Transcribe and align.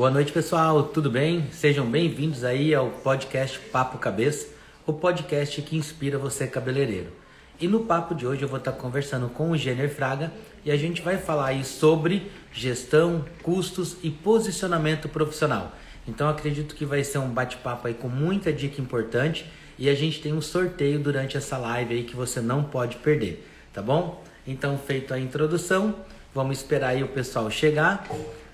Boa 0.00 0.10
noite, 0.10 0.32
pessoal. 0.32 0.84
Tudo 0.84 1.10
bem? 1.10 1.44
Sejam 1.52 1.84
bem-vindos 1.84 2.42
aí 2.42 2.74
ao 2.74 2.88
podcast 2.88 3.58
Papo 3.58 3.98
Cabeça, 3.98 4.48
o 4.86 4.94
podcast 4.94 5.60
que 5.60 5.76
inspira 5.76 6.16
você 6.16 6.46
cabeleireiro. 6.46 7.12
E 7.60 7.68
no 7.68 7.80
papo 7.80 8.14
de 8.14 8.26
hoje 8.26 8.40
eu 8.40 8.48
vou 8.48 8.56
estar 8.56 8.72
conversando 8.72 9.28
com 9.28 9.50
o 9.50 9.58
Jenner 9.58 9.94
Fraga 9.94 10.32
e 10.64 10.70
a 10.70 10.76
gente 10.78 11.02
vai 11.02 11.18
falar 11.18 11.48
aí 11.48 11.62
sobre 11.62 12.32
gestão, 12.50 13.26
custos 13.42 13.98
e 14.02 14.08
posicionamento 14.08 15.06
profissional. 15.06 15.70
Então 16.08 16.30
acredito 16.30 16.74
que 16.74 16.86
vai 16.86 17.04
ser 17.04 17.18
um 17.18 17.28
bate-papo 17.28 17.86
aí 17.86 17.92
com 17.92 18.08
muita 18.08 18.50
dica 18.50 18.80
importante 18.80 19.44
e 19.78 19.86
a 19.86 19.94
gente 19.94 20.22
tem 20.22 20.32
um 20.32 20.40
sorteio 20.40 20.98
durante 20.98 21.36
essa 21.36 21.58
live 21.58 21.96
aí 21.96 22.04
que 22.04 22.16
você 22.16 22.40
não 22.40 22.64
pode 22.64 22.96
perder, 22.96 23.46
tá 23.70 23.82
bom? 23.82 24.24
Então, 24.46 24.78
feito 24.78 25.12
a 25.12 25.20
introdução, 25.20 25.94
vamos 26.34 26.56
esperar 26.56 26.88
aí 26.88 27.02
o 27.02 27.08
pessoal 27.08 27.50
chegar, 27.50 28.08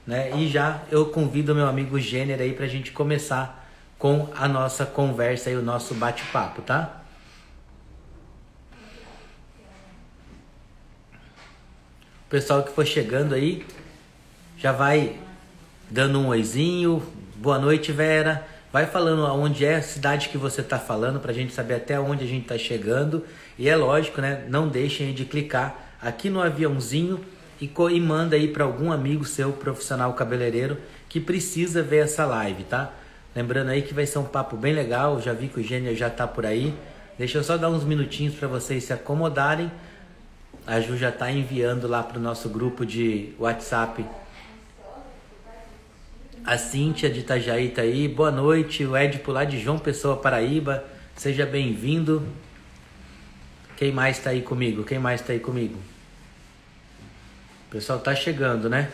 né? 0.07 0.30
E 0.36 0.48
já 0.48 0.82
eu 0.91 1.07
convido 1.07 1.54
meu 1.54 1.66
amigo 1.66 1.98
Jenner 1.98 2.41
aí 2.41 2.52
pra 2.52 2.66
gente 2.66 2.93
começar 2.93 3.66
com 3.98 4.28
a 4.37 4.47
nossa 4.47 4.87
conversa 4.87 5.51
e 5.51 5.56
o 5.56 5.62
nosso 5.62 5.95
bate-papo, 5.95 6.62
tá? 6.62 7.02
O 12.27 12.28
pessoal 12.28 12.62
que 12.62 12.73
for 12.73 12.87
chegando 12.87 13.34
aí 13.34 13.64
já 14.59 14.73
vai 14.73 15.16
dando 15.91 16.19
um 16.19 16.28
oizinho. 16.28 17.02
Boa 17.36 17.59
noite, 17.59 17.92
Vera. 17.92 18.47
Vai 18.73 18.86
falando 18.86 19.25
aonde 19.25 19.64
é 19.64 19.77
a 19.77 19.83
cidade 19.83 20.28
que 20.28 20.36
você 20.36 20.61
está 20.61 20.78
falando 20.78 21.20
para 21.20 21.30
a 21.30 21.34
gente 21.34 21.52
saber 21.52 21.75
até 21.75 21.98
onde 21.98 22.25
a 22.25 22.27
gente 22.27 22.42
está 22.42 22.59
chegando. 22.59 23.25
E 23.59 23.69
é 23.69 23.77
lógico, 23.77 24.20
né? 24.20 24.45
Não 24.48 24.69
deixem 24.69 25.14
de 25.14 25.25
clicar 25.25 25.97
aqui 26.02 26.28
no 26.28 26.42
aviãozinho 26.42 27.25
e, 27.60 27.70
e 27.92 28.01
manda 28.01 28.37
aí 28.37 28.48
para 28.48 28.65
algum 28.65 28.92
amigo 28.92 29.24
seu 29.24 29.52
profissional 29.52 30.12
cabeleireiro 30.14 30.78
que 31.09 31.20
precisa 31.20 31.83
ver 31.83 32.05
essa 32.05 32.24
live, 32.24 32.64
tá? 32.64 32.92
Lembrando 33.34 33.70
aí 33.70 33.83
que 33.83 33.95
vai 33.95 34.06
ser 34.06 34.19
um 34.19 34.24
papo 34.24 34.56
bem 34.56 34.73
legal. 34.73 35.20
Já 35.20 35.33
vi 35.33 35.48
que 35.48 35.61
o 35.61 35.62
Gênio 35.62 35.94
já 35.94 36.08
está 36.08 36.27
por 36.27 36.47
aí. 36.47 36.75
Deixa 37.19 37.39
eu 37.39 37.44
só 37.44 37.56
dar 37.56 37.70
uns 37.70 37.84
minutinhos 37.84 38.34
para 38.34 38.48
vocês 38.48 38.84
se 38.84 38.92
acomodarem 38.92 39.70
a 40.66 40.81
Ju 40.81 40.97
já 40.97 41.11
está 41.11 41.31
enviando 41.31 41.86
lá 41.86 42.03
para 42.03 42.19
o 42.19 42.20
nosso 42.20 42.48
grupo 42.48 42.84
de 42.84 43.33
WhatsApp. 43.39 44.05
A 46.44 46.59
Cíntia 46.59 47.09
de 47.09 47.20
Itajaí 47.20 47.69
tá 47.69 47.83
aí. 47.83 48.09
Boa 48.09 48.33
noite. 48.33 48.84
O 48.84 48.97
Edipo 48.97 49.31
lá 49.31 49.44
de 49.44 49.61
João 49.61 49.78
Pessoa, 49.78 50.16
Paraíba. 50.16 50.83
Seja 51.14 51.47
bem-vindo. 51.47 52.27
Quem 53.77 53.92
mais 53.92 54.19
está 54.19 54.31
aí 54.31 54.42
comigo? 54.42 54.83
Quem 54.83 54.98
mais 54.98 55.20
está 55.20 55.34
aí 55.34 55.38
comigo? 55.38 55.78
Pessoal 57.77 57.98
tá 57.98 58.14
chegando, 58.14 58.70
né? 58.70 58.91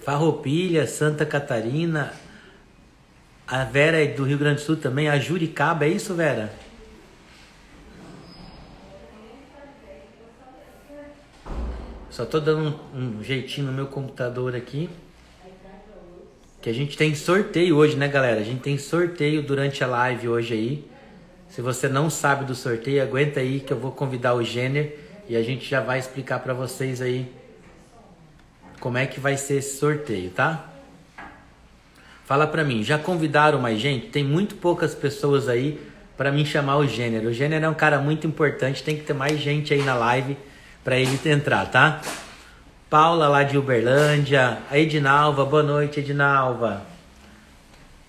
Farroupilha, 0.00 0.86
Santa 0.86 1.26
Catarina, 1.26 2.14
a 3.46 3.64
Vera 3.64 4.02
é 4.02 4.06
do 4.06 4.24
Rio 4.24 4.38
Grande 4.38 4.62
do 4.62 4.64
Sul 4.64 4.78
também, 4.78 5.10
a 5.10 5.18
Juricaba, 5.18 5.84
é 5.84 5.88
isso, 5.88 6.14
Vera? 6.14 6.50
Só 12.08 12.24
tô 12.24 12.40
dando 12.40 12.80
um, 12.94 13.18
um 13.18 13.22
jeitinho 13.22 13.66
no 13.66 13.74
meu 13.74 13.88
computador 13.88 14.56
aqui. 14.56 14.88
Que 16.68 16.72
a 16.72 16.74
gente 16.74 16.98
tem 16.98 17.14
sorteio 17.14 17.78
hoje, 17.78 17.96
né, 17.96 18.06
galera? 18.08 18.40
A 18.40 18.44
gente 18.44 18.60
tem 18.60 18.76
sorteio 18.76 19.42
durante 19.42 19.82
a 19.82 19.86
live 19.86 20.28
hoje 20.28 20.52
aí. 20.52 20.84
Se 21.48 21.62
você 21.62 21.88
não 21.88 22.10
sabe 22.10 22.44
do 22.44 22.54
sorteio, 22.54 23.02
aguenta 23.02 23.40
aí 23.40 23.58
que 23.58 23.72
eu 23.72 23.78
vou 23.78 23.90
convidar 23.90 24.34
o 24.34 24.44
Jenner 24.44 24.98
e 25.26 25.34
a 25.34 25.42
gente 25.42 25.66
já 25.66 25.80
vai 25.80 25.98
explicar 25.98 26.40
para 26.40 26.52
vocês 26.52 27.00
aí 27.00 27.26
como 28.80 28.98
é 28.98 29.06
que 29.06 29.18
vai 29.18 29.38
ser 29.38 29.54
esse 29.54 29.78
sorteio, 29.78 30.28
tá? 30.28 30.70
Fala 32.26 32.46
pra 32.46 32.62
mim, 32.62 32.84
já 32.84 32.98
convidaram 32.98 33.58
mais 33.58 33.80
gente? 33.80 34.08
Tem 34.08 34.22
muito 34.22 34.54
poucas 34.56 34.94
pessoas 34.94 35.48
aí 35.48 35.80
para 36.18 36.30
mim 36.30 36.44
chamar 36.44 36.76
o 36.76 36.86
Gênero. 36.86 37.30
O 37.30 37.32
Gênero 37.32 37.64
é 37.64 37.68
um 37.70 37.74
cara 37.74 37.98
muito 37.98 38.26
importante, 38.26 38.82
tem 38.82 38.94
que 38.94 39.04
ter 39.04 39.14
mais 39.14 39.40
gente 39.40 39.72
aí 39.72 39.82
na 39.82 39.94
live 39.94 40.36
para 40.84 40.98
ele 40.98 41.18
entrar, 41.24 41.64
tá? 41.70 42.02
Paula 42.90 43.28
lá 43.28 43.42
de 43.42 43.58
Uberlândia, 43.58 44.58
a 44.70 44.78
Edinalva, 44.78 45.44
boa 45.44 45.62
noite 45.62 46.00
Edinalva. 46.00 46.82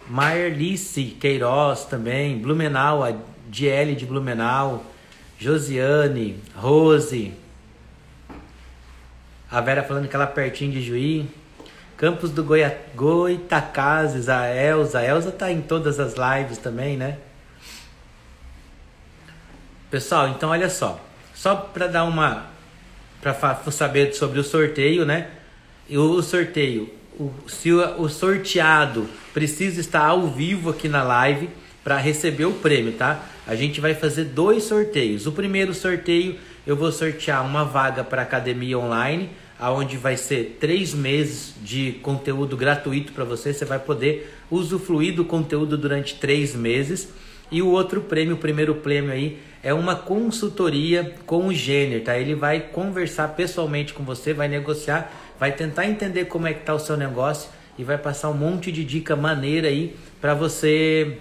Marlice 0.07 1.17
Queiroz 1.19 1.83
também, 1.85 2.37
Blumenau, 2.37 3.03
a 3.03 3.13
DL 3.47 3.93
de 3.93 4.05
Blumenau, 4.05 4.85
Josiane, 5.37 6.41
Rose, 6.55 7.33
a 9.51 9.59
Vera 9.61 9.83
falando 9.83 10.07
que 10.07 10.15
ela 10.15 10.25
é 10.25 10.27
pertinho 10.27 10.71
de 10.71 10.81
Juí. 10.81 11.29
Campos 11.97 12.29
do 12.31 12.43
Goia... 12.43 12.79
Goitacazes, 12.95 14.29
a 14.29 14.47
Elza. 14.47 14.99
A 14.99 15.03
Elza 15.03 15.31
tá 15.31 15.51
em 15.51 15.61
todas 15.61 15.99
as 15.99 16.13
lives 16.13 16.59
também, 16.59 16.95
né? 16.95 17.17
Pessoal, 19.89 20.29
então 20.29 20.51
olha 20.51 20.69
só. 20.69 20.99
Só 21.33 21.55
para 21.55 21.87
dar 21.87 22.03
uma. 22.03 22.45
Para 23.21 23.71
saber 23.71 24.13
sobre 24.13 24.39
o 24.39 24.43
sorteio, 24.43 25.05
né? 25.05 25.27
E 25.89 25.97
o 25.97 26.21
sorteio. 26.21 26.89
O, 27.19 27.31
se 27.47 27.71
o, 27.71 28.01
o 28.01 28.09
sorteado 28.09 29.09
precisa 29.33 29.81
estar 29.81 30.05
ao 30.05 30.27
vivo 30.27 30.69
aqui 30.69 30.87
na 30.87 31.03
live 31.03 31.49
para 31.83 31.97
receber 31.97 32.45
o 32.45 32.53
prêmio, 32.53 32.93
tá? 32.93 33.25
A 33.45 33.55
gente 33.55 33.81
vai 33.81 33.93
fazer 33.93 34.25
dois 34.25 34.63
sorteios. 34.63 35.25
O 35.25 35.31
primeiro 35.31 35.73
sorteio 35.73 36.37
eu 36.65 36.75
vou 36.75 36.91
sortear 36.91 37.45
uma 37.45 37.65
vaga 37.65 38.03
para 38.03 38.21
academia 38.21 38.77
online, 38.77 39.29
aonde 39.59 39.97
vai 39.97 40.15
ser 40.15 40.57
três 40.59 40.93
meses 40.93 41.55
de 41.63 41.93
conteúdo 42.03 42.55
gratuito 42.55 43.11
para 43.11 43.23
você. 43.23 43.53
Você 43.53 43.65
vai 43.65 43.79
poder 43.79 44.33
usufruir 44.51 45.15
do 45.15 45.25
conteúdo 45.25 45.77
durante 45.77 46.15
três 46.15 46.55
meses. 46.55 47.09
E 47.51 47.61
o 47.61 47.67
outro 47.67 48.01
prêmio, 48.01 48.35
o 48.35 48.37
primeiro 48.37 48.75
prêmio 48.75 49.11
aí, 49.11 49.39
é 49.63 49.73
uma 49.73 49.95
consultoria 49.95 51.15
com 51.25 51.47
o 51.47 51.53
Gêner, 51.53 52.03
tá? 52.03 52.17
Ele 52.17 52.35
vai 52.35 52.59
conversar 52.59 53.29
pessoalmente 53.29 53.93
com 53.93 54.03
você, 54.03 54.33
vai 54.33 54.47
negociar, 54.47 55.11
vai 55.39 55.51
tentar 55.51 55.85
entender 55.87 56.25
como 56.25 56.47
é 56.47 56.53
que 56.53 56.63
tá 56.63 56.73
o 56.73 56.79
seu 56.79 56.95
negócio 56.95 57.49
e 57.77 57.83
vai 57.83 57.97
passar 57.97 58.29
um 58.29 58.33
monte 58.33 58.71
de 58.71 58.83
dica 58.83 59.15
maneira 59.15 59.67
aí 59.67 59.95
para 60.21 60.33
você 60.33 61.17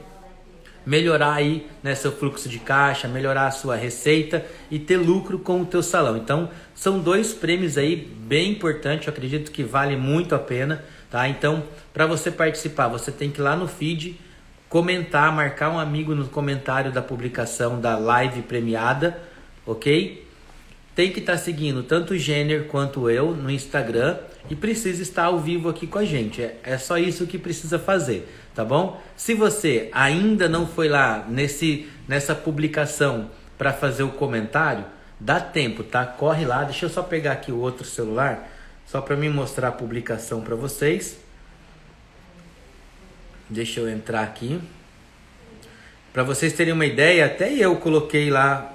melhorar 0.84 1.34
aí 1.34 1.66
né, 1.83 1.94
seu 1.94 2.11
fluxo 2.11 2.49
de 2.49 2.59
caixa, 2.59 3.06
melhorar 3.06 3.47
a 3.47 3.50
sua 3.50 3.77
receita 3.77 4.45
e 4.71 4.78
ter 4.78 4.97
lucro 4.97 5.39
com 5.39 5.60
o 5.60 5.66
teu 5.66 5.83
salão. 5.83 6.16
Então, 6.16 6.49
são 6.75 6.99
dois 6.99 7.34
prêmios 7.34 7.77
aí 7.77 7.95
bem 7.95 8.53
importantes, 8.53 9.06
eu 9.06 9.12
acredito 9.12 9.50
que 9.50 9.62
vale 9.62 9.97
muito 9.97 10.34
a 10.34 10.39
pena, 10.39 10.83
tá? 11.10 11.28
Então, 11.28 11.62
para 11.93 12.06
você 12.06 12.31
participar, 12.31 12.89
você 12.89 13.12
tem 13.12 13.31
que 13.31 13.39
ir 13.39 13.43
lá 13.43 13.55
no 13.55 13.69
feed, 13.69 14.19
comentar, 14.69 15.33
marcar 15.33 15.71
um 15.71 15.79
amigo 15.79 16.15
no 16.15 16.27
comentário 16.29 16.93
da 16.93 17.03
publicação 17.03 17.81
da 17.81 17.97
live 17.97 18.43
premiada, 18.43 19.19
ok? 19.67 20.27
Tem 20.95 21.12
que 21.12 21.21
estar 21.21 21.33
tá 21.33 21.39
seguindo 21.39 21.83
tanto 21.83 22.15
o 22.15 22.19
Jenner 22.19 22.65
quanto 22.65 23.09
eu 23.09 23.34
no 23.34 23.51
Instagram 23.51 24.17
e 24.51 24.57
precisa 24.57 25.03
estar 25.03 25.25
ao 25.25 25.39
vivo 25.39 25.69
aqui 25.69 25.87
com 25.87 25.99
a 25.99 26.05
gente. 26.05 26.43
É, 26.43 26.59
é 26.62 26.78
só 26.78 26.99
isso 26.99 27.27
que 27.27 27.39
precisa 27.39 27.78
fazer 27.78 28.28
tá 28.59 28.65
bom? 28.65 29.01
Se 29.17 29.34
você 29.34 29.89
ainda 29.93 30.49
não 30.49 30.67
foi 30.67 30.89
lá 30.89 31.25
nesse 31.28 31.89
nessa 32.09 32.34
publicação 32.34 33.31
para 33.57 33.73
fazer 33.73 34.03
o 34.03 34.09
comentário, 34.09 34.84
dá 35.21 35.39
tempo, 35.39 35.84
tá? 35.84 36.05
Corre 36.05 36.45
lá. 36.45 36.65
Deixa 36.65 36.87
eu 36.87 36.91
só 36.91 37.05
pegar 37.05 37.34
aqui 37.34 37.53
o 37.53 37.61
outro 37.61 37.87
celular 37.87 38.49
só 38.84 39.01
para 39.01 39.15
me 39.15 39.28
mostrar 39.28 39.69
a 39.69 39.71
publicação 39.71 40.41
para 40.41 40.57
vocês. 40.57 41.21
Deixa 43.50 43.81
eu 43.81 43.88
entrar 43.88 44.22
aqui. 44.22 44.60
Para 46.12 46.22
vocês 46.22 46.53
terem 46.53 46.75
uma 46.75 46.84
ideia, 46.84 47.25
até 47.25 47.50
eu 47.50 47.76
coloquei 47.76 48.28
lá 48.28 48.74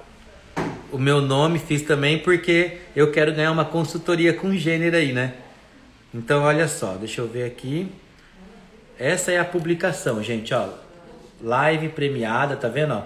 o 0.90 0.98
meu 0.98 1.20
nome, 1.20 1.60
fiz 1.60 1.82
também 1.82 2.18
porque 2.18 2.78
eu 2.96 3.12
quero 3.12 3.32
ganhar 3.32 3.52
uma 3.52 3.64
consultoria 3.64 4.32
com 4.32 4.52
gênero 4.56 4.96
aí, 4.96 5.12
né? 5.12 5.34
Então 6.12 6.42
olha 6.42 6.66
só, 6.66 6.94
deixa 6.94 7.20
eu 7.20 7.28
ver 7.28 7.44
aqui. 7.44 7.88
Essa 8.98 9.30
é 9.30 9.38
a 9.38 9.44
publicação, 9.44 10.20
gente, 10.22 10.52
ó. 10.52 10.68
Live 11.40 11.90
premiada, 11.90 12.56
tá 12.56 12.68
vendo, 12.68 12.94
ó? 12.94 13.02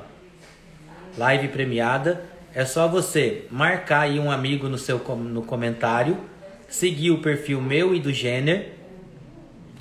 Live 1.19 1.49
premiada. 1.49 2.25
É 2.55 2.65
só 2.65 2.89
você 2.89 3.45
marcar 3.51 4.03
aí 4.03 4.19
um 4.19 4.31
amigo 4.31 4.69
no 4.69 4.79
seu 4.79 4.99
no 4.99 5.43
comentário, 5.43 6.17
seguir 6.67 7.11
o 7.11 7.21
perfil 7.21 7.61
meu 7.61 7.95
e 7.95 8.01
do 8.01 8.13
Jenner 8.13 8.78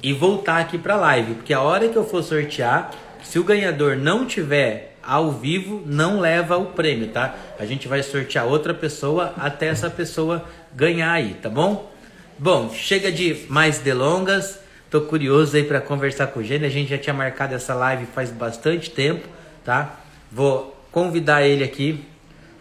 e 0.02 0.14
voltar 0.14 0.60
aqui 0.60 0.78
para 0.78 0.96
live, 0.96 1.36
porque 1.36 1.54
a 1.54 1.62
hora 1.62 1.88
que 1.88 1.96
eu 1.96 2.06
for 2.06 2.24
sortear, 2.24 2.92
se 3.24 3.40
o 3.40 3.44
ganhador 3.44 3.96
não 3.96 4.26
tiver 4.26 4.96
ao 5.02 5.32
vivo, 5.32 5.82
não 5.86 6.20
leva 6.20 6.58
o 6.58 6.68
prêmio, 6.68 7.08
tá? 7.08 7.36
A 7.58 7.66
gente 7.66 7.88
vai 7.88 8.04
sortear 8.04 8.46
outra 8.46 8.74
pessoa 8.74 9.34
até 9.38 9.68
essa 9.68 9.90
pessoa 9.90 10.46
ganhar 10.76 11.12
aí, 11.12 11.34
tá 11.36 11.50
bom? 11.50 11.92
Bom, 12.38 12.70
chega 12.72 13.12
de 13.12 13.46
mais 13.50 13.80
delongas. 13.80 14.60
Tô 14.92 15.02
curioso 15.02 15.58
aí 15.58 15.64
para 15.64 15.82
conversar 15.82 16.28
com 16.28 16.40
o 16.40 16.44
Gênio. 16.44 16.68
A 16.68 16.70
gente 16.70 16.90
já 16.90 16.98
tinha 16.98 17.14
marcado 17.14 17.56
essa 17.56 17.74
live 17.74 18.06
faz 18.06 18.30
bastante 18.30 18.92
tempo, 18.92 19.28
tá? 19.66 20.00
Vou 20.32 20.78
convidar 20.92 21.42
ele 21.42 21.64
aqui 21.64 22.06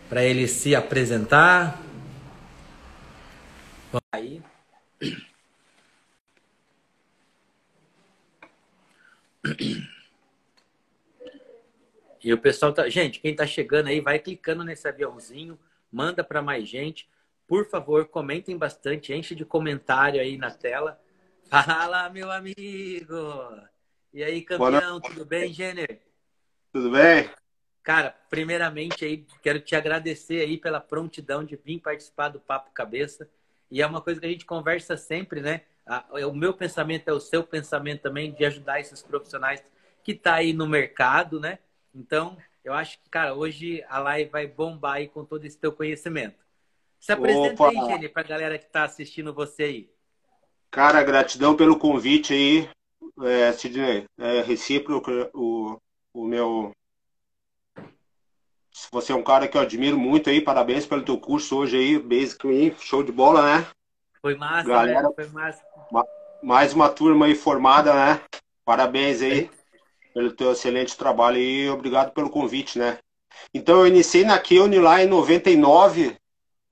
para 0.09 0.25
ele 0.25 0.49
se 0.49 0.75
apresentar. 0.75 1.83
Aí. 4.13 4.41
E 12.23 12.33
o 12.33 12.39
pessoal 12.39 12.73
tá, 12.73 12.89
gente, 12.89 13.21
quem 13.21 13.37
tá 13.37 13.47
chegando 13.47 13.87
aí, 13.87 14.01
vai 14.01 14.19
clicando 14.19 14.65
nesse 14.65 14.89
aviãozinho, 14.89 15.59
manda 15.93 16.25
para 16.25 16.43
mais 16.43 16.69
gente. 16.69 17.09
Por 17.47 17.69
favor, 17.69 18.07
comentem 18.09 18.57
bastante, 18.57 19.15
enche 19.15 19.35
de 19.35 19.45
comentário 19.45 20.21
aí 20.21 20.37
na 20.37 20.51
tela. 20.51 21.01
Fala, 21.49 22.11
meu 22.11 22.31
amigo! 22.31 23.63
E 24.13 24.25
aí, 24.25 24.43
campeão, 24.43 25.01
tudo 25.01 25.25
bem, 25.25 25.53
Jenner? 25.53 26.01
Tudo 26.73 26.91
bem? 26.91 27.31
Cara, 27.83 28.11
primeiramente 28.29 29.05
aí, 29.05 29.25
quero 29.41 29.61
te 29.61 29.77
agradecer 29.77 30.41
aí 30.41 30.59
pela 30.59 30.81
prontidão 30.81 31.45
de 31.45 31.55
vir 31.55 31.79
participar 31.79 32.31
do 32.31 32.41
Papo 32.41 32.73
Cabeça. 32.73 33.31
E 33.71 33.81
é 33.81 33.87
uma 33.87 34.01
coisa 34.01 34.21
que 34.21 34.27
a 34.27 34.31
gente 34.31 34.45
conversa 34.45 34.97
sempre, 34.97 35.41
né? 35.41 35.63
O 36.29 36.33
meu 36.33 36.53
pensamento 36.53 37.09
é 37.09 37.13
o 37.13 37.21
seu 37.21 37.45
pensamento 37.45 38.03
também 38.03 38.33
de 38.33 38.45
ajudar 38.45 38.81
esses 38.81 39.03
profissionais 39.03 39.63
que 40.03 40.15
tá 40.15 40.35
aí 40.35 40.53
no 40.53 40.67
mercado, 40.67 41.39
né? 41.39 41.61
Então, 41.95 42.37
eu 42.65 42.73
acho 42.75 42.99
que, 43.01 43.09
cara, 43.09 43.35
hoje 43.35 43.85
a 43.89 44.01
live 44.01 44.31
vai 44.31 44.47
bombar 44.47 44.95
aí 44.95 45.09
com 45.09 45.25
todo 45.25 45.45
esse 45.45 45.57
teu 45.57 45.73
conhecimento. 45.73 46.37
Se 46.99 47.13
apresenta 47.13 47.63
Opa. 47.63 47.69
aí, 47.69 47.87
Jenny, 47.87 48.09
pra 48.09 48.25
galera 48.25 48.59
que 48.59 48.67
tá 48.67 48.83
assistindo 48.83 49.33
você 49.33 49.63
aí. 49.63 49.91
Cara, 50.71 51.03
gratidão 51.05 51.57
pelo 51.57 51.79
convite 51.79 52.33
aí, 52.33 52.69
é, 53.23 53.53
Sidney. 53.53 54.05
É 54.19 54.43
recíproco 54.43 55.11
o, 55.33 55.81
o 56.13 56.25
meu. 56.25 56.73
Você 58.91 59.13
é 59.13 59.15
um 59.15 59.23
cara 59.23 59.47
que 59.47 59.57
eu 59.57 59.63
admiro 59.63 59.97
muito 59.97 60.29
aí, 60.29 60.41
parabéns 60.41 60.85
pelo 60.85 61.05
teu 61.05 61.19
curso 61.19 61.57
hoje 61.57 61.79
aí, 61.79 61.99
Basic 61.99 62.75
show 62.81 63.03
de 63.03 63.13
bola, 63.13 63.61
né? 63.61 63.67
Foi 64.27 64.35
massa, 64.35 64.69
Galera, 64.69 65.09
foi 65.15 65.29
massa. 65.29 65.63
Mais 66.43 66.73
uma 66.73 66.89
turma 66.89 67.27
aí 67.27 67.37
formada, 67.37 67.95
né? 67.95 68.21
Parabéns 68.65 69.23
aí 69.23 69.49
pelo 70.13 70.33
teu 70.33 70.51
excelente 70.51 70.97
trabalho 70.97 71.39
e 71.39 71.71
obrigado 71.71 72.11
pelo 72.13 72.29
convite, 72.29 72.77
né? 72.77 72.99
Então 73.55 73.79
eu 73.79 73.87
iniciei 73.87 74.25
na 74.25 74.37
Keone 74.37 74.81
lá 74.81 75.01
em 75.01 75.07
99 75.07 76.17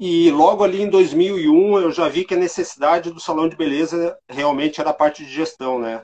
e 0.01 0.33
logo 0.33 0.65
ali 0.65 0.83
em 0.83 0.91
2001 0.91 1.79
eu 1.79 1.93
já 1.93 2.09
vi 2.09 2.25
que 2.25 2.35
a 2.35 2.37
necessidade 2.37 3.13
do 3.13 3.21
salão 3.21 3.49
de 3.49 3.55
beleza 3.55 4.19
realmente 4.29 4.81
era 4.81 4.91
a 4.91 4.95
parte 4.95 5.25
de 5.25 5.31
gestão, 5.31 5.79
né? 5.79 6.03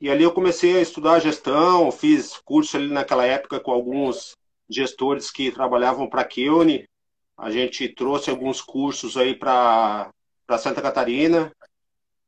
E 0.00 0.08
ali 0.08 0.22
eu 0.24 0.32
comecei 0.32 0.78
a 0.78 0.80
estudar 0.80 1.20
gestão, 1.20 1.92
fiz 1.92 2.40
curso 2.42 2.78
ali 2.78 2.90
naquela 2.90 3.26
época 3.26 3.60
com 3.60 3.70
alguns 3.70 4.34
gestores 4.66 5.30
que 5.30 5.52
trabalhavam 5.52 6.08
para 6.08 6.22
a 6.22 6.26
Keone. 6.26 6.88
A 7.36 7.50
gente 7.50 7.86
trouxe 7.86 8.30
alguns 8.30 8.62
cursos 8.62 9.18
aí 9.18 9.34
para 9.34 10.10
Santa 10.58 10.82
Catarina. 10.82 11.52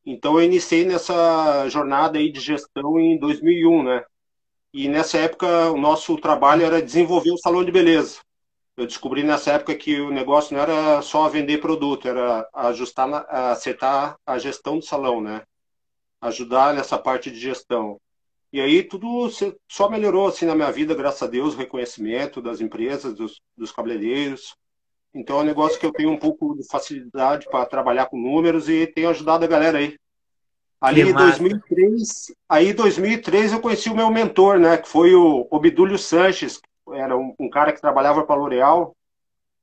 Então 0.04 0.38
eu 0.38 0.44
iniciei 0.44 0.84
nessa 0.84 1.69
jornada 1.69 2.19
aí 2.19 2.30
de 2.30 2.40
gestão 2.40 2.98
em 2.98 3.19
2001, 3.19 3.82
né? 3.82 4.04
E 4.72 4.88
nessa 4.88 5.19
época 5.19 5.70
o 5.70 5.76
nosso 5.76 6.16
trabalho 6.19 6.64
era 6.64 6.82
desenvolver 6.82 7.30
o 7.30 7.38
salão 7.38 7.64
de 7.64 7.70
beleza. 7.70 8.20
Eu 8.76 8.86
descobri 8.86 9.22
nessa 9.22 9.52
época 9.52 9.74
que 9.76 10.00
o 10.00 10.10
negócio 10.10 10.56
não 10.56 10.62
era 10.62 11.02
só 11.02 11.28
vender 11.28 11.58
produto, 11.58 12.08
era 12.08 12.48
ajustar, 12.54 13.26
acertar 13.28 14.16
a 14.26 14.38
gestão 14.38 14.78
do 14.78 14.84
salão, 14.84 15.20
né? 15.20 15.42
Ajudar 16.20 16.74
nessa 16.74 16.98
parte 16.98 17.30
de 17.30 17.38
gestão. 17.38 18.00
E 18.52 18.60
aí 18.60 18.82
tudo 18.82 19.30
só 19.69 19.88
melhorou 19.88 20.26
assim 20.26 20.46
na 20.46 20.54
minha 20.54 20.70
vida, 20.70 20.94
graças 20.94 21.22
a 21.22 21.26
Deus, 21.26 21.54
o 21.54 21.58
reconhecimento 21.58 22.40
das 22.40 22.60
empresas, 22.60 23.14
dos, 23.14 23.40
dos 23.56 23.72
cabeleireiros. 23.72 24.54
Então 25.14 25.38
é 25.38 25.43
um 25.43 25.47
negócio 25.47 25.79
que 25.79 25.85
eu 25.85 25.93
tenho 25.93 26.11
um 26.11 26.19
pouco 26.19 26.55
de 26.56 26.67
facilidade 26.67 27.47
para 27.50 27.67
trabalhar 27.67 28.06
com 28.06 28.17
números 28.19 28.69
e 28.69 28.87
tenho 28.87 29.11
ajudado 29.11 29.44
a 29.44 29.49
galera 29.49 29.79
aí. 29.79 29.97
Ali 30.81 31.03
em 31.03 31.12
2003, 31.12 32.35
aí 32.49 32.70
em 32.70 32.75
2003 32.75 33.53
eu 33.53 33.61
conheci 33.61 33.88
o 33.88 33.94
meu 33.94 34.11
mentor, 34.11 34.59
né, 34.59 34.76
que 34.76 34.88
foi 34.88 35.14
o 35.14 35.47
Obdúlio 35.49 35.97
Sanches, 35.97 36.61
era 36.93 37.17
um, 37.17 37.35
um 37.38 37.49
cara 37.49 37.73
que 37.73 37.81
trabalhava 37.81 38.25
para 38.25 38.35
a 38.35 38.38
L'Oréal, 38.38 38.97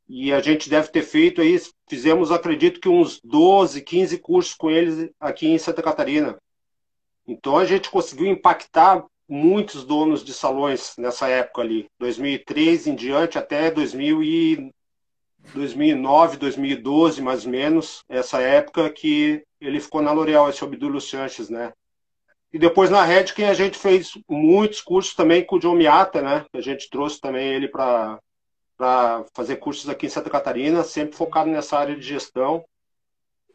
e 0.07 0.31
a 0.31 0.39
gente 0.39 0.69
deve 0.69 0.87
ter 0.87 1.03
feito 1.03 1.41
aí, 1.41 1.59
fizemos, 1.87 2.31
acredito 2.31 2.79
que 2.79 2.89
uns 2.89 3.19
12, 3.21 3.81
15 3.81 4.17
cursos 4.17 4.55
com 4.55 4.71
eles 4.71 5.11
aqui 5.19 5.47
em 5.47 5.59
Santa 5.59 5.83
Catarina. 5.83 6.37
Então 7.27 7.57
a 7.57 7.65
gente 7.65 7.91
conseguiu 7.91 8.25
impactar 8.25 9.05
muitos 9.27 9.83
donos 9.83 10.23
de 10.23 10.33
salões 10.33 10.95
nessa 10.97 11.27
época 11.27 11.61
ali, 11.61 11.87
2003 11.99 12.87
em 12.87 12.95
diante 12.95 13.37
até 13.37 13.69
2000 13.69 14.23
e 14.23 14.73
2009, 15.53 16.37
2012, 16.37 17.21
mais 17.21 17.45
ou 17.45 17.51
menos, 17.51 18.03
essa 18.07 18.39
época 18.41 18.89
que 18.89 19.43
ele 19.59 19.79
ficou 19.79 20.01
na 20.01 20.11
L'Oréal, 20.11 20.49
esse 20.49 20.63
Obdúlio 20.63 21.01
Sanches, 21.01 21.49
né? 21.49 21.73
E 22.51 22.57
depois 22.57 22.89
na 22.89 23.03
Redken 23.03 23.45
a 23.45 23.53
gente 23.53 23.77
fez 23.77 24.11
muitos 24.27 24.81
cursos 24.81 25.13
também 25.13 25.45
com 25.45 25.57
o 25.57 25.59
John 25.59 25.75
Miata, 25.75 26.21
né? 26.21 26.45
A 26.53 26.61
gente 26.61 26.89
trouxe 26.89 27.19
também 27.19 27.47
ele 27.47 27.67
para 27.67 28.19
fazer 29.35 29.57
cursos 29.57 29.87
aqui 29.87 30.07
em 30.07 30.09
Santa 30.09 30.29
Catarina, 30.29 30.83
sempre 30.83 31.15
focado 31.15 31.49
nessa 31.49 31.77
área 31.77 31.95
de 31.95 32.01
gestão. 32.01 32.63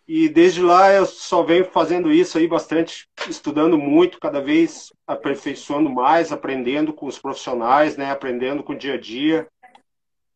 E 0.06 0.28
desde 0.28 0.60
lá 0.60 0.92
eu 0.92 1.06
só 1.06 1.42
venho 1.42 1.64
fazendo 1.64 2.12
isso 2.12 2.36
aí 2.36 2.46
bastante, 2.46 3.08
estudando 3.26 3.78
muito, 3.78 4.20
cada 4.20 4.40
vez 4.40 4.92
aperfeiçoando 5.06 5.88
mais, 5.88 6.30
aprendendo 6.30 6.92
com 6.92 7.06
os 7.06 7.18
profissionais, 7.18 7.96
né? 7.96 8.10
Aprendendo 8.10 8.62
com 8.62 8.74
o 8.74 8.78
dia 8.78 8.94
a 8.94 9.00
dia. 9.00 9.48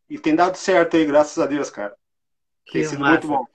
E 0.08 0.18
tem 0.18 0.34
dado 0.34 0.56
certo 0.56 0.96
aí, 0.96 1.04
graças 1.04 1.38
a 1.38 1.46
Deus, 1.46 1.70
cara. 1.70 1.94
Que 2.64 2.72
tem 2.72 2.84
sido 2.84 3.00
massa. 3.00 3.12
muito 3.12 3.28
bom. 3.28 3.46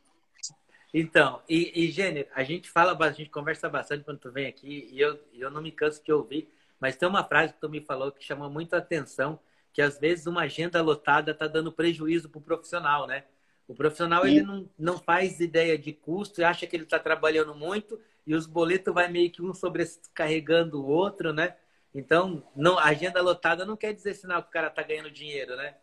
Então, 0.94 1.42
e, 1.50 1.86
e 1.86 1.92
Gênero, 1.92 2.30
a 2.36 2.44
gente 2.44 2.70
fala, 2.70 2.96
a 3.04 3.12
gente 3.12 3.30
conversa 3.30 3.68
bastante 3.68 4.04
quando 4.04 4.20
tu 4.20 4.32
vem 4.32 4.46
aqui 4.46 4.90
e 4.92 5.00
eu, 5.00 5.20
eu 5.34 5.50
não 5.50 5.62
me 5.62 5.72
canso 5.72 6.04
de 6.04 6.14
ouvir, 6.14 6.54
mas 6.80 6.96
tem 6.96 7.10
uma 7.10 7.24
frase 7.24 7.54
que 7.54 7.60
tu 7.60 7.68
me 7.68 7.82
falou 7.82 8.12
que 8.12 8.24
chamou 8.24 8.48
muito 8.50 8.76
a 8.76 8.78
atenção, 8.78 9.40
que 9.74 9.82
às 9.82 9.98
vezes 9.98 10.28
uma 10.28 10.42
agenda 10.42 10.80
lotada 10.84 11.32
está 11.32 11.48
dando 11.48 11.72
prejuízo 11.72 12.30
para 12.30 12.38
o 12.38 12.44
profissional, 12.44 13.08
né? 13.08 13.24
O 13.68 13.74
profissional 13.74 14.28
ele 14.28 14.44
não, 14.44 14.70
não 14.78 15.00
faz 15.00 15.40
ideia 15.40 15.78
de 15.78 15.94
custo 15.94 16.42
e 16.42 16.44
acha 16.44 16.68
que 16.68 16.76
ele 16.76 16.84
está 16.84 17.00
trabalhando 17.00 17.56
muito 17.56 18.00
e 18.28 18.36
os 18.36 18.46
boletos 18.46 18.94
vai 18.94 19.08
meio 19.08 19.32
que 19.32 19.42
um 19.42 19.54
sobrecarregando 19.54 20.80
o 20.80 20.88
outro, 20.88 21.34
né? 21.34 21.56
Então, 21.94 22.44
não, 22.56 22.78
agenda 22.78 23.22
lotada 23.22 23.66
não 23.66 23.78
quer 23.78 23.94
dizer 23.94 24.14
sinal 24.14 24.44
que 24.44 24.50
o 24.50 24.52
cara 24.52 24.68
está 24.68 24.84
ganhando 24.84 25.10
dinheiro, 25.10 25.56
né? 25.56 25.76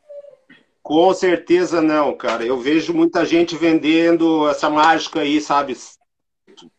Com 0.82 1.12
certeza 1.12 1.80
não, 1.80 2.16
cara. 2.16 2.44
Eu 2.44 2.58
vejo 2.58 2.94
muita 2.94 3.24
gente 3.24 3.56
vendendo 3.56 4.48
essa 4.48 4.68
mágica 4.70 5.20
aí, 5.20 5.40
sabe? 5.40 5.76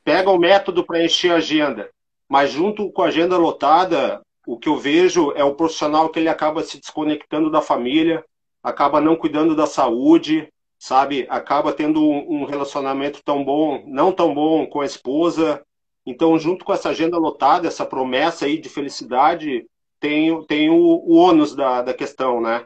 Pega 0.04 0.30
o 0.30 0.40
método 0.40 0.84
para 0.84 1.04
encher 1.04 1.32
a 1.32 1.36
agenda, 1.36 1.90
mas 2.28 2.52
junto 2.52 2.92
com 2.92 3.04
a 3.04 3.08
agenda 3.08 3.38
lotada, 3.38 4.22
o 4.46 4.58
que 4.58 4.68
eu 4.68 4.78
vejo 4.78 5.32
é 5.34 5.44
o 5.44 5.56
profissional 5.56 6.10
que 6.10 6.20
ele 6.20 6.30
acaba 6.30 6.64
se 6.64 6.80
desconectando 6.80 7.50
da 7.50 7.62
família, 7.62 8.24
acaba 8.62 9.00
não 9.00 9.16
cuidando 9.16 9.56
da 9.56 9.66
saúde, 9.66 10.52
sabe? 10.78 11.28
Acaba 11.30 11.72
tendo 11.72 12.04
um 12.04 12.44
relacionamento 12.46 13.22
tão 13.24 13.44
bom, 13.44 13.84
não 13.86 14.12
tão 14.12 14.34
bom 14.34 14.66
com 14.66 14.82
a 14.82 14.86
esposa. 14.86 15.64
Então, 16.06 16.38
junto 16.40 16.66
com 16.66 16.74
essa 16.74 16.90
agenda 16.90 17.18
lotada, 17.18 17.68
essa 17.68 17.86
promessa 17.86 18.46
aí 18.46 18.60
de 18.60 18.68
felicidade, 18.68 19.66
tem, 20.00 20.44
tem 20.46 20.70
o, 20.72 20.76
o 20.76 21.16
ônus 21.16 21.56
da, 21.56 21.84
da 21.84 21.94
questão, 21.94 22.42
né? 22.42 22.66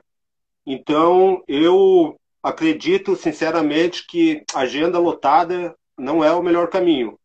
Então, 0.66 1.44
eu 1.48 2.16
acredito 2.42 3.16
sinceramente 3.16 4.06
que 4.08 4.44
agenda 4.54 5.00
lotada 5.00 5.76
não 5.98 6.24
é 6.24 6.32
o 6.32 6.44
melhor 6.44 6.70
caminho. 6.70 7.18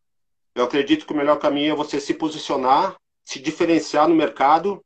Eu 0.53 0.65
acredito 0.65 1.05
que 1.05 1.13
o 1.13 1.17
melhor 1.17 1.39
caminho 1.39 1.73
é 1.73 1.75
você 1.75 1.99
se 1.99 2.13
posicionar, 2.13 2.95
se 3.23 3.39
diferenciar 3.39 4.07
no 4.07 4.15
mercado, 4.15 4.83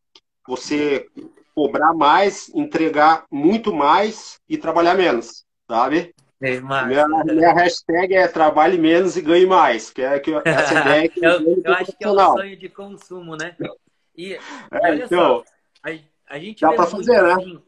você 0.48 1.08
cobrar 1.56 1.94
mais, 1.94 2.50
entregar 2.54 3.26
muito 3.32 3.74
mais 3.74 4.40
e 4.48 4.58
trabalhar 4.58 4.96
menos, 4.96 5.46
sabe? 5.68 6.14
É 6.42 6.60
minha, 6.60 7.08
minha, 7.08 7.54
hashtag 7.54 8.14
é 8.14 8.28
trabalhe 8.28 8.78
menos 8.78 9.16
e 9.16 9.22
ganhe 9.22 9.46
mais, 9.46 9.90
que 9.90 10.02
é 10.02 10.20
que 10.20 10.34
essa 10.44 10.82
ideia 10.82 11.10
que 11.10 11.26
eu, 11.26 11.62
eu 11.64 11.74
acho 11.74 11.94
que 11.94 12.04
é 12.04 12.10
um 12.10 12.18
sonho 12.18 12.58
de 12.58 12.70
consumo, 12.70 13.36
né? 13.38 13.56
E 14.16 14.34
é, 14.34 14.40
olha 14.72 15.06
então, 15.06 15.18
só, 15.18 15.44
a, 15.82 16.36
a 16.36 16.40
gente 16.40 16.62
dá 16.62 16.74
para 16.74 16.86
fazer, 16.86 17.24
né? 17.24 17.34
Assim, 17.34 17.62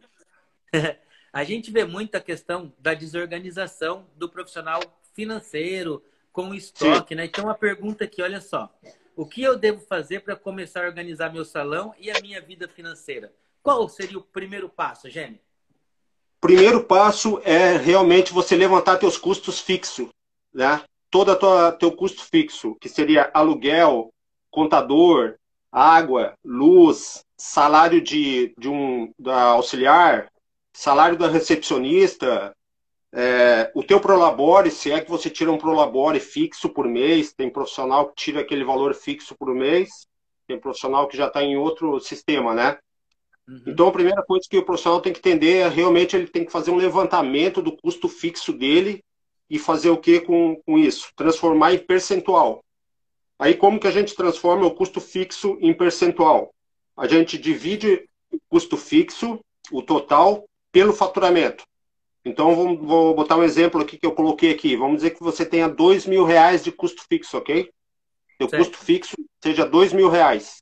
a 1.32 1.44
gente 1.44 1.72
vê 1.72 1.86
muito 1.86 2.16
a 2.16 2.22
questão 2.22 2.74
da 2.80 2.94
desorganização 2.94 4.08
do 4.16 4.30
profissional 4.30 4.82
financeiro 5.14 6.04
com 6.32 6.50
o 6.50 6.56
estoque, 6.56 7.10
Sim. 7.10 7.16
né? 7.16 7.26
Então, 7.26 7.50
a 7.50 7.56
pergunta 7.56 8.04
aqui, 8.04 8.22
olha 8.22 8.40
só. 8.40 8.72
O 9.16 9.26
que 9.26 9.42
eu 9.42 9.58
devo 9.58 9.80
fazer 9.82 10.20
para 10.20 10.36
começar 10.36 10.84
a 10.84 10.88
organizar 10.88 11.34
meu 11.34 11.44
salão 11.44 11.96
e 12.00 12.12
a 12.12 12.22
minha 12.22 12.40
vida 12.40 12.68
financeira? 12.68 13.34
Qual 13.64 13.90
seria 13.90 14.20
o 14.20 14.22
primeiro 14.22 14.70
passo, 14.70 15.10
Gênio? 15.10 15.40
Primeiro 16.40 16.84
passo 16.84 17.42
é 17.44 17.76
realmente 17.78 18.32
você 18.32 18.56
levantar 18.56 18.98
teus 18.98 19.18
custos 19.18 19.60
fixos, 19.60 20.10
né? 20.54 20.84
Todo 21.10 21.32
o 21.32 21.72
teu 21.72 21.92
custo 21.92 22.24
fixo, 22.24 22.78
que 22.80 22.88
seria 22.88 23.32
aluguel, 23.34 24.10
contador, 24.52 25.36
água, 25.72 26.34
luz, 26.46 27.22
salário 27.36 28.02
de, 28.02 28.54
de 28.58 28.70
um 28.70 29.12
da 29.18 29.42
auxiliar, 29.42 30.28
salário 30.78 31.18
da 31.18 31.28
recepcionista, 31.28 32.56
é, 33.12 33.72
o 33.74 33.82
teu 33.82 34.00
prolabore, 34.00 34.70
se 34.70 34.92
é 34.92 35.02
que 35.02 35.10
você 35.10 35.28
tira 35.28 35.52
um 35.52 35.58
prolabore 35.58 36.20
fixo 36.20 36.70
por 36.70 36.88
mês, 36.88 37.34
tem 37.34 37.50
profissional 37.50 38.10
que 38.10 38.16
tira 38.16 38.42
aquele 38.42 38.64
valor 38.64 38.94
fixo 38.94 39.36
por 39.36 39.56
mês, 39.56 39.90
tem 40.46 40.60
profissional 40.60 41.08
que 41.08 41.18
já 41.18 41.26
está 41.26 41.42
em 41.42 41.58
outro 41.58 42.00
sistema, 42.00 42.54
né? 42.54 42.78
Uhum. 43.48 43.64
Então, 43.66 43.88
a 43.88 43.92
primeira 43.92 44.22
coisa 44.22 44.46
que 44.48 44.56
o 44.56 44.64
profissional 44.64 45.02
tem 45.02 45.12
que 45.12 45.18
entender 45.18 45.62
é 45.62 45.68
realmente 45.68 46.16
ele 46.16 46.28
tem 46.28 46.46
que 46.46 46.52
fazer 46.52 46.70
um 46.70 46.78
levantamento 46.78 47.60
do 47.60 47.76
custo 47.76 48.08
fixo 48.08 48.54
dele 48.54 49.04
e 49.50 49.58
fazer 49.58 49.90
o 49.90 49.98
que 49.98 50.20
com, 50.20 50.62
com 50.64 50.78
isso? 50.78 51.10
Transformar 51.16 51.74
em 51.74 51.80
percentual. 51.80 52.64
Aí, 53.40 53.56
como 53.56 53.80
que 53.80 53.88
a 53.88 53.92
gente 53.92 54.16
transforma 54.16 54.68
o 54.68 54.76
custo 54.76 55.02
fixo 55.02 55.58
em 55.60 55.74
percentual? 55.74 56.54
A 56.96 57.08
gente 57.08 57.36
divide 57.36 58.08
o 58.32 58.38
custo 58.48 58.78
fixo, 58.78 59.40
o 59.72 59.82
total, 59.82 60.46
pelo 60.72 60.94
faturamento. 60.94 61.64
Então, 62.24 62.56
vou, 62.56 62.78
vou 62.78 63.16
botar 63.16 63.38
um 63.38 63.44
exemplo 63.44 63.82
aqui 63.82 63.98
que 63.98 64.06
eu 64.06 64.12
coloquei 64.12 64.52
aqui. 64.52 64.76
Vamos 64.76 64.98
dizer 64.98 65.12
que 65.12 65.24
você 65.24 65.46
tenha 65.46 65.70
dois 65.70 66.06
mil 66.06 66.26
reais 66.26 66.64
de 66.64 66.72
custo 66.72 67.04
fixo, 67.08 67.38
ok? 67.38 67.72
Seu 68.38 68.50
custo 68.50 68.78
fixo 68.78 69.16
seja 69.42 69.66
dois 69.66 69.94
mil 69.94 70.10
reais. 70.10 70.62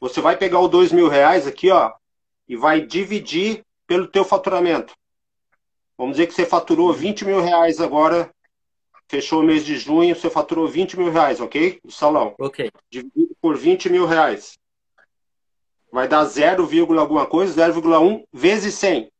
Você 0.00 0.20
vai 0.20 0.36
pegar 0.36 0.60
o 0.60 0.68
dois 0.68 0.92
mil 0.92 1.08
reais 1.08 1.46
aqui, 1.46 1.70
ó, 1.70 1.92
e 2.48 2.56
vai 2.56 2.80
dividir 2.80 3.64
pelo 3.86 4.06
teu 4.06 4.24
faturamento. 4.24 4.94
Vamos 5.96 6.16
dizer 6.16 6.26
que 6.26 6.34
você 6.34 6.44
faturou 6.44 6.92
20 6.92 7.24
mil 7.24 7.40
reais 7.40 7.80
agora, 7.80 8.30
fechou 9.08 9.40
o 9.40 9.44
mês 9.44 9.64
de 9.64 9.76
junho, 9.76 10.14
você 10.14 10.28
faturou 10.28 10.68
20 10.68 10.98
mil 10.98 11.10
reais, 11.10 11.40
ok? 11.40 11.80
O 11.82 11.90
salão. 11.90 12.34
Ok. 12.38 12.70
Dividido 12.90 13.34
por 13.40 13.56
20 13.56 13.88
mil 13.88 14.04
reais. 14.04 14.58
Vai 15.90 16.06
dar 16.06 16.24
0, 16.24 16.68
alguma 16.98 17.26
coisa, 17.26 17.72
0,1 17.72 18.24
vezes 18.32 18.74
100. 18.74 19.10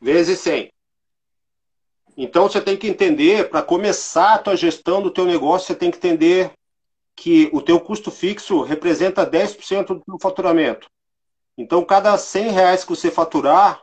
Vezes 0.00 0.38
100. 0.40 0.72
Então 2.16 2.48
você 2.48 2.60
tem 2.60 2.76
que 2.76 2.88
entender, 2.88 3.48
para 3.48 3.62
começar 3.62 4.34
a 4.34 4.38
tua 4.38 4.56
gestão 4.56 5.00
do 5.00 5.10
teu 5.10 5.24
negócio, 5.24 5.68
você 5.68 5.74
tem 5.74 5.90
que 5.90 5.98
entender 5.98 6.52
que 7.14 7.48
o 7.52 7.60
teu 7.60 7.80
custo 7.80 8.10
fixo 8.10 8.62
representa 8.62 9.28
10% 9.28 9.86
do 9.86 10.00
teu 10.00 10.18
faturamento. 10.20 10.88
Então, 11.56 11.84
cada 11.84 12.16
100 12.16 12.50
reais 12.50 12.84
que 12.84 12.90
você 12.90 13.10
faturar, 13.10 13.80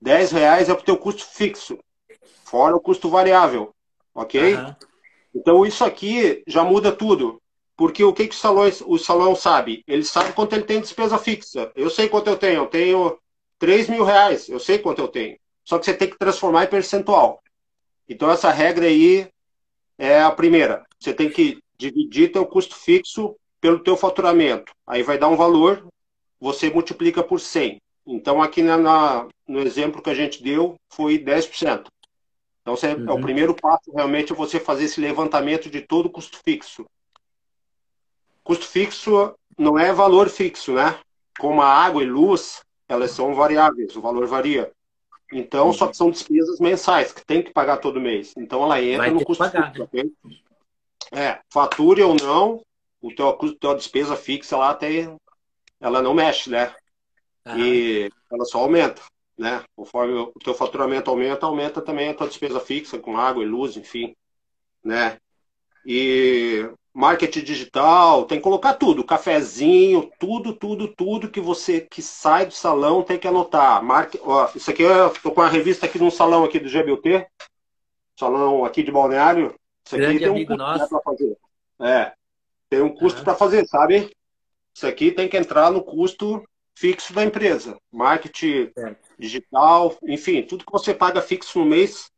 10 0.00 0.32
reais 0.32 0.68
é 0.68 0.74
para 0.74 0.82
o 0.82 0.84
teu 0.84 0.96
custo 0.96 1.24
fixo, 1.24 1.78
fora 2.44 2.74
o 2.74 2.80
custo 2.80 3.08
variável, 3.08 3.72
ok? 4.12 4.56
Uhum. 4.56 4.74
Então, 5.32 5.64
isso 5.64 5.84
aqui 5.84 6.42
já 6.46 6.64
muda 6.64 6.90
tudo. 6.90 7.40
Porque 7.76 8.04
o 8.04 8.12
que, 8.12 8.26
que 8.26 8.34
o, 8.34 8.38
salão, 8.38 8.70
o 8.86 8.98
salão 8.98 9.34
sabe? 9.34 9.82
Ele 9.86 10.04
sabe 10.04 10.32
quanto 10.32 10.52
ele 10.52 10.64
tem 10.64 10.78
de 10.78 10.82
despesa 10.82 11.16
fixa. 11.16 11.72
Eu 11.74 11.88
sei 11.88 12.08
quanto 12.08 12.26
eu 12.26 12.36
tenho. 12.36 12.62
Eu 12.62 12.66
tenho 12.66 13.18
3 13.60 13.88
mil 13.88 14.02
reais. 14.02 14.48
Eu 14.48 14.58
sei 14.58 14.78
quanto 14.78 15.00
eu 15.00 15.06
tenho. 15.06 15.38
Só 15.64 15.78
que 15.78 15.84
você 15.84 15.94
tem 15.94 16.10
que 16.10 16.18
transformar 16.18 16.64
em 16.64 16.68
percentual. 16.68 17.40
Então, 18.08 18.28
essa 18.28 18.50
regra 18.50 18.86
aí 18.86 19.28
é 19.96 20.20
a 20.20 20.32
primeira. 20.32 20.84
Você 20.98 21.14
tem 21.14 21.30
que 21.30 21.62
dividir 21.78 22.32
teu 22.32 22.44
custo 22.44 22.74
fixo 22.74 23.36
pelo 23.60 23.78
teu 23.78 23.96
faturamento. 23.96 24.72
Aí 24.86 25.02
vai 25.02 25.16
dar 25.16 25.28
um 25.28 25.36
valor, 25.36 25.86
você 26.40 26.68
multiplica 26.70 27.22
por 27.22 27.38
100. 27.38 27.80
Então, 28.06 28.42
aqui 28.42 28.62
na, 28.62 28.76
na 28.76 29.28
no 29.46 29.60
exemplo 29.60 30.02
que 30.02 30.10
a 30.10 30.14
gente 30.14 30.42
deu, 30.42 30.74
foi 30.88 31.18
10%. 31.18 31.86
Então, 32.62 32.74
você, 32.74 32.94
uhum. 32.94 33.08
é 33.08 33.12
o 33.12 33.14
uhum. 33.16 33.20
primeiro 33.20 33.54
passo, 33.54 33.92
realmente, 33.94 34.32
é 34.32 34.34
você 34.34 34.58
fazer 34.58 34.84
esse 34.84 35.00
levantamento 35.00 35.70
de 35.70 35.82
todo 35.82 36.06
o 36.06 36.10
custo 36.10 36.38
fixo. 36.42 36.86
Custo 38.42 38.66
fixo 38.66 39.34
não 39.56 39.78
é 39.78 39.92
valor 39.92 40.28
fixo, 40.30 40.72
né? 40.72 40.98
Como 41.38 41.60
a 41.60 41.68
água 41.68 42.02
e 42.02 42.06
luz, 42.06 42.62
elas 42.92 43.10
são 43.12 43.34
variáveis, 43.34 43.94
o 43.96 44.00
valor 44.00 44.26
varia. 44.26 44.70
Então, 45.32 45.72
só 45.72 45.86
que 45.86 45.96
são 45.96 46.10
despesas 46.10 46.58
mensais, 46.58 47.12
que 47.12 47.24
tem 47.24 47.42
que 47.42 47.52
pagar 47.52 47.76
todo 47.76 48.00
mês. 48.00 48.34
Então, 48.36 48.64
ela 48.64 48.82
entra 48.82 48.98
Vai 48.98 49.10
no 49.10 49.24
custo 49.24 49.44
pagar, 49.44 49.72
fixo. 49.72 49.88
Né? 49.92 50.10
É, 51.12 51.40
fature 51.48 52.02
ou 52.02 52.14
não, 52.14 52.64
o 53.00 53.14
teu, 53.14 53.28
a 53.28 53.38
tua 53.58 53.74
despesa 53.74 54.16
fixa 54.16 54.56
lá 54.56 54.74
tem, 54.74 55.16
ela 55.80 56.02
não 56.02 56.14
mexe, 56.14 56.50
né? 56.50 56.74
Uhum. 57.46 57.58
E 57.58 58.10
ela 58.30 58.44
só 58.44 58.58
aumenta, 58.58 59.02
né? 59.38 59.62
Conforme 59.74 60.14
o 60.14 60.32
teu 60.44 60.54
faturamento 60.54 61.10
aumenta, 61.10 61.46
aumenta 61.46 61.80
também 61.80 62.10
a 62.10 62.14
tua 62.14 62.28
despesa 62.28 62.60
fixa 62.60 62.98
com 62.98 63.16
água 63.16 63.42
e 63.42 63.46
luz, 63.46 63.76
enfim, 63.76 64.14
né? 64.84 65.18
E 65.84 66.68
marketing 66.92 67.42
digital, 67.42 68.24
tem 68.24 68.38
que 68.38 68.44
colocar 68.44 68.74
tudo, 68.74 69.04
cafezinho, 69.04 70.10
tudo, 70.18 70.52
tudo, 70.52 70.88
tudo 70.88 71.30
que 71.30 71.40
você 71.40 71.80
que 71.80 72.02
sai 72.02 72.46
do 72.46 72.52
salão 72.52 73.02
tem 73.02 73.18
que 73.18 73.28
anotar. 73.28 73.82
Marque, 73.82 74.20
ó, 74.22 74.50
isso 74.54 74.70
aqui 74.70 74.82
eu 74.82 75.10
tô 75.22 75.30
com 75.30 75.40
a 75.40 75.48
revista 75.48 75.86
aqui 75.86 75.98
num 75.98 76.10
salão 76.10 76.44
aqui 76.44 76.58
do 76.58 76.68
GBUT, 76.68 77.26
salão 78.18 78.64
aqui 78.64 78.82
de 78.82 78.90
Balneário. 78.90 79.54
Isso 79.86 79.96
aqui 79.96 80.04
Grande 80.04 80.18
tem 80.18 80.30
um 80.30 80.46
custo 80.46 80.82
né, 80.82 80.86
para 80.88 81.00
fazer. 81.00 81.38
É, 81.80 82.12
tem 82.68 82.82
um 82.82 82.94
custo 82.94 83.18
uhum. 83.18 83.24
para 83.24 83.34
fazer, 83.34 83.66
sabe? 83.66 84.10
Isso 84.74 84.86
aqui 84.86 85.10
tem 85.10 85.28
que 85.28 85.36
entrar 85.36 85.70
no 85.70 85.82
custo 85.82 86.44
fixo 86.74 87.12
da 87.12 87.24
empresa. 87.24 87.76
Marketing 87.90 88.70
é. 88.76 88.96
digital, 89.18 89.96
enfim, 90.02 90.42
tudo 90.42 90.64
que 90.64 90.72
você 90.72 90.94
paga 90.94 91.22
fixo 91.22 91.58
no 91.58 91.64
mês, 91.64 92.10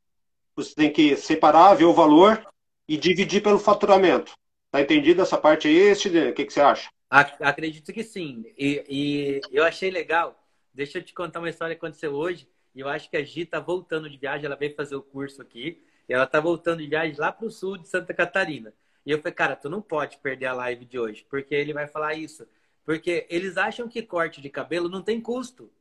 você 0.54 0.74
tem 0.74 0.92
que 0.92 1.16
separar, 1.16 1.74
ver 1.74 1.84
o 1.84 1.94
valor 1.94 2.44
e 2.92 2.96
dividir 2.98 3.42
pelo 3.42 3.58
faturamento. 3.58 4.34
Tá 4.70 4.78
entendido 4.78 5.22
essa 5.22 5.38
parte 5.38 5.66
aí, 5.66 5.94
Sidney? 5.94 6.28
O 6.28 6.34
que, 6.34 6.44
que 6.44 6.52
você 6.52 6.60
acha? 6.60 6.90
Acredito 7.08 7.90
que 7.90 8.04
sim. 8.04 8.44
E, 8.58 8.84
e, 8.86 9.40
eu 9.50 9.64
achei 9.64 9.90
legal. 9.90 10.38
Deixa 10.74 10.98
eu 10.98 11.02
te 11.02 11.14
contar 11.14 11.38
uma 11.38 11.48
história 11.48 11.74
que 11.74 11.78
aconteceu 11.78 12.12
hoje. 12.12 12.46
E 12.74 12.80
eu 12.80 12.88
acho 12.88 13.08
que 13.08 13.16
a 13.16 13.24
Gi 13.24 13.46
tá 13.46 13.58
voltando 13.58 14.10
de 14.10 14.18
viagem. 14.18 14.44
Ela 14.44 14.56
veio 14.56 14.74
fazer 14.74 14.94
o 14.94 15.00
curso 15.00 15.40
aqui. 15.40 15.82
E 16.06 16.12
ela 16.12 16.26
tá 16.26 16.38
voltando 16.38 16.82
de 16.82 16.86
viagem 16.86 17.16
lá 17.16 17.32
pro 17.32 17.50
sul 17.50 17.78
de 17.78 17.88
Santa 17.88 18.12
Catarina. 18.12 18.74
E 19.06 19.10
eu 19.10 19.18
falei, 19.18 19.32
cara, 19.32 19.56
tu 19.56 19.70
não 19.70 19.80
pode 19.80 20.18
perder 20.18 20.46
a 20.46 20.52
live 20.52 20.84
de 20.84 20.98
hoje. 20.98 21.26
Porque 21.30 21.54
ele 21.54 21.72
vai 21.72 21.86
falar 21.86 22.12
isso. 22.12 22.46
Porque 22.84 23.26
eles 23.30 23.56
acham 23.56 23.88
que 23.88 24.02
corte 24.02 24.38
de 24.42 24.50
cabelo 24.50 24.90
não 24.90 25.00
tem 25.00 25.18
custo. 25.18 25.72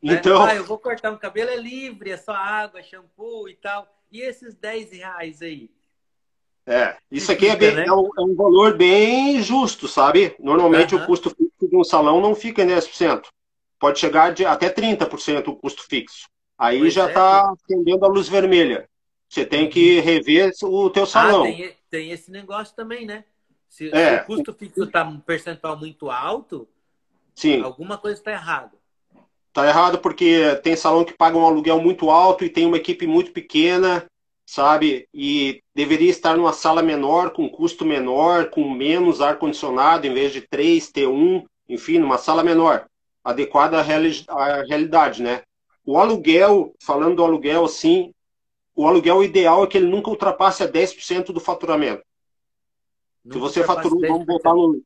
Né? 0.00 0.14
Então. 0.14 0.46
Né? 0.46 0.52
Ah, 0.52 0.54
eu 0.54 0.64
vou 0.64 0.78
cortar 0.78 1.10
um 1.10 1.18
cabelo, 1.18 1.50
é 1.50 1.56
livre, 1.56 2.12
é 2.12 2.16
só 2.16 2.32
água, 2.32 2.80
shampoo 2.80 3.48
e 3.48 3.56
tal. 3.56 3.92
E 4.12 4.20
esses 4.20 4.54
10 4.54 4.92
reais 4.92 5.42
aí? 5.42 5.74
É, 6.66 6.96
isso 7.10 7.30
aqui 7.30 7.46
é, 7.46 7.54
bem, 7.54 7.76
né? 7.76 7.86
é, 7.86 7.92
um, 7.92 8.08
é, 8.18 8.20
um, 8.22 8.34
valor 8.34 8.76
bem 8.76 9.40
justo, 9.40 9.86
sabe? 9.86 10.34
Normalmente 10.40 10.96
uhum. 10.96 11.02
o 11.02 11.06
custo 11.06 11.30
fixo 11.30 11.70
de 11.70 11.76
um 11.76 11.84
salão 11.84 12.20
não 12.20 12.34
fica 12.34 12.62
em 12.62 12.66
10%. 12.66 13.26
Pode 13.78 14.00
chegar 14.00 14.32
de 14.32 14.44
até 14.44 14.68
30% 14.68 15.46
o 15.46 15.54
custo 15.54 15.84
fixo. 15.88 16.28
Aí 16.58 16.80
pois 16.80 16.92
já 16.92 17.06
está 17.06 17.48
é. 17.48 17.74
acendendo 17.74 18.04
a 18.04 18.08
luz 18.08 18.28
vermelha. 18.28 18.88
Você 19.28 19.44
tem 19.44 19.68
que 19.68 19.98
uhum. 19.98 20.04
rever 20.04 20.52
o 20.64 20.90
teu 20.90 21.06
salão. 21.06 21.44
Ah, 21.44 21.46
tem, 21.46 21.76
tem 21.88 22.10
esse 22.10 22.32
negócio 22.32 22.74
também, 22.74 23.06
né? 23.06 23.24
Se, 23.68 23.88
é. 23.94 24.18
se 24.18 24.22
o 24.22 24.26
custo 24.26 24.52
fixo 24.52 24.84
está 24.84 25.04
um 25.04 25.20
percentual 25.20 25.76
muito 25.76 26.10
alto, 26.10 26.66
Sim. 27.34 27.62
alguma 27.62 27.96
coisa 27.96 28.18
está 28.18 28.32
errado. 28.32 28.76
Está 29.48 29.68
errado 29.68 29.98
porque 29.98 30.56
tem 30.62 30.74
salão 30.74 31.04
que 31.04 31.12
paga 31.12 31.38
um 31.38 31.46
aluguel 31.46 31.80
muito 31.80 32.10
alto 32.10 32.44
e 32.44 32.50
tem 32.50 32.66
uma 32.66 32.76
equipe 32.76 33.06
muito 33.06 33.32
pequena, 33.32 34.04
sabe? 34.46 35.08
E 35.12 35.60
deveria 35.74 36.08
estar 36.08 36.36
numa 36.36 36.52
sala 36.52 36.80
menor, 36.82 37.30
com 37.32 37.50
custo 37.50 37.84
menor, 37.84 38.48
com 38.48 38.70
menos 38.70 39.20
ar-condicionado, 39.20 40.06
em 40.06 40.14
vez 40.14 40.32
de 40.32 40.40
3, 40.40 40.88
ter 40.90 41.08
1, 41.08 41.44
enfim, 41.68 41.98
numa 41.98 42.16
sala 42.16 42.44
menor, 42.44 42.86
adequada 43.24 43.78
à, 43.78 43.82
reali 43.82 44.24
à 44.28 44.62
realidade, 44.62 45.20
né? 45.20 45.42
O 45.84 45.98
aluguel, 45.98 46.72
falando 46.80 47.16
do 47.16 47.24
aluguel, 47.24 47.64
assim, 47.64 48.12
o 48.74 48.86
aluguel 48.86 49.24
ideal 49.24 49.64
é 49.64 49.66
que 49.66 49.76
ele 49.76 49.88
nunca 49.88 50.10
ultrapasse 50.10 50.62
a 50.62 50.68
10% 50.70 51.26
do 51.32 51.40
faturamento. 51.40 52.02
Se 53.28 53.38
você 53.38 53.64
faturou, 53.64 54.00
vamos 54.00 54.24
botar 54.24 54.54
no, 54.54 54.80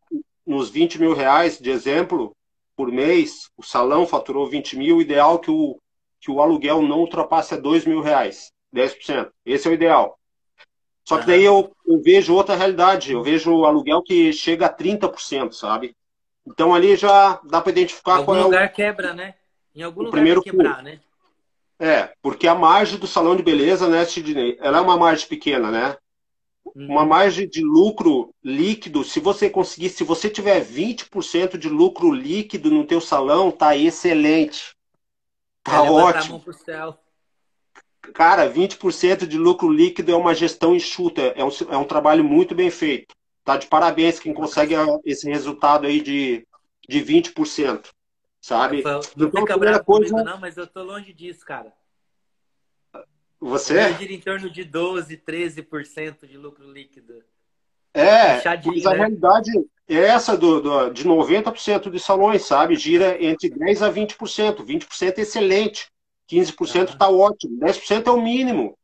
nos 0.46 0.70
20 0.70 0.98
mil 0.98 1.12
reais 1.12 1.58
de 1.58 1.70
exemplo, 1.70 2.34
por 2.74 2.90
mês, 2.90 3.50
o 3.58 3.62
salão 3.62 4.06
faturou 4.06 4.48
20 4.48 4.78
mil, 4.78 4.96
o 4.96 5.02
ideal 5.02 5.36
é 5.36 5.38
que 5.38 5.50
o, 5.50 5.78
que 6.18 6.30
o 6.30 6.40
aluguel 6.40 6.80
não 6.80 7.00
ultrapasse 7.00 7.52
a 7.52 7.58
2 7.58 7.84
mil 7.84 8.00
reais, 8.00 8.50
10%. 8.74 9.30
Esse 9.44 9.68
é 9.68 9.70
o 9.70 9.74
ideal. 9.74 10.18
Só 11.04 11.18
que 11.18 11.26
daí 11.26 11.44
eu, 11.44 11.74
eu 11.86 12.00
vejo 12.00 12.34
outra 12.34 12.54
realidade, 12.54 13.12
eu 13.12 13.22
vejo 13.22 13.52
o 13.52 13.64
aluguel 13.64 14.02
que 14.02 14.32
chega 14.32 14.66
a 14.66 14.72
30%, 14.72 15.52
sabe? 15.52 15.96
Então 16.46 16.74
ali 16.74 16.94
já 16.96 17.40
dá 17.44 17.60
para 17.60 17.72
identificar 17.72 18.12
algum 18.12 18.26
qual 18.26 18.36
é 18.36 18.40
o 18.40 18.44
lugar 18.44 18.72
quebra, 18.72 19.12
né? 19.12 19.34
Em 19.74 19.82
algum 19.82 20.02
lugar 20.02 20.12
primeiro 20.12 20.42
quebrar, 20.42 20.82
né? 20.82 21.00
É, 21.78 22.12
porque 22.22 22.46
a 22.46 22.54
margem 22.54 22.98
do 22.98 23.06
salão 23.06 23.34
de 23.34 23.42
beleza, 23.42 23.88
né, 23.88 24.04
Sidney, 24.04 24.58
ela 24.60 24.78
é 24.78 24.80
uma 24.80 24.98
margem 24.98 25.26
pequena, 25.26 25.70
né? 25.70 25.96
Uma 26.76 27.04
margem 27.04 27.48
de 27.48 27.62
lucro 27.64 28.32
líquido, 28.44 29.02
se 29.02 29.18
você 29.18 29.50
conseguir, 29.50 29.88
se 29.88 30.04
você 30.04 30.28
tiver 30.28 30.62
20% 30.62 31.56
de 31.56 31.68
lucro 31.68 32.12
líquido 32.12 32.70
no 32.70 32.86
teu 32.86 33.00
salão, 33.00 33.50
tá 33.50 33.74
excelente. 33.74 34.76
Tá 35.64 35.84
é 35.84 35.90
ótimo. 35.90 36.44
Cara, 38.12 38.50
20% 38.50 39.26
de 39.26 39.38
lucro 39.38 39.70
líquido 39.70 40.12
é 40.12 40.16
uma 40.16 40.34
gestão 40.34 40.74
enxuta, 40.74 41.22
é 41.36 41.44
um, 41.44 41.50
é 41.70 41.76
um 41.76 41.84
trabalho 41.84 42.24
muito 42.24 42.54
bem 42.54 42.70
feito. 42.70 43.14
Tá 43.44 43.56
de 43.56 43.66
parabéns 43.66 44.20
quem 44.20 44.34
consegue 44.34 44.74
esse 45.04 45.28
resultado 45.28 45.86
aí 45.86 46.00
de, 46.00 46.46
de 46.88 47.00
20%. 47.00 47.88
Sabe? 48.40 48.82
Não 48.82 49.00
então, 49.26 49.42
fica 49.42 49.58
bravo 49.58 49.84
coisa... 49.84 50.10
comigo, 50.10 50.30
não, 50.30 50.40
mas 50.40 50.56
eu 50.56 50.66
tô 50.66 50.82
longe 50.82 51.12
disso, 51.12 51.44
cara. 51.44 51.72
Você? 53.38 53.78
Eu 53.78 53.94
giro 53.94 54.12
em 54.12 54.20
torno 54.20 54.50
de 54.50 54.64
12, 54.64 55.16
13% 55.16 56.26
de 56.26 56.36
lucro 56.36 56.70
líquido. 56.70 57.22
É, 57.92 58.34
mas 58.64 58.86
a 58.86 58.90
né? 58.90 58.96
realidade 58.96 59.50
é 59.88 59.96
essa 59.96 60.36
do, 60.36 60.60
do, 60.60 60.90
de 60.90 61.04
90% 61.04 61.90
de 61.90 61.98
salões, 61.98 62.42
sabe? 62.42 62.76
Gira 62.76 63.22
entre 63.22 63.50
10% 63.50 63.82
a 63.82 63.92
20%. 63.92 64.64
20% 64.64 65.18
é 65.18 65.20
excelente. 65.22 65.89
15% 66.30 66.90
está 66.90 67.08
ótimo. 67.08 67.58
10% 67.60 68.06
é 68.06 68.10
o 68.10 68.20
mínimo. 68.20 68.78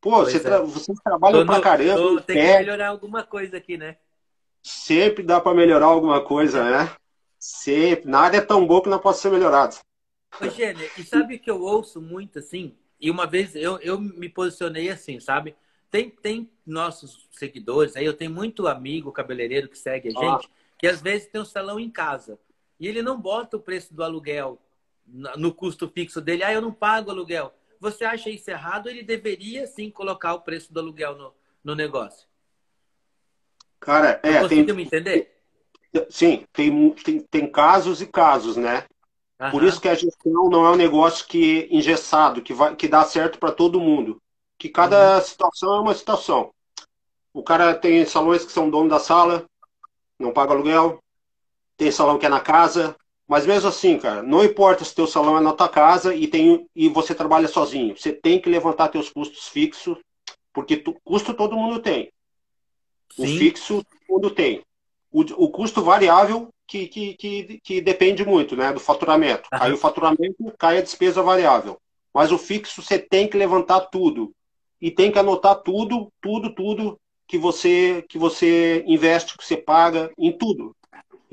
Pô, 0.00 0.18
você, 0.18 0.38
tra... 0.38 0.56
é. 0.56 0.60
vocês 0.60 0.98
trabalham 1.02 1.40
tô 1.40 1.46
pra 1.46 1.56
no... 1.56 1.62
caramba. 1.62 1.96
Tô... 1.96 2.20
Tem 2.20 2.36
que 2.36 2.58
melhorar 2.58 2.88
alguma 2.88 3.22
coisa 3.22 3.56
aqui, 3.56 3.78
né? 3.78 3.96
Sempre 4.62 5.22
dá 5.22 5.40
para 5.40 5.54
melhorar 5.54 5.86
alguma 5.86 6.22
coisa, 6.22 6.62
né? 6.62 6.94
Sempre. 7.38 8.10
Nada 8.10 8.36
é 8.36 8.40
tão 8.40 8.66
bom 8.66 8.80
que 8.80 8.88
não 8.88 8.98
possa 8.98 9.22
ser 9.22 9.30
melhorado. 9.30 9.76
Ô, 10.40 10.48
Gênia, 10.48 10.90
e 10.98 11.02
sabe 11.04 11.38
que 11.38 11.50
eu 11.50 11.60
ouço 11.62 12.00
muito 12.00 12.38
assim? 12.38 12.74
E 13.00 13.10
uma 13.10 13.26
vez 13.26 13.54
eu, 13.54 13.78
eu 13.78 14.00
me 14.00 14.28
posicionei 14.28 14.90
assim, 14.90 15.20
sabe? 15.20 15.54
Tem, 15.90 16.10
tem 16.10 16.50
nossos 16.66 17.28
seguidores, 17.30 17.94
aí 17.94 18.04
eu 18.04 18.14
tenho 18.14 18.30
muito 18.30 18.66
amigo 18.66 19.12
cabeleireiro 19.12 19.68
que 19.68 19.78
segue 19.78 20.08
a 20.08 20.10
gente, 20.10 20.46
ah. 20.46 20.50
que 20.78 20.86
às 20.86 21.00
vezes 21.00 21.28
tem 21.28 21.40
um 21.40 21.44
salão 21.44 21.78
em 21.78 21.90
casa. 21.90 22.38
E 22.80 22.88
ele 22.88 23.00
não 23.00 23.20
bota 23.20 23.56
o 23.56 23.60
preço 23.60 23.94
do 23.94 24.02
aluguel 24.02 24.58
no 25.06 25.52
custo 25.52 25.88
fixo 25.88 26.20
dele. 26.20 26.42
Ah, 26.42 26.52
eu 26.52 26.62
não 26.62 26.72
pago 26.72 27.10
aluguel. 27.10 27.52
Você 27.80 28.04
acha 28.04 28.30
isso 28.30 28.50
errado? 28.50 28.88
Ele 28.88 29.02
deveria 29.02 29.66
sim 29.66 29.90
colocar 29.90 30.34
o 30.34 30.40
preço 30.40 30.72
do 30.72 30.80
aluguel 30.80 31.16
no, 31.16 31.34
no 31.62 31.74
negócio. 31.74 32.26
Cara, 33.78 34.20
é. 34.22 34.46
Tem, 34.48 34.64
me 34.72 34.84
entender? 34.84 35.34
Sim, 36.08 36.44
tem, 36.52 36.90
tem, 36.90 37.20
tem 37.20 37.50
casos 37.50 38.00
e 38.00 38.06
casos, 38.06 38.56
né? 38.56 38.84
Por 39.50 39.62
isso 39.62 39.80
que 39.80 39.88
a 39.88 39.94
gestão 39.94 40.48
não 40.48 40.64
é 40.64 40.70
um 40.70 40.76
negócio 40.76 41.26
que 41.26 41.68
engessado, 41.70 42.40
que, 42.40 42.54
vai, 42.54 42.74
que 42.74 42.88
dá 42.88 43.04
certo 43.04 43.38
para 43.38 43.52
todo 43.52 43.80
mundo. 43.80 44.20
Que 44.58 44.68
cada 44.68 45.16
uhum. 45.16 45.22
situação 45.22 45.74
é 45.76 45.80
uma 45.80 45.94
situação. 45.94 46.50
O 47.32 47.42
cara 47.42 47.74
tem 47.74 48.06
salões 48.06 48.44
que 48.44 48.52
são 48.52 48.70
dono 48.70 48.88
da 48.88 49.00
sala, 49.00 49.44
não 50.18 50.32
paga 50.32 50.52
aluguel. 50.52 51.02
Tem 51.76 51.90
salão 51.90 52.18
que 52.18 52.24
é 52.24 52.28
na 52.28 52.40
casa. 52.40 52.96
Mas 53.26 53.46
mesmo 53.46 53.68
assim, 53.68 53.98
cara, 53.98 54.22
não 54.22 54.44
importa 54.44 54.84
se 54.84 54.94
teu 54.94 55.06
salão 55.06 55.38
é 55.38 55.40
na 55.40 55.52
tua 55.52 55.68
casa 55.68 56.14
e, 56.14 56.28
tem, 56.28 56.68
e 56.76 56.88
você 56.88 57.14
trabalha 57.14 57.48
sozinho. 57.48 57.96
Você 57.96 58.12
tem 58.12 58.40
que 58.40 58.50
levantar 58.50 58.88
teus 58.88 59.08
custos 59.08 59.48
fixos, 59.48 59.98
porque 60.52 60.76
tu, 60.76 60.94
custo 61.02 61.32
todo 61.32 61.56
mundo 61.56 61.80
tem. 61.80 62.12
Sim. 63.10 63.24
O 63.24 63.38
fixo 63.38 63.84
todo 63.84 64.14
mundo 64.14 64.30
tem. 64.30 64.62
O, 65.10 65.20
o 65.44 65.50
custo 65.50 65.82
variável 65.82 66.48
que, 66.66 66.86
que, 66.86 67.14
que, 67.14 67.60
que, 67.62 67.80
depende 67.80 68.24
muito 68.24 68.56
né, 68.56 68.72
do 68.72 68.80
faturamento. 68.80 69.48
Cai 69.50 69.72
o 69.72 69.78
faturamento, 69.78 70.52
cai 70.58 70.78
a 70.78 70.82
despesa 70.82 71.22
variável. 71.22 71.78
Mas 72.12 72.30
o 72.30 72.38
fixo 72.38 72.82
você 72.82 72.98
tem 72.98 73.26
que 73.28 73.36
levantar 73.36 73.80
tudo. 73.80 74.32
E 74.80 74.90
tem 74.90 75.10
que 75.10 75.18
anotar 75.18 75.56
tudo, 75.62 76.12
tudo, 76.20 76.54
tudo 76.54 77.00
que 77.26 77.38
você, 77.38 78.04
que 78.08 78.18
você 78.18 78.84
investe, 78.86 79.36
que 79.36 79.44
você 79.44 79.56
paga, 79.56 80.12
em 80.18 80.30
tudo. 80.30 80.76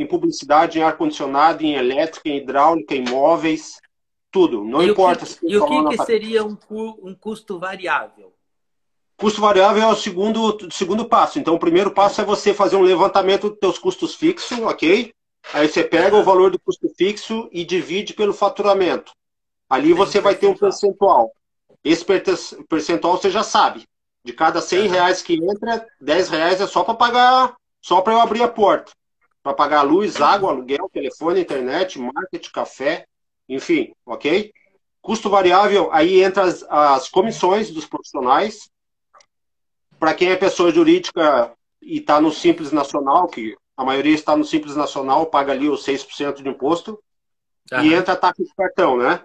Em 0.02 0.08
publicidade, 0.08 0.80
em 0.80 0.82
ar-condicionado, 0.82 1.64
em 1.64 1.76
elétrica, 1.76 2.28
em 2.28 2.38
hidráulica, 2.38 2.96
em 2.96 3.08
móveis, 3.08 3.80
tudo. 4.32 4.64
Não 4.64 4.82
e 4.82 4.90
importa. 4.90 5.26
Que, 5.26 5.48
e 5.48 5.58
o 5.58 5.66
que, 5.66 5.98
que 5.98 6.06
seria 6.06 6.44
um, 6.44 6.58
um 6.72 7.14
custo 7.14 7.60
variável? 7.60 8.34
Custo 9.16 9.40
variável 9.40 9.84
é 9.84 9.88
o 9.88 9.96
segundo, 9.96 10.58
segundo 10.72 11.06
passo. 11.06 11.38
Então, 11.38 11.54
o 11.54 11.60
primeiro 11.60 11.92
passo 11.92 12.20
é 12.20 12.26
você 12.26 12.52
fazer 12.52 12.78
um 12.78 12.82
levantamento 12.82 13.50
dos 13.50 13.60
seus 13.60 13.78
custos 13.78 14.16
fixos, 14.16 14.58
ok? 14.58 15.14
Aí 15.54 15.68
você 15.68 15.84
pega 15.84 16.18
o 16.18 16.24
valor 16.24 16.50
do 16.50 16.60
custo 16.60 16.90
fixo 16.98 17.48
e 17.52 17.64
divide 17.64 18.16
pelo 18.16 18.34
faturamento. 18.34 19.12
Ali 19.70 19.94
você 19.94 20.20
vai 20.20 20.34
ter 20.34 20.48
um 20.48 20.58
percentual. 20.58 21.32
Esse 21.84 22.04
percentual 22.68 23.18
você 23.18 23.30
já 23.30 23.44
sabe. 23.44 23.86
De 24.26 24.34
cada 24.34 24.60
100 24.62 24.88
reais 24.88 25.22
que 25.22 25.36
entra, 25.36 25.86
10 26.00 26.30
reais 26.30 26.60
é 26.60 26.66
só 26.66 26.84
para 26.84 26.96
pagar, 26.96 27.56
só 27.80 28.02
para 28.02 28.14
eu 28.14 28.20
abrir 28.20 28.42
a 28.42 28.48
porta. 28.48 28.92
Para 29.44 29.54
pagar 29.54 29.82
luz, 29.82 30.22
água, 30.22 30.52
aluguel, 30.52 30.90
telefone, 30.92 31.42
internet, 31.42 32.00
marketing, 32.00 32.52
café, 32.52 33.06
enfim, 33.50 33.94
ok? 34.06 34.54
Custo 35.02 35.30
variável, 35.30 35.90
aí 35.92 36.22
entra 36.22 36.44
as, 36.44 36.64
as 36.70 37.10
comissões 37.10 37.72
dos 37.72 37.86
profissionais. 37.86 38.70
Para 40.00 40.14
quem 40.14 40.30
é 40.30 40.36
pessoa 40.36 40.72
jurídica 40.72 41.54
e 41.82 41.98
está 41.98 42.22
no 42.22 42.32
Simples 42.32 42.72
Nacional, 42.72 43.28
que 43.28 43.56
a 43.76 43.84
maioria 43.84 44.14
está 44.14 44.38
no 44.38 44.46
Simples 44.46 44.76
Nacional, 44.76 45.26
paga 45.26 45.54
ali 45.54 45.68
os 45.68 45.84
6% 45.84 46.42
de 46.42 46.50
imposto. 46.50 47.02
E 47.82 47.94
entra 47.94 48.14
a 48.14 48.18
taxa 48.18 48.44
de 48.44 48.54
cartão, 48.54 48.98
né? 48.98 49.22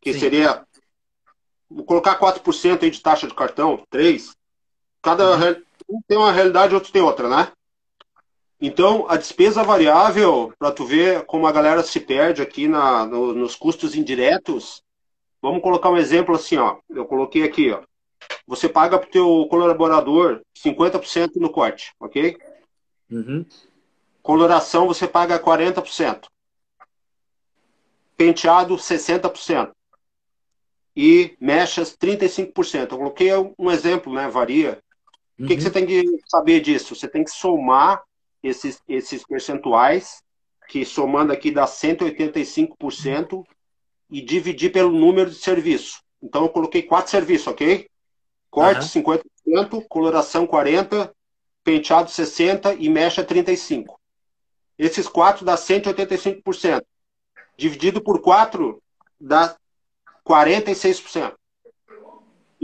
Que 0.00 0.12
Sim. 0.12 0.20
seria. 0.20 0.64
Vou 1.68 1.84
colocar 1.84 2.18
4% 2.18 2.82
aí 2.82 2.90
de 2.90 3.00
taxa 3.00 3.26
de 3.26 3.34
cartão, 3.34 3.82
3%. 3.90 4.34
Cada 5.02 5.36
uhum. 5.36 5.62
um 5.88 6.00
tem 6.06 6.16
uma 6.16 6.30
realidade, 6.30 6.74
outro 6.74 6.92
tem 6.92 7.02
outra, 7.02 7.28
né? 7.28 7.52
Então, 8.60 9.06
a 9.08 9.16
despesa 9.16 9.62
variável, 9.62 10.52
para 10.58 10.72
tu 10.72 10.84
ver 10.84 11.24
como 11.26 11.46
a 11.46 11.52
galera 11.52 11.82
se 11.82 12.00
perde 12.00 12.40
aqui 12.40 12.68
na, 12.68 13.04
no, 13.04 13.34
nos 13.34 13.56
custos 13.56 13.94
indiretos, 13.94 14.82
vamos 15.42 15.62
colocar 15.62 15.90
um 15.90 15.96
exemplo 15.96 16.34
assim, 16.34 16.56
ó. 16.56 16.78
Eu 16.88 17.04
coloquei 17.04 17.42
aqui, 17.42 17.70
ó. 17.70 17.82
Você 18.46 18.68
paga 18.68 18.98
para 18.98 19.08
o 19.08 19.10
teu 19.10 19.46
colaborador 19.50 20.40
50% 20.56 21.36
no 21.36 21.50
corte, 21.50 21.92
ok? 22.00 22.38
Uhum. 23.10 23.44
Coloração 24.22 24.86
você 24.86 25.06
paga 25.06 25.38
40%. 25.38 26.26
Penteado 28.16 28.76
60%. 28.76 29.72
E 30.96 31.36
mechas 31.40 31.96
35%. 31.96 32.92
Eu 32.92 32.98
coloquei 32.98 33.30
um 33.58 33.70
exemplo, 33.70 34.12
né? 34.14 34.28
Varia. 34.28 34.80
Uhum. 35.38 35.44
O 35.44 35.48
que, 35.48 35.56
que, 35.56 35.62
você 35.62 35.70
tem 35.70 35.84
que 35.84 36.04
saber 36.28 36.60
disso? 36.60 36.94
Você 36.94 37.08
tem 37.08 37.24
que 37.24 37.30
somar 37.30 38.02
esses, 38.44 38.80
esses 38.86 39.26
percentuais, 39.26 40.22
que 40.68 40.84
somando 40.84 41.32
aqui 41.32 41.50
dá 41.50 41.64
185%, 41.64 43.44
e 44.10 44.20
dividir 44.20 44.70
pelo 44.70 44.92
número 44.92 45.30
de 45.30 45.36
serviço. 45.36 46.00
Então 46.22 46.42
eu 46.42 46.48
coloquei 46.48 46.82
quatro 46.82 47.10
serviços, 47.10 47.48
ok? 47.48 47.88
Corte 48.50 48.96
uhum. 48.96 49.20
50%, 49.46 49.84
coloração 49.88 50.46
40%, 50.46 51.10
penteado 51.64 52.10
60% 52.10 52.76
e 52.78 52.88
mecha 52.88 53.24
35%. 53.24 53.86
Esses 54.78 55.08
quatro 55.08 55.44
dá 55.44 55.56
185%. 55.56 56.84
Dividido 57.56 58.02
por 58.02 58.20
4 58.20 58.82
dá 59.20 59.56
46%. 60.26 61.34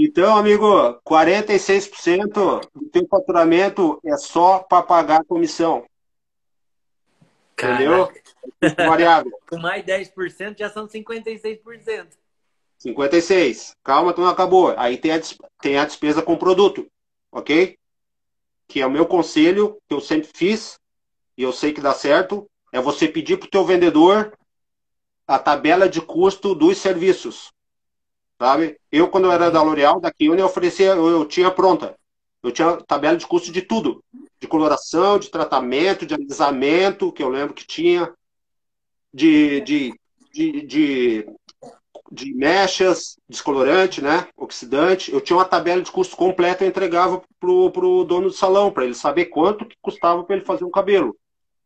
Então, 0.02 0.36
amigo, 0.36 0.66
46% 1.06 2.60
do 2.74 2.88
teu 2.90 3.06
faturamento 3.06 4.00
é 4.04 4.16
só 4.16 4.60
para 4.60 4.82
pagar 4.82 5.20
a 5.20 5.24
comissão. 5.24 5.84
Caraca. 7.54 7.82
Entendeu? 7.82 8.86
Variável. 8.86 9.32
Com 9.50 9.58
mais 9.58 9.84
10% 9.84 10.58
já 10.58 10.70
são 10.70 10.86
56%. 10.86 12.06
56. 12.78 13.76
Calma, 13.84 14.14
tu 14.14 14.22
não 14.22 14.28
acabou. 14.28 14.72
Aí 14.78 14.96
tem 14.96 15.12
a, 15.12 15.20
tem 15.60 15.76
a 15.76 15.84
despesa 15.84 16.22
com 16.22 16.36
produto, 16.36 16.86
ok? 17.30 17.78
que 18.70 18.80
é 18.80 18.86
o 18.86 18.90
meu 18.90 19.04
conselho, 19.04 19.76
que 19.88 19.94
eu 19.94 20.00
sempre 20.00 20.30
fiz, 20.32 20.78
e 21.36 21.42
eu 21.42 21.52
sei 21.52 21.72
que 21.72 21.80
dá 21.80 21.92
certo, 21.92 22.48
é 22.72 22.80
você 22.80 23.08
pedir 23.08 23.36
para 23.36 23.46
o 23.46 23.50
teu 23.50 23.64
vendedor 23.64 24.32
a 25.26 25.40
tabela 25.40 25.88
de 25.88 26.00
custo 26.00 26.54
dos 26.54 26.78
serviços. 26.78 27.52
Sabe? 28.40 28.78
Eu, 28.90 29.08
quando 29.08 29.24
eu 29.26 29.32
era 29.32 29.50
da 29.50 29.62
L'Oréal, 29.62 30.00
da 30.00 30.10
Kione, 30.10 30.40
eu 30.40 30.46
oferecia, 30.46 30.92
eu, 30.92 31.08
eu 31.08 31.26
tinha 31.26 31.50
pronta. 31.50 31.94
Eu 32.42 32.50
tinha 32.50 32.78
tabela 32.78 33.18
de 33.18 33.26
custo 33.26 33.52
de 33.52 33.60
tudo. 33.60 34.02
De 34.40 34.48
coloração, 34.48 35.18
de 35.18 35.30
tratamento, 35.30 36.06
de 36.06 36.14
alisamento, 36.14 37.12
que 37.12 37.22
eu 37.22 37.28
lembro 37.28 37.52
que 37.52 37.66
tinha, 37.66 38.10
de, 39.12 39.60
de, 39.60 39.94
de, 40.32 40.62
de 40.62 41.26
de 42.12 42.34
mechas, 42.34 43.16
descolorante, 43.28 44.02
né, 44.02 44.26
oxidante. 44.36 45.12
Eu 45.12 45.20
tinha 45.20 45.36
uma 45.36 45.44
tabela 45.44 45.80
de 45.80 45.92
custo 45.92 46.16
completa 46.16 46.64
e 46.64 46.68
entregava 46.68 47.22
pro, 47.38 47.70
pro 47.70 48.04
dono 48.04 48.26
do 48.28 48.32
salão, 48.32 48.72
para 48.72 48.84
ele 48.84 48.94
saber 48.94 49.26
quanto 49.26 49.64
que 49.64 49.76
custava 49.80 50.24
para 50.24 50.34
ele 50.34 50.44
fazer 50.44 50.64
um 50.64 50.70
cabelo. 50.70 51.16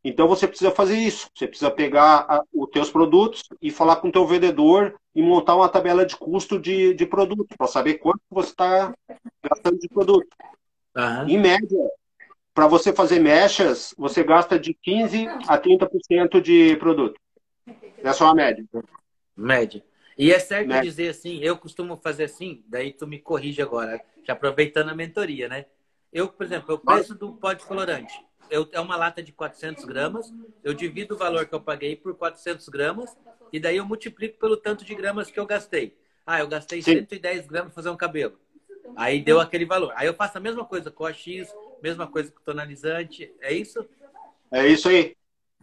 Então 0.04 0.28
você 0.28 0.46
precisa 0.46 0.70
fazer 0.70 0.98
isso. 0.98 1.30
Você 1.34 1.48
precisa 1.48 1.70
pegar 1.70 2.26
a, 2.28 2.44
os 2.52 2.68
teus 2.68 2.90
produtos 2.90 3.48
e 3.60 3.70
falar 3.70 3.96
com 3.96 4.08
o 4.08 4.12
teu 4.12 4.26
vendedor 4.26 4.94
e 5.14 5.22
montar 5.22 5.56
uma 5.56 5.68
tabela 5.68 6.04
de 6.04 6.14
custo 6.14 6.58
de, 6.58 6.92
de 6.92 7.06
produto, 7.06 7.56
para 7.56 7.66
saber 7.66 7.94
quanto 7.94 8.20
você 8.30 8.50
está 8.50 8.92
gastando 9.42 9.78
de 9.78 9.88
produto. 9.88 10.28
Uhum. 10.94 11.28
Em 11.28 11.38
média, 11.38 11.88
para 12.52 12.66
você 12.66 12.92
fazer 12.92 13.18
mechas, 13.18 13.94
você 13.96 14.22
gasta 14.22 14.58
de 14.58 14.74
15% 14.74 15.44
a 15.48 15.58
30% 15.58 16.40
de 16.40 16.76
produto. 16.76 17.18
Essa 18.02 18.24
é 18.24 18.26
uma 18.26 18.34
média. 18.34 18.64
Média. 19.34 19.82
E 20.18 20.32
é 20.32 20.38
certo 20.38 20.68
né? 20.68 20.82
dizer 20.82 21.08
assim, 21.08 21.38
eu 21.38 21.56
costumo 21.56 21.96
fazer 21.96 22.24
assim, 22.24 22.62
daí 22.68 22.92
tu 22.92 23.06
me 23.06 23.18
corrige 23.18 23.62
agora, 23.62 24.00
já 24.22 24.34
aproveitando 24.34 24.90
a 24.90 24.94
mentoria, 24.94 25.48
né? 25.48 25.64
Eu, 26.12 26.28
por 26.28 26.44
exemplo, 26.44 26.74
o 26.74 26.78
preço 26.78 27.14
do 27.14 27.32
pó 27.32 27.52
de 27.52 27.64
colorante 27.64 28.14
eu, 28.50 28.68
é 28.72 28.80
uma 28.80 28.96
lata 28.96 29.22
de 29.22 29.32
400 29.32 29.84
gramas, 29.84 30.32
eu 30.62 30.74
divido 30.74 31.14
o 31.14 31.18
valor 31.18 31.46
que 31.46 31.54
eu 31.54 31.60
paguei 31.60 31.96
por 31.96 32.14
400 32.14 32.68
gramas 32.68 33.16
e 33.52 33.60
daí 33.60 33.76
eu 33.76 33.86
multiplico 33.86 34.38
pelo 34.38 34.56
tanto 34.56 34.84
de 34.84 34.94
gramas 34.94 35.30
que 35.30 35.38
eu 35.38 35.46
gastei. 35.46 35.96
Ah, 36.26 36.40
eu 36.40 36.48
gastei 36.48 36.80
Sim. 36.80 36.98
110 36.98 37.46
gramas 37.46 37.72
para 37.72 37.82
fazer 37.82 37.90
um 37.90 37.96
cabelo. 37.96 38.38
Aí 38.96 39.20
deu 39.20 39.40
aquele 39.40 39.64
valor. 39.64 39.92
Aí 39.96 40.06
eu 40.06 40.14
faço 40.14 40.38
a 40.38 40.40
mesma 40.40 40.64
coisa 40.64 40.90
com 40.90 41.04
a 41.04 41.12
X, 41.12 41.52
mesma 41.82 42.06
coisa 42.06 42.30
com 42.30 42.38
o 42.38 42.44
tonalizante. 42.44 43.32
É 43.40 43.52
isso? 43.52 43.84
É 44.50 44.66
isso 44.66 44.88
aí. 44.88 45.16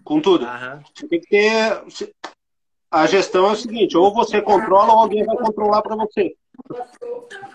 Com 0.04 0.20
tudo. 0.20 0.46
Aham. 0.46 0.84
Você 0.94 1.08
tem 1.08 1.20
que 1.20 1.28
ter. 1.28 1.84
A 2.90 3.08
gestão 3.08 3.48
é 3.48 3.52
o 3.52 3.56
seguinte: 3.56 3.98
ou 3.98 4.14
você 4.14 4.42
controla 4.42 4.94
ou 4.94 5.00
alguém 5.00 5.24
vai 5.26 5.38
controlar 5.38 5.82
para 5.82 5.96
você. 5.96 6.36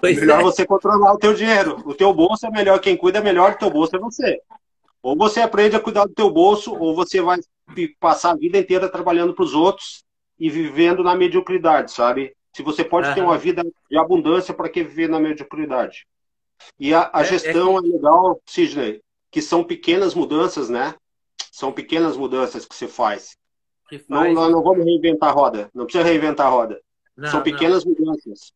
Pois 0.01 0.19
melhor 0.19 0.41
é. 0.41 0.43
você 0.43 0.67
controlar 0.67 1.13
o 1.13 1.19
teu 1.19 1.35
dinheiro. 1.35 1.83
O 1.85 1.95
teu 1.95 2.13
bolso 2.13 2.47
é 2.47 2.51
melhor, 2.51 2.81
quem 2.81 2.97
cuida 2.97 3.21
melhor 3.21 3.53
do 3.53 3.59
teu 3.59 3.71
bolso 3.71 3.95
é 3.97 3.99
você. 3.99 4.41
Ou 5.07 5.17
você 5.17 5.41
aprende 5.41 5.77
a 5.77 5.81
cuidar 5.81 6.05
do 6.05 6.13
teu 6.13 6.29
bolso, 6.29 6.75
ou 6.75 6.93
você 6.93 7.21
vai 7.21 7.39
passar 8.01 8.33
a 8.33 8.37
vida 8.37 8.59
inteira 8.59 8.89
trabalhando 8.89 9.33
para 9.33 9.45
os 9.45 9.55
outros 9.55 10.05
e 10.37 10.51
vivendo 10.51 11.01
na 11.05 11.15
mediocridade, 11.15 11.93
sabe? 11.93 12.35
Se 12.53 12.61
você 12.61 12.83
pode 12.83 13.07
uhum. 13.11 13.15
ter 13.15 13.21
uma 13.21 13.39
vida 13.39 13.63
de 13.89 13.97
abundância, 13.97 14.53
para 14.53 14.69
que 14.69 14.83
viver 14.83 15.09
na 15.09 15.21
mediocridade? 15.21 16.09
E 16.77 16.93
a, 16.93 17.09
a 17.13 17.21
é, 17.21 17.23
é 17.23 17.25
gestão 17.25 17.79
é, 17.79 17.83
que... 17.83 17.89
é 17.89 17.93
legal, 17.93 18.43
Sidney, 18.47 19.01
que 19.31 19.41
são 19.41 19.63
pequenas 19.63 20.13
mudanças, 20.13 20.69
né? 20.69 20.97
São 21.53 21.71
pequenas 21.71 22.17
mudanças 22.17 22.67
que 22.67 22.75
você 22.75 22.89
faz. 22.89 23.37
Que 23.89 24.01
faz... 24.01 24.35
Não, 24.35 24.43
nós 24.43 24.51
não 24.51 24.61
vamos 24.61 24.85
reinventar 24.85 25.29
a 25.29 25.33
roda. 25.33 25.71
Não 25.73 25.85
precisa 25.85 26.03
reinventar 26.03 26.49
a 26.49 26.51
roda. 26.51 26.81
Não, 27.17 27.31
são 27.31 27.45
pequenas 27.45 27.85
não. 27.85 27.93
mudanças. 27.93 28.53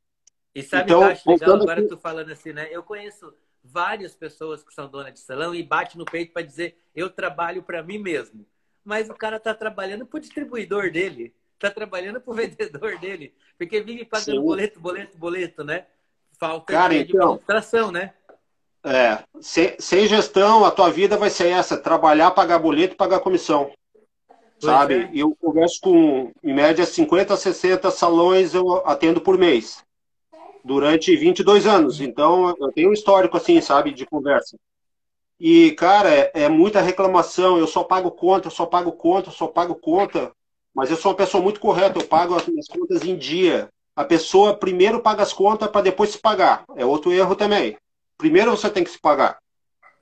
E 0.52 0.64
sabe 0.64 0.82
então, 0.82 0.98
que 0.98 1.04
eu 1.04 1.10
acho 1.12 1.30
legal 1.30 1.54
agora 1.54 1.78
aqui... 1.78 1.88
tu 1.88 1.96
falando 1.96 2.32
assim, 2.32 2.52
né? 2.52 2.66
Eu 2.72 2.82
conheço 2.82 3.32
várias 3.62 4.14
pessoas 4.14 4.62
que 4.62 4.72
são 4.72 4.88
donas 4.88 5.14
de 5.14 5.20
salão 5.20 5.54
e 5.54 5.62
bate 5.62 5.98
no 5.98 6.04
peito 6.04 6.32
para 6.32 6.42
dizer 6.42 6.76
eu 6.94 7.10
trabalho 7.10 7.62
para 7.62 7.82
mim 7.82 7.98
mesmo. 7.98 8.46
Mas 8.84 9.08
o 9.08 9.14
cara 9.14 9.36
está 9.36 9.54
trabalhando 9.54 10.06
para 10.06 10.16
o 10.16 10.20
distribuidor 10.20 10.90
dele, 10.90 11.34
está 11.54 11.70
trabalhando 11.70 12.20
para 12.20 12.30
o 12.30 12.34
vendedor 12.36 12.98
dele, 12.98 13.34
porque 13.58 13.80
vive 13.80 14.04
pagando 14.04 14.40
Sim. 14.40 14.44
boleto, 14.44 14.80
boleto, 14.80 15.18
boleto, 15.18 15.64
né? 15.64 15.86
Falta 16.38 16.72
cara, 16.72 16.94
de 16.94 17.12
então, 17.12 17.32
administração, 17.34 17.92
né? 17.92 18.14
É, 18.82 19.22
sem, 19.42 19.76
sem, 19.78 20.06
gestão, 20.06 20.64
a 20.64 20.70
tua 20.70 20.90
vida 20.90 21.18
vai 21.18 21.28
ser 21.28 21.48
essa: 21.48 21.76
trabalhar, 21.76 22.30
pagar 22.30 22.58
boleto 22.58 22.94
e 22.94 22.96
pagar 22.96 23.20
comissão. 23.20 23.70
Pois 24.26 24.64
sabe? 24.64 24.94
É. 24.94 25.10
Eu 25.12 25.36
converso 25.38 25.78
com, 25.82 26.32
em 26.42 26.54
média, 26.54 26.86
50 26.86 27.34
a 27.34 27.36
60 27.36 27.90
salões 27.90 28.54
eu 28.54 28.76
atendo 28.86 29.20
por 29.20 29.36
mês 29.36 29.84
durante 30.64 31.14
22 31.16 31.66
anos. 31.66 32.00
Então, 32.00 32.54
eu 32.58 32.72
tenho 32.72 32.90
um 32.90 32.92
histórico, 32.92 33.36
assim, 33.36 33.60
sabe, 33.60 33.92
de 33.92 34.06
conversa. 34.06 34.56
E, 35.38 35.72
cara, 35.72 36.10
é, 36.12 36.30
é, 36.34 36.48
muita 36.48 36.80
reclamação. 36.80 37.58
Eu 37.58 37.66
só 37.66 37.82
pago 37.82 38.10
conta, 38.10 38.48
eu 38.48 38.50
só 38.50 38.66
pago 38.66 38.92
conta, 38.92 39.30
eu 39.30 39.32
só 39.32 39.46
pago 39.46 39.74
conta. 39.74 40.32
Mas 40.74 40.90
eu 40.90 40.96
sou 40.96 41.10
uma 41.10 41.16
pessoa 41.16 41.42
muito 41.42 41.60
correta, 41.60 41.98
eu 41.98 42.06
pago 42.06 42.34
as 42.34 42.46
minhas 42.46 42.68
contas 42.68 43.02
em 43.04 43.16
dia. 43.16 43.68
A 43.96 44.04
pessoa 44.04 44.54
primeiro 44.56 45.00
paga 45.00 45.22
as 45.22 45.32
contas 45.32 45.68
para 45.70 45.82
depois 45.82 46.10
se 46.10 46.18
pagar. 46.18 46.64
É 46.76 46.84
outro 46.84 47.12
erro 47.12 47.34
também. 47.34 47.76
Primeiro 48.16 48.50
você 48.50 48.70
tem 48.70 48.84
que 48.84 48.90
se 48.90 49.00
pagar. 49.00 49.38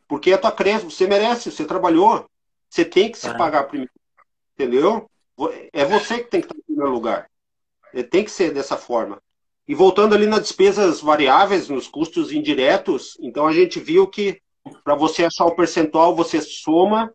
Porque 0.07 0.31
é 0.31 0.35
a 0.35 0.39
tua 0.39 0.53
crença, 0.53 0.85
você 0.85 1.07
merece, 1.07 1.51
você 1.51 1.65
trabalhou. 1.65 2.27
Você 2.69 2.85
tem 2.85 3.11
que 3.11 3.19
se 3.19 3.33
pagar 3.35 3.65
primeiro. 3.65 3.93
Entendeu? 4.55 5.09
É 5.73 5.85
você 5.85 6.19
que 6.19 6.31
tem 6.31 6.41
que 6.41 6.47
estar 6.47 6.59
em 6.59 6.63
primeiro 6.63 6.91
lugar. 6.91 7.31
É, 7.95 8.03
tem 8.03 8.25
que 8.25 8.31
ser 8.31 8.53
dessa 8.53 8.77
forma. 8.77 9.23
E 9.69 9.75
voltando 9.75 10.15
ali 10.15 10.27
nas 10.27 10.41
despesas 10.41 11.03
variáveis, 11.03 11.69
nos 11.69 11.87
custos 11.87 12.33
indiretos, 12.33 13.19
então 13.21 13.47
a 13.47 13.53
gente 13.53 13.79
viu 13.79 14.07
que 14.07 14.41
para 14.83 14.95
você 14.95 15.27
achar 15.27 15.45
o 15.45 15.55
percentual, 15.55 16.17
você 16.17 16.41
soma 16.41 17.13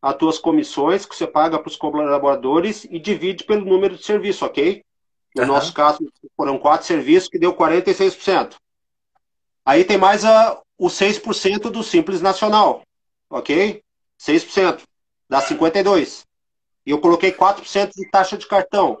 as 0.00 0.14
tuas 0.14 0.38
comissões 0.38 1.04
que 1.04 1.14
você 1.14 1.26
paga 1.26 1.58
para 1.58 1.68
os 1.68 1.76
colaboradores 1.76 2.84
e 2.84 2.98
divide 2.98 3.44
pelo 3.44 3.64
número 3.64 3.96
de 3.96 4.04
serviço, 4.04 4.44
ok? 4.44 4.84
No 5.34 5.42
uhum. 5.42 5.48
nosso 5.48 5.74
caso, 5.74 5.98
foram 6.36 6.58
quatro 6.58 6.86
serviços 6.86 7.28
que 7.28 7.38
deu 7.38 7.52
46%. 7.54 8.54
Aí 9.64 9.84
tem 9.84 9.98
mais 9.98 10.24
a, 10.24 10.60
o 10.78 10.86
6% 10.86 11.70
do 11.70 11.82
Simples 11.82 12.22
Nacional, 12.22 12.82
ok? 13.28 13.82
6%, 14.18 14.82
dá 15.28 15.42
52%. 15.42 16.22
E 16.86 16.90
eu 16.90 17.00
coloquei 17.00 17.32
4% 17.32 17.92
de 17.94 18.08
taxa 18.10 18.38
de 18.38 18.46
cartão, 18.46 18.98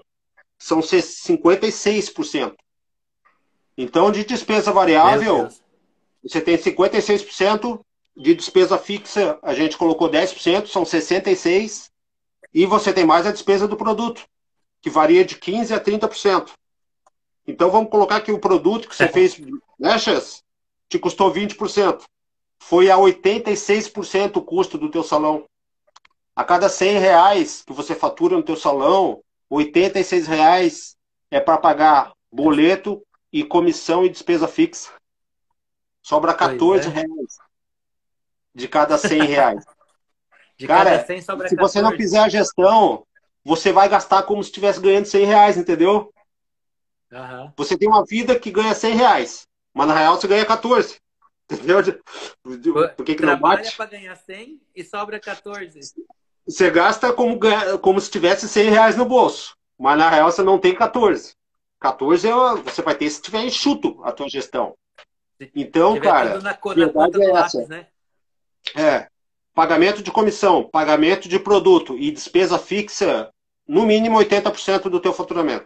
são 0.58 0.80
56%. 0.80 2.54
Então, 3.82 4.12
de 4.12 4.26
despesa 4.26 4.70
variável, 4.70 5.48
você 6.22 6.38
tem 6.38 6.58
56% 6.58 7.80
de 8.14 8.34
despesa 8.34 8.76
fixa, 8.76 9.38
a 9.42 9.54
gente 9.54 9.78
colocou 9.78 10.06
10%, 10.06 10.66
são 10.66 10.82
66%, 10.82 11.88
e 12.52 12.66
você 12.66 12.92
tem 12.92 13.06
mais 13.06 13.26
a 13.26 13.32
despesa 13.32 13.66
do 13.66 13.78
produto, 13.78 14.26
que 14.82 14.90
varia 14.90 15.24
de 15.24 15.36
15% 15.36 15.72
a 15.74 15.80
30%. 15.80 16.50
Então, 17.46 17.70
vamos 17.70 17.90
colocar 17.90 18.20
que 18.20 18.30
o 18.30 18.38
produto 18.38 18.86
que 18.86 18.94
você 18.94 19.08
fez, 19.08 19.40
né, 19.78 19.98
Chess, 19.98 20.42
te 20.86 20.98
custou 20.98 21.32
20%. 21.32 22.02
Foi 22.58 22.90
a 22.90 22.98
86% 22.98 24.36
o 24.36 24.42
custo 24.42 24.76
do 24.76 24.90
teu 24.90 25.02
salão. 25.02 25.46
A 26.36 26.44
cada 26.44 26.68
100 26.68 26.98
reais 26.98 27.62
que 27.66 27.72
você 27.72 27.94
fatura 27.94 28.36
no 28.36 28.42
teu 28.42 28.56
salão, 28.56 29.22
86 29.48 30.26
reais 30.26 30.96
é 31.30 31.40
para 31.40 31.56
pagar 31.56 32.12
boleto, 32.30 33.02
e 33.32 33.44
comissão 33.44 34.04
e 34.04 34.08
despesa 34.08 34.48
fixa. 34.48 34.90
Sobra 36.02 36.34
14 36.34 36.88
é. 36.88 36.90
reais 36.90 37.38
de 38.54 38.68
cada 38.68 38.98
100 38.98 39.22
reais. 39.22 39.64
de 40.56 40.66
Cara, 40.66 40.90
cada 40.90 41.06
100 41.06 41.22
sobra 41.22 41.48
se 41.48 41.56
14. 41.56 41.72
você 41.72 41.82
não 41.82 41.96
fizer 41.96 42.18
a 42.18 42.28
gestão, 42.28 43.06
você 43.44 43.72
vai 43.72 43.88
gastar 43.88 44.22
como 44.24 44.42
se 44.42 44.50
estivesse 44.50 44.80
ganhando 44.80 45.06
100 45.06 45.24
reais, 45.24 45.56
entendeu? 45.56 46.12
Uhum. 47.10 47.52
Você 47.56 47.76
tem 47.76 47.88
uma 47.88 48.04
vida 48.04 48.38
que 48.38 48.50
ganha 48.50 48.74
100 48.74 48.94
reais, 48.94 49.46
mas 49.74 49.88
na 49.88 49.94
real 49.94 50.16
você 50.16 50.28
ganha 50.28 50.44
14. 50.44 50.98
Entendeu? 51.50 51.82
Por 52.96 53.04
que, 53.04 53.16
que 53.16 53.26
não 53.26 53.36
bate? 53.36 53.76
para 53.76 53.90
ganhar 53.90 54.14
100 54.14 54.60
e 54.72 54.84
sobra 54.84 55.18
14. 55.18 55.80
Você 56.46 56.70
gasta 56.70 57.12
como, 57.12 57.40
como 57.80 58.00
se 58.00 58.08
tivesse 58.08 58.48
100 58.48 58.70
reais 58.70 58.96
no 58.96 59.04
bolso, 59.04 59.56
mas 59.76 59.98
na 59.98 60.08
real 60.08 60.30
você 60.30 60.44
não 60.44 60.60
tem 60.60 60.76
14. 60.76 61.34
14 61.80 62.28
é, 62.28 62.32
você 62.62 62.82
vai 62.82 62.94
ter 62.94 63.08
se 63.08 63.22
tiver 63.22 63.42
enxuto 63.42 64.00
a 64.04 64.12
tua 64.12 64.28
gestão. 64.28 64.74
Então, 65.54 65.98
cara, 65.98 66.38
na, 66.40 66.52
verdade 66.74 67.22
é 67.22 67.30
essa. 67.30 67.58
Lápis, 67.58 67.68
né? 67.68 67.86
É. 68.76 69.08
Pagamento 69.54 70.02
de 70.02 70.10
comissão, 70.10 70.62
pagamento 70.62 71.28
de 71.28 71.38
produto 71.38 71.96
e 71.98 72.10
despesa 72.10 72.58
fixa, 72.58 73.30
no 73.66 73.86
mínimo 73.86 74.18
80% 74.18 74.90
do 74.90 75.00
teu 75.00 75.12
faturamento. 75.12 75.64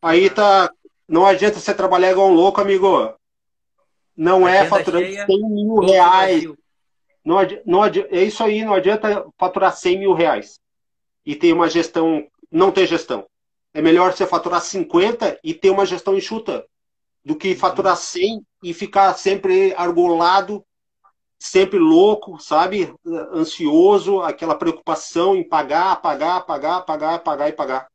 Aí 0.00 0.30
tá. 0.30 0.70
Não 1.08 1.26
adianta 1.26 1.58
você 1.58 1.74
trabalhar 1.74 2.12
igual 2.12 2.28
um 2.28 2.34
louco, 2.34 2.60
amigo. 2.60 3.14
Não 4.16 4.46
é 4.46 4.66
faturando 4.66 5.06
100 5.06 5.26
mil 5.50 5.74
reais. 5.80 6.44
Não 7.24 7.38
adianta, 7.38 7.62
não 7.66 7.82
adianta, 7.82 8.16
é 8.16 8.22
isso 8.22 8.42
aí, 8.42 8.64
não 8.64 8.72
adianta 8.72 9.26
faturar 9.36 9.76
100 9.76 9.98
mil 9.98 10.14
reais 10.14 10.60
e 11.24 11.34
ter 11.34 11.52
uma 11.52 11.68
gestão, 11.68 12.26
não 12.50 12.70
ter 12.70 12.86
gestão. 12.86 13.26
É 13.76 13.82
melhor 13.82 14.10
você 14.10 14.26
faturar 14.26 14.62
50 14.62 15.38
e 15.44 15.52
ter 15.52 15.68
uma 15.68 15.84
gestão 15.84 16.16
enxuta 16.16 16.66
do 17.22 17.36
que 17.36 17.54
faturar 17.54 17.94
100 17.94 18.42
e 18.62 18.72
ficar 18.72 19.12
sempre 19.12 19.74
argolado, 19.74 20.64
sempre 21.38 21.78
louco, 21.78 22.40
sabe? 22.40 22.94
Ansioso, 23.34 24.22
aquela 24.22 24.54
preocupação 24.54 25.36
em 25.36 25.46
pagar, 25.46 26.00
pagar, 26.00 26.40
pagar, 26.46 26.80
pagar, 26.86 27.18
pagar 27.18 27.48
e 27.50 27.52
pagar. 27.52 27.86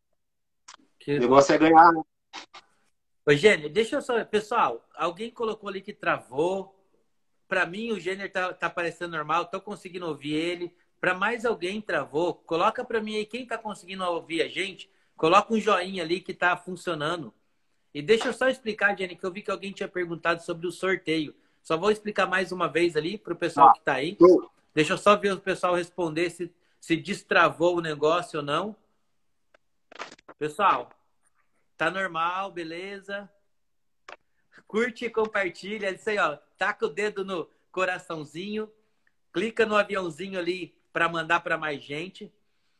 Que 0.99 1.17
o 1.17 1.19
negócio 1.19 1.49
bom. 1.57 1.65
é 1.65 1.69
ganhar. 1.69 1.91
Ô, 3.25 3.33
Gênio, 3.33 3.67
deixa 3.67 3.95
eu 3.95 4.03
só. 4.03 4.23
Pessoal, 4.23 4.87
alguém 4.93 5.31
colocou 5.31 5.67
ali 5.67 5.81
que 5.81 5.93
travou. 5.93 6.79
Para 7.47 7.65
mim, 7.65 7.91
o 7.91 7.99
Gênio 7.99 8.31
tá, 8.31 8.53
tá 8.53 8.69
parecendo 8.69 9.17
normal, 9.17 9.45
tô 9.45 9.59
conseguindo 9.59 10.05
ouvir 10.05 10.35
ele. 10.35 10.75
Para 10.99 11.15
mais 11.15 11.43
alguém 11.43 11.81
travou, 11.81 12.35
coloca 12.35 12.85
para 12.85 13.01
mim 13.01 13.15
aí 13.15 13.25
quem 13.25 13.47
tá 13.47 13.57
conseguindo 13.57 14.03
ouvir 14.03 14.43
a 14.43 14.47
gente 14.47 14.87
Coloca 15.21 15.53
um 15.53 15.59
joinha 15.59 16.01
ali 16.01 16.19
que 16.19 16.31
está 16.31 16.57
funcionando. 16.57 17.31
E 17.93 18.01
deixa 18.01 18.29
eu 18.29 18.33
só 18.33 18.49
explicar, 18.49 18.97
Jenny, 18.97 19.15
que 19.15 19.23
eu 19.23 19.31
vi 19.31 19.43
que 19.43 19.51
alguém 19.51 19.71
tinha 19.71 19.87
perguntado 19.87 20.41
sobre 20.41 20.65
o 20.65 20.71
sorteio. 20.71 21.35
Só 21.61 21.77
vou 21.77 21.91
explicar 21.91 22.25
mais 22.25 22.51
uma 22.51 22.67
vez 22.67 22.97
ali 22.97 23.19
para 23.19 23.31
o 23.31 23.35
pessoal 23.35 23.69
ah, 23.69 23.73
que 23.73 23.77
está 23.77 23.93
aí. 23.93 24.17
Deixa 24.73 24.93
eu 24.93 24.97
só 24.97 25.15
ver 25.15 25.33
o 25.33 25.39
pessoal 25.39 25.75
responder 25.75 26.31
se, 26.31 26.51
se 26.79 26.97
destravou 26.97 27.77
o 27.77 27.81
negócio 27.81 28.39
ou 28.39 28.43
não. 28.43 28.75
Pessoal, 30.39 30.89
tá 31.77 31.91
normal, 31.91 32.51
beleza? 32.51 33.29
Curte 34.65 35.05
e 35.05 35.09
compartilha. 35.11 35.89
É 35.89 35.93
isso 35.93 36.09
aí, 36.09 36.17
ó. 36.17 36.35
Taca 36.57 36.87
o 36.87 36.89
dedo 36.89 37.23
no 37.23 37.47
coraçãozinho. 37.71 38.67
Clica 39.31 39.67
no 39.67 39.75
aviãozinho 39.75 40.39
ali 40.39 40.75
para 40.91 41.07
mandar 41.07 41.41
para 41.41 41.59
mais 41.59 41.79
gente. 41.79 42.33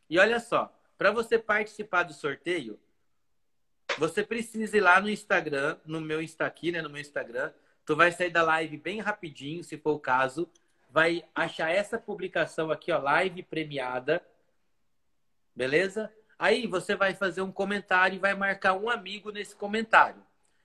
E 0.10 0.18
olha 0.18 0.40
só, 0.40 0.76
para 1.02 1.10
você 1.10 1.40
participar 1.40 2.04
do 2.04 2.14
sorteio, 2.14 2.80
você 3.98 4.22
precisa 4.22 4.78
ir 4.78 4.82
lá 4.82 5.02
no 5.02 5.10
Instagram, 5.10 5.76
no 5.84 6.00
meu 6.00 6.22
Insta 6.22 6.46
aqui, 6.46 6.72
né, 6.72 6.80
no 6.80 6.92
meu 6.92 7.02
Instagram, 7.02 7.52
tu 7.84 7.96
vai 7.96 8.12
sair 8.12 8.30
da 8.30 8.44
live 8.44 8.78
bem 8.78 9.00
rapidinho, 9.00 9.64
se 9.64 9.80
for 9.80 9.94
o 9.94 10.00
caso, 10.00 10.48
vai 10.92 11.26
achar 11.34 11.72
essa 11.72 11.98
publicação 11.98 12.70
aqui, 12.70 12.92
ó, 12.92 13.00
live 13.00 13.42
premiada, 13.42 14.24
beleza? 15.56 16.14
Aí 16.38 16.68
você 16.68 16.96
vai 16.96 17.16
fazer 17.16 17.42
um 17.42 17.52
comentário 17.52 18.18
e 18.18 18.20
vai 18.20 18.36
marcar 18.36 18.76
um 18.76 18.88
amigo 18.88 19.32
nesse 19.32 19.56
comentário. 19.56 20.22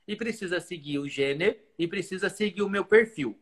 E 0.06 0.14
precisa 0.14 0.60
seguir 0.60 0.98
o 0.98 1.08
Gênero 1.08 1.56
e 1.78 1.88
precisa 1.88 2.28
seguir 2.28 2.60
o 2.60 2.68
meu 2.68 2.84
perfil. 2.84 3.40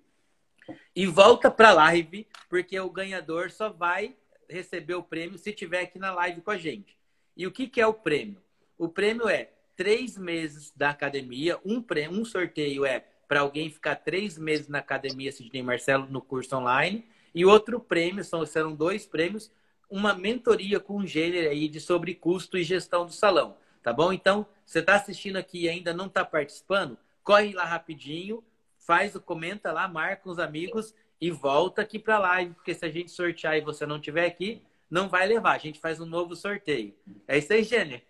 E 0.94 1.08
volta 1.08 1.50
para 1.50 1.70
a 1.70 1.74
live, 1.74 2.24
porque 2.48 2.78
o 2.78 2.88
ganhador 2.88 3.50
só 3.50 3.68
vai 3.68 4.16
receber 4.54 4.94
o 4.94 5.02
prêmio 5.02 5.36
se 5.36 5.52
tiver 5.52 5.80
aqui 5.80 5.98
na 5.98 6.12
live 6.12 6.40
com 6.40 6.50
a 6.50 6.56
gente. 6.56 6.96
E 7.36 7.46
o 7.46 7.50
que, 7.50 7.66
que 7.66 7.80
é 7.80 7.86
o 7.86 7.92
prêmio? 7.92 8.40
O 8.78 8.88
prêmio 8.88 9.28
é 9.28 9.50
três 9.76 10.16
meses 10.16 10.72
da 10.74 10.90
academia, 10.90 11.58
um, 11.64 11.82
prêmio, 11.82 12.20
um 12.20 12.24
sorteio 12.24 12.84
é 12.86 13.04
para 13.26 13.40
alguém 13.40 13.68
ficar 13.68 13.96
três 13.96 14.38
meses 14.38 14.68
na 14.68 14.78
academia 14.78 15.32
Sidney 15.32 15.62
Marcelo 15.62 16.06
no 16.06 16.20
curso 16.20 16.56
online, 16.56 17.04
e 17.34 17.44
outro 17.44 17.80
prêmio, 17.80 18.22
são, 18.22 18.46
serão 18.46 18.74
dois 18.74 19.06
prêmios, 19.06 19.50
uma 19.90 20.14
mentoria 20.14 20.78
com 20.78 20.98
um 20.98 21.06
gênero 21.06 21.50
aí 21.50 21.68
de 21.68 21.80
sobre 21.80 22.14
custo 22.14 22.56
e 22.56 22.62
gestão 22.62 23.04
do 23.04 23.12
salão, 23.12 23.56
tá 23.82 23.92
bom? 23.92 24.12
Então, 24.12 24.46
você 24.64 24.78
está 24.78 24.94
assistindo 24.94 25.36
aqui 25.36 25.62
e 25.62 25.68
ainda 25.68 25.92
não 25.92 26.06
está 26.06 26.24
participando, 26.24 26.96
corre 27.24 27.52
lá 27.52 27.64
rapidinho, 27.64 28.44
faz 28.78 29.14
o 29.16 29.20
comenta 29.20 29.72
lá, 29.72 29.88
marca 29.88 30.30
os 30.30 30.38
amigos 30.38 30.94
e 31.20 31.30
volta 31.30 31.82
aqui 31.82 31.98
para 31.98 32.18
live, 32.18 32.54
porque 32.54 32.74
se 32.74 32.84
a 32.84 32.90
gente 32.90 33.10
sortear 33.10 33.56
e 33.56 33.60
você 33.60 33.86
não 33.86 34.00
tiver 34.00 34.26
aqui, 34.26 34.62
não 34.90 35.08
vai 35.08 35.26
levar. 35.26 35.52
A 35.52 35.58
gente 35.58 35.80
faz 35.80 36.00
um 36.00 36.06
novo 36.06 36.36
sorteio. 36.36 36.94
É 37.26 37.38
isso 37.38 37.52
aí, 37.52 37.64
Gênero. 37.64 38.02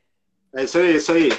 É 0.52 0.64
isso 0.64 0.78
aí, 0.78 0.92
é 0.92 0.96
isso 0.96 1.12
aí. 1.12 1.30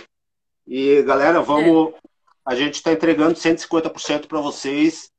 E 0.68 1.04
galera, 1.04 1.42
vamos. 1.42 1.94
É. 1.94 2.00
A 2.46 2.56
gente 2.56 2.76
está 2.76 2.92
entregando 2.92 3.36
150% 3.36 4.28
para 4.28 4.42
vocês. 4.42 5.12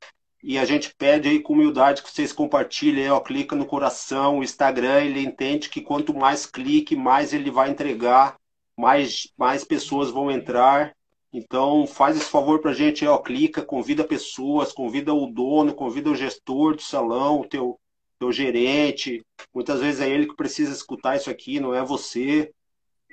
E 0.42 0.58
a 0.58 0.64
gente 0.64 0.94
pede 0.94 1.28
aí 1.28 1.40
com 1.40 1.54
humildade 1.54 2.02
que 2.02 2.10
vocês 2.10 2.32
compartilhem, 2.32 3.10
ó, 3.10 3.18
clica 3.18 3.56
no 3.56 3.66
coração, 3.66 4.38
o 4.38 4.44
Instagram, 4.44 5.02
ele 5.02 5.20
entende 5.20 5.68
que 5.68 5.80
quanto 5.80 6.14
mais 6.14 6.46
clique, 6.46 6.94
mais 6.94 7.32
ele 7.32 7.50
vai 7.50 7.68
entregar, 7.68 8.36
mais, 8.78 9.28
mais 9.36 9.64
pessoas 9.64 10.08
vão 10.08 10.30
entrar. 10.30 10.94
Então, 11.32 11.86
faz 11.86 12.16
esse 12.16 12.30
favor 12.30 12.60
para 12.60 12.70
a 12.70 12.74
gente, 12.74 13.06
ó, 13.06 13.18
clica, 13.18 13.62
convida 13.62 14.04
pessoas, 14.04 14.72
convida 14.72 15.12
o 15.12 15.26
dono, 15.26 15.74
convida 15.74 16.10
o 16.10 16.14
gestor 16.14 16.76
do 16.76 16.82
salão, 16.82 17.40
o 17.40 17.48
teu, 17.48 17.78
teu 18.18 18.32
gerente. 18.32 19.22
Muitas 19.54 19.80
vezes 19.80 20.00
é 20.00 20.08
ele 20.08 20.26
que 20.26 20.36
precisa 20.36 20.72
escutar 20.72 21.16
isso 21.16 21.28
aqui, 21.28 21.60
não 21.60 21.74
é 21.74 21.84
você. 21.84 22.50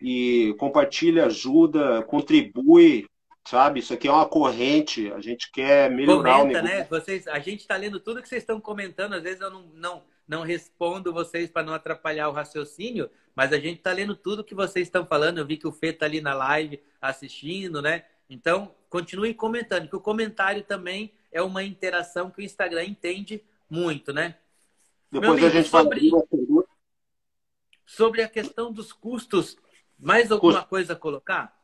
E 0.02 0.56
compartilha, 0.58 1.26
ajuda, 1.26 2.04
contribui, 2.04 3.06
sabe? 3.48 3.80
Isso 3.80 3.94
aqui 3.94 4.08
é 4.08 4.12
uma 4.12 4.28
corrente, 4.28 5.12
a 5.12 5.20
gente 5.20 5.52
quer 5.52 5.90
melhorar 5.92 6.40
Comenta, 6.40 6.60
o 6.60 6.64
negócio. 6.64 6.78
né? 6.80 6.88
Vocês, 6.90 7.28
a 7.28 7.40
gente 7.40 7.62
está 7.62 7.76
lendo 7.76 8.00
tudo 8.00 8.22
que 8.22 8.28
vocês 8.30 8.44
estão 8.44 8.60
comentando, 8.60 9.14
às 9.14 9.24
vezes 9.24 9.42
eu 9.42 9.50
não, 9.50 9.64
não, 9.74 10.04
não 10.34 10.42
respondo 10.42 11.14
vocês 11.14 11.50
para 11.50 11.64
não 11.64 11.74
atrapalhar 11.74 12.28
o 12.28 12.32
raciocínio, 12.32 13.10
mas 13.36 13.54
a 13.54 13.60
gente 13.60 13.78
está 13.78 13.92
lendo 13.92 14.16
tudo 14.16 14.44
que 14.44 14.56
vocês 14.56 14.88
estão 14.88 15.06
falando. 15.06 15.38
Eu 15.38 15.46
vi 15.46 15.58
que 15.58 15.68
o 15.68 15.72
Fê 15.72 15.88
está 15.88 16.08
ali 16.08 16.22
na 16.22 16.34
live 16.34 16.82
assistindo, 17.00 17.82
né? 17.82 18.04
Então, 18.28 18.74
continue 18.90 19.34
comentando, 19.36 19.88
que 19.88 19.96
o 19.96 20.02
comentário 20.02 20.64
também 20.64 21.14
é 21.32 21.42
uma 21.42 21.64
interação 21.64 22.32
que 22.32 22.42
o 22.42 22.44
Instagram 22.44 22.84
entende 22.84 23.44
muito, 23.70 24.12
né? 24.12 24.36
Depois 25.12 25.32
amigo, 25.32 25.46
a 25.46 25.50
gente 25.50 25.70
sobre, 25.70 26.10
vai... 26.10 26.64
sobre 27.86 28.22
a 28.24 28.28
questão 28.28 28.72
dos 28.72 28.92
custos, 28.92 29.56
mais 30.00 30.32
alguma 30.32 30.54
Custo. 30.54 30.70
coisa 30.70 30.94
a 30.94 30.96
colocar? 30.96 31.56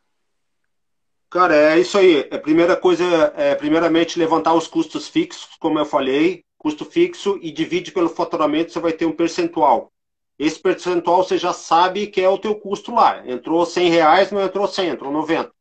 Cara, 1.27 1.55
é 1.55 1.79
isso 1.79 1.97
aí. 1.97 2.27
A 2.31 2.37
primeira 2.37 2.75
coisa 2.75 3.03
é, 3.35 3.55
primeiramente, 3.55 4.19
levantar 4.19 4.53
os 4.53 4.67
custos 4.67 5.07
fixos, 5.07 5.55
como 5.59 5.79
eu 5.79 5.85
falei, 5.85 6.45
custo 6.59 6.85
fixo 6.85 7.39
e 7.41 7.51
divide 7.51 7.91
pelo 7.91 8.09
faturamento, 8.09 8.71
você 8.71 8.79
vai 8.79 8.91
ter 8.91 9.05
um 9.05 9.15
percentual. 9.15 9.91
Esse 10.37 10.59
percentual 10.59 11.23
você 11.23 11.37
já 11.37 11.53
sabe 11.53 12.07
que 12.07 12.21
é 12.21 12.29
o 12.29 12.37
teu 12.37 12.55
custo 12.55 12.93
lá. 12.93 13.25
Entrou 13.25 13.65
100 13.65 13.89
reais, 13.89 14.31
não 14.31 14.41
entrou 14.41 14.67
100, 14.67 14.89
entrou 14.89 15.11
90. 15.11 15.51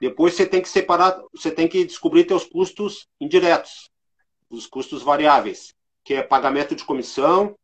Depois 0.00 0.34
você 0.34 0.44
tem 0.44 0.60
que 0.60 0.68
separar, 0.68 1.20
você 1.32 1.50
tem 1.50 1.68
que 1.68 1.84
descobrir 1.84 2.24
teus 2.24 2.44
custos 2.44 3.06
indiretos, 3.20 3.90
os 4.48 4.66
custos 4.66 5.02
variáveis, 5.02 5.74
que 6.02 6.14
é 6.14 6.22
pagamento 6.22 6.74
de 6.74 6.84
comissão, 6.84 7.54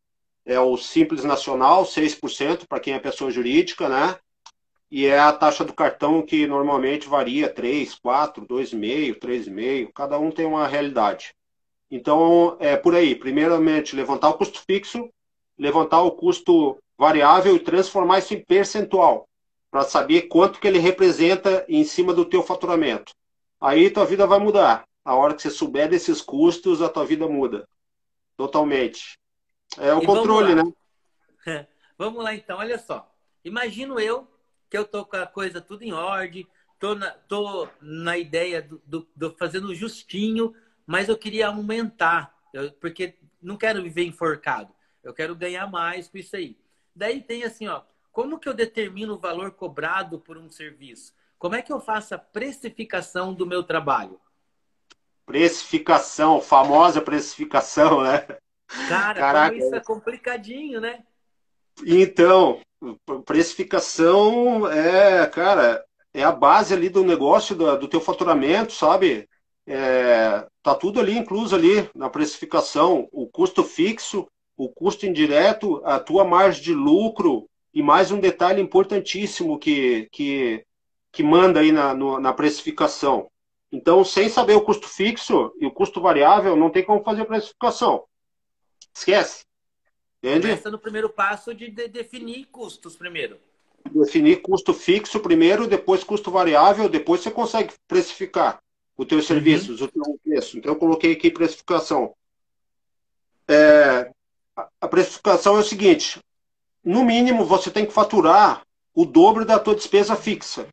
é 0.44 0.60
o 0.60 0.76
Simples 0.76 1.24
Nacional, 1.24 1.84
6% 1.84 2.66
para 2.68 2.78
quem 2.78 2.94
é 2.94 2.98
pessoa 3.00 3.30
jurídica, 3.30 3.88
né? 3.88 4.16
E 4.90 5.06
é 5.06 5.18
a 5.18 5.32
taxa 5.32 5.64
do 5.64 5.72
cartão 5.72 6.22
que 6.22 6.46
normalmente 6.46 7.08
varia 7.08 7.48
3, 7.48 7.94
4, 7.94 8.46
2,5, 8.46 9.18
3,5, 9.18 9.90
cada 9.92 10.18
um 10.18 10.30
tem 10.30 10.46
uma 10.46 10.68
realidade. 10.68 11.34
Então, 11.90 12.56
é 12.58 12.76
por 12.76 12.94
aí. 12.94 13.14
Primeiramente, 13.14 13.94
levantar 13.94 14.30
o 14.30 14.34
custo 14.34 14.60
fixo, 14.66 15.08
levantar 15.58 16.02
o 16.02 16.12
custo 16.12 16.78
variável 16.98 17.54
e 17.54 17.60
transformar 17.60 18.18
isso 18.18 18.34
em 18.34 18.44
percentual 18.44 19.28
para 19.70 19.82
saber 19.82 20.22
quanto 20.22 20.58
que 20.58 20.66
ele 20.66 20.78
representa 20.78 21.64
em 21.68 21.84
cima 21.84 22.14
do 22.14 22.24
teu 22.24 22.42
faturamento. 22.42 23.12
Aí 23.60 23.90
tua 23.90 24.04
vida 24.04 24.26
vai 24.26 24.38
mudar. 24.38 24.84
A 25.04 25.14
hora 25.14 25.34
que 25.34 25.42
você 25.42 25.50
souber 25.50 25.88
desses 25.88 26.20
custos, 26.20 26.82
a 26.82 26.88
tua 26.88 27.04
vida 27.04 27.28
muda. 27.28 27.68
Totalmente. 28.36 29.18
É 29.78 29.94
o 29.94 30.02
e 30.02 30.06
controle, 30.06 30.54
vamos 30.54 30.74
né? 31.46 31.66
vamos 31.96 32.24
lá 32.24 32.34
então, 32.34 32.58
olha 32.58 32.78
só. 32.78 33.12
Imagino 33.44 34.00
eu 34.00 34.26
que 34.68 34.76
eu 34.76 34.84
tô 34.84 35.04
com 35.04 35.16
a 35.16 35.26
coisa 35.26 35.60
tudo 35.60 35.84
em 35.84 35.92
ordem, 35.92 36.46
tô 36.78 36.94
na, 36.94 37.10
tô 37.10 37.68
na 37.80 38.18
ideia 38.18 38.60
do, 38.60 38.82
do, 38.84 39.08
do 39.14 39.30
fazendo 39.32 39.74
justinho, 39.74 40.54
mas 40.86 41.08
eu 41.08 41.18
queria 41.18 41.48
aumentar, 41.48 42.34
eu, 42.52 42.70
porque 42.72 43.14
não 43.42 43.56
quero 43.56 43.82
viver 43.82 44.04
enforcado. 44.04 44.72
Eu 45.02 45.12
quero 45.12 45.34
ganhar 45.34 45.70
mais 45.70 46.08
com 46.08 46.18
isso 46.18 46.36
aí. 46.36 46.56
Daí 46.94 47.20
tem 47.20 47.44
assim, 47.44 47.66
ó, 47.68 47.82
como 48.12 48.38
que 48.38 48.48
eu 48.48 48.54
determino 48.54 49.14
o 49.14 49.18
valor 49.18 49.50
cobrado 49.50 50.18
por 50.18 50.38
um 50.38 50.50
serviço? 50.50 51.12
Como 51.38 51.54
é 51.54 51.62
que 51.62 51.72
eu 51.72 51.80
faço 51.80 52.14
a 52.14 52.18
precificação 52.18 53.34
do 53.34 53.46
meu 53.46 53.62
trabalho? 53.62 54.18
Precificação, 55.26 56.40
famosa 56.40 57.02
precificação, 57.02 58.02
né? 58.02 58.26
Cara, 58.88 59.20
Caraca. 59.20 59.56
isso 59.56 59.74
é 59.74 59.80
complicadinho, 59.80 60.80
né? 60.80 61.04
Então, 61.84 62.60
precificação 63.24 64.66
é, 64.70 65.26
cara, 65.26 65.84
é 66.14 66.24
a 66.24 66.32
base 66.32 66.72
ali 66.72 66.88
do 66.88 67.04
negócio, 67.04 67.54
do, 67.54 67.76
do 67.76 67.88
teu 67.88 68.00
faturamento, 68.00 68.72
sabe? 68.72 69.28
É, 69.66 70.46
tá 70.62 70.74
tudo 70.76 71.00
ali 71.00 71.18
incluso 71.18 71.56
ali 71.56 71.90
na 71.94 72.08
precificação, 72.08 73.08
o 73.10 73.26
custo 73.26 73.64
fixo, 73.64 74.28
o 74.56 74.68
custo 74.68 75.04
indireto, 75.04 75.82
a 75.84 75.98
tua 75.98 76.24
margem 76.24 76.62
de 76.62 76.72
lucro, 76.72 77.48
e 77.74 77.82
mais 77.82 78.10
um 78.10 78.20
detalhe 78.20 78.62
importantíssimo 78.62 79.58
que, 79.58 80.08
que, 80.12 80.64
que 81.12 81.22
manda 81.22 81.60
aí 81.60 81.72
na, 81.72 81.92
no, 81.92 82.20
na 82.20 82.32
precificação. 82.32 83.28
Então, 83.70 84.04
sem 84.04 84.28
saber 84.28 84.54
o 84.54 84.62
custo 84.62 84.88
fixo 84.88 85.52
e 85.60 85.66
o 85.66 85.72
custo 85.72 86.00
variável, 86.00 86.56
não 86.56 86.70
tem 86.70 86.84
como 86.84 87.02
fazer 87.02 87.24
precificação. 87.24 88.04
Esquece. 88.96 89.44
Entende? 90.22 90.48
Começa 90.48 90.70
no 90.70 90.78
primeiro 90.78 91.10
passo 91.10 91.52
de, 91.52 91.68
de 91.68 91.88
definir 91.88 92.46
custos 92.46 92.96
primeiro. 92.96 93.38
Definir 93.90 94.40
custo 94.40 94.72
fixo 94.72 95.20
primeiro, 95.20 95.66
depois 95.66 96.02
custo 96.02 96.30
variável, 96.30 96.88
depois 96.88 97.20
você 97.20 97.30
consegue 97.30 97.74
precificar 97.86 98.58
os 98.96 99.06
teus 99.06 99.22
uhum. 99.22 99.28
serviços, 99.28 99.80
o 99.80 99.88
teu 99.88 100.18
preço. 100.24 100.58
Então, 100.58 100.72
eu 100.72 100.78
coloquei 100.78 101.12
aqui 101.12 101.30
precificação. 101.30 102.14
É, 103.48 104.10
a 104.80 104.88
precificação 104.88 105.56
é 105.56 105.60
o 105.60 105.64
seguinte: 105.64 106.18
no 106.84 107.04
mínimo, 107.04 107.44
você 107.44 107.70
tem 107.70 107.86
que 107.86 107.92
faturar 107.92 108.62
o 108.94 109.04
dobro 109.04 109.44
da 109.44 109.58
tua 109.58 109.74
despesa 109.74 110.16
fixa 110.16 110.66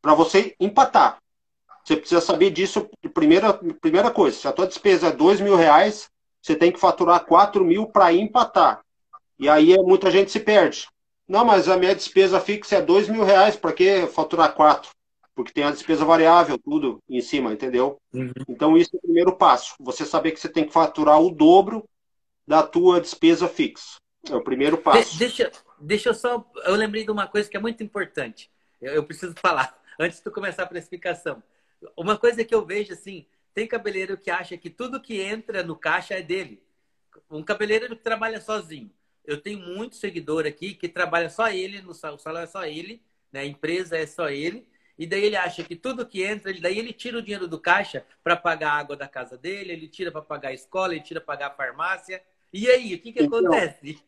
para 0.00 0.14
você 0.14 0.54
empatar. 0.60 1.18
Você 1.84 1.96
precisa 1.96 2.20
saber 2.20 2.50
disso, 2.50 2.88
primeira, 3.14 3.52
primeira 3.80 4.10
coisa. 4.10 4.36
Se 4.36 4.48
a 4.48 4.52
tua 4.52 4.66
despesa 4.66 5.08
é 5.08 5.12
dois 5.12 5.40
mil 5.40 5.56
reais, 5.56 6.08
você 6.40 6.54
tem 6.54 6.70
que 6.70 6.78
faturar 6.80 7.24
quatro 7.24 7.64
mil 7.64 7.86
para 7.86 8.12
empatar. 8.12 8.80
E 9.38 9.48
aí 9.48 9.76
muita 9.78 10.10
gente 10.10 10.30
se 10.30 10.40
perde. 10.40 10.86
Não, 11.28 11.44
mas 11.44 11.68
a 11.68 11.76
minha 11.76 11.94
despesa 11.94 12.40
fixa 12.40 12.76
é 12.76 12.82
dois 12.82 13.08
mil 13.08 13.24
reais, 13.24 13.56
para 13.56 13.72
que 13.72 14.06
faturar 14.06 14.54
quatro? 14.54 14.90
Porque 15.36 15.52
tem 15.52 15.64
a 15.64 15.70
despesa 15.70 16.02
variável, 16.04 16.58
tudo 16.58 16.98
em 17.08 17.20
cima, 17.20 17.52
entendeu? 17.52 18.00
Uhum. 18.12 18.32
Então, 18.48 18.76
isso 18.76 18.90
é 18.94 18.96
o 18.96 19.02
primeiro 19.02 19.36
passo. 19.36 19.74
Você 19.78 20.06
saber 20.06 20.32
que 20.32 20.40
você 20.40 20.48
tem 20.48 20.64
que 20.64 20.72
faturar 20.72 21.20
o 21.20 21.30
dobro 21.30 21.86
da 22.46 22.62
tua 22.62 23.00
despesa 23.00 23.46
fixa. 23.46 23.98
É 24.28 24.34
o 24.34 24.42
primeiro 24.42 24.78
passo. 24.78 25.12
De, 25.12 25.18
deixa, 25.18 25.52
deixa 25.78 26.08
eu 26.08 26.14
só. 26.14 26.44
Eu 26.64 26.74
lembrei 26.74 27.04
de 27.04 27.10
uma 27.10 27.26
coisa 27.26 27.50
que 27.50 27.56
é 27.56 27.60
muito 27.60 27.82
importante. 27.82 28.50
Eu, 28.80 28.94
eu 28.94 29.04
preciso 29.04 29.34
falar 29.38 29.78
antes 30.00 30.22
de 30.22 30.30
começar 30.30 30.62
a 30.62 30.66
precificação. 30.66 31.42
Uma 31.94 32.16
coisa 32.16 32.42
que 32.42 32.54
eu 32.54 32.64
vejo 32.64 32.94
assim: 32.94 33.26
tem 33.52 33.66
cabeleireiro 33.66 34.16
que 34.16 34.30
acha 34.30 34.56
que 34.56 34.70
tudo 34.70 35.02
que 35.02 35.20
entra 35.20 35.62
no 35.62 35.76
caixa 35.76 36.14
é 36.14 36.22
dele. 36.22 36.62
Um 37.30 37.42
cabeleireiro 37.42 37.94
que 37.94 38.02
trabalha 38.02 38.40
sozinho. 38.40 38.90
Eu 39.24 39.40
tenho 39.40 39.58
muito 39.58 39.96
seguidor 39.96 40.46
aqui 40.46 40.74
que 40.74 40.88
trabalha 40.88 41.28
só 41.28 41.50
ele, 41.50 41.82
no 41.82 41.90
o 41.90 41.94
salão 41.94 42.40
é 42.40 42.46
só 42.46 42.64
ele, 42.64 43.02
né? 43.32 43.40
a 43.40 43.44
empresa 43.44 43.96
é 43.96 44.06
só 44.06 44.28
ele. 44.28 44.66
E 44.98 45.06
daí 45.06 45.24
ele 45.24 45.36
acha 45.36 45.62
que 45.62 45.76
tudo 45.76 46.06
que 46.06 46.22
entra, 46.22 46.52
daí 46.60 46.78
ele 46.78 46.92
tira 46.92 47.18
o 47.18 47.22
dinheiro 47.22 47.46
do 47.46 47.60
caixa 47.60 48.04
para 48.24 48.36
pagar 48.36 48.72
a 48.72 48.78
água 48.78 48.96
da 48.96 49.06
casa 49.06 49.36
dele, 49.36 49.72
ele 49.72 49.88
tira 49.88 50.10
para 50.10 50.22
pagar 50.22 50.48
a 50.48 50.54
escola, 50.54 50.94
ele 50.94 51.02
tira 51.02 51.20
para 51.20 51.36
pagar 51.36 51.46
a 51.48 51.56
farmácia. 51.56 52.22
E 52.52 52.68
aí, 52.68 52.94
o 52.94 52.98
que, 52.98 53.12
que 53.12 53.22
então, 53.22 53.38
acontece? 53.38 53.98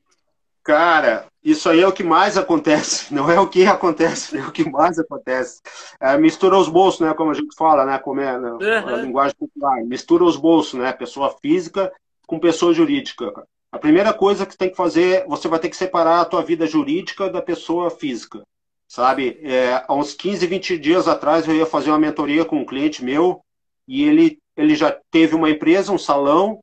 Cara, 0.63 1.27
isso 1.43 1.69
aí 1.71 1.81
é 1.81 1.89
o 1.89 1.93
que 1.93 2.03
mais 2.03 2.37
acontece. 2.37 3.13
Não 3.15 3.31
é 3.31 3.41
o 3.41 3.49
que 3.49 3.67
acontece, 3.67 4.37
é 4.37 4.47
o 4.47 4.53
que 4.53 4.69
mais 4.69 4.99
acontece. 4.99 5.61
É, 5.99 6.17
mistura 6.19 6.59
os 6.59 6.69
bolsos, 6.69 7.01
né? 7.01 7.15
Como 7.15 7.31
a 7.31 7.35
gente 7.35 7.57
fala, 7.57 7.85
né? 7.85 7.99
Como 7.99 8.21
é 8.21 8.39
na, 8.39 8.53
uhum. 8.53 9.03
linguagem 9.03 9.35
popular. 9.35 9.83
Mistura 9.85 10.25
os 10.25 10.37
bolsos, 10.37 10.79
né? 10.79 10.93
Pessoa 10.93 11.35
física 11.41 11.93
com 12.27 12.39
pessoa 12.39 12.75
jurídica. 12.75 13.33
A 13.73 13.79
primeira 13.79 14.13
coisa 14.13 14.45
que 14.45 14.57
tem 14.57 14.69
que 14.71 14.77
fazer, 14.77 15.27
você 15.27 15.49
vai 15.49 15.59
ter 15.59 15.71
que 15.71 15.77
separar 15.77 16.21
a 16.21 16.25
tua 16.25 16.43
vida 16.43 16.67
jurídica 16.67 17.31
da 17.31 17.41
pessoa 17.41 17.91
física. 17.91 18.43
Sabe, 18.89 19.39
é, 19.43 19.85
há 19.87 19.95
uns 19.95 20.15
15, 20.15 20.47
20 20.47 20.79
dias 20.79 21.07
atrás 21.07 21.47
eu 21.47 21.55
ia 21.55 21.67
fazer 21.67 21.91
uma 21.91 21.99
mentoria 21.99 22.43
com 22.43 22.57
um 22.57 22.65
cliente 22.65 23.05
meu 23.05 23.45
e 23.87 24.03
ele, 24.03 24.39
ele 24.57 24.75
já 24.75 24.91
teve 25.11 25.35
uma 25.35 25.51
empresa, 25.51 25.93
um 25.93 25.99
salão, 25.99 26.61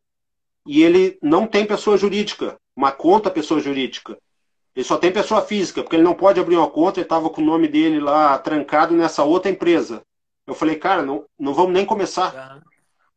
e 0.65 0.81
ele 0.81 1.19
não 1.21 1.45
tem 1.45 1.65
pessoa 1.65 1.97
jurídica, 1.97 2.57
uma 2.75 2.91
conta 2.91 3.29
pessoa 3.29 3.59
jurídica. 3.59 4.17
Ele 4.75 4.83
só 4.83 4.97
tem 4.97 5.11
pessoa 5.11 5.41
física, 5.41 5.83
porque 5.83 5.95
ele 5.95 6.03
não 6.03 6.15
pode 6.15 6.39
abrir 6.39 6.57
uma 6.57 6.69
conta, 6.69 6.99
ele 6.99 7.05
estava 7.05 7.29
com 7.29 7.41
o 7.41 7.45
nome 7.45 7.67
dele 7.67 7.99
lá 7.99 8.37
trancado 8.39 8.95
nessa 8.95 9.23
outra 9.23 9.51
empresa. 9.51 10.01
Eu 10.47 10.55
falei, 10.55 10.75
cara, 10.75 11.03
não, 11.03 11.25
não 11.39 11.53
vamos 11.53 11.73
nem 11.73 11.85
começar. 11.85 12.59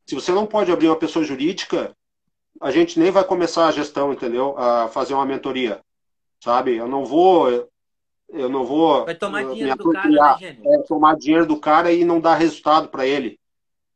Se 0.07 0.15
você 0.15 0.33
não 0.33 0.47
pode 0.47 0.71
abrir 0.71 0.89
uma 0.89 0.97
pessoa 0.97 1.25
jurídica, 1.25 1.95
a 2.61 2.71
gente 2.71 2.99
nem 2.99 3.11
vai 3.11 3.25
começar 3.25 3.67
a 3.67 3.73
gestão, 3.73 4.13
entendeu? 4.13 4.57
A 4.59 4.89
fazer 4.89 5.15
uma 5.15 5.27
mentoria. 5.27 5.81
Sabe? 6.43 6.77
Eu 6.77 6.87
não 6.87 7.05
vou 7.05 7.69
eu 8.31 8.49
não 8.49 8.65
vou. 8.65 9.05
Vai 9.05 9.15
tomar 9.15 9.45
dinheiro 9.45 9.77
do 9.77 9.91
cara, 9.91 10.09
né, 10.09 10.37
Gênio? 10.39 10.75
É, 10.75 10.79
tomar 10.83 11.17
dinheiro 11.17 11.47
do 11.47 11.57
cara 11.59 11.93
e 11.93 12.05
não 12.05 12.21
dar 12.21 12.35
resultado 12.35 12.89
para 12.89 13.07
ele. 13.07 13.39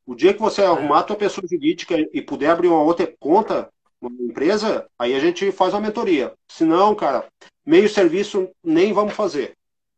O 0.06 0.14
dia 0.14 0.34
que 0.34 0.40
você 0.40 0.62
é. 0.62 0.66
arrumar 0.66 1.00
a 1.00 1.02
tua 1.02 1.16
pessoa 1.16 1.46
jurídica 1.48 1.96
e 2.12 2.20
puder 2.20 2.50
abrir 2.50 2.68
uma 2.68 2.82
outra 2.82 3.12
conta, 3.20 3.70
uma 4.00 4.10
empresa, 4.22 4.86
aí 4.98 5.14
a 5.14 5.20
gente 5.20 5.52
faz 5.52 5.74
uma 5.74 5.80
mentoria. 5.80 6.32
Se 6.48 6.64
não, 6.64 6.94
cara, 6.94 7.26
meio 7.64 7.88
serviço 7.88 8.48
nem 8.62 8.92
vamos 8.92 9.14
fazer. 9.14 9.54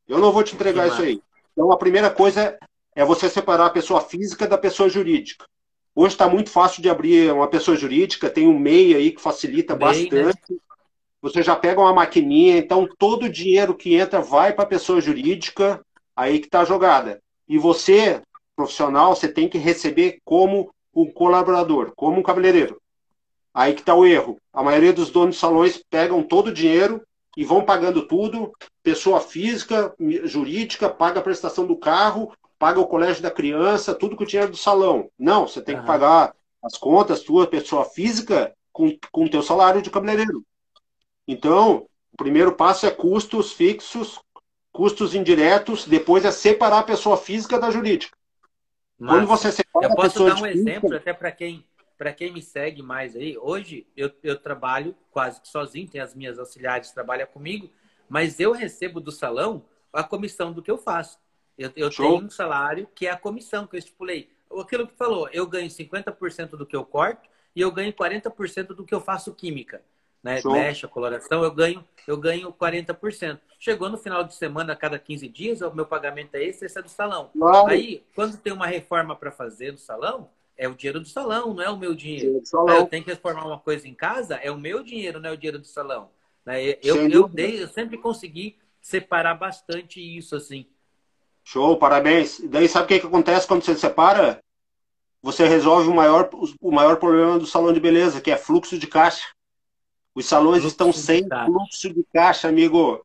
Eu 0.06 0.18
não 0.18 0.32
vou 0.32 0.42
te 0.42 0.54
entregar 0.54 0.88
isso 0.88 1.00
aí. 1.00 1.22
Então 1.52 1.72
a 1.72 1.78
primeira 1.78 2.10
coisa 2.10 2.58
é 2.94 3.04
você 3.04 3.30
separar 3.30 3.66
a 3.66 3.70
pessoa 3.70 4.00
física 4.00 4.46
da 4.46 4.58
pessoa 4.58 4.88
jurídica. 4.88 5.46
Hoje 5.94 6.14
está 6.14 6.28
muito 6.28 6.50
fácil 6.50 6.82
de 6.82 6.90
abrir 6.90 7.32
uma 7.32 7.48
pessoa 7.48 7.76
jurídica, 7.76 8.28
tem 8.28 8.48
um 8.48 8.58
MEI 8.58 8.94
aí 8.96 9.10
que 9.12 9.22
facilita 9.22 9.76
MEI, 9.76 10.10
né? 10.10 10.22
bastante. 10.24 10.52
Né? 10.52 10.58
Você 11.24 11.42
já 11.42 11.56
pega 11.56 11.80
uma 11.80 11.94
maquininha, 11.94 12.58
então 12.58 12.86
todo 12.98 13.24
o 13.24 13.30
dinheiro 13.30 13.74
que 13.74 13.94
entra 13.94 14.20
vai 14.20 14.52
para 14.52 14.64
a 14.64 14.68
pessoa 14.68 15.00
jurídica, 15.00 15.80
aí 16.14 16.38
que 16.38 16.44
está 16.44 16.60
a 16.60 16.64
jogada. 16.66 17.18
E 17.48 17.56
você, 17.56 18.20
profissional, 18.54 19.16
você 19.16 19.26
tem 19.26 19.48
que 19.48 19.56
receber 19.56 20.18
como 20.22 20.70
um 20.94 21.10
colaborador, 21.10 21.94
como 21.96 22.18
um 22.18 22.22
cabeleireiro. 22.22 22.78
Aí 23.54 23.72
que 23.72 23.80
está 23.80 23.94
o 23.94 24.04
erro. 24.04 24.36
A 24.52 24.62
maioria 24.62 24.92
dos 24.92 25.08
donos 25.08 25.36
de 25.36 25.40
salões 25.40 25.82
pegam 25.88 26.22
todo 26.22 26.48
o 26.48 26.52
dinheiro 26.52 27.00
e 27.38 27.42
vão 27.42 27.64
pagando 27.64 28.06
tudo. 28.06 28.52
Pessoa 28.82 29.18
física, 29.18 29.94
jurídica, 30.24 30.90
paga 30.90 31.20
a 31.20 31.22
prestação 31.22 31.66
do 31.66 31.78
carro, 31.78 32.34
paga 32.58 32.78
o 32.80 32.86
colégio 32.86 33.22
da 33.22 33.30
criança, 33.30 33.94
tudo 33.94 34.14
com 34.14 34.24
o 34.24 34.26
dinheiro 34.26 34.50
do 34.50 34.58
salão. 34.58 35.08
Não, 35.18 35.48
você 35.48 35.62
tem 35.62 35.74
uhum. 35.74 35.80
que 35.80 35.86
pagar 35.86 36.34
as 36.62 36.76
contas, 36.76 37.22
tua 37.22 37.46
pessoa 37.46 37.86
física, 37.86 38.52
com 38.70 38.94
o 39.14 39.30
teu 39.30 39.42
salário 39.42 39.80
de 39.80 39.88
cabeleireiro. 39.88 40.44
Então, 41.26 41.86
o 42.12 42.16
primeiro 42.16 42.54
passo 42.54 42.86
é 42.86 42.90
custos 42.90 43.52
fixos, 43.52 44.20
custos 44.72 45.14
indiretos, 45.14 45.86
depois 45.86 46.24
é 46.24 46.30
separar 46.30 46.80
a 46.80 46.84
pessoa 46.84 47.16
física 47.16 47.58
da 47.58 47.70
jurídica. 47.70 48.16
Mas, 48.98 49.16
Quando 49.16 49.26
você 49.26 49.50
separa 49.50 49.86
eu 49.86 49.94
posso 49.94 50.24
dar 50.24 50.40
um 50.40 50.46
exemplo 50.46 50.94
até 50.94 51.12
para 51.12 51.32
quem 51.32 51.64
para 51.96 52.12
quem 52.12 52.32
me 52.32 52.42
segue 52.42 52.82
mais 52.82 53.14
aí. 53.14 53.38
Hoje 53.38 53.86
eu, 53.96 54.10
eu 54.22 54.36
trabalho 54.36 54.96
quase 55.12 55.40
que 55.40 55.48
sozinho, 55.48 55.88
tem 55.88 56.00
as 56.00 56.12
minhas 56.12 56.40
auxiliares 56.40 56.88
que 56.88 56.94
trabalham 56.94 57.26
comigo, 57.28 57.70
mas 58.08 58.40
eu 58.40 58.50
recebo 58.50 59.00
do 59.00 59.12
salão 59.12 59.64
a 59.92 60.02
comissão 60.02 60.52
do 60.52 60.60
que 60.60 60.70
eu 60.70 60.76
faço. 60.76 61.20
Eu, 61.56 61.70
eu 61.76 61.88
tenho 61.88 62.16
um 62.16 62.28
salário 62.28 62.88
que 62.96 63.06
é 63.06 63.10
a 63.10 63.16
comissão 63.16 63.64
que 63.64 63.76
eu 63.76 63.78
estipulei. 63.78 64.28
Aquilo 64.60 64.88
que 64.88 64.96
falou, 64.96 65.28
eu 65.32 65.46
ganho 65.46 65.70
50% 65.70 66.50
do 66.56 66.66
que 66.66 66.74
eu 66.74 66.84
corto 66.84 67.28
e 67.54 67.60
eu 67.60 67.70
ganho 67.70 67.92
40% 67.92 68.74
do 68.74 68.84
que 68.84 68.92
eu 68.94 69.00
faço 69.00 69.32
química 69.32 69.80
né? 70.24 70.40
Mexe 70.42 70.86
a 70.86 70.88
coloração, 70.88 71.44
eu 71.44 71.50
ganho, 71.50 71.84
eu 72.08 72.16
ganho 72.16 72.50
40%. 72.50 73.38
Chegou 73.60 73.90
no 73.90 73.98
final 73.98 74.24
de 74.24 74.34
semana, 74.34 74.72
a 74.72 74.76
cada 74.76 74.98
15 74.98 75.28
dias, 75.28 75.60
o 75.60 75.74
meu 75.74 75.84
pagamento 75.84 76.34
é 76.34 76.42
esse, 76.42 76.64
esse 76.64 76.78
é 76.78 76.82
do 76.82 76.88
salão. 76.88 77.28
Claro. 77.36 77.68
Aí, 77.68 78.02
quando 78.14 78.38
tem 78.38 78.50
uma 78.50 78.66
reforma 78.66 79.14
para 79.14 79.30
fazer 79.30 79.70
no 79.72 79.78
salão, 79.78 80.30
é 80.56 80.66
o 80.66 80.74
dinheiro 80.74 80.98
do 80.98 81.06
salão, 81.06 81.52
não 81.52 81.62
é 81.62 81.68
o 81.68 81.76
meu 81.76 81.94
dinheiro. 81.94 82.42
Aí 82.68 82.76
eu 82.76 82.86
tenho 82.86 83.04
que 83.04 83.10
reformar 83.10 83.46
uma 83.46 83.58
coisa 83.58 83.86
em 83.86 83.92
casa, 83.92 84.36
é 84.36 84.50
o 84.50 84.58
meu 84.58 84.82
dinheiro, 84.82 85.20
não 85.20 85.28
é 85.28 85.32
o 85.32 85.36
dinheiro 85.36 85.58
do 85.58 85.66
salão. 85.66 86.08
Né? 86.46 86.78
Eu, 86.82 87.06
eu, 87.10 87.28
dei, 87.28 87.62
eu 87.62 87.68
sempre 87.68 87.98
consegui 87.98 88.56
separar 88.80 89.34
bastante 89.34 90.00
isso, 90.00 90.34
assim. 90.34 90.66
Show, 91.44 91.76
parabéns. 91.76 92.40
Daí 92.40 92.66
sabe 92.66 92.84
o 92.86 92.88
que, 92.88 93.00
que 93.00 93.06
acontece 93.06 93.46
quando 93.46 93.62
você 93.62 93.76
separa? 93.76 94.38
Você 95.22 95.46
resolve 95.46 95.88
o 95.88 95.94
maior, 95.94 96.30
o 96.60 96.70
maior 96.70 96.96
problema 96.96 97.38
do 97.38 97.46
salão 97.46 97.74
de 97.74 97.80
beleza, 97.80 98.22
que 98.22 98.30
é 98.30 98.36
fluxo 98.38 98.78
de 98.78 98.86
caixa. 98.86 99.33
Os 100.14 100.26
salões 100.26 100.60
fluxo 100.60 100.68
estão 100.68 100.92
sem 100.92 101.26
fluxo 101.46 101.92
de 101.92 102.04
caixa, 102.12 102.48
amigo. 102.48 103.04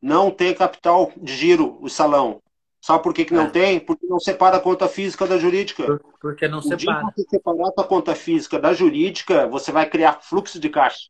Não 0.00 0.30
tem 0.30 0.54
capital 0.54 1.12
de 1.16 1.34
giro 1.34 1.78
o 1.80 1.88
salão. 1.88 2.42
Sabe 2.80 3.02
por 3.02 3.12
que, 3.12 3.26
que 3.26 3.34
não 3.34 3.44
é. 3.44 3.50
tem? 3.50 3.80
Porque 3.80 4.06
não 4.06 4.18
separa 4.18 4.56
a 4.56 4.60
conta 4.60 4.88
física 4.88 5.26
da 5.26 5.38
jurídica. 5.38 5.84
Por, 5.84 6.00
porque 6.20 6.48
não 6.48 6.58
o 6.58 6.62
separa. 6.62 6.76
Dia 6.76 7.12
que 7.14 7.22
você 7.22 7.28
separar 7.28 7.72
a 7.76 7.84
conta 7.84 8.14
física 8.14 8.58
da 8.58 8.72
jurídica, 8.72 9.46
você 9.48 9.70
vai 9.70 9.88
criar 9.88 10.22
fluxo 10.22 10.58
de 10.58 10.70
caixa. 10.70 11.08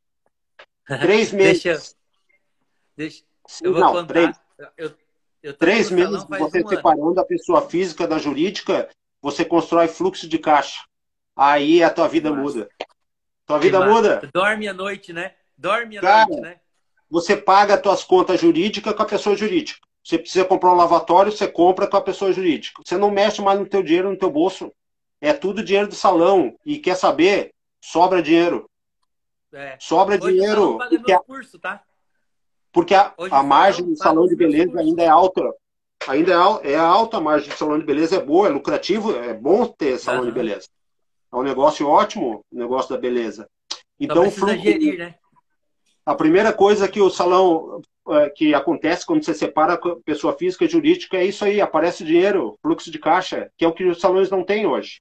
Três 1.01 1.33
meses. 1.33 1.63
deixa, 1.63 1.95
deixa, 2.97 3.25
eu 3.63 3.73
vou 3.73 3.81
não, 3.81 3.93
contar. 3.93 4.07
Três, 4.09 4.41
eu, 4.77 4.93
eu 5.43 5.55
três 5.55 5.91
meses 5.91 6.25
você 6.25 6.65
um 6.65 6.69
separando 6.69 7.11
ano. 7.11 7.21
a 7.21 7.25
pessoa 7.25 7.69
física 7.69 8.07
da 8.07 8.19
jurídica, 8.19 8.89
você 9.23 9.45
constrói 9.45 9.87
fluxo 9.87 10.29
de 10.29 10.39
caixa. 10.39 10.83
Aí 11.37 11.83
a 11.85 11.91
tua 11.91 12.09
vida 12.09 12.33
muda. 12.33 12.69
Tua 13.47 13.59
vida 13.59 13.87
muda. 13.87 14.29
Dorme 14.35 14.67
à 14.67 14.75
noite, 14.75 15.13
né? 15.13 15.35
Dorme 15.61 15.99
à 15.99 16.01
Cara, 16.01 16.27
noite, 16.27 16.41
né? 16.41 16.61
Você 17.11 17.37
paga 17.37 17.75
as 17.75 17.83
tuas 17.83 18.03
contas 18.03 18.41
jurídicas 18.41 18.95
com 18.95 19.03
a 19.03 19.07
pessoa 19.07 19.37
jurídica. 19.37 19.79
Você 20.03 20.19
precisa 20.19 20.45
comprar 20.45 20.73
um 20.73 20.77
lavatório, 20.77 21.31
você 21.31 21.47
compra 21.47 21.87
com 21.87 21.99
a 21.99 22.01
pessoa 22.01 22.33
jurídica. 22.33 22.83
Você 22.83 22.97
não 22.97 23.11
mexe 23.11 23.43
mais 23.43 23.59
no 23.59 23.67
teu 23.67 23.83
dinheiro, 23.83 24.11
no 24.11 24.17
teu 24.17 24.31
bolso. 24.31 24.73
É 25.21 25.35
tudo 25.35 25.63
dinheiro 25.63 25.89
do 25.89 25.95
salão. 25.95 26.57
E 26.65 26.79
quer 26.79 26.97
saber? 26.97 27.53
Sobra 27.79 28.23
dinheiro. 28.23 28.71
É. 29.53 29.77
Sobra 29.79 30.17
Hoje 30.17 30.33
dinheiro. 30.33 30.79
Porque, 30.79 31.13
a... 31.13 31.21
curso, 31.21 31.59
tá? 31.59 31.83
porque 32.73 32.95
a, 32.95 33.13
a 33.31 33.43
margem 33.43 33.85
do 33.85 33.97
salão 33.97 34.27
de 34.27 34.37
beleza 34.37 34.79
ainda 34.81 35.03
é 35.03 35.09
alta. 35.09 35.43
Ainda 36.09 36.33
é, 36.33 36.73
é 36.73 36.77
alta 36.77 37.19
a 37.19 37.21
margem 37.21 37.51
do 37.51 37.57
salão 37.57 37.79
de 37.79 37.85
beleza, 37.85 38.17
é 38.17 38.21
boa, 38.21 38.47
é 38.47 38.51
lucrativo, 38.51 39.15
é 39.15 39.35
bom 39.35 39.67
ter 39.67 39.99
salão 39.99 40.21
uhum. 40.21 40.27
de 40.27 40.33
beleza. 40.33 40.69
É 41.31 41.37
um 41.37 41.43
negócio 41.43 41.87
ótimo, 41.87 42.45
o 42.51 42.57
negócio 42.57 42.95
da 42.95 43.01
beleza. 43.01 43.47
Então, 43.99 44.25
Só 44.25 44.47
fluxo, 44.47 44.63
gerir, 44.63 44.99
né? 44.99 45.15
A 46.11 46.15
primeira 46.17 46.53
coisa 46.53 46.89
que 46.89 47.01
o 47.01 47.09
salão 47.09 47.81
é, 48.09 48.29
que 48.31 48.53
acontece 48.53 49.07
quando 49.07 49.25
você 49.25 49.33
separa 49.33 49.79
pessoa 50.05 50.37
física 50.37 50.65
e 50.65 50.69
jurídica 50.69 51.17
é 51.17 51.25
isso 51.25 51.45
aí, 51.45 51.61
aparece 51.61 52.03
dinheiro, 52.03 52.59
fluxo 52.61 52.91
de 52.91 52.99
caixa, 52.99 53.49
que 53.57 53.65
é 53.65 53.69
o 53.69 53.73
que 53.73 53.85
os 53.85 54.01
salões 54.01 54.29
não 54.29 54.43
têm 54.43 54.67
hoje. 54.67 55.01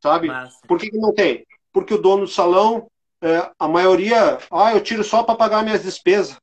Sabe? 0.00 0.28
Massa. 0.28 0.56
Por 0.68 0.78
que, 0.78 0.88
que 0.88 0.98
não 0.98 1.12
tem? 1.12 1.44
Porque 1.72 1.94
o 1.94 2.00
dono 2.00 2.26
do 2.26 2.30
salão, 2.30 2.86
é, 3.20 3.50
a 3.58 3.66
maioria, 3.66 4.38
ah, 4.52 4.72
eu 4.72 4.80
tiro 4.80 5.02
só 5.02 5.24
para 5.24 5.34
pagar 5.34 5.64
minhas 5.64 5.82
despesas. 5.82 6.36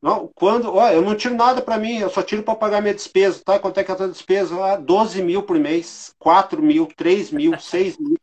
Não, 0.00 0.30
quando, 0.32 0.72
ó, 0.72 0.88
eu 0.88 1.02
não 1.02 1.16
tiro 1.16 1.34
nada 1.34 1.60
para 1.60 1.78
mim, 1.78 1.98
eu 1.98 2.10
só 2.10 2.22
tiro 2.22 2.44
para 2.44 2.54
pagar 2.54 2.80
minha 2.80 2.94
despesa, 2.94 3.42
tá? 3.44 3.58
Quanto 3.58 3.80
é 3.80 3.82
que 3.82 3.90
é 3.90 3.94
a 3.94 3.96
tua 3.96 4.08
despesa? 4.08 4.54
Ah, 4.64 4.76
12 4.76 5.20
mil 5.20 5.42
por 5.42 5.58
mês, 5.58 6.14
4 6.20 6.62
mil, 6.62 6.86
3 6.96 7.32
mil, 7.32 7.58
6 7.58 7.98
mil. 7.98 8.16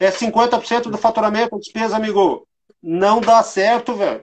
É 0.00 0.10
50% 0.10 0.84
do 0.84 0.96
faturamento 0.96 1.58
despesa, 1.58 1.96
amigo. 1.96 2.48
Não 2.88 3.20
dá 3.20 3.42
certo, 3.42 3.96
velho. 3.96 4.22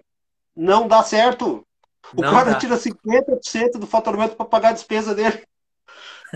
Não 0.55 0.87
dá 0.87 1.03
certo. 1.03 1.67
O 2.15 2.21
não 2.21 2.31
cara 2.31 2.51
dá. 2.51 2.57
tira 2.57 2.77
50% 2.77 3.71
do 3.73 3.85
faturamento 3.85 4.37
para 4.37 4.45
pagar 4.45 4.69
a 4.69 4.73
despesa 4.73 5.13
dele. 5.13 5.43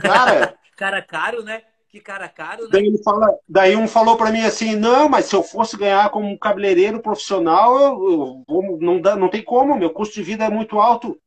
Cara. 0.01 0.59
cara 0.75 1.01
caro, 1.01 1.41
né? 1.41 1.63
Que 1.87 2.01
cara 2.01 2.27
caro, 2.27 2.63
né? 2.63 2.69
Daí, 2.73 3.01
fala, 3.01 3.33
daí 3.47 3.75
um 3.77 3.87
falou 3.87 4.17
para 4.17 4.29
mim 4.29 4.41
assim: 4.41 4.75
não, 4.75 5.07
mas 5.07 5.27
se 5.27 5.37
eu 5.37 5.41
fosse 5.41 5.77
ganhar 5.77 6.09
como 6.09 6.27
um 6.27 6.37
cabeleireiro 6.37 7.01
profissional, 7.01 7.79
eu, 7.79 8.43
eu, 8.45 8.77
não, 8.81 8.99
dá, 8.99 9.15
não 9.15 9.29
tem 9.29 9.41
como, 9.41 9.77
meu 9.77 9.91
custo 9.91 10.15
de 10.15 10.23
vida 10.23 10.43
é 10.43 10.49
muito 10.49 10.81
alto. 10.81 11.17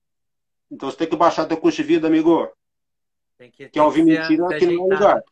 Então 0.71 0.91
você 0.91 0.99
tem 0.99 1.09
que 1.09 1.17
baixar 1.17 1.47
teu 1.47 1.57
custo 1.57 1.81
de 1.81 1.89
vida, 1.89 2.09
amigo. 2.09 2.47
Tem 3.39 3.51
que, 3.51 3.71
Quer 3.71 3.81
ouvir 3.81 4.05
mentira, 4.05 4.55
aqui 4.55 4.67
não 4.67 4.93
é 4.93 4.95
lugar. 4.95 5.23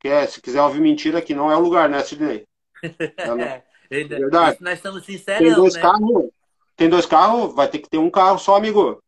Quer, 0.00 0.28
se 0.28 0.42
quiser 0.42 0.60
ouvir 0.60 0.80
mentira, 0.80 1.18
aqui 1.18 1.36
não 1.36 1.52
é 1.52 1.56
o 1.56 1.60
lugar, 1.60 1.88
né, 1.88 2.02
Sidney? 2.02 2.48
É, 3.16 3.28
é 3.28 3.71
verdade. 3.92 4.58
Nós 4.60 4.74
estamos 4.74 5.04
sinceros. 5.04 5.46
Tem 5.46 5.54
dois 5.54 5.74
né? 5.74 5.80
carros, 5.80 6.30
tem 6.76 6.88
dois 6.88 7.06
carros, 7.06 7.54
vai 7.54 7.68
ter 7.68 7.78
que 7.78 7.88
ter 7.88 7.98
um 7.98 8.10
carro 8.10 8.38
só, 8.38 8.56
amigo. 8.56 9.02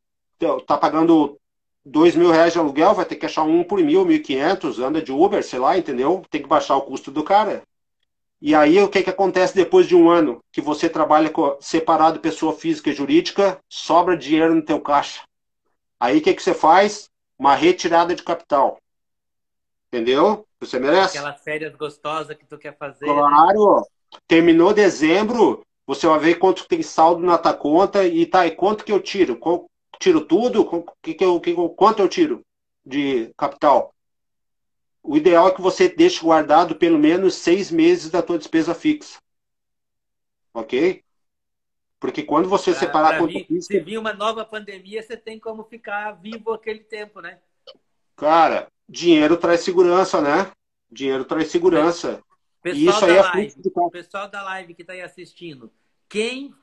Tá 0.66 0.76
pagando 0.76 1.38
dois 1.84 2.14
mil 2.14 2.30
reais 2.30 2.52
de 2.52 2.58
aluguel, 2.58 2.94
vai 2.94 3.04
ter 3.04 3.16
que 3.16 3.26
achar 3.26 3.42
um 3.42 3.62
por 3.64 3.78
mil, 3.78 4.04
mil 4.04 4.16
e 4.16 4.20
quinhentos, 4.20 4.78
anda 4.78 5.02
de 5.02 5.12
Uber, 5.12 5.42
sei 5.42 5.58
lá, 5.58 5.76
entendeu? 5.76 6.22
Tem 6.30 6.42
que 6.42 6.48
baixar 6.48 6.76
o 6.76 6.82
custo 6.82 7.10
do 7.10 7.22
cara. 7.22 7.62
E 8.40 8.54
aí 8.54 8.78
o 8.82 8.88
que, 8.88 9.02
que 9.02 9.10
acontece 9.10 9.54
depois 9.54 9.86
de 9.86 9.96
um 9.96 10.10
ano 10.10 10.42
que 10.52 10.60
você 10.60 10.88
trabalha 10.88 11.32
separado 11.60 12.20
pessoa 12.20 12.52
física 12.52 12.90
e 12.90 12.94
jurídica, 12.94 13.58
sobra 13.68 14.16
dinheiro 14.16 14.54
no 14.54 14.62
teu 14.62 14.80
caixa. 14.80 15.22
Aí 15.98 16.18
o 16.18 16.22
que, 16.22 16.34
que 16.34 16.42
você 16.42 16.52
faz? 16.52 17.08
Uma 17.38 17.54
retirada 17.54 18.14
de 18.14 18.22
capital. 18.22 18.78
Entendeu? 19.88 20.46
Você 20.60 20.78
merece. 20.78 21.16
Aquelas 21.16 21.42
férias 21.42 21.74
gostosas 21.74 22.36
que 22.36 22.44
tu 22.44 22.58
quer 22.58 22.76
fazer. 22.76 23.06
Né? 23.06 23.14
Claro. 23.14 23.76
Né? 23.76 23.82
Terminou 24.26 24.72
dezembro, 24.72 25.64
você 25.86 26.06
vai 26.06 26.18
ver 26.18 26.34
quanto 26.36 26.66
tem 26.66 26.82
saldo 26.82 27.24
na 27.24 27.36
tua 27.38 27.54
conta 27.54 28.06
e 28.06 28.24
tá, 28.26 28.46
e 28.46 28.52
quanto 28.52 28.84
que 28.84 28.92
eu 28.92 29.00
tiro? 29.00 29.38
Tiro 29.98 30.24
tudo? 30.24 30.84
Que 31.02 31.14
que 31.14 31.24
eu, 31.24 31.40
que, 31.40 31.54
quanto 31.76 32.00
eu 32.00 32.08
tiro 32.08 32.42
de 32.84 33.32
capital? 33.36 33.94
O 35.02 35.16
ideal 35.16 35.48
é 35.48 35.50
que 35.50 35.60
você 35.60 35.88
deixe 35.88 36.22
guardado 36.22 36.76
pelo 36.76 36.98
menos 36.98 37.34
seis 37.34 37.70
meses 37.70 38.10
da 38.10 38.22
tua 38.22 38.38
despesa 38.38 38.74
fixa. 38.74 39.18
Ok? 40.54 41.02
Porque 42.00 42.22
quando 42.22 42.48
você 42.48 42.70
pra, 42.70 42.80
separar 42.80 43.08
pra 43.08 43.18
conta 43.18 43.38
fixa... 43.40 43.66
Se 43.66 43.80
vir 43.80 43.98
uma 43.98 44.14
nova 44.14 44.44
pandemia, 44.44 45.02
você 45.02 45.16
tem 45.16 45.38
como 45.38 45.64
ficar 45.64 46.12
vivo 46.12 46.52
aquele 46.52 46.80
tempo, 46.80 47.20
né? 47.20 47.38
Cara, 48.16 48.68
dinheiro 48.88 49.36
traz 49.36 49.60
segurança, 49.60 50.20
né? 50.20 50.50
Dinheiro 50.90 51.24
traz 51.24 51.48
segurança. 51.48 52.22
Pessoal 52.64 52.96
isso 52.96 53.04
aí 53.04 53.16
é 53.16 53.20
live, 53.20 53.54
de... 53.60 53.70
pessoal 53.92 54.26
da 54.26 54.42
live 54.42 54.74
que 54.74 54.80
está 54.80 54.94
aí 54.94 55.02
assistindo, 55.02 55.70
quem, 56.08 56.54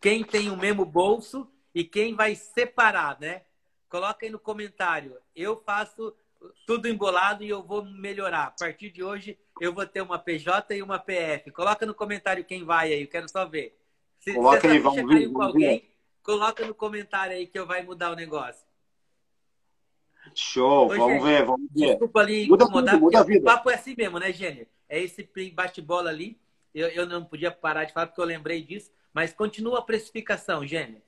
quem 0.00 0.22
tem 0.22 0.48
o 0.48 0.56
mesmo 0.56 0.84
bolso 0.84 1.50
e 1.74 1.82
quem 1.82 2.14
vai 2.14 2.36
separar, 2.36 3.18
né? 3.18 3.42
Coloca 3.88 4.24
aí 4.24 4.30
no 4.30 4.38
comentário. 4.38 5.16
Eu 5.34 5.60
faço 5.66 6.14
tudo 6.64 6.86
embolado 6.86 7.42
e 7.42 7.48
eu 7.48 7.64
vou 7.64 7.84
melhorar. 7.84 8.44
A 8.44 8.50
partir 8.52 8.90
de 8.90 9.02
hoje 9.02 9.36
eu 9.60 9.74
vou 9.74 9.84
ter 9.84 10.02
uma 10.02 10.20
PJ 10.20 10.72
e 10.76 10.80
uma 10.80 11.00
PF. 11.00 11.50
Coloca 11.50 11.84
no 11.84 11.94
comentário 11.94 12.44
quem 12.44 12.62
vai 12.62 12.92
aí, 12.92 13.02
eu 13.02 13.08
quero 13.08 13.28
só 13.28 13.44
ver. 13.44 13.76
Se, 14.20 14.34
coloca 14.34 14.70
aí, 14.70 14.78
vamos 14.78 15.04
ver, 15.04 15.32
com 15.32 15.42
alguém, 15.42 15.90
coloca 16.22 16.64
no 16.64 16.76
comentário 16.76 17.34
aí 17.34 17.48
que 17.48 17.58
eu 17.58 17.66
vai 17.66 17.82
mudar 17.82 18.12
o 18.12 18.16
negócio. 18.16 18.64
Show, 20.32 20.86
Ô, 20.86 20.96
vamos 20.96 21.24
ver, 21.24 21.44
vamos 21.44 21.68
ver. 21.74 21.88
Desculpa 21.88 22.20
ali 22.20 22.46
muda 22.46 22.64
incomodar, 22.64 22.94
tudo, 22.94 23.02
muda 23.02 23.18
a 23.18 23.22
vida. 23.24 23.40
o 23.40 23.44
papo 23.44 23.68
é 23.68 23.74
assim 23.74 23.96
mesmo, 23.98 24.20
né, 24.20 24.32
Gênio? 24.32 24.68
É 24.94 25.00
esse 25.02 25.28
bate-bola 25.52 26.08
ali. 26.08 26.38
Eu, 26.72 26.86
eu 26.88 27.04
não 27.04 27.24
podia 27.24 27.50
parar 27.50 27.84
de 27.84 27.92
falar 27.92 28.06
porque 28.06 28.20
eu 28.20 28.24
lembrei 28.24 28.62
disso, 28.62 28.92
mas 29.12 29.32
continua 29.32 29.80
a 29.80 29.82
precificação, 29.82 30.64
Gênio. 30.64 31.02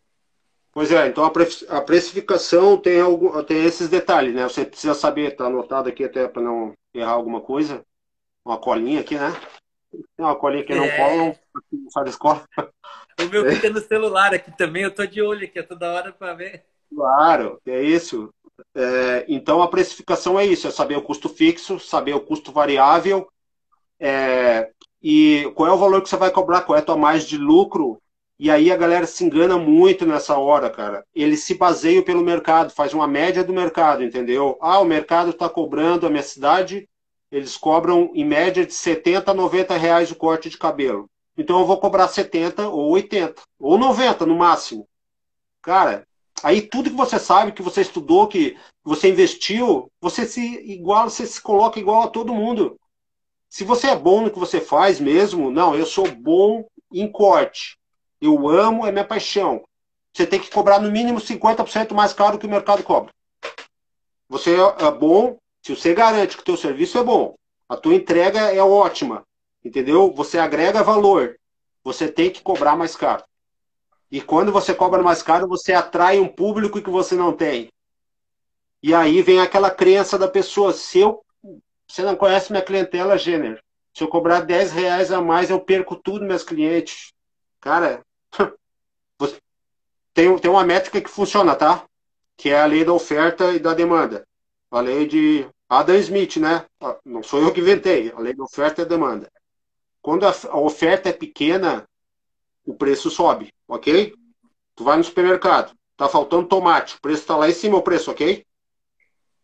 Pois 0.73 0.91
é, 0.91 1.07
então 1.07 1.25
a 1.25 1.81
precificação 1.81 2.77
tem, 2.77 3.01
algum, 3.01 3.43
tem 3.45 3.65
esses 3.65 3.89
detalhes, 3.89 4.35
né? 4.35 4.43
Você 4.43 4.65
precisa 4.65 4.93
saber, 4.93 5.37
tá 5.37 5.47
anotado 5.47 5.89
aqui 5.89 6.03
até 6.03 6.27
para 6.27 6.43
não 6.43 6.73
errar 6.93 7.13
alguma 7.13 7.41
coisa. 7.41 7.85
Uma 8.45 8.59
colinha 8.59 9.01
aqui, 9.01 9.15
né? 9.15 9.33
Tem 9.91 10.27
uma 10.27 10.35
colinha 10.35 10.65
que 10.65 10.75
não 10.75 10.85
é. 10.85 10.97
cola, 10.97 11.17
não, 11.17 11.37
não 11.73 11.91
sai 11.91 12.05
da 12.05 12.11
escola. 12.11 12.45
O 13.21 13.25
meu 13.31 13.51
fica 13.51 13.71
no 13.71 13.81
celular 13.81 14.35
aqui 14.35 14.55
também, 14.57 14.83
eu 14.83 14.95
tô 14.95 15.07
de 15.07 15.23
olho 15.23 15.45
aqui, 15.45 15.63
toda 15.63 15.93
hora 15.93 16.13
para 16.13 16.35
ver. 16.35 16.67
Claro, 16.93 17.61
é 17.65 17.83
isso. 17.83 18.29
É, 18.75 19.25
então 19.29 19.63
a 19.63 19.69
precificação 19.69 20.39
é 20.39 20.45
isso, 20.45 20.67
é 20.67 20.71
saber 20.71 20.97
o 20.97 21.03
custo 21.03 21.29
fixo, 21.29 21.79
saber 21.79 22.15
o 22.15 22.21
custo 22.21 22.53
variável, 22.53 23.27
é, 24.01 24.71
e 25.03 25.51
qual 25.55 25.69
é 25.69 25.73
o 25.73 25.79
valor 25.79 26.03
que 26.03 26.09
você 26.09 26.17
vai 26.17 26.31
cobrar, 26.31 26.63
qual 26.63 26.77
é 26.77 26.81
a 26.81 26.85
tua 26.85 26.97
margem 26.97 27.29
de 27.29 27.39
lucro 27.39 28.01
e 28.39 28.51
aí 28.51 28.71
a 28.71 28.77
galera 28.77 29.07
se 29.07 29.25
engana 29.25 29.57
muito 29.57 30.05
nessa 30.05 30.37
hora, 30.37 30.69
cara. 30.69 31.07
Eles 31.15 31.45
se 31.45 31.55
baseiam 31.55 32.03
pelo 32.03 32.23
mercado, 32.23 32.71
faz 32.71 32.93
uma 32.93 33.07
média 33.07 33.43
do 33.43 33.53
mercado, 33.53 34.05
entendeu? 34.05 34.59
Ah, 34.61 34.79
o 34.79 34.85
mercado 34.85 35.31
está 35.31 35.49
cobrando 35.49 36.07
a 36.07 36.11
minha 36.11 36.23
cidade, 36.23 36.87
eles 37.31 37.57
cobram 37.57 38.11
em 38.15 38.25
média 38.25 38.67
de 38.67 38.75
70 38.75 39.31
a 39.31 39.35
90 39.35 39.77
reais 39.77 40.11
o 40.11 40.17
corte 40.17 40.51
de 40.51 40.59
cabelo. 40.59 41.09
Então 41.37 41.61
eu 41.61 41.67
vou 41.67 41.79
cobrar 41.79 42.09
70 42.09 42.69
ou 42.69 42.91
80, 42.91 43.43
ou 43.59 43.79
90 43.79 44.27
no 44.27 44.37
máximo. 44.37 44.87
Cara, 45.63 46.07
aí 46.43 46.61
tudo 46.61 46.91
que 46.91 46.97
você 46.97 47.19
sabe, 47.19 47.53
que 47.53 47.63
você 47.63 47.81
estudou, 47.81 48.29
que 48.29 48.57
você 48.85 49.09
investiu, 49.09 49.91
você 50.01 50.27
se 50.27 50.41
igual, 50.71 51.09
você 51.09 51.27
se 51.27 51.41
coloca 51.41 51.81
igual 51.81 52.03
a 52.03 52.09
todo 52.09 52.35
mundo. 52.35 52.79
Se 53.49 53.65
você 53.65 53.89
é 53.89 53.97
bom 53.97 54.23
no 54.23 54.31
que 54.31 54.39
você 54.39 54.61
faz 54.61 55.01
mesmo, 55.01 55.51
não, 55.51 55.75
eu 55.75 55.87
sou 55.87 56.11
bom 56.11 56.67
em 56.93 57.11
corte. 57.11 57.79
Eu 58.21 58.49
amo, 58.49 58.87
é 58.87 58.93
minha 58.93 59.05
paixão. 59.05 59.65
Você 60.13 60.27
tem 60.27 60.41
que 60.41 60.51
cobrar 60.51 60.81
no 60.81 60.91
mínimo 60.91 61.21
50% 61.21 61.93
mais 61.95 62.13
caro 62.13 62.39
que 62.39 62.47
o 62.47 62.51
mercado 62.51 62.83
cobra. 62.83 63.13
Você 64.29 64.57
é 64.57 64.91
bom, 64.91 65.39
se 65.63 65.75
você 65.75 65.95
garante 65.95 66.37
que 66.37 66.43
o 66.43 66.45
teu 66.45 66.57
serviço 66.57 66.99
é 66.99 67.05
bom, 67.05 67.37
a 67.69 67.77
tua 67.77 67.95
entrega 67.95 68.41
é 68.53 68.63
ótima, 68.63 69.25
entendeu? 69.65 70.13
Você 70.13 70.39
agrega 70.39 70.83
valor, 70.83 71.39
você 71.85 72.09
tem 72.09 72.31
que 72.31 72.43
cobrar 72.43 72.77
mais 72.77 72.97
caro. 72.97 73.25
E 74.11 74.21
quando 74.21 74.53
você 74.53 74.75
cobra 74.75 75.03
mais 75.03 75.23
caro, 75.23 75.49
você 75.49 75.73
atrai 75.73 76.19
um 76.19 76.29
público 76.29 76.81
que 76.81 76.91
você 76.91 77.15
não 77.15 77.33
tem. 77.33 77.69
E 78.83 78.95
aí 78.95 79.21
vem 79.21 79.41
aquela 79.41 79.71
crença 79.71 80.17
da 80.17 80.29
pessoa, 80.29 80.73
se 80.73 81.01
eu, 81.01 81.25
você 81.89 82.03
não 82.03 82.17
conhece 82.17 82.51
minha 82.51 82.65
clientela 82.65 83.19
gênero, 83.19 83.61
se 83.97 84.05
eu 84.05 84.09
cobrar 84.09 84.41
10 84.41 84.73
reais 84.73 85.11
a 85.11 85.23
mais, 85.23 85.49
eu 85.49 85.59
perco 85.59 85.97
tudo 85.97 86.27
meus 86.27 86.43
clientes. 86.43 87.15
Cara, 87.59 88.05
tem, 90.13 90.39
tem 90.39 90.51
uma 90.51 90.65
métrica 90.65 91.01
que 91.01 91.09
funciona, 91.09 91.55
tá? 91.57 91.83
Que 92.37 92.51
é 92.51 92.61
a 92.61 92.67
lei 92.67 92.85
da 92.85 92.93
oferta 92.93 93.55
e 93.55 93.59
da 93.59 93.73
demanda. 93.73 94.29
A 94.71 94.81
lei 94.81 95.07
de 95.07 95.49
Adam 95.67 95.97
Smith, 95.97 96.37
né? 96.37 96.67
Não 97.07 97.23
sou 97.23 97.41
eu 97.41 97.51
que 97.55 97.61
inventei. 97.61 98.13
A 98.15 98.21
lei 98.21 98.35
da 98.35 98.45
oferta 98.45 98.83
e 98.83 98.85
da 98.85 98.91
demanda. 98.91 99.33
Quando 100.03 100.27
a, 100.27 100.35
a 100.51 100.59
oferta 100.59 101.09
é 101.09 101.13
pequena, 101.15 101.89
o 102.67 102.75
preço 102.75 103.09
sobe, 103.11 103.51
ok? 103.67 104.13
Tu 104.75 104.85
vai 104.85 104.99
no 104.99 105.05
supermercado, 105.05 105.73
tá 105.97 106.07
faltando 106.07 106.49
tomate, 106.49 106.97
o 106.97 107.01
preço 107.01 107.25
tá 107.25 107.35
lá 107.35 107.49
em 107.49 107.55
cima 107.55 107.79
o 107.79 107.83
preço, 107.83 108.11
ok? 108.11 108.45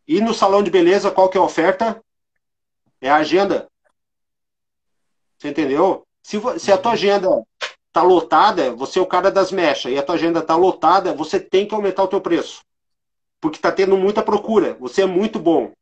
E 0.07 0.20
no 0.20 0.34
salão 0.34 0.62
de 0.62 0.70
beleza, 0.70 1.11
qual 1.11 1.30
que 1.30 1.38
é 1.38 1.40
a 1.40 1.45
oferta? 1.45 2.05
É 3.03 3.11
a 3.11 3.17
agenda. 3.17 3.69
Você 5.37 5.49
entendeu? 5.49 6.07
Se, 6.23 6.41
se 6.61 6.71
a 6.71 6.79
tua 6.79 6.93
agenda 6.93 7.29
tá 7.93 8.01
lotada, 8.01 8.73
você 8.75 9.01
é 9.01 9.03
o 9.03 9.07
cara 9.07 9.29
das 9.29 9.51
mechas 9.51 9.93
e 9.93 9.99
a 9.99 10.03
tua 10.03 10.15
agenda 10.15 10.41
tá 10.41 10.55
lotada, 10.55 11.13
você 11.13 11.41
tem 11.41 11.67
que 11.67 11.75
aumentar 11.75 12.05
o 12.05 12.09
teu 12.09 12.21
preço. 12.21 12.63
Porque 13.41 13.59
tá 13.59 13.73
tendo 13.73 13.97
muita 13.97 14.23
procura. 14.23 14.75
Você 14.79 15.03
é 15.03 15.07
muito 15.07 15.41
bom. 15.41 15.73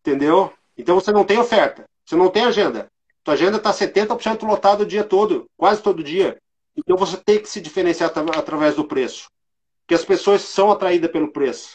Entendeu? 0.00 0.50
Então 0.76 0.94
você 0.94 1.12
não 1.12 1.22
tem 1.22 1.38
oferta. 1.38 1.84
Você 2.04 2.16
não 2.16 2.30
tem 2.30 2.44
agenda. 2.44 2.90
Tua 3.22 3.34
agenda 3.34 3.58
tá 3.58 3.70
70% 3.70 4.42
lotada 4.46 4.82
o 4.82 4.86
dia 4.86 5.04
todo, 5.04 5.46
quase 5.58 5.82
todo 5.82 6.02
dia. 6.02 6.38
Então 6.74 6.96
você 6.96 7.18
tem 7.18 7.38
que 7.38 7.48
se 7.48 7.60
diferenciar 7.60 8.10
através 8.10 8.74
do 8.74 8.86
preço. 8.86 9.28
Porque 9.82 9.94
as 9.94 10.04
pessoas 10.04 10.40
são 10.40 10.70
atraídas 10.70 11.10
pelo 11.10 11.30
preço. 11.30 11.74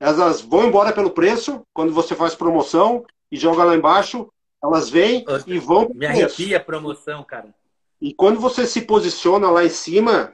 Elas 0.00 0.40
vão 0.40 0.64
embora 0.64 0.92
pelo 0.94 1.10
preço 1.10 1.60
quando 1.74 1.92
você 1.92 2.14
faz 2.14 2.34
promoção 2.34 3.04
e 3.30 3.36
joga 3.36 3.64
lá 3.64 3.74
embaixo. 3.74 4.30
Elas 4.62 4.90
vêm 4.90 5.24
e 5.46 5.58
vão. 5.58 5.90
Me 5.94 6.06
arrepia 6.06 6.58
a 6.58 6.60
promoção, 6.60 7.24
cara. 7.24 7.54
E 8.00 8.14
quando 8.14 8.40
você 8.40 8.66
se 8.66 8.82
posiciona 8.82 9.50
lá 9.50 9.64
em 9.64 9.70
cima, 9.70 10.32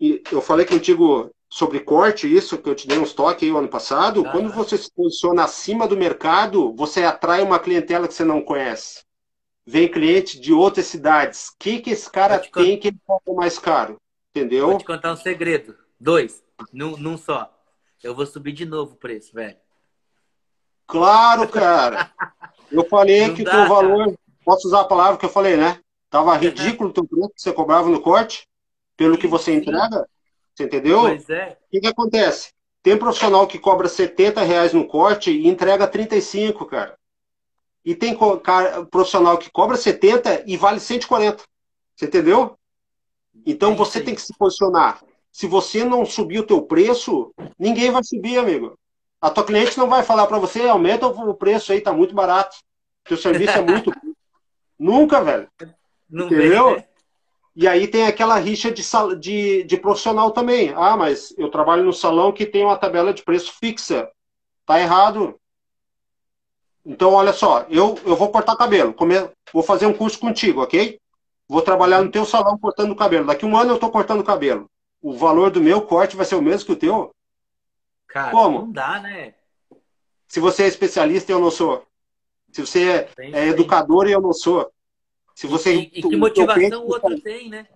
eu 0.00 0.40
falei 0.40 0.66
contigo 0.66 1.30
sobre 1.48 1.80
corte, 1.80 2.32
isso 2.32 2.58
que 2.58 2.68
eu 2.68 2.74
te 2.74 2.88
dei 2.88 2.98
uns 2.98 3.12
toques 3.12 3.44
aí 3.44 3.52
o 3.52 3.58
ano 3.58 3.68
passado. 3.68 4.24
Ah, 4.26 4.32
quando 4.32 4.52
você 4.52 4.76
se 4.76 4.90
posiciona 4.92 5.44
acima 5.44 5.86
do 5.86 5.96
mercado, 5.96 6.72
você 6.74 7.04
atrai 7.04 7.42
uma 7.42 7.58
clientela 7.58 8.08
que 8.08 8.14
você 8.14 8.24
não 8.24 8.42
conhece. 8.42 9.04
Vem 9.64 9.90
cliente 9.90 10.40
de 10.40 10.52
outras 10.52 10.86
cidades. 10.86 11.48
O 11.48 11.56
que, 11.58 11.80
que 11.80 11.90
esse 11.90 12.10
cara 12.10 12.38
tem 12.38 12.78
que 12.78 12.88
ele 12.88 12.98
cobra 13.04 13.34
mais 13.34 13.58
caro? 13.58 13.96
Entendeu? 14.30 14.68
Vou 14.68 14.78
te 14.78 14.84
contar 14.84 15.12
um 15.12 15.16
segredo. 15.16 15.76
Dois, 15.98 16.44
num, 16.72 16.96
num 16.96 17.16
só. 17.16 17.52
Eu 18.02 18.14
vou 18.14 18.26
subir 18.26 18.52
de 18.52 18.64
novo 18.66 18.94
o 18.94 18.96
preço, 18.96 19.32
velho. 19.32 19.56
Claro, 20.86 21.48
cara. 21.48 22.10
Eu 22.70 22.84
falei 22.88 23.26
não 23.26 23.34
que 23.34 23.42
o 23.42 23.44
teu 23.44 23.68
valor. 23.68 24.14
Posso 24.44 24.68
usar 24.68 24.82
a 24.82 24.84
palavra 24.84 25.18
que 25.18 25.24
eu 25.24 25.30
falei, 25.30 25.56
né? 25.56 25.80
Tava 26.08 26.36
ridículo 26.36 26.90
o 26.90 26.92
teu 26.92 27.04
preço 27.04 27.30
que 27.30 27.42
você 27.42 27.52
cobrava 27.52 27.88
no 27.88 28.00
corte, 28.00 28.48
pelo 28.96 29.18
que 29.18 29.26
você 29.26 29.52
entrega. 29.54 30.08
Você 30.54 30.64
entendeu? 30.64 31.00
Pois 31.00 31.28
é. 31.28 31.58
O 31.66 31.70
que, 31.70 31.80
que 31.80 31.86
acontece? 31.88 32.52
Tem 32.82 32.96
profissional 32.96 33.46
que 33.46 33.58
cobra 33.58 33.88
70 33.88 34.42
reais 34.42 34.72
no 34.72 34.86
corte 34.86 35.30
e 35.30 35.48
entrega 35.48 35.88
35, 35.88 36.64
cara. 36.66 36.96
E 37.84 37.94
tem 37.94 38.16
profissional 38.90 39.36
que 39.38 39.50
cobra 39.50 39.76
70 39.76 40.44
e 40.46 40.56
vale 40.56 40.78
140. 40.78 41.42
Você 41.94 42.06
entendeu? 42.06 42.56
Então 43.44 43.74
você 43.74 44.00
tem 44.00 44.14
que 44.14 44.22
se 44.22 44.32
posicionar. 44.36 45.02
Se 45.32 45.46
você 45.46 45.84
não 45.84 46.06
subir 46.06 46.38
o 46.38 46.46
teu 46.46 46.62
preço, 46.62 47.34
ninguém 47.58 47.90
vai 47.90 48.02
subir, 48.02 48.38
amigo. 48.38 48.78
A 49.26 49.30
tua 49.30 49.42
cliente 49.42 49.76
não 49.76 49.88
vai 49.88 50.04
falar 50.04 50.24
para 50.28 50.38
você, 50.38 50.68
aumenta 50.68 51.08
o 51.08 51.34
preço 51.34 51.72
aí, 51.72 51.80
tá 51.80 51.92
muito 51.92 52.14
barato. 52.14 52.58
Teu 53.02 53.16
serviço 53.16 53.58
é 53.58 53.60
muito. 53.60 53.90
Nunca, 54.78 55.20
velho. 55.20 55.48
Não 56.08 56.26
Entendeu? 56.26 56.66
Vem, 56.66 56.76
né? 56.76 56.84
E 57.56 57.66
aí 57.66 57.88
tem 57.88 58.06
aquela 58.06 58.38
rixa 58.38 58.70
de, 58.70 58.84
de, 59.18 59.64
de 59.64 59.76
profissional 59.78 60.30
também. 60.30 60.72
Ah, 60.76 60.96
mas 60.96 61.34
eu 61.36 61.50
trabalho 61.50 61.82
no 61.82 61.92
salão 61.92 62.30
que 62.30 62.46
tem 62.46 62.64
uma 62.64 62.76
tabela 62.76 63.12
de 63.12 63.24
preço 63.24 63.52
fixa. 63.58 64.08
Tá 64.64 64.78
errado. 64.78 65.34
Então, 66.84 67.12
olha 67.12 67.32
só, 67.32 67.66
eu, 67.68 67.98
eu 68.06 68.14
vou 68.14 68.28
cortar 68.28 68.54
cabelo. 68.54 68.94
Come... 68.94 69.28
Vou 69.52 69.64
fazer 69.64 69.86
um 69.86 69.92
curso 69.92 70.20
contigo, 70.20 70.62
ok? 70.62 71.00
Vou 71.48 71.62
trabalhar 71.62 72.00
no 72.00 72.12
teu 72.12 72.24
salão 72.24 72.56
cortando 72.56 72.94
cabelo. 72.94 73.26
Daqui 73.26 73.44
um 73.44 73.56
ano 73.56 73.72
eu 73.72 73.78
tô 73.78 73.90
cortando 73.90 74.22
cabelo. 74.22 74.70
O 75.02 75.14
valor 75.14 75.50
do 75.50 75.60
meu 75.60 75.82
corte 75.82 76.14
vai 76.14 76.24
ser 76.24 76.36
o 76.36 76.42
mesmo 76.42 76.66
que 76.66 76.72
o 76.72 76.76
teu? 76.76 77.15
Cara, 78.08 78.30
Como? 78.30 78.60
não 78.60 78.72
dá, 78.72 79.00
né? 79.00 79.34
Se 80.28 80.40
você 80.40 80.64
é 80.64 80.66
especialista 80.66 81.32
eu 81.32 81.40
não 81.40 81.50
sou. 81.50 81.86
Se 82.52 82.60
você 82.60 82.88
é, 82.90 83.10
é 83.32 83.48
educador 83.48 84.08
e 84.08 84.12
eu 84.12 84.20
não 84.20 84.32
sou. 84.32 84.70
Se 85.34 85.46
você, 85.46 85.74
e, 85.74 85.90
e 85.94 86.02
que 86.02 86.16
motivação 86.16 86.84
o 86.84 86.88
outro 86.88 87.20
tem, 87.20 87.50
né? 87.50 87.66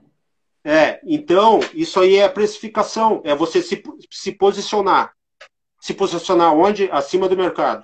É, 0.64 1.01
então, 1.05 1.61
isso 1.74 2.01
aí 2.01 2.16
é 2.16 2.28
precificação. 2.28 3.20
É 3.24 3.35
você 3.35 3.62
se, 3.62 3.83
se 4.11 4.33
posicionar. 4.33 5.14
Se 5.81 5.95
posicionar 5.95 6.55
onde? 6.55 6.91
Acima 6.91 7.28
do 7.28 7.37
mercado. 7.37 7.83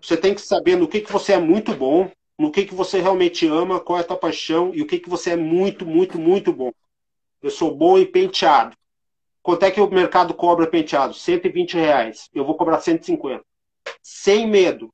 Você 0.00 0.16
tem 0.16 0.34
que 0.34 0.40
saber 0.40 0.76
no 0.76 0.88
que, 0.88 1.00
que 1.00 1.12
você 1.12 1.32
é 1.32 1.38
muito 1.38 1.74
bom, 1.74 2.10
no 2.38 2.50
que, 2.50 2.64
que 2.64 2.74
você 2.74 3.00
realmente 3.00 3.46
ama, 3.46 3.80
qual 3.80 3.98
é 3.98 4.02
a 4.02 4.04
tua 4.04 4.16
paixão 4.16 4.72
e 4.74 4.82
o 4.82 4.86
que, 4.86 4.98
que 4.98 5.08
você 5.08 5.30
é 5.30 5.36
muito, 5.36 5.86
muito, 5.86 6.18
muito 6.18 6.52
bom. 6.52 6.72
Eu 7.42 7.50
sou 7.50 7.74
bom 7.74 7.98
em 7.98 8.06
penteado. 8.06 8.76
Quanto 9.42 9.64
é 9.64 9.70
que 9.70 9.80
o 9.80 9.90
mercado 9.90 10.34
cobra 10.34 10.66
penteado? 10.66 11.14
120 11.14 11.74
reais. 11.74 12.28
Eu 12.34 12.44
vou 12.44 12.56
cobrar 12.56 12.80
150. 12.80 13.44
Sem 14.02 14.46
medo. 14.46 14.92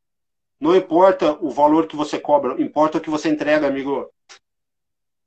Não 0.58 0.74
importa 0.74 1.32
o 1.44 1.50
valor 1.50 1.86
que 1.86 1.96
você 1.96 2.18
cobra, 2.18 2.60
importa 2.60 2.98
o 2.98 3.00
que 3.00 3.10
você 3.10 3.28
entrega, 3.28 3.66
amigo. 3.66 4.10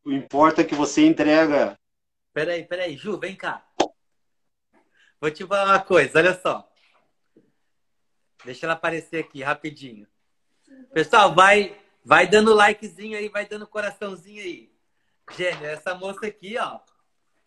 O 0.04 0.12
importa 0.12 0.64
que 0.64 0.74
você 0.74 1.06
entrega. 1.06 1.78
Peraí, 2.34 2.64
peraí, 2.64 2.98
Ju, 2.98 3.18
vem 3.18 3.36
cá. 3.36 3.64
Vou 5.22 5.30
te 5.30 5.46
falar 5.46 5.66
uma 5.66 5.80
coisa, 5.80 6.18
olha 6.18 6.34
só. 6.40 6.68
Deixa 8.44 8.66
ela 8.66 8.74
aparecer 8.74 9.24
aqui 9.24 9.44
rapidinho. 9.44 10.08
Pessoal, 10.94 11.36
vai, 11.36 11.78
vai 12.04 12.26
dando 12.26 12.54
likezinho 12.54 13.18
aí, 13.18 13.28
vai 13.28 13.46
dando 13.46 13.68
coraçãozinho 13.68 14.42
aí. 14.42 14.72
Gênio, 15.36 15.66
essa 15.66 15.94
moça 15.94 16.26
aqui, 16.26 16.58
ó. 16.58 16.80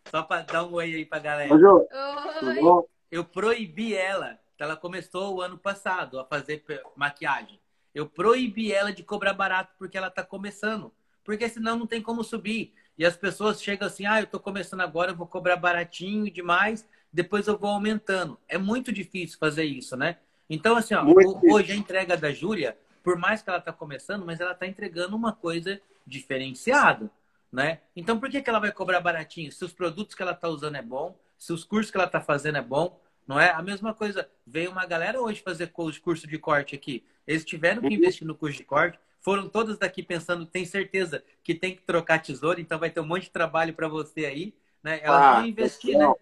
Só 0.09 0.23
para 0.23 0.41
dar 0.43 0.63
um 0.65 0.73
oi 0.73 0.93
aí 0.95 1.05
pra 1.05 1.19
galera. 1.19 1.53
Oi. 1.53 2.83
Eu 3.11 3.23
proibi 3.23 3.95
ela. 3.95 4.39
Ela 4.59 4.77
começou 4.77 5.35
o 5.35 5.41
ano 5.41 5.57
passado 5.57 6.19
a 6.19 6.25
fazer 6.25 6.63
maquiagem. 6.95 7.59
Eu 7.93 8.07
proibi 8.07 8.71
ela 8.71 8.93
de 8.93 9.03
cobrar 9.03 9.33
barato 9.33 9.73
porque 9.77 9.97
ela 9.97 10.09
tá 10.09 10.23
começando. 10.23 10.91
Porque 11.23 11.49
senão 11.49 11.77
não 11.77 11.85
tem 11.85 12.01
como 12.01 12.23
subir. 12.23 12.73
E 12.97 13.05
as 13.05 13.17
pessoas 13.17 13.61
chegam 13.61 13.87
assim, 13.87 14.05
ah, 14.05 14.21
eu 14.21 14.27
tô 14.27 14.39
começando 14.39 14.81
agora, 14.81 15.11
eu 15.11 15.15
vou 15.15 15.27
cobrar 15.27 15.57
baratinho 15.57 16.31
demais, 16.31 16.87
depois 17.11 17.47
eu 17.47 17.57
vou 17.57 17.71
aumentando. 17.71 18.39
É 18.47 18.57
muito 18.57 18.91
difícil 18.91 19.37
fazer 19.39 19.63
isso, 19.63 19.97
né? 19.97 20.17
Então, 20.49 20.75
assim, 20.75 20.93
ó, 20.93 21.03
hoje 21.51 21.71
a 21.71 21.75
entrega 21.75 22.15
da 22.15 22.31
Júlia, 22.31 22.77
por 23.03 23.17
mais 23.17 23.41
que 23.41 23.49
ela 23.49 23.59
está 23.59 23.73
começando, 23.73 24.25
mas 24.25 24.39
ela 24.39 24.51
está 24.51 24.67
entregando 24.67 25.15
uma 25.15 25.33
coisa 25.33 25.81
diferenciada, 26.05 27.09
né? 27.53 27.81
Então, 27.95 28.19
por 28.19 28.31
que, 28.31 28.41
que 28.41 28.49
ela 28.49 28.59
vai 28.59 28.71
cobrar 28.71 28.99
baratinho? 28.99 29.51
Se 29.51 29.63
os 29.63 29.71
produtos 29.71 30.15
que 30.15 30.23
ela 30.23 30.31
está 30.31 30.49
usando 30.49 30.75
é 30.75 30.81
bom, 30.81 31.15
se 31.37 31.53
os 31.53 31.63
cursos 31.63 31.91
que 31.91 31.97
ela 31.97 32.07
está 32.07 32.19
fazendo 32.19 32.57
é 32.57 32.61
bom, 32.61 32.99
não 33.27 33.39
é? 33.39 33.51
A 33.51 33.61
mesma 33.61 33.93
coisa, 33.93 34.27
veio 34.45 34.71
uma 34.71 34.87
galera 34.87 35.21
hoje 35.21 35.39
fazer 35.41 35.67
curso 35.67 36.27
de 36.27 36.39
corte 36.39 36.75
aqui. 36.75 37.05
Eles 37.27 37.45
tiveram 37.45 37.83
que 37.83 37.93
investir 37.93 38.25
no 38.25 38.33
curso 38.33 38.57
de 38.57 38.63
corte, 38.63 38.99
foram 39.21 39.47
todos 39.47 39.77
daqui 39.77 40.01
pensando, 40.01 40.47
tem 40.47 40.65
certeza 40.65 41.23
que 41.43 41.53
tem 41.53 41.75
que 41.75 41.83
trocar 41.83 42.19
tesouro, 42.19 42.59
então 42.59 42.79
vai 42.79 42.89
ter 42.89 42.99
um 42.99 43.05
monte 43.05 43.25
de 43.25 43.29
trabalho 43.29 43.73
para 43.73 43.87
você 43.87 44.25
aí, 44.25 44.53
né? 44.81 44.99
Elas 45.03 45.21
ah, 45.21 45.33
vão 45.35 45.45
investir, 45.45 45.97
né? 45.97 46.13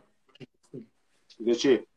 Investir. 1.40 1.88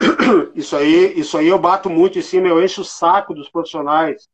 Isso 0.54 0.76
aí, 0.76 1.18
isso 1.18 1.38
aí 1.38 1.46
eu 1.46 1.58
bato 1.58 1.88
muito 1.88 2.18
em 2.18 2.22
cima, 2.22 2.48
eu 2.48 2.62
encho 2.62 2.82
o 2.82 2.84
saco 2.84 3.32
dos 3.32 3.48
profissionais. 3.48 4.28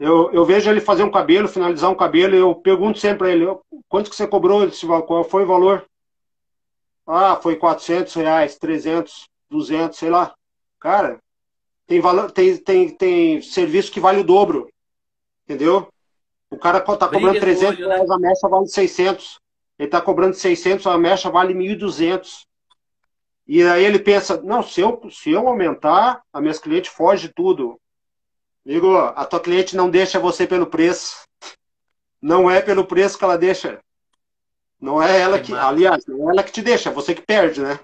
Eu, 0.00 0.32
eu 0.32 0.46
vejo 0.46 0.70
ele 0.70 0.80
fazer 0.80 1.02
um 1.02 1.10
cabelo, 1.10 1.46
finalizar 1.46 1.90
um 1.90 1.94
cabelo, 1.94 2.34
e 2.34 2.38
eu 2.38 2.54
pergunto 2.54 2.98
sempre 2.98 3.18
para 3.18 3.30
ele, 3.32 3.44
quanto 3.86 4.08
que 4.08 4.16
você 4.16 4.26
cobrou, 4.26 4.64
esse, 4.64 4.86
qual 4.86 5.22
foi 5.24 5.44
o 5.44 5.46
valor? 5.46 5.84
Ah, 7.06 7.36
foi 7.36 7.56
400 7.56 8.14
reais, 8.14 8.56
300, 8.56 9.28
200, 9.50 9.98
sei 9.98 10.08
lá. 10.08 10.34
Cara, 10.80 11.20
tem, 11.86 12.00
valor, 12.00 12.30
tem, 12.30 12.56
tem, 12.56 12.88
tem 12.88 13.42
serviço 13.42 13.92
que 13.92 14.00
vale 14.00 14.20
o 14.20 14.24
dobro, 14.24 14.70
entendeu? 15.44 15.88
O 16.48 16.56
cara 16.56 16.80
tá 16.80 17.06
cobrando 17.06 17.38
300 17.38 17.78
olho, 17.78 17.88
né? 17.88 17.94
reais, 17.94 18.08
né? 18.08 18.14
a 18.14 18.18
mecha 18.18 18.48
vale 18.48 18.68
600. 18.68 19.38
Ele 19.78 19.88
tá 19.88 20.00
cobrando 20.00 20.34
600, 20.34 20.86
a 20.86 20.96
mecha 20.96 21.30
vale 21.30 21.52
1.200. 21.52 22.46
E 23.46 23.62
aí 23.64 23.84
ele 23.84 23.98
pensa, 23.98 24.40
não, 24.40 24.62
se 24.62 24.80
eu, 24.80 24.98
se 25.10 25.30
eu 25.30 25.46
aumentar, 25.46 26.22
a 26.32 26.40
minhas 26.40 26.58
clientes 26.58 26.90
foge 26.90 27.28
de 27.28 27.34
tudo. 27.34 27.78
Amigo, 28.64 28.96
a 28.96 29.24
tua 29.24 29.40
cliente 29.40 29.76
não 29.76 29.90
deixa 29.90 30.18
você 30.18 30.46
pelo 30.46 30.66
preço. 30.66 31.16
Não 32.20 32.50
é 32.50 32.60
pelo 32.60 32.84
preço 32.84 33.18
que 33.18 33.24
ela 33.24 33.38
deixa. 33.38 33.80
Não 34.80 35.02
é 35.02 35.20
ela 35.20 35.38
que, 35.38 35.54
aliás, 35.54 36.04
não 36.06 36.28
é 36.28 36.32
ela 36.32 36.42
que 36.42 36.52
te 36.52 36.62
deixa, 36.62 36.90
é 36.90 36.92
você 36.92 37.14
que 37.14 37.22
perde, 37.22 37.60
né? 37.60 37.78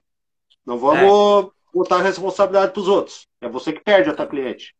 Não 0.64 0.78
vamos 0.78 1.46
é. 1.46 1.50
botar 1.72 1.96
a 1.96 2.02
responsabilidade 2.02 2.72
para 2.72 2.80
os 2.80 2.88
outros. 2.88 3.26
É 3.40 3.48
você 3.48 3.72
que 3.72 3.80
perde 3.80 4.10
a 4.10 4.14
tua 4.14 4.26
cliente. 4.26 4.74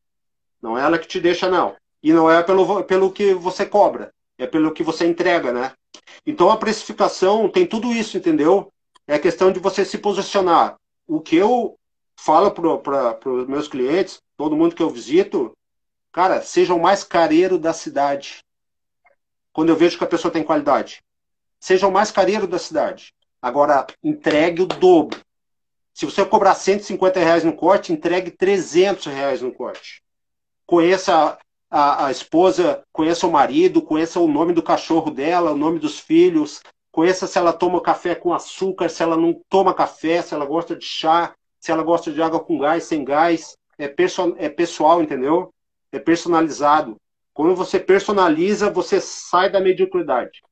Não 0.60 0.78
é 0.78 0.82
ela 0.82 0.98
que 0.98 1.06
te 1.06 1.20
deixa, 1.20 1.48
não. 1.48 1.76
E 2.02 2.12
não 2.12 2.30
é 2.30 2.42
pelo, 2.42 2.84
pelo 2.84 3.10
que 3.10 3.34
você 3.34 3.66
cobra, 3.66 4.12
é 4.38 4.46
pelo 4.46 4.72
que 4.72 4.82
você 4.82 5.06
entrega, 5.06 5.52
né? 5.52 5.72
Então 6.26 6.50
a 6.50 6.56
precificação 6.56 7.48
tem 7.48 7.66
tudo 7.66 7.92
isso, 7.92 8.16
entendeu? 8.16 8.72
é 9.06 9.18
questão 9.18 9.52
de 9.52 9.60
você 9.60 9.84
se 9.84 9.98
posicionar. 9.98 10.76
O 11.06 11.20
que 11.20 11.36
eu 11.36 11.78
falo 12.16 12.50
para 12.50 13.30
os 13.30 13.46
meus 13.46 13.68
clientes, 13.68 14.20
todo 14.36 14.56
mundo 14.56 14.74
que 14.74 14.82
eu 14.82 14.90
visito, 14.90 15.52
cara, 16.16 16.40
seja 16.40 16.72
o 16.72 16.80
mais 16.80 17.04
careiro 17.04 17.58
da 17.58 17.74
cidade. 17.74 18.38
Quando 19.52 19.68
eu 19.68 19.76
vejo 19.76 19.98
que 19.98 20.04
a 20.04 20.06
pessoa 20.06 20.32
tem 20.32 20.42
qualidade. 20.42 21.02
Seja 21.60 21.86
o 21.86 21.92
mais 21.92 22.10
careiro 22.10 22.46
da 22.46 22.58
cidade. 22.58 23.12
Agora, 23.40 23.86
entregue 24.02 24.62
o 24.62 24.66
dobro. 24.66 25.20
Se 25.92 26.06
você 26.06 26.24
cobrar 26.24 26.54
150 26.54 27.20
reais 27.20 27.44
no 27.44 27.54
corte, 27.54 27.92
entregue 27.92 28.30
300 28.30 29.04
reais 29.12 29.42
no 29.42 29.52
corte. 29.52 30.02
Conheça 30.64 31.36
a, 31.70 32.06
a, 32.06 32.10
esposa, 32.10 32.82
conheça 32.90 33.26
o 33.26 33.30
marido, 33.30 33.82
conheça 33.82 34.18
o 34.18 34.26
nome 34.26 34.54
do 34.54 34.62
cachorro 34.62 35.10
dela, 35.10 35.52
o 35.52 35.56
nome 35.56 35.78
dos 35.78 36.00
filhos, 36.00 36.62
Conheça 36.96 37.26
se 37.26 37.36
ela 37.36 37.52
toma 37.52 37.82
café 37.82 38.14
com 38.14 38.32
açúcar, 38.32 38.88
se 38.88 39.02
ela 39.02 39.18
não 39.18 39.38
toma 39.50 39.74
café, 39.74 40.22
se 40.22 40.32
ela 40.32 40.46
gosta 40.46 40.74
de 40.74 40.86
chá, 40.86 41.34
se 41.60 41.70
ela 41.70 41.82
gosta 41.82 42.10
de 42.10 42.22
água 42.22 42.40
com 42.40 42.56
gás, 42.56 42.84
sem 42.84 43.04
gás. 43.04 43.54
É, 43.76 43.86
perso 43.86 44.34
é 44.38 44.48
pessoal, 44.48 45.02
entendeu? 45.02 45.52
É 45.92 45.98
personalizado. 45.98 46.96
Quando 47.32 47.54
você 47.54 47.78
personaliza, 47.78 48.70
você 48.70 49.00
sai 49.00 49.50
da 49.50 49.60
mediocridade. 49.60 50.42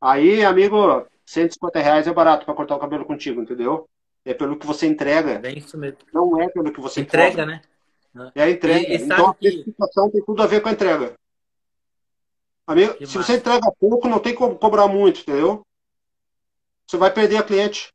Aí, 0.00 0.44
amigo, 0.44 1.06
150 1.24 1.80
reais 1.80 2.06
é 2.06 2.12
barato 2.12 2.44
para 2.44 2.54
cortar 2.54 2.76
o 2.76 2.80
cabelo 2.80 3.04
contigo, 3.04 3.40
entendeu? 3.40 3.88
É 4.24 4.34
pelo 4.34 4.58
que 4.58 4.66
você 4.66 4.86
entrega. 4.86 5.40
É 5.42 5.52
isso 5.52 5.78
mesmo. 5.78 5.98
Não 6.12 6.40
é 6.40 6.48
pelo 6.48 6.72
que 6.72 6.80
você 6.80 7.00
entrega, 7.00 7.30
cobra. 7.30 7.46
né? 7.46 7.62
É 8.34 8.42
a 8.42 8.50
entrega. 8.50 8.88
E, 8.88 8.92
e 8.92 9.02
então 9.02 9.28
a 9.28 9.34
precificação 9.34 10.06
que... 10.06 10.12
tem 10.12 10.24
tudo 10.24 10.42
a 10.42 10.46
ver 10.46 10.60
com 10.60 10.68
a 10.68 10.72
entrega. 10.72 11.14
Amigo, 12.66 12.94
que 12.94 13.06
se 13.06 13.16
massa. 13.16 13.32
você 13.32 13.38
entrega 13.38 13.72
pouco, 13.78 14.08
não 14.08 14.18
tem 14.18 14.34
como 14.34 14.56
cobrar 14.56 14.88
muito, 14.88 15.20
entendeu? 15.20 15.64
você 16.86 16.96
vai 16.96 17.12
perder 17.12 17.38
a 17.38 17.42
cliente. 17.42 17.92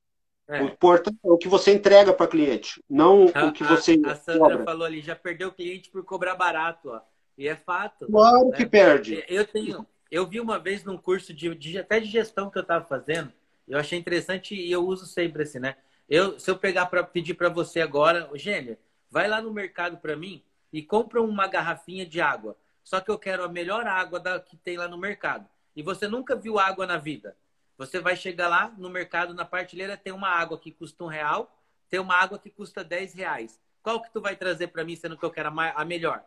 É. 0.52 0.62
O 0.62 0.66
importante 0.66 1.18
é 1.24 1.30
o 1.32 1.38
que 1.38 1.48
você 1.48 1.74
entrega 1.74 2.12
para 2.12 2.28
cliente, 2.28 2.84
não 2.90 3.32
a, 3.34 3.46
o 3.46 3.54
que 3.54 3.64
você. 3.64 3.98
A, 4.04 4.12
a 4.12 4.16
Sandra 4.16 4.40
cobra. 4.40 4.64
falou 4.66 4.86
ali, 4.86 5.00
já 5.00 5.16
perdeu 5.16 5.48
o 5.48 5.54
cliente 5.54 5.90
por 5.90 6.04
cobrar 6.04 6.36
barato, 6.36 6.90
ó. 6.90 7.02
E 7.38 7.48
é 7.48 7.56
fato. 7.56 8.06
Claro 8.08 8.50
né? 8.50 8.58
que 8.58 8.66
perde. 8.66 9.24
Eu 9.30 9.48
tenho, 9.48 9.88
eu 10.12 10.28
vi 10.28 10.42
uma 10.42 10.60
vez 10.60 10.84
num 10.84 10.98
curso 10.98 11.34
de, 11.34 11.56
de 11.56 11.78
até 11.80 12.02
de 12.02 12.08
gestão 12.08 12.50
que 12.50 12.58
eu 12.58 12.64
estava 12.64 12.84
fazendo, 12.84 13.32
eu 13.66 13.80
achei 13.80 13.98
interessante 13.98 14.54
e 14.54 14.70
eu 14.70 14.86
uso 14.86 15.06
sempre 15.06 15.44
assim, 15.44 15.60
né? 15.60 15.78
Eu, 16.10 16.38
se 16.38 16.52
eu 16.52 16.58
pegar 16.58 16.88
para 16.88 17.02
pedir 17.02 17.36
para 17.36 17.48
você 17.48 17.80
agora, 17.80 18.30
Gênia, 18.34 18.78
vai 19.10 19.30
lá 19.30 19.42
no 19.42 19.54
mercado 19.54 20.00
para 20.00 20.18
mim 20.18 20.44
e 20.74 20.82
compra 20.82 21.22
uma 21.22 21.48
garrafinha 21.48 22.06
de 22.06 22.20
água. 22.20 22.58
Só 22.84 23.00
que 23.00 23.10
eu 23.10 23.18
quero 23.18 23.46
a 23.46 23.48
melhor 23.48 23.88
água 23.88 24.20
da, 24.20 24.38
que 24.38 24.58
tem 24.58 24.76
lá 24.76 24.90
no 24.90 24.98
mercado. 24.98 25.48
E 25.74 25.82
você 25.82 26.10
nunca 26.10 26.36
viu 26.36 26.60
água 26.60 26.86
na 26.86 26.98
vida. 26.98 27.38
Você 27.78 28.00
vai 28.00 28.16
chegar 28.16 28.48
lá 28.48 28.74
no 28.78 28.90
mercado, 28.90 29.34
na 29.34 29.46
partilheira, 29.46 29.98
tem 29.98 30.14
uma 30.14 30.30
água 30.30 30.58
que 30.58 30.72
custa 30.72 31.04
um 31.04 31.08
real, 31.08 31.58
tem 31.90 32.00
uma 32.00 32.16
água 32.16 32.38
que 32.38 32.50
custa 32.50 32.84
10 32.84 33.14
reais. 33.14 33.60
Qual 33.82 34.02
que 34.02 34.12
tu 34.12 34.22
vai 34.22 34.36
trazer 34.36 34.68
para 34.68 34.84
mim, 34.84 34.96
sendo 34.96 35.18
que 35.18 35.26
eu 35.26 35.32
quero 35.32 35.50
a 35.50 35.86
melhor? 35.86 36.24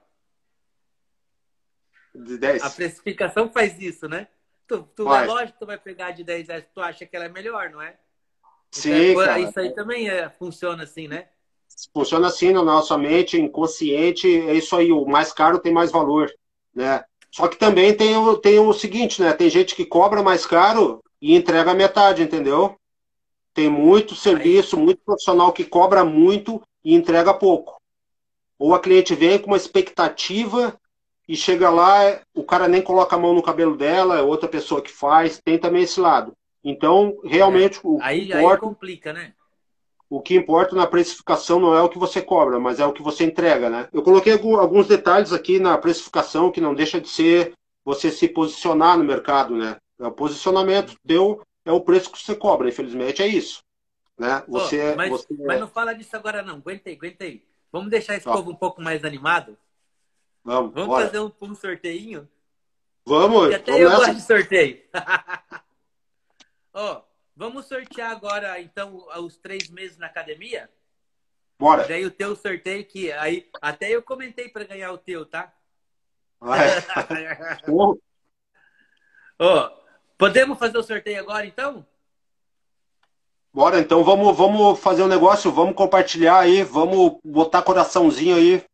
De 2.14 2.38
10. 2.38 2.62
A 2.62 2.70
precificação 2.70 3.50
faz 3.50 3.78
isso, 3.80 4.08
né? 4.08 4.28
Tu, 4.66 4.82
tu 4.94 5.04
vai, 5.04 5.26
lógico, 5.26 5.58
tu 5.58 5.66
vai 5.66 5.78
pegar 5.78 6.12
de 6.12 6.24
10 6.24 6.48
reais, 6.48 6.64
tu 6.74 6.80
acha 6.80 7.04
que 7.04 7.14
ela 7.14 7.26
é 7.26 7.28
melhor, 7.28 7.70
não 7.70 7.82
é? 7.82 7.96
Sim, 8.70 9.10
então, 9.10 9.24
cara. 9.24 9.38
Isso 9.38 9.60
aí 9.60 9.74
também 9.74 10.08
é, 10.08 10.28
funciona 10.30 10.82
assim, 10.82 11.06
né? 11.06 11.28
Funciona 11.92 12.28
assim 12.28 12.52
na 12.52 12.62
nossa 12.62 12.96
mente, 12.96 13.40
inconsciente, 13.40 14.26
é 14.26 14.54
isso 14.54 14.74
aí, 14.76 14.90
o 14.90 15.04
mais 15.04 15.32
caro 15.32 15.58
tem 15.58 15.72
mais 15.72 15.90
valor, 15.90 16.32
né? 16.74 17.04
Só 17.30 17.48
que 17.48 17.56
também 17.56 17.96
tem 17.96 18.16
o, 18.16 18.36
tem 18.36 18.58
o 18.58 18.72
seguinte, 18.72 19.20
né? 19.20 19.32
Tem 19.32 19.50
gente 19.50 19.74
que 19.74 19.84
cobra 19.84 20.22
mais 20.22 20.46
caro 20.46 21.03
e 21.24 21.34
entrega 21.34 21.72
metade, 21.72 22.22
entendeu? 22.22 22.78
Tem 23.54 23.66
muito 23.66 24.14
serviço, 24.14 24.76
muito 24.76 25.00
profissional 25.02 25.54
que 25.54 25.64
cobra 25.64 26.04
muito 26.04 26.60
e 26.84 26.94
entrega 26.94 27.32
pouco. 27.32 27.80
Ou 28.58 28.74
a 28.74 28.78
cliente 28.78 29.14
vem 29.14 29.38
com 29.38 29.46
uma 29.46 29.56
expectativa 29.56 30.78
e 31.26 31.34
chega 31.34 31.70
lá, 31.70 32.20
o 32.34 32.44
cara 32.44 32.68
nem 32.68 32.82
coloca 32.82 33.16
a 33.16 33.18
mão 33.18 33.32
no 33.32 33.42
cabelo 33.42 33.74
dela, 33.74 34.18
é 34.18 34.22
outra 34.22 34.46
pessoa 34.46 34.82
que 34.82 34.92
faz, 34.92 35.40
tem 35.42 35.56
também 35.56 35.84
esse 35.84 35.98
lado. 35.98 36.34
Então, 36.62 37.16
realmente, 37.24 37.78
é. 37.78 37.80
o 37.84 37.98
aí, 38.02 38.26
importa, 38.26 38.52
aí 38.52 38.58
complica, 38.58 39.12
né? 39.14 39.32
O 40.10 40.20
que 40.20 40.36
importa 40.36 40.76
na 40.76 40.86
precificação 40.86 41.58
não 41.58 41.74
é 41.74 41.80
o 41.80 41.88
que 41.88 41.98
você 41.98 42.20
cobra, 42.20 42.60
mas 42.60 42.80
é 42.80 42.84
o 42.84 42.92
que 42.92 43.02
você 43.02 43.24
entrega, 43.24 43.70
né? 43.70 43.88
Eu 43.94 44.02
coloquei 44.02 44.34
alguns 44.34 44.86
detalhes 44.86 45.32
aqui 45.32 45.58
na 45.58 45.78
precificação 45.78 46.52
que 46.52 46.60
não 46.60 46.74
deixa 46.74 47.00
de 47.00 47.08
ser 47.08 47.54
você 47.82 48.10
se 48.10 48.28
posicionar 48.28 48.98
no 48.98 49.04
mercado, 49.04 49.56
né? 49.56 49.78
É 49.98 50.06
o 50.06 50.12
posicionamento 50.12 50.96
teu 51.06 51.42
é 51.64 51.72
o 51.72 51.80
preço 51.80 52.10
que 52.10 52.22
você 52.22 52.34
cobra, 52.34 52.68
infelizmente 52.68 53.22
é 53.22 53.26
isso. 53.26 53.62
Né? 54.18 54.44
Você, 54.48 54.90
Pô, 54.90 54.96
mas, 54.96 55.10
você... 55.10 55.34
mas 55.34 55.60
não 55.60 55.68
fala 55.68 55.94
disso 55.94 56.14
agora 56.14 56.42
não, 56.42 56.56
aguenta 56.56 56.88
aí, 56.88 56.96
aguenta 56.96 57.24
aí. 57.24 57.44
Vamos 57.72 57.90
deixar 57.90 58.14
esse 58.14 58.24
tá. 58.24 58.32
povo 58.32 58.50
um 58.50 58.56
pouco 58.56 58.80
mais 58.80 59.04
animado? 59.04 59.58
Vamos, 60.44 60.72
vamos 60.74 60.88
bora. 60.88 61.06
fazer 61.06 61.20
um, 61.20 61.32
um 61.40 61.54
sorteio? 61.54 62.28
Vamos, 63.06 63.40
Porque 63.40 63.54
até 63.54 63.82
eu 63.82 63.90
gosto 63.90 64.14
de 64.14 64.20
sorteio. 64.20 64.82
Ó, 66.72 66.92
oh, 66.92 67.02
vamos 67.34 67.66
sortear 67.66 68.10
agora, 68.10 68.60
então, 68.60 69.06
os 69.18 69.36
três 69.36 69.68
meses 69.68 69.98
na 69.98 70.06
academia? 70.06 70.70
Bora. 71.58 71.86
Daí 71.86 72.04
o 72.04 72.10
teu 72.10 72.34
sorteio 72.36 72.84
que 72.84 73.12
aí 73.12 73.48
até 73.60 73.90
eu 73.90 74.02
comentei 74.02 74.48
para 74.48 74.64
ganhar 74.64 74.92
o 74.92 74.98
teu, 74.98 75.24
tá? 75.24 75.52
Ó, 76.40 77.96
oh, 79.38 79.83
podemos 80.28 80.58
fazer 80.58 80.78
o 80.78 80.82
sorteio 80.82 81.20
agora, 81.20 81.46
então? 81.46 81.86
Bora, 83.52 83.78
então 83.78 84.02
vamos, 84.02 84.36
vamos 84.36 84.80
fazer 84.80 85.02
um 85.02 85.08
negócio, 85.08 85.52
vamos 85.52 85.76
compartilhar 85.76 86.40
aí, 86.40 86.62
vamos 86.62 87.18
botar 87.22 87.62
coraçãozinho 87.62 88.36
aí. 88.36 88.64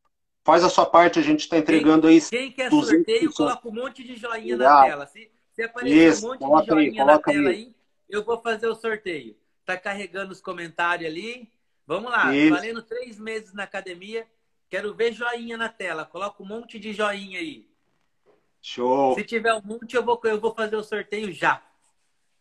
Faz 0.43 0.65
a 0.65 0.71
sua 0.71 0.87
parte, 0.87 1.19
a 1.19 1.23
gente 1.23 1.41
está 1.41 1.59
entregando 1.59 2.09
quem, 2.09 2.17
aí. 2.17 2.23
Quem 2.23 2.53
quer 2.53 2.71
sorteio, 2.71 3.33
coloca 3.33 3.69
um 3.69 3.73
monte 3.73 4.03
de 4.03 4.17
joinha 4.17 4.57
na 4.57 4.85
tela. 4.85 5.07
Se, 5.07 5.31
se 5.53 5.63
aparecer 5.63 6.09
Isso, 6.09 6.27
um 6.27 6.31
monte 6.31 6.65
de 6.65 6.71
joinha 6.71 7.03
aí, 7.03 7.07
na 7.07 7.19
tela 7.19 7.51
aí. 7.51 7.57
aí, 7.57 7.75
eu 8.09 8.25
vou 8.25 8.41
fazer 8.41 8.67
o 8.69 8.75
sorteio. 8.75 9.37
Tá 9.67 9.77
carregando 9.77 10.33
os 10.33 10.41
comentários 10.41 11.11
ali. 11.11 11.53
Vamos 11.87 12.11
lá, 12.11 12.35
Isso. 12.35 12.55
valendo 12.55 12.83
três 12.83 13.19
meses 13.19 13.53
na 13.53 13.65
academia. 13.65 14.27
Quero 14.71 14.95
ver 14.95 15.13
joinha 15.13 15.59
na 15.59 15.69
tela. 15.69 16.07
Coloca 16.07 16.43
um 16.43 16.47
monte 16.47 16.79
de 16.79 16.93
joinha 16.95 17.39
aí. 17.39 17.70
Show. 18.63 19.15
Se 19.15 19.25
tiver 19.25 19.55
um 19.55 19.63
monte, 19.63 19.97
eu 19.97 20.05
vou, 20.05 20.21
eu 20.25 20.41
vou 20.41 20.55
fazer 20.55 20.77
o 20.77 20.85
sorteio 20.85 21.33
já. 21.33 21.63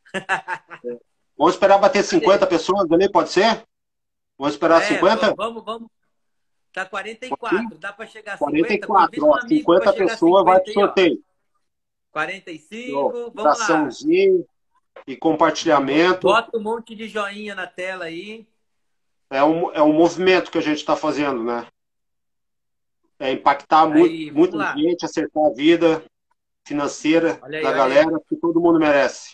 Vamos 1.37 1.53
esperar 1.53 1.77
bater 1.77 2.03
50 2.03 2.45
pessoas 2.47 2.91
ali, 2.91 3.09
pode 3.09 3.29
ser? 3.29 3.63
Vamos 4.37 4.55
esperar 4.55 4.81
é, 4.81 4.85
50? 4.85 5.35
Vamos, 5.35 5.63
vamos. 5.63 5.89
Tá 6.73 6.85
44, 6.85 7.77
dá 7.79 7.93
para 7.93 8.05
chegar 8.05 8.33
a 8.33 8.37
44, 8.37 9.15
50. 9.15 9.25
Ó, 9.25 9.47
50 9.47 9.93
pessoas 9.93 10.43
vai 10.43 10.59
pro 10.59 10.73
sorteio. 10.73 11.23
45, 12.11 13.31
vamos 13.33 13.69
lá. 13.69 13.89
E 15.07 15.15
compartilhamento. 15.15 16.27
Bota 16.27 16.57
um 16.57 16.61
monte 16.61 16.93
de 16.93 17.07
joinha 17.07 17.55
na 17.55 17.65
tela 17.65 18.05
aí. 18.05 18.45
É 19.29 19.41
um, 19.41 19.71
é 19.71 19.81
um 19.81 19.93
movimento 19.93 20.51
que 20.51 20.57
a 20.57 20.61
gente 20.61 20.77
está 20.77 20.95
fazendo, 20.95 21.41
né? 21.41 21.65
É 23.19 23.31
impactar 23.33 23.91
aí, 23.91 24.31
muito, 24.31 24.33
muita 24.33 24.57
lá. 24.57 24.75
gente, 24.75 25.05
acertar 25.05 25.45
a 25.45 25.53
vida 25.53 26.03
financeira 26.65 27.39
aí, 27.43 27.61
da 27.61 27.71
galera 27.73 28.15
aí. 28.15 28.23
que 28.29 28.35
todo 28.37 28.61
mundo 28.61 28.79
merece 28.79 29.33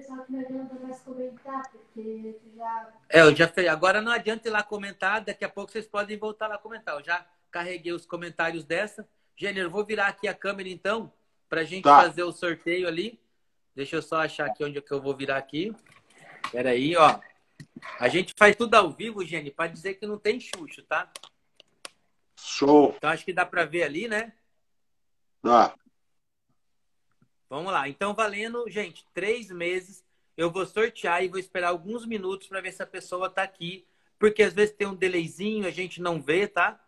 pessoal 0.00 0.24
que 0.24 0.32
não 0.32 0.40
adianta 0.40 0.74
mais 0.76 1.00
comentar, 1.00 1.70
porque 1.70 2.36
já. 2.56 2.92
É, 3.08 3.20
eu 3.20 3.34
já 3.34 3.48
fiz. 3.48 3.68
Agora 3.68 4.00
não 4.00 4.12
adianta 4.12 4.48
ir 4.48 4.50
lá 4.50 4.62
comentar, 4.62 5.20
daqui 5.20 5.44
a 5.44 5.48
pouco 5.48 5.70
vocês 5.70 5.86
podem 5.86 6.16
voltar 6.16 6.46
lá 6.46 6.56
comentar. 6.56 6.96
Eu 6.96 7.04
já 7.04 7.26
carreguei 7.50 7.92
os 7.92 8.06
comentários 8.06 8.64
dessa. 8.64 9.06
Gênero, 9.36 9.70
vou 9.70 9.84
virar 9.84 10.08
aqui 10.08 10.26
a 10.26 10.34
câmera 10.34 10.68
então, 10.68 11.12
pra 11.48 11.64
gente 11.64 11.84
tá. 11.84 12.02
fazer 12.02 12.22
o 12.22 12.32
sorteio 12.32 12.88
ali. 12.88 13.20
Deixa 13.74 13.96
eu 13.96 14.02
só 14.02 14.20
achar 14.20 14.46
aqui 14.46 14.64
onde 14.64 14.78
é 14.78 14.80
que 14.80 14.92
eu 14.92 15.00
vou 15.00 15.16
virar 15.16 15.36
aqui. 15.36 15.74
Pera 16.50 16.70
aí, 16.70 16.96
ó. 16.96 17.18
A 17.98 18.08
gente 18.08 18.34
faz 18.36 18.56
tudo 18.56 18.74
ao 18.74 18.90
vivo, 18.90 19.24
Gênero, 19.24 19.54
para 19.54 19.70
dizer 19.70 19.94
que 19.94 20.06
não 20.06 20.18
tem 20.18 20.40
chucho, 20.40 20.82
tá? 20.82 21.10
Show. 22.44 22.94
Então 22.96 23.10
acho 23.10 23.24
que 23.24 23.32
dá 23.32 23.44
para 23.44 23.64
ver 23.64 23.84
ali, 23.84 24.08
né? 24.08 24.32
Dá. 25.42 25.74
Vamos 27.48 27.72
lá. 27.72 27.88
Então, 27.88 28.14
valendo, 28.14 28.64
gente, 28.68 29.04
três 29.12 29.50
meses. 29.50 30.04
Eu 30.36 30.50
vou 30.50 30.64
sortear 30.64 31.22
e 31.22 31.28
vou 31.28 31.38
esperar 31.38 31.68
alguns 31.68 32.06
minutos 32.06 32.46
para 32.46 32.60
ver 32.60 32.72
se 32.72 32.82
a 32.82 32.86
pessoa 32.86 33.26
está 33.26 33.42
aqui. 33.42 33.86
Porque 34.18 34.42
às 34.42 34.52
vezes 34.52 34.74
tem 34.74 34.86
um 34.86 34.94
delayzinho, 34.94 35.66
a 35.66 35.70
gente 35.70 36.00
não 36.00 36.20
vê, 36.20 36.46
tá? 36.46 36.80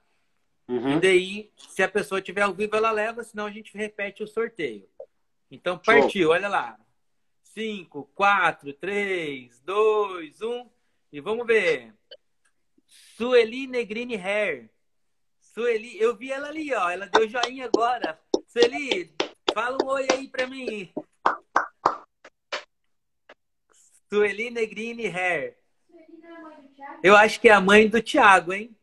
Uhum. 0.68 0.96
E 0.96 1.00
daí, 1.00 1.52
se 1.56 1.82
a 1.82 1.88
pessoa 1.88 2.20
estiver 2.20 2.42
ao 2.42 2.54
vivo, 2.54 2.76
ela 2.76 2.90
leva, 2.92 3.24
senão 3.24 3.46
a 3.46 3.50
gente 3.50 3.76
repete 3.76 4.22
o 4.22 4.26
sorteio. 4.26 4.88
Então, 5.50 5.76
partiu, 5.76 6.28
Show. 6.28 6.32
olha 6.32 6.48
lá. 6.48 6.78
5, 7.42 8.10
4, 8.14 8.72
3, 8.74 9.60
2, 9.60 10.40
1. 10.40 10.70
E 11.12 11.20
vamos 11.20 11.46
ver. 11.46 11.92
Sueli 12.86 13.66
Negrini 13.66 14.16
Hair. 14.16 14.70
Sueli, 15.52 16.00
eu 16.00 16.16
vi 16.16 16.32
ela 16.32 16.48
ali, 16.48 16.72
ó. 16.74 16.90
Ela 16.90 17.06
deu 17.06 17.28
joinha 17.28 17.66
agora. 17.66 18.18
Sueli, 18.48 19.14
Fala 19.54 19.76
um 19.82 19.86
oi 19.86 20.06
aí 20.10 20.28
pra 20.28 20.46
mim. 20.46 20.90
Sueli 24.08 24.50
Negrini 24.50 25.06
Hair. 25.08 25.58
Eu 27.02 27.14
acho 27.14 27.38
que 27.38 27.50
é 27.50 27.52
a 27.52 27.60
mãe 27.60 27.86
do 27.88 28.02
Thiago, 28.02 28.54
hein? 28.54 28.74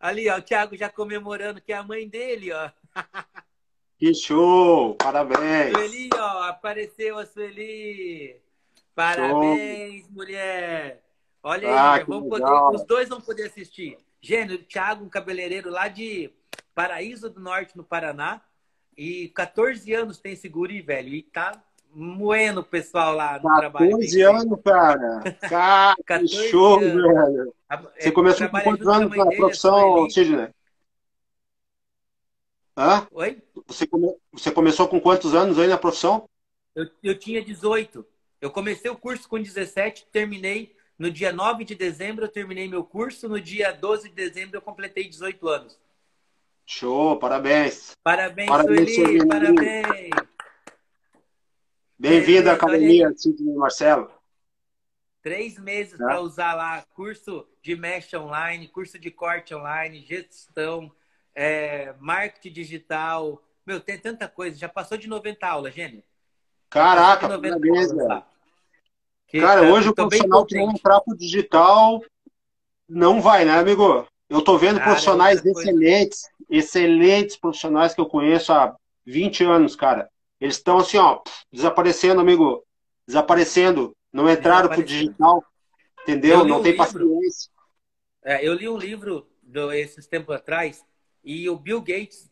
Ali, 0.00 0.30
ó, 0.30 0.38
o 0.38 0.42
Thiago 0.42 0.76
já 0.76 0.88
comemorando 0.88 1.60
que 1.60 1.72
é 1.72 1.76
a 1.76 1.82
mãe 1.82 2.08
dele, 2.08 2.52
ó. 2.52 2.70
Que 3.98 4.12
show! 4.12 4.96
Parabéns! 4.96 5.72
Sueli, 5.72 6.10
ó, 6.12 6.42
apareceu 6.42 7.18
a 7.18 7.26
Sueli. 7.26 8.36
Parabéns, 8.96 10.02
show. 10.02 10.12
mulher! 10.12 11.04
Olha 11.40 11.70
ah, 11.70 11.94
aí, 11.94 12.04
vamos 12.04 12.28
poder, 12.28 12.74
os 12.74 12.84
dois 12.84 13.08
vão 13.08 13.20
poder 13.20 13.46
assistir. 13.46 13.96
Gênio, 14.22 14.54
o 14.54 14.58
Thiago, 14.62 15.04
um 15.04 15.08
cabeleireiro 15.08 15.68
lá 15.68 15.88
de 15.88 16.30
Paraíso 16.74 17.28
do 17.28 17.40
Norte, 17.40 17.76
no 17.76 17.82
Paraná. 17.82 18.40
E 18.96 19.28
14 19.30 19.92
anos 19.92 20.18
tem 20.18 20.34
esse 20.34 20.48
guri, 20.48 20.80
velho. 20.80 21.08
E 21.08 21.22
tá 21.22 21.60
moendo 21.92 22.60
o 22.60 22.64
pessoal 22.64 23.14
lá 23.14 23.34
no 23.38 23.42
14 23.42 23.60
trabalho. 23.60 23.90
14 23.90 24.22
anos, 24.22 24.60
cara. 24.64 25.38
Cara, 26.06 26.20
que 26.20 26.28
show, 26.28 26.78
anos. 26.78 27.02
velho. 27.02 27.54
Você 27.98 28.08
é, 28.08 28.12
começou 28.12 28.48
com 28.48 28.60
quantos 28.60 28.86
anos 28.86 29.16
na 29.16 29.26
profissão, 29.26 30.08
Sidney? 30.08 30.48
Hã? 32.76 33.06
Oi? 33.10 33.42
Você, 33.66 33.86
come... 33.86 34.14
Você 34.32 34.50
começou 34.50 34.88
com 34.88 35.00
quantos 35.00 35.34
anos 35.34 35.58
aí 35.58 35.66
na 35.66 35.76
profissão? 35.76 36.28
Eu, 36.74 36.88
eu 37.02 37.18
tinha 37.18 37.44
18. 37.44 38.06
Eu 38.40 38.50
comecei 38.50 38.90
o 38.90 38.96
curso 38.96 39.28
com 39.28 39.40
17, 39.40 40.06
terminei 40.10 40.74
no 40.98 41.10
dia 41.10 41.32
9 41.32 41.64
de 41.64 41.74
dezembro, 41.74 42.24
eu 42.24 42.28
terminei 42.28 42.68
meu 42.68 42.84
curso. 42.84 43.28
No 43.28 43.40
dia 43.40 43.72
12 43.72 44.08
de 44.08 44.14
dezembro, 44.14 44.56
eu 44.56 44.62
completei 44.62 45.08
18 45.08 45.48
anos. 45.48 45.78
Show, 46.64 47.18
parabéns. 47.18 47.96
Parabéns, 48.02 48.48
parabéns 48.48 48.94
Sueli, 48.94 49.26
parabéns. 49.26 50.10
Bem-vindo 51.98 52.50
à 52.50 52.54
academia, 52.54 53.12
Sidney 53.16 53.54
Marcelo. 53.54 54.10
Três 55.22 55.58
meses 55.58 55.96
tá. 55.98 56.04
para 56.04 56.20
usar 56.20 56.54
lá 56.54 56.82
curso 56.94 57.46
de 57.62 57.76
mesh 57.76 58.12
online, 58.14 58.66
curso 58.68 58.98
de 58.98 59.10
corte 59.10 59.54
online, 59.54 60.04
gestão, 60.04 60.90
é, 61.34 61.94
marketing 62.00 62.52
digital. 62.52 63.42
Meu, 63.64 63.80
tem 63.80 63.98
tanta 63.98 64.26
coisa. 64.28 64.58
Já 64.58 64.68
passou 64.68 64.98
de 64.98 65.08
90 65.08 65.46
aulas, 65.46 65.74
Gênio. 65.74 66.02
Caraca, 66.68 67.28
parabéns, 67.28 67.92
velho. 67.92 68.24
Cara, 69.40 69.62
hoje 69.72 69.88
o 69.88 69.94
profissional 69.94 70.44
que 70.44 70.56
não 70.56 70.70
entrar 70.70 71.00
pro 71.00 71.16
digital 71.16 72.02
não 72.88 73.20
vai, 73.20 73.44
né, 73.44 73.58
amigo? 73.58 74.06
Eu 74.28 74.42
tô 74.42 74.58
vendo 74.58 74.78
Cara, 74.78 74.90
profissionais 74.90 75.44
excelentes, 75.44 76.28
excelentes 76.48 77.36
profissionais 77.36 77.94
que 77.94 78.00
eu 78.00 78.06
conheço 78.06 78.52
há 78.52 78.74
20 79.06 79.44
anos, 79.44 79.74
cara. 79.74 80.10
Eles 80.40 80.56
estão 80.56 80.78
assim, 80.78 80.98
ó, 80.98 81.20
desaparecendo, 81.52 82.20
amigo. 82.20 82.64
Desaparecendo. 83.06 83.94
Não 84.12 84.30
entraram 84.30 84.68
pro 84.68 84.82
digital. 84.82 85.44
Entendeu? 86.02 86.44
Não 86.44 86.58
um 86.58 86.62
tem 86.62 86.72
livro, 86.72 86.84
paciência. 86.84 87.50
É, 88.24 88.46
eu 88.46 88.54
li 88.54 88.68
um 88.68 88.76
livro 88.76 89.28
do, 89.42 89.72
esses 89.72 90.06
tempos 90.06 90.34
atrás 90.34 90.84
e 91.24 91.48
o 91.48 91.56
Bill 91.56 91.80
Gates 91.80 92.30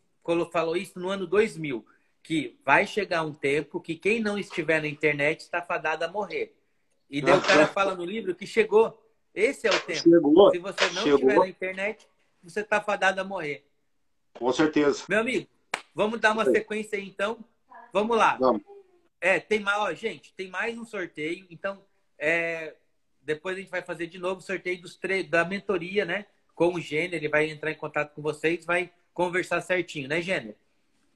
falou 0.51 0.75
isso 0.75 0.99
no 0.99 1.09
ano 1.09 1.25
2000, 1.25 1.85
que 2.21 2.59
vai 2.65 2.85
chegar 2.85 3.23
um 3.23 3.33
tempo 3.33 3.79
que 3.79 3.95
quem 3.95 4.21
não 4.21 4.37
estiver 4.37 4.81
na 4.81 4.87
internet 4.87 5.41
está 5.41 5.61
fadado 5.61 6.03
a 6.03 6.07
morrer. 6.07 6.55
E 7.11 7.21
daí 7.21 7.37
o 7.37 7.41
cara 7.41 7.67
fala 7.67 7.93
no 7.93 8.05
livro 8.05 8.33
que 8.33 8.47
chegou. 8.47 8.97
Esse 9.35 9.67
é 9.67 9.69
o 9.69 9.79
tempo. 9.81 10.01
Chegou. 10.01 10.51
Se 10.51 10.57
você 10.57 10.85
não 10.91 11.03
chegou. 11.03 11.19
estiver 11.19 11.39
na 11.39 11.47
internet, 11.47 12.07
você 12.41 12.61
está 12.61 12.81
fadado 12.81 13.19
a 13.21 13.23
morrer. 13.23 13.65
Com 14.33 14.51
certeza. 14.51 15.03
Meu 15.07 15.19
amigo, 15.19 15.47
vamos 15.93 16.19
dar 16.19 16.31
uma 16.31 16.45
sequência 16.45 16.97
aí 16.97 17.07
então. 17.07 17.37
Vamos 17.93 18.17
lá. 18.17 18.37
Vamos. 18.37 18.61
É, 19.19 19.39
tem 19.39 19.59
mais, 19.59 19.77
ó, 19.77 19.93
gente, 19.93 20.33
tem 20.33 20.49
mais 20.49 20.77
um 20.77 20.85
sorteio. 20.85 21.45
Então, 21.49 21.83
é, 22.17 22.75
depois 23.21 23.57
a 23.57 23.59
gente 23.59 23.69
vai 23.69 23.81
fazer 23.81 24.07
de 24.07 24.17
novo 24.17 24.39
o 24.39 24.43
sorteio 24.43 24.81
dos 24.81 24.97
da 25.29 25.45
mentoria, 25.45 26.05
né? 26.05 26.25
com 26.61 26.75
o 26.75 26.79
Gênero, 26.79 27.15
ele 27.15 27.27
vai 27.27 27.49
entrar 27.49 27.71
em 27.71 27.75
contato 27.75 28.13
com 28.13 28.21
vocês, 28.21 28.65
vai 28.65 28.91
conversar 29.15 29.61
certinho, 29.61 30.07
né, 30.07 30.21
Gênero? 30.21 30.55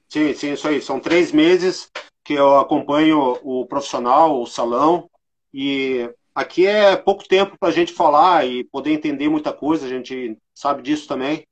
Sim, 0.08 0.34
sim, 0.34 0.52
isso 0.52 0.66
aí. 0.66 0.82
São 0.82 0.98
três 0.98 1.30
meses 1.30 1.88
que 2.24 2.34
eu 2.34 2.58
acompanho 2.58 3.38
o 3.44 3.64
profissional, 3.64 4.40
o 4.40 4.46
salão, 4.46 5.08
e 5.52 6.10
aqui 6.34 6.66
é 6.66 6.96
pouco 6.96 7.26
tempo 7.26 7.56
para 7.58 7.68
a 7.68 7.72
gente 7.72 7.92
falar 7.92 8.46
e 8.46 8.64
poder 8.64 8.92
entender 8.92 9.28
muita 9.28 9.52
coisa, 9.52 9.86
a 9.86 9.88
gente 9.88 10.36
sabe 10.54 10.82
disso 10.82 11.08
também. 11.08 11.46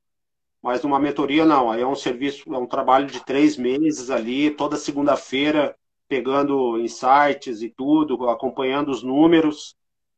Mas 0.61 0.81
numa 0.81 0.99
mentoria, 0.99 1.45
não. 1.45 1.71
Aí 1.71 1.81
é 1.81 1.87
um 1.87 1.95
serviço, 1.95 2.51
é 2.53 2.57
um 2.57 2.65
trabalho 2.65 3.05
de 3.05 3.23
três 3.23 3.55
meses 3.55 4.09
ali, 4.09 4.49
toda 4.49 4.77
segunda-feira, 4.77 5.75
pegando 6.07 6.79
insights 6.79 7.61
e 7.61 7.69
tudo, 7.69 8.29
acompanhando 8.29 8.89
os 8.89 9.03
números. 9.03 9.75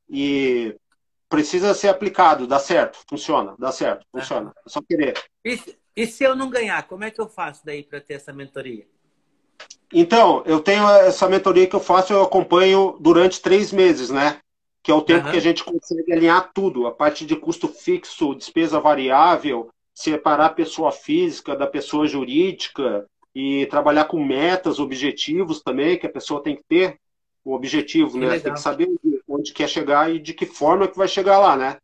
E 0.09 0.73
precisa 1.27 1.73
ser 1.73 1.89
aplicado, 1.89 2.47
dá 2.47 2.59
certo, 2.59 2.99
funciona, 3.09 3.55
dá 3.59 3.71
certo, 3.71 4.05
funciona. 4.11 4.53
É 4.65 4.69
só 4.69 4.81
querer. 4.81 5.21
E, 5.43 5.59
e 5.95 6.07
se 6.07 6.23
eu 6.23 6.35
não 6.35 6.49
ganhar, 6.49 6.87
como 6.87 7.03
é 7.03 7.11
que 7.11 7.19
eu 7.19 7.27
faço 7.27 7.65
daí 7.65 7.83
para 7.83 7.99
ter 7.99 8.13
essa 8.13 8.31
mentoria? 8.31 8.87
Então, 9.93 10.43
eu 10.45 10.59
tenho 10.59 10.87
essa 10.89 11.29
mentoria 11.29 11.67
que 11.67 11.75
eu 11.75 11.79
faço, 11.79 12.11
eu 12.11 12.21
acompanho 12.21 12.97
durante 12.99 13.41
três 13.41 13.71
meses, 13.71 14.09
né? 14.09 14.39
Que 14.83 14.91
é 14.91 14.93
o 14.93 15.01
tempo 15.01 15.25
uhum. 15.25 15.31
que 15.31 15.37
a 15.37 15.41
gente 15.41 15.63
consegue 15.63 16.11
alinhar 16.11 16.51
tudo, 16.53 16.87
a 16.87 16.91
parte 16.91 17.25
de 17.25 17.35
custo 17.35 17.67
fixo, 17.67 18.35
despesa 18.35 18.79
variável, 18.79 19.69
separar 19.93 20.47
a 20.47 20.53
pessoa 20.53 20.91
física 20.91 21.55
da 21.55 21.65
pessoa 21.65 22.07
jurídica 22.07 23.05
e 23.33 23.65
trabalhar 23.67 24.05
com 24.05 24.23
metas, 24.23 24.79
objetivos 24.79 25.61
também, 25.61 25.97
que 25.97 26.05
a 26.05 26.11
pessoa 26.11 26.43
tem 26.43 26.55
que 26.55 26.63
ter 26.63 26.97
o 27.43 27.53
objetivo, 27.53 28.17
né? 28.17 28.39
Tem 28.39 28.53
que 28.53 28.59
saber 28.59 28.89
onde 29.27 29.53
quer 29.53 29.69
chegar 29.69 30.13
e 30.13 30.19
de 30.19 30.33
que 30.33 30.45
forma 30.45 30.87
que 30.87 30.97
vai 30.97 31.07
chegar 31.07 31.39
lá, 31.39 31.55
né? 31.55 31.77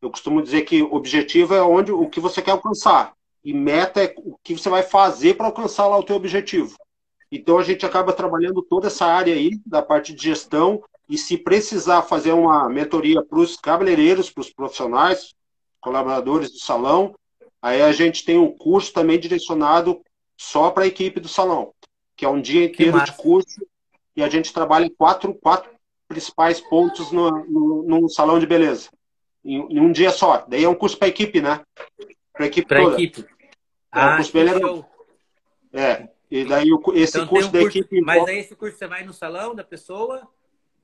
Eu 0.00 0.10
costumo 0.10 0.40
dizer 0.40 0.62
que 0.62 0.82
objetivo 0.82 1.54
é 1.54 1.62
onde 1.62 1.90
o 1.90 2.08
que 2.08 2.20
você 2.20 2.40
quer 2.40 2.52
alcançar 2.52 3.12
e 3.44 3.52
meta 3.52 4.02
é 4.02 4.14
o 4.18 4.36
que 4.42 4.54
você 4.54 4.68
vai 4.68 4.82
fazer 4.82 5.34
para 5.34 5.46
alcançar 5.46 5.88
lá 5.88 5.98
o 5.98 6.02
teu 6.04 6.14
objetivo. 6.14 6.76
Então 7.30 7.58
a 7.58 7.62
gente 7.62 7.84
acaba 7.84 8.12
trabalhando 8.12 8.62
toda 8.62 8.86
essa 8.86 9.06
área 9.06 9.34
aí 9.34 9.60
da 9.66 9.82
parte 9.82 10.14
de 10.14 10.22
gestão 10.22 10.82
e 11.08 11.16
se 11.16 11.36
precisar 11.36 12.02
fazer 12.02 12.32
uma 12.32 12.68
mentoria 12.68 13.22
para 13.22 13.38
os 13.38 13.56
cabeleireiros, 13.56 14.30
para 14.30 14.40
os 14.40 14.50
profissionais, 14.50 15.34
colaboradores 15.80 16.50
do 16.50 16.58
salão, 16.58 17.14
aí 17.62 17.82
a 17.82 17.92
gente 17.92 18.24
tem 18.24 18.38
um 18.38 18.50
curso 18.56 18.92
também 18.92 19.18
direcionado 19.18 20.00
só 20.36 20.70
para 20.70 20.84
a 20.84 20.86
equipe 20.86 21.20
do 21.20 21.28
salão, 21.28 21.72
que 22.16 22.24
é 22.24 22.28
um 22.28 22.40
dia 22.40 22.64
inteiro 22.64 23.02
de 23.04 23.12
curso 23.12 23.60
e 24.16 24.22
a 24.22 24.28
gente 24.28 24.52
trabalha 24.52 24.90
quatro, 24.96 25.34
quatro 25.34 25.70
principais 26.08 26.60
pontos 26.60 27.12
no, 27.12 27.30
no, 27.46 27.82
num 27.82 28.08
salão 28.08 28.38
de 28.38 28.46
beleza. 28.46 28.90
Em, 29.44 29.76
em, 29.76 29.80
um 29.80 29.92
dia 29.92 30.10
só. 30.10 30.44
Daí 30.48 30.64
é 30.64 30.68
um 30.68 30.74
curso 30.74 30.98
para 30.98 31.06
a 31.06 31.10
equipe, 31.10 31.40
né? 31.40 31.60
Para 32.32 32.44
a 32.44 32.46
equipe 32.46 32.66
pra 32.66 32.82
toda. 32.82 32.94
Equipe. 32.94 33.20
É, 33.22 34.00
ah, 34.00 34.12
um 34.12 34.16
curso 34.16 34.32
bem 34.32 34.44
legal. 34.44 34.90
É. 35.72 36.08
E 36.30 36.44
daí 36.44 36.72
o, 36.72 36.80
esse 36.94 37.16
então, 37.16 37.28
curso 37.28 37.48
um 37.48 37.52
da 37.52 37.60
curso, 37.60 37.78
equipe. 37.78 38.00
Mas 38.00 38.26
aí 38.28 38.38
esse 38.38 38.54
curso 38.54 38.76
você 38.76 38.86
vai 38.86 39.04
no 39.04 39.12
salão 39.12 39.54
da 39.54 39.64
pessoa? 39.64 40.28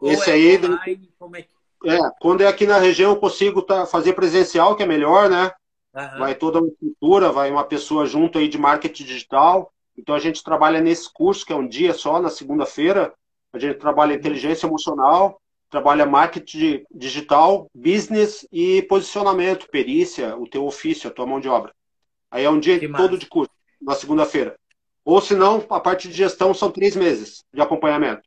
Esse 0.03 0.30
é 0.30 0.34
aí. 0.34 0.57
Online, 0.57 1.11
como 1.18 1.36
é, 1.36 1.42
que... 1.42 1.49
é, 1.90 1.99
quando 2.20 2.42
é 2.42 2.47
aqui 2.47 2.66
na 2.66 2.78
região 2.78 3.11
eu 3.11 3.16
consigo 3.16 3.62
tá, 3.62 3.86
fazer 3.86 4.14
presencial, 4.14 4.74
que 4.74 4.82
é 4.82 4.86
melhor, 4.86 5.28
né? 5.28 5.53
Uhum. 5.95 6.18
Vai 6.18 6.34
toda 6.34 6.59
uma 6.61 6.68
estrutura, 6.68 7.30
vai 7.30 7.51
uma 7.51 7.64
pessoa 7.64 8.07
junto 8.07 8.38
aí 8.38 8.49
de 8.49 8.59
marketing 8.59 9.05
digital. 9.05 9.72
Então 9.97 10.14
a 10.14 10.18
gente 10.18 10.42
trabalha 10.42 10.80
nesse 10.80 11.12
curso, 11.12 11.47
que 11.47 11.53
é 11.53 11.57
um 11.57 11.68
dia 11.68 11.95
só, 11.95 12.20
na 12.20 12.30
segunda-feira. 12.30 13.14
A 13.53 13.59
gente 13.59 13.78
trabalha 13.78 14.14
inteligência 14.14 14.66
emocional, 14.66 15.40
trabalha 15.70 16.05
marketing 16.05 16.84
digital, 16.90 17.68
business 17.72 18.47
e 18.51 18.82
posicionamento, 18.82 19.68
perícia, 19.68 20.36
o 20.36 20.49
teu 20.49 20.66
ofício, 20.66 21.09
a 21.09 21.12
tua 21.12 21.26
mão 21.26 21.38
de 21.38 21.49
obra. 21.49 21.72
Aí 22.30 22.45
é 22.45 22.51
um 22.51 22.59
dia 22.59 22.78
que 22.80 22.88
todo 22.88 23.12
massa. 23.12 23.18
de 23.18 23.26
curso, 23.26 23.53
na 23.80 23.95
segunda-feira. 23.95 24.57
Ou 25.05 25.20
se 25.20 25.34
não, 25.34 25.64
a 25.68 25.80
parte 25.80 26.09
de 26.09 26.14
gestão 26.14 26.55
são 26.55 26.70
três 26.70 26.96
meses 26.96 27.44
de 27.52 27.61
acompanhamento. 27.61 28.22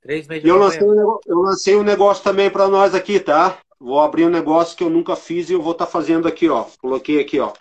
Três 0.00 0.26
meses 0.26 0.42
de 0.42 0.48
eu 0.48 0.56
lancei, 0.56 0.82
um, 0.82 1.18
eu 1.26 1.38
lancei 1.40 1.76
um 1.76 1.82
negócio 1.82 2.24
também 2.24 2.50
para 2.50 2.68
nós 2.68 2.94
aqui, 2.94 3.20
tá? 3.20 3.58
Vou 3.78 4.00
abrir 4.00 4.24
um 4.24 4.30
negócio 4.30 4.76
que 4.76 4.82
eu 4.82 4.90
nunca 4.90 5.14
fiz 5.14 5.48
e 5.48 5.52
eu 5.52 5.62
vou 5.62 5.72
estar 5.72 5.86
tá 5.86 5.90
fazendo 5.90 6.26
aqui, 6.26 6.48
ó. 6.48 6.66
Coloquei 6.80 7.20
aqui, 7.20 7.38
ó. 7.38 7.52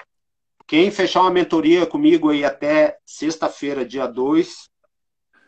Quem 0.67 0.89
fechar 0.89 1.21
uma 1.21 1.31
mentoria 1.31 1.85
comigo 1.85 2.29
aí 2.29 2.43
até 2.43 2.97
sexta-feira, 3.05 3.85
dia 3.85 4.07
2, 4.07 4.69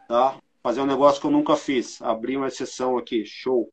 tá? 0.08 0.38
fazer 0.68 0.82
um 0.82 0.86
negócio 0.86 1.22
que 1.22 1.28
eu 1.28 1.32
nunca 1.32 1.56
fiz. 1.56 2.02
Abrir 2.02 2.36
uma 2.36 2.50
exceção 2.50 2.98
aqui, 2.98 3.26
show. 3.26 3.72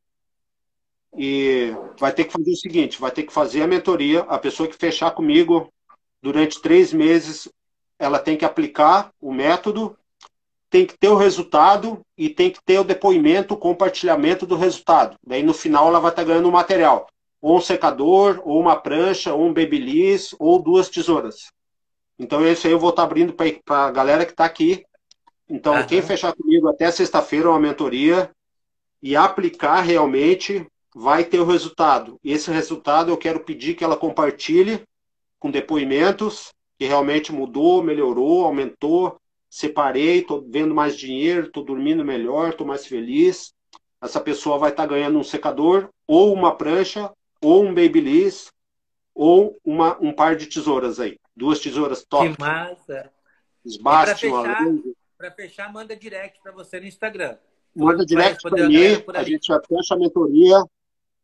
E 1.17 1.73
vai 1.99 2.13
ter 2.13 2.25
que 2.25 2.33
fazer 2.33 2.51
o 2.53 2.57
seguinte: 2.57 3.01
vai 3.01 3.11
ter 3.11 3.25
que 3.25 3.33
fazer 3.33 3.63
a 3.63 3.67
mentoria. 3.67 4.21
A 4.21 4.39
pessoa 4.39 4.69
que 4.69 4.77
fechar 4.77 5.11
comigo 5.11 5.73
durante 6.23 6.63
três 6.63 6.93
meses, 6.93 7.49
ela 7.99 8.19
tem 8.19 8.37
que 8.37 8.45
aplicar 8.45 9.11
o 9.21 9.33
método, 9.33 9.97
tem 10.69 10.85
que 10.85 10.97
ter 10.99 11.09
o 11.09 11.17
resultado 11.17 12.01
e 12.17 12.29
tem 12.29 12.51
que 12.51 12.63
ter 12.65 12.79
o 12.79 12.85
depoimento, 12.85 13.55
o 13.55 13.59
compartilhamento 13.59 14.45
do 14.45 14.57
resultado. 14.57 15.17
Daí 15.25 15.43
no 15.43 15.55
final 15.55 15.89
ela 15.89 16.01
vai 16.01 16.11
estar 16.11 16.25
ganhando 16.25 16.49
um 16.49 16.53
material. 16.53 17.07
Ou 17.41 17.59
um 17.59 17.61
secador, 17.61 18.41
ou 18.45 18.59
uma 18.59 18.77
prancha, 18.77 19.35
ou 19.35 19.47
um 19.47 19.53
babyliss, 19.53 20.35
ou 20.39 20.61
duas 20.61 20.89
tesouras. 20.89 21.53
Então, 22.19 22.47
isso 22.47 22.67
aí 22.67 22.73
eu 22.73 22.79
vou 22.79 22.91
estar 22.91 23.03
abrindo 23.03 23.35
para 23.35 23.85
a 23.87 23.91
galera 23.91 24.25
que 24.25 24.33
está 24.33 24.45
aqui 24.45 24.85
então, 25.49 25.75
uhum. 25.75 25.87
quem 25.87 26.03
fechar 26.03 26.35
comigo 26.35 26.69
até 26.69 26.91
sexta-feira 26.91 27.51
uma 27.51 27.61
mentoria 27.61 28.31
e 29.03 29.15
aplicar 29.15 29.81
realmente, 29.83 30.67
vai 30.95 31.25
ter 31.25 31.39
o 31.39 31.45
resultado. 31.45 32.19
E 32.25 32.33
esse 32.33 32.51
resultado 32.51 33.11
eu 33.11 33.17
quero 33.17 33.41
pedir 33.41 33.75
que 33.75 33.85
ela 33.85 33.97
compartilhe 33.97 34.83
com 35.39 35.51
depoimentos 35.51 36.53
que 36.79 36.87
realmente 36.87 37.33
mudou, 37.33 37.83
melhorou, 37.83 38.45
aumentou, 38.45 39.21
separei, 39.49 40.19
estou 40.19 40.45
vendo 40.49 40.75
mais 40.75 40.97
dinheiro, 40.97 41.47
estou 41.47 41.65
dormindo 41.65 42.05
melhor, 42.05 42.51
estou 42.51 42.67
mais 42.67 42.87
feliz. 42.87 43.55
Essa 44.03 44.21
pessoa 44.21 44.59
vai 44.59 44.71
estar 44.71 44.83
tá 44.83 44.89
ganhando 44.89 45.19
um 45.19 45.25
secador, 45.25 45.89
ou 46.07 46.33
uma 46.33 46.57
prancha, 46.57 47.11
ou 47.41 47.65
um 47.65 47.75
babyliss, 47.75 48.51
ou 49.15 49.59
uma, 49.65 49.97
um 50.01 50.13
par 50.13 50.37
de 50.37 50.47
tesouras 50.47 50.99
aí. 50.99 51.19
Duas 51.37 51.61
tesouras 51.61 52.05
top. 52.05 52.35
Que 52.35 52.41
massa! 52.41 53.11
Esbaste, 53.65 54.29
para 55.17 55.31
fechar, 55.31 55.73
manda 55.73 55.97
direct 55.97 56.41
para 56.43 56.53
você 56.53 56.79
no 56.79 56.87
Instagram. 56.87 57.37
Manda 57.75 58.05
direct 58.05 58.43
para 58.43 58.69
mim, 58.69 59.03
a 59.15 59.23
gente 59.23 59.47
já 59.47 59.61
fecha 59.67 59.95
a 59.95 59.99
mentoria. 59.99 60.63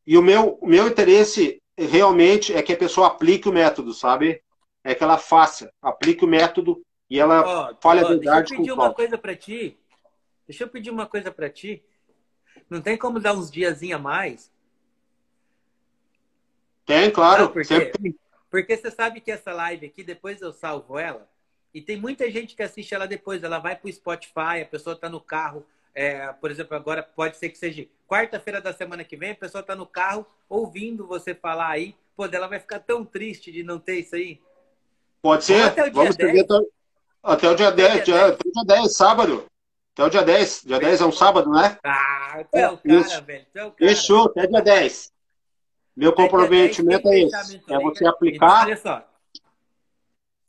E 0.07 0.16
o 0.16 0.22
meu, 0.22 0.59
o 0.61 0.66
meu 0.66 0.88
interesse 0.88 1.61
realmente 1.76 2.55
é 2.55 2.62
que 2.62 2.72
a 2.72 2.76
pessoa 2.76 3.09
aplique 3.09 3.48
o 3.48 3.53
método, 3.53 3.92
sabe? 3.92 4.42
É 4.82 4.94
que 4.94 5.04
ela 5.04 5.18
faça, 5.18 5.70
aplique 5.82 6.24
o 6.24 6.28
método 6.28 6.80
e 7.08 7.18
ela 7.18 7.70
oh, 7.70 7.76
fale 7.80 8.02
oh, 8.02 8.06
a 8.06 8.08
verdade. 8.08 8.48
Deixa 8.48 8.54
eu 8.54 8.58
pedir 8.58 8.72
uma 8.72 8.94
coisa 8.94 9.18
para 9.18 9.36
ti. 9.36 9.78
Deixa 10.48 10.64
eu 10.64 10.68
pedir 10.68 10.90
uma 10.90 11.06
coisa 11.06 11.30
para 11.30 11.50
ti. 11.50 11.82
Não 12.68 12.80
tem 12.80 12.96
como 12.96 13.20
dar 13.20 13.34
uns 13.34 13.50
diazinho 13.50 13.96
a 13.96 13.98
mais? 13.98 14.50
Tem, 16.86 17.10
claro. 17.10 17.44
Não, 17.44 17.52
porque, 17.52 17.86
tem. 17.86 18.18
porque 18.50 18.76
você 18.76 18.90
sabe 18.90 19.20
que 19.20 19.30
essa 19.30 19.52
live 19.52 19.86
aqui, 19.86 20.02
depois 20.02 20.40
eu 20.40 20.52
salvo 20.52 20.98
ela 20.98 21.28
e 21.72 21.80
tem 21.80 21.96
muita 21.96 22.30
gente 22.30 22.56
que 22.56 22.62
assiste 22.62 22.94
ela 22.94 23.06
depois, 23.06 23.42
ela 23.42 23.58
vai 23.58 23.76
para 23.76 23.88
o 23.88 23.92
Spotify, 23.92 24.62
a 24.62 24.66
pessoa 24.66 24.94
está 24.94 25.08
no 25.08 25.20
carro, 25.20 25.64
é, 25.94 26.32
por 26.32 26.50
exemplo, 26.50 26.76
agora 26.76 27.02
pode 27.02 27.36
ser 27.36 27.48
que 27.48 27.58
seja 27.58 27.86
quarta-feira 28.08 28.60
da 28.60 28.72
semana 28.72 29.04
que 29.04 29.16
vem, 29.16 29.30
a 29.32 29.36
pessoa 29.36 29.60
está 29.60 29.76
no 29.76 29.86
carro 29.86 30.26
ouvindo 30.48 31.06
você 31.06 31.34
falar 31.34 31.68
aí, 31.68 31.94
pô, 32.16 32.26
ela 32.26 32.48
vai 32.48 32.58
ficar 32.58 32.80
tão 32.80 33.04
triste 33.04 33.52
de 33.52 33.62
não 33.62 33.78
ter 33.78 34.00
isso 34.00 34.16
aí. 34.16 34.40
Pode 35.22 35.44
ser, 35.44 35.62
até 35.62 35.82
o 35.82 35.84
dia 35.84 35.92
vamos 35.92 36.16
10. 36.16 36.40
Até, 36.42 36.54
até 37.22 37.50
o 37.50 37.54
dia 37.54 37.70
10, 37.70 38.04
dia, 38.04 38.26
até 38.26 38.48
o 38.48 38.52
dia 38.52 38.64
10, 38.64 38.96
sábado. 38.96 39.46
Até 39.92 40.04
o 40.04 40.10
dia 40.10 40.22
10, 40.22 40.62
dia 40.64 40.78
10 40.78 41.00
é 41.00 41.06
um 41.06 41.12
sábado, 41.12 41.50
né? 41.50 41.78
Ah, 41.84 42.44
tu 42.50 42.56
é 42.56 42.70
o 42.70 42.78
cara, 42.78 43.00
isso. 43.00 43.22
velho, 43.22 43.46
tu 43.52 43.58
é 43.58 43.64
o 43.64 43.70
cara. 43.72 43.90
Fechou, 43.90 44.26
até 44.26 44.46
dia 44.46 44.62
10. 44.62 45.12
Meu 45.96 46.12
comprometimento 46.12 47.08
é 47.08 47.20
esse, 47.20 47.60
é 47.68 47.78
você 47.78 48.06
aplicar... 48.06 48.46
Então, 48.46 48.66
olha 48.66 48.76
só, 48.76 49.10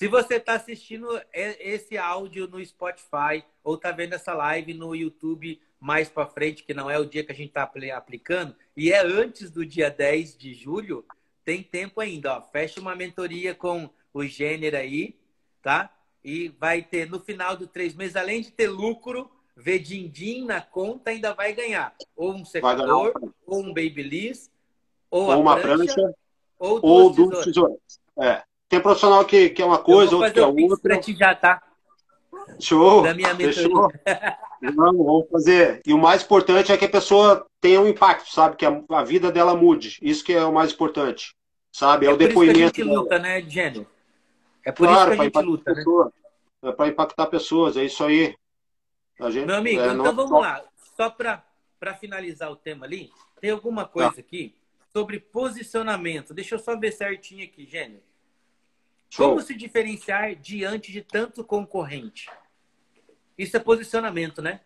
se 0.01 0.07
você 0.07 0.36
está 0.38 0.53
assistindo 0.53 1.07
esse 1.32 1.95
áudio 1.95 2.47
no 2.47 2.63
Spotify 2.65 3.43
ou 3.63 3.76
está 3.76 3.91
vendo 3.91 4.13
essa 4.13 4.34
live 4.34 4.74
no 4.74 4.95
YouTube 4.95 5.61
mais 5.80 6.09
para 6.09 6.26
frente, 6.26 6.63
que 6.63 6.74
não 6.74 6.89
é 6.89 6.97
o 6.97 7.05
dia 7.05 7.24
que 7.24 7.32
a 7.32 7.36
gente 7.36 7.49
está 7.49 7.69
aplicando, 7.95 8.55
e 8.76 8.91
é 8.91 8.99
antes 9.05 9.51
do 9.51 9.65
dia 9.65 9.91
10 9.91 10.38
de 10.38 10.53
julho, 10.53 11.05
tem 11.43 11.61
tempo 11.61 11.99
ainda. 12.01 12.38
Ó. 12.38 12.41
Fecha 12.41 12.80
uma 12.80 12.95
mentoria 12.95 13.53
com 13.53 13.89
o 14.14 14.24
Gênero 14.24 14.78
aí, 14.78 15.16
tá? 15.62 15.89
E 16.24 16.49
vai 16.59 16.82
ter 16.82 17.09
no 17.09 17.20
final 17.20 17.55
do 17.55 17.68
três 17.68 17.95
meses, 17.95 18.16
além 18.16 18.41
de 18.41 18.51
ter 18.51 18.68
lucro, 18.68 19.30
ver 19.55 19.80
din-din 19.80 20.45
na 20.45 20.62
conta, 20.62 21.12
ainda 21.12 21.34
vai 21.34 21.53
ganhar. 21.53 21.95
Ou 22.16 22.34
um 22.34 22.45
secador, 22.45 23.14
ou 23.45 23.62
um 23.62 23.74
babyliss, 23.74 24.51
ou, 25.09 25.24
ou 25.30 25.41
uma 25.41 25.57
prancha, 25.57 25.93
prancha, 25.93 26.16
ou 26.59 26.80
duas, 26.80 26.84
ou 26.84 27.12
duas 27.12 27.45
tesouras. 27.45 27.78
É. 28.20 28.43
Tem 28.70 28.80
profissional 28.80 29.26
que, 29.26 29.49
que 29.49 29.62
é 29.62 29.66
uma 29.66 29.80
coisa, 29.80 30.16
outro 30.16 30.32
que 30.32 30.39
é 30.39 30.45
outra. 30.45 30.78
Pra 30.82 30.99
ti 30.99 31.16
já, 31.16 31.36
tá? 31.36 31.62
Show! 32.59 33.01
Da 33.01 33.14
minha 33.14 33.36
Fechou. 33.36 33.91
Vamos, 34.62 35.05
vamos 35.05 35.30
fazer. 35.32 35.82
E 35.86 35.93
o 35.93 35.97
mais 35.97 36.24
importante 36.24 36.72
é 36.72 36.78
que 36.78 36.86
a 36.86 36.89
pessoa 36.89 37.45
tenha 37.59 37.82
um 37.82 37.88
impacto, 37.88 38.32
sabe? 38.32 38.55
Que 38.55 38.66
a, 38.66 38.82
a, 38.89 39.03
vida 39.03 39.32
dela 39.32 39.55
mude. 39.55 39.97
Isso 40.01 40.24
que 40.24 40.34
é 40.34 40.45
o 40.45 40.53
mais 40.53 40.72
importante. 40.72 41.36
sabe? 41.72 42.05
É, 42.05 42.09
É 42.09 42.14
o 42.14 42.18
por 42.18 42.24
isso 42.24 42.34
que 42.34 42.39
a 42.39 42.45
depoimento. 42.45 42.76
gente 42.78 42.84
luta, 42.84 43.18
né, 43.18 43.41
Gênio? 43.41 43.88
É 44.66 44.72
por 44.72 44.88
Claro, 44.88 45.12
isso 45.14 45.16
que 45.16 45.22
a 45.22 45.24
gente 45.41 45.45
luta, 45.45 45.74
né? 45.74 45.84
É 46.64 46.72
para 46.72 46.88
impactar 46.89 47.26
pessoas, 47.28 47.76
é 47.78 47.84
isso 47.86 48.03
aí. 48.03 48.36
A 49.20 49.30
gente, 49.32 49.45
Meu 49.45 49.55
amigo, 49.55 49.82
é, 49.82 49.88
não 49.88 50.05
então 50.05 50.12
é 50.12 50.16
vamos 50.16 50.41
lá. 50.41 50.64
Só 50.95 51.09
para 51.09 51.43
finalizar 51.99 52.51
o 52.51 52.55
tema 52.55 52.86
ali, 52.86 53.12
tem 53.39 53.49
alguma 53.49 53.86
coisa 53.88 54.14
Tá. 54.14 54.20
aqui 54.20 54.55
sobre 54.93 55.20
posicionamento. 55.20 56.34
Deixa 56.34 56.55
eu 56.55 56.59
só 56.59 56.78
ver 56.78 56.91
certinho 56.91 57.43
aqui, 57.43 57.66
Gênio. 57.66 58.01
Show. 59.09 59.30
Como 59.30 59.41
se 59.41 59.55
diferenciar 59.55 60.36
diante 60.36 60.91
de 60.91 61.01
tanto 61.01 61.43
concorrente? 61.43 62.30
Isso 63.38 63.57
é 63.57 63.59
posicionamento, 63.59 64.41
né? 64.41 64.62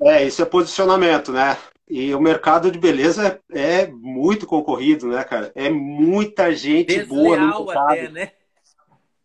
É, 0.00 0.24
isso 0.24 0.42
é 0.42 0.44
posicionamento, 0.44 1.32
né? 1.32 1.56
E 1.88 2.12
o 2.14 2.20
mercado 2.20 2.70
de 2.70 2.78
beleza 2.78 3.40
é, 3.52 3.82
é 3.82 3.86
muito 3.86 4.46
concorrido, 4.46 5.06
né, 5.08 5.22
cara? 5.24 5.52
É 5.54 5.70
muita 5.70 6.52
gente 6.54 7.04
boa 7.04 7.36
no 7.38 7.46
Desleal 7.46 7.64
mercado. 7.64 7.90
até, 7.90 8.08
né? 8.10 8.32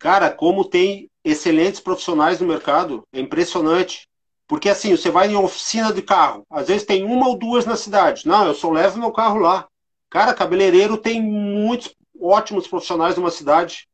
Cara, 0.02 0.28
como 0.32 0.64
tem 0.64 1.08
excelentes 1.24 1.78
profissionais 1.78 2.40
no 2.40 2.48
mercado, 2.48 3.04
é 3.12 3.20
impressionante. 3.20 4.08
Porque 4.48 4.68
assim, 4.68 4.96
você 4.96 5.12
vai 5.12 5.28
em 5.28 5.36
oficina 5.36 5.92
de 5.92 6.02
carro, 6.02 6.44
às 6.50 6.66
vezes 6.66 6.84
tem 6.84 7.04
uma 7.04 7.28
ou 7.28 7.38
duas 7.38 7.64
na 7.64 7.76
cidade. 7.76 8.26
Não, 8.26 8.44
eu 8.44 8.52
só 8.52 8.68
levo 8.68 8.98
meu 8.98 9.12
carro 9.12 9.38
lá. 9.38 9.68
Cara, 10.10 10.34
cabeleireiro 10.34 10.96
tem 10.96 11.22
muitos 11.22 11.94
ótimos 12.20 12.66
profissionais 12.66 13.14
numa 13.14 13.30
cidade, 13.30 13.86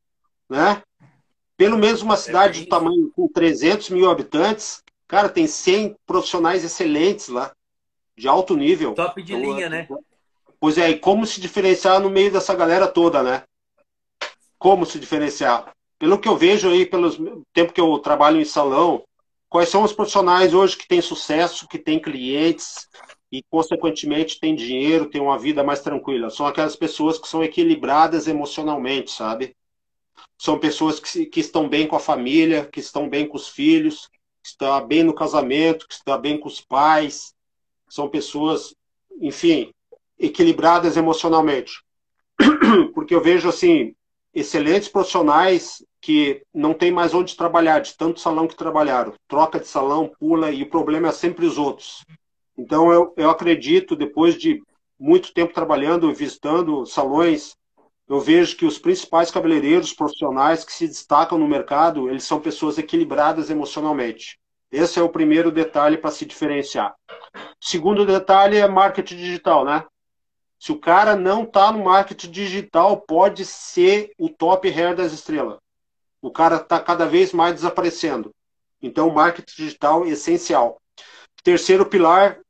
né? 0.49 0.83
Pelo 1.59 1.77
menos 1.77 2.01
uma 2.01 2.17
cidade 2.17 2.55
de 2.55 2.61
isso. 2.61 2.71
tamanho 2.71 3.13
com 3.15 3.29
300 3.29 3.91
mil 3.91 4.11
habitantes, 4.11 4.83
cara, 5.07 5.29
tem 5.29 5.47
100 5.47 5.95
profissionais 6.07 6.65
excelentes 6.65 7.29
lá, 7.29 7.53
de 8.17 8.27
alto 8.27 8.57
nível. 8.57 8.95
Top 8.95 9.23
de 9.23 9.35
Então, 9.35 9.45
linha, 9.45 9.69
né? 9.69 9.87
Pois 10.59 10.79
é, 10.79 10.89
e 10.89 10.99
como 10.99 11.27
se 11.27 11.39
diferenciar 11.39 12.01
no 12.01 12.09
meio 12.09 12.33
dessa 12.33 12.55
galera 12.55 12.89
toda, 12.89 13.23
né? 13.23 13.43
Como 14.59 14.87
se 14.87 14.99
diferenciar? 14.99 15.71
Pelo 15.99 16.19
que 16.19 16.29
eu 16.29 16.37
vejo 16.37 16.71
aí, 16.71 16.87
pelo 16.87 17.45
tempo 17.53 17.73
que 17.73 17.81
eu 17.81 17.99
trabalho 17.99 18.41
em 18.41 18.45
salão, 18.45 19.03
quais 19.49 19.69
são 19.69 19.83
os 19.83 19.93
profissionais 19.93 20.55
hoje 20.55 20.77
que 20.77 20.87
têm 20.87 21.01
sucesso, 21.01 21.67
que 21.67 21.79
têm 21.79 22.01
clientes 22.01 22.87
e, 23.33 23.43
consequentemente, 23.51 24.39
têm 24.39 24.55
dinheiro, 24.55 25.11
têm 25.11 25.21
uma 25.21 25.39
vida 25.39 25.65
mais 25.65 25.81
tranquila? 25.81 26.31
São 26.31 26.47
aquelas 26.47 26.77
pessoas 26.77 27.19
que 27.19 27.29
são 27.29 27.43
equilibradas 27.43 28.29
emocionalmente, 28.29 29.11
sabe? 29.11 29.57
São 30.39 30.59
pessoas 30.59 31.01
que, 31.01 31.27
que 31.27 31.41
estão 31.41 31.69
bem 31.69 31.87
com 31.87 31.97
a 31.97 32.01
família, 32.01 32.65
que 32.67 32.79
estão 32.79 33.09
bem 33.09 33.27
com 33.27 33.37
os 33.37 33.49
filhos, 33.49 34.09
que 34.43 34.51
estão 34.51 34.87
bem 34.87 35.03
no 35.03 35.15
casamento, 35.15 35.87
que 35.89 35.95
estão 35.95 36.21
bem 36.21 36.39
com 36.39 36.47
os 36.47 36.61
pais. 36.61 37.35
São 37.89 38.09
pessoas, 38.09 38.73
enfim, 39.21 39.73
equilibradas 40.17 40.97
emocionalmente. 40.97 41.83
Porque 42.95 43.15
eu 43.15 43.21
vejo 43.21 43.49
assim, 43.49 43.95
excelentes 44.41 44.89
profissionais 44.89 45.85
que 46.01 46.43
não 46.55 46.73
tem 46.73 46.91
mais 46.91 47.13
onde 47.15 47.37
trabalhar, 47.37 47.81
de 47.81 47.97
tanto 47.97 48.21
salão 48.21 48.47
que 48.47 48.57
trabalharam. 48.57 49.15
Troca 49.27 49.59
de 49.59 49.67
salão, 49.67 50.11
pula, 50.19 50.51
e 50.51 50.63
o 50.63 50.71
problema 50.71 51.09
é 51.09 51.13
sempre 51.13 51.47
os 51.47 51.59
outros. 51.59 52.05
Então 52.57 52.93
eu, 52.93 53.13
eu 53.17 53.31
acredito, 53.31 53.97
depois 53.97 54.37
de 54.37 54.63
muito 54.99 55.33
tempo 55.33 55.55
trabalhando, 55.55 56.13
visitando 56.13 56.85
salões, 56.87 57.57
eu 58.09 58.19
vejo 58.19 58.57
que 58.57 58.65
os 58.65 58.79
principais 58.79 59.31
cabeleireiros 59.31 59.93
profissionais 59.93 60.65
que 60.65 60.73
se 60.73 60.89
destacam 60.89 61.39
no 61.39 61.47
mercado, 61.47 62.09
eles 62.09 62.25
são 62.25 62.41
pessoas 62.41 62.79
equilibradas 62.79 63.51
emocionalmente. 63.51 64.39
Esse 64.73 64.99
é 64.99 65.03
o 65.03 65.09
primeiro 65.09 65.53
detalhe 65.53 65.97
para 65.97 66.11
se 66.11 66.27
diferenciar. 66.27 66.95
Segundo 67.61 68.07
detalhe 68.07 68.57
é 68.57 68.67
marketing 68.67 69.17
digital, 69.17 69.65
né? 69.65 69.85
Se 70.59 70.73
o 70.73 70.79
cara 70.79 71.15
não 71.15 71.45
está 71.45 71.71
no 71.71 71.85
marketing 71.85 72.31
digital, 72.31 73.01
pode 73.01 73.45
ser 73.45 74.13
o 74.19 74.29
top 74.29 74.69
hair 74.69 74.97
das 74.97 75.13
estrelas. 75.13 75.59
O 76.21 76.31
cara 76.31 76.57
está 76.57 76.81
cada 76.81 77.07
vez 77.07 77.33
mais 77.33 77.55
desaparecendo. 77.55 78.35
Então, 78.83 79.11
marketing 79.11 79.55
digital 79.57 80.05
é 80.05 80.11
essencial. 80.11 80.81
Terceiro 81.45 81.87
pilar, 81.87 82.41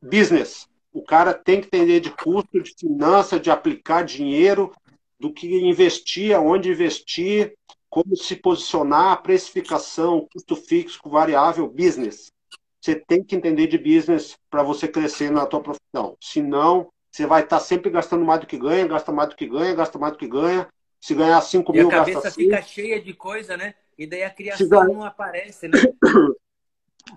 business. 0.00 0.66
O 0.92 1.02
cara 1.02 1.32
tem 1.32 1.60
que 1.60 1.68
entender 1.68 2.00
de 2.00 2.10
custo, 2.10 2.60
de 2.60 2.74
finança, 2.78 3.38
de 3.38 3.50
aplicar 3.50 4.04
dinheiro, 4.04 4.72
do 5.18 5.32
que 5.32 5.46
investir, 5.60 6.34
aonde 6.34 6.70
investir, 6.70 7.54
como 7.88 8.16
se 8.16 8.34
posicionar, 8.36 9.22
precificação, 9.22 10.26
custo 10.32 10.56
fixo, 10.56 10.98
variável, 11.04 11.68
business. 11.68 12.32
Você 12.80 12.96
tem 12.96 13.22
que 13.22 13.36
entender 13.36 13.68
de 13.68 13.78
business 13.78 14.36
para 14.50 14.64
você 14.64 14.88
crescer 14.88 15.30
na 15.30 15.46
tua 15.46 15.62
profissão. 15.62 16.16
Senão, 16.20 16.91
você 17.12 17.26
vai 17.26 17.42
estar 17.42 17.60
sempre 17.60 17.90
gastando 17.90 18.24
mais 18.24 18.40
do 18.40 18.46
que 18.46 18.56
ganha, 18.56 18.86
gasta 18.88 19.12
mais 19.12 19.28
do 19.28 19.36
que 19.36 19.46
ganha, 19.46 19.74
gasta 19.74 19.98
mais 19.98 20.14
do 20.14 20.18
que 20.18 20.26
ganha. 20.26 20.66
Se 20.98 21.14
ganhar 21.14 21.40
5 21.42 21.72
E 21.72 21.78
a 21.78 21.82
mil, 21.82 21.90
gasta 21.90 22.12
cabeça 22.12 22.30
5. 22.30 22.50
fica 22.50 22.62
cheia 22.62 23.02
de 23.02 23.12
coisa, 23.12 23.54
né? 23.54 23.74
E 23.98 24.06
daí 24.06 24.22
a 24.24 24.30
criação 24.30 24.66
ganha- 24.66 24.84
não 24.88 25.04
aparece, 25.04 25.68
né? 25.68 25.78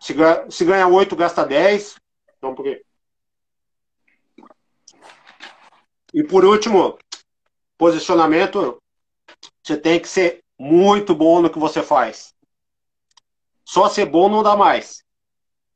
Se 0.01 0.13
ganha, 0.13 0.49
se 0.49 0.65
ganha 0.65 0.87
8, 0.87 1.15
gasta 1.15 1.45
10. 1.45 1.95
Então, 2.37 2.55
por 2.55 2.63
quê? 2.63 2.83
E 6.11 6.23
por 6.23 6.43
último, 6.43 6.97
posicionamento. 7.77 8.81
Você 9.63 9.77
tem 9.77 9.99
que 9.99 10.07
ser 10.07 10.43
muito 10.57 11.13
bom 11.13 11.39
no 11.41 11.51
que 11.51 11.59
você 11.59 11.83
faz. 11.83 12.33
Só 13.63 13.87
ser 13.87 14.05
bom 14.07 14.27
não 14.27 14.41
dá 14.41 14.57
mais. 14.57 15.03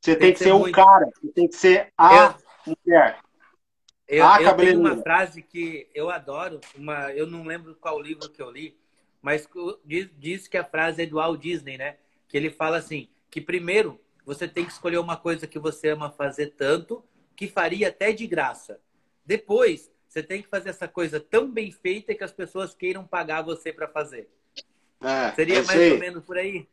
Você 0.00 0.16
tem, 0.16 0.32
que 0.32 0.40
ser, 0.40 0.52
o 0.52 0.58
muito. 0.58 0.74
cara. 0.74 1.08
Você 1.22 1.32
tem 1.32 1.48
que 1.48 1.56
ser 1.56 1.92
a 1.96 2.36
mulher. 2.66 3.20
Eu, 4.10 4.24
Ah, 4.26 4.42
eu 4.42 4.56
tenho 4.56 4.80
uma 4.80 4.96
frase 4.96 5.40
que 5.40 5.86
eu 5.94 6.10
adoro, 6.10 6.60
uma, 6.76 7.12
eu 7.12 7.28
não 7.28 7.44
lembro 7.44 7.76
qual 7.76 8.02
livro 8.02 8.28
que 8.28 8.42
eu 8.42 8.50
li, 8.50 8.76
mas 9.22 9.48
diz, 9.84 10.10
diz 10.18 10.48
que 10.48 10.56
a 10.56 10.64
frase 10.64 11.02
é 11.02 11.06
do 11.06 11.14
Walt 11.14 11.40
Disney, 11.40 11.78
né? 11.78 11.96
Que 12.26 12.36
ele 12.36 12.50
fala 12.50 12.78
assim, 12.78 13.08
que 13.30 13.40
primeiro 13.40 14.00
você 14.26 14.48
tem 14.48 14.64
que 14.64 14.72
escolher 14.72 14.98
uma 14.98 15.16
coisa 15.16 15.46
que 15.46 15.60
você 15.60 15.90
ama 15.90 16.10
fazer 16.10 16.54
tanto, 16.56 17.04
que 17.36 17.46
faria 17.46 17.86
até 17.86 18.10
de 18.10 18.26
graça. 18.26 18.80
Depois, 19.24 19.92
você 20.08 20.24
tem 20.24 20.42
que 20.42 20.48
fazer 20.48 20.70
essa 20.70 20.88
coisa 20.88 21.20
tão 21.20 21.48
bem 21.48 21.70
feita 21.70 22.12
que 22.12 22.24
as 22.24 22.32
pessoas 22.32 22.74
queiram 22.74 23.06
pagar 23.06 23.42
você 23.42 23.72
para 23.72 23.86
fazer. 23.86 24.28
É, 25.00 25.32
Seria 25.36 25.60
é 25.60 25.62
mais 25.62 25.92
ou 25.92 25.98
menos 25.98 26.24
por 26.24 26.36
aí? 26.36 26.68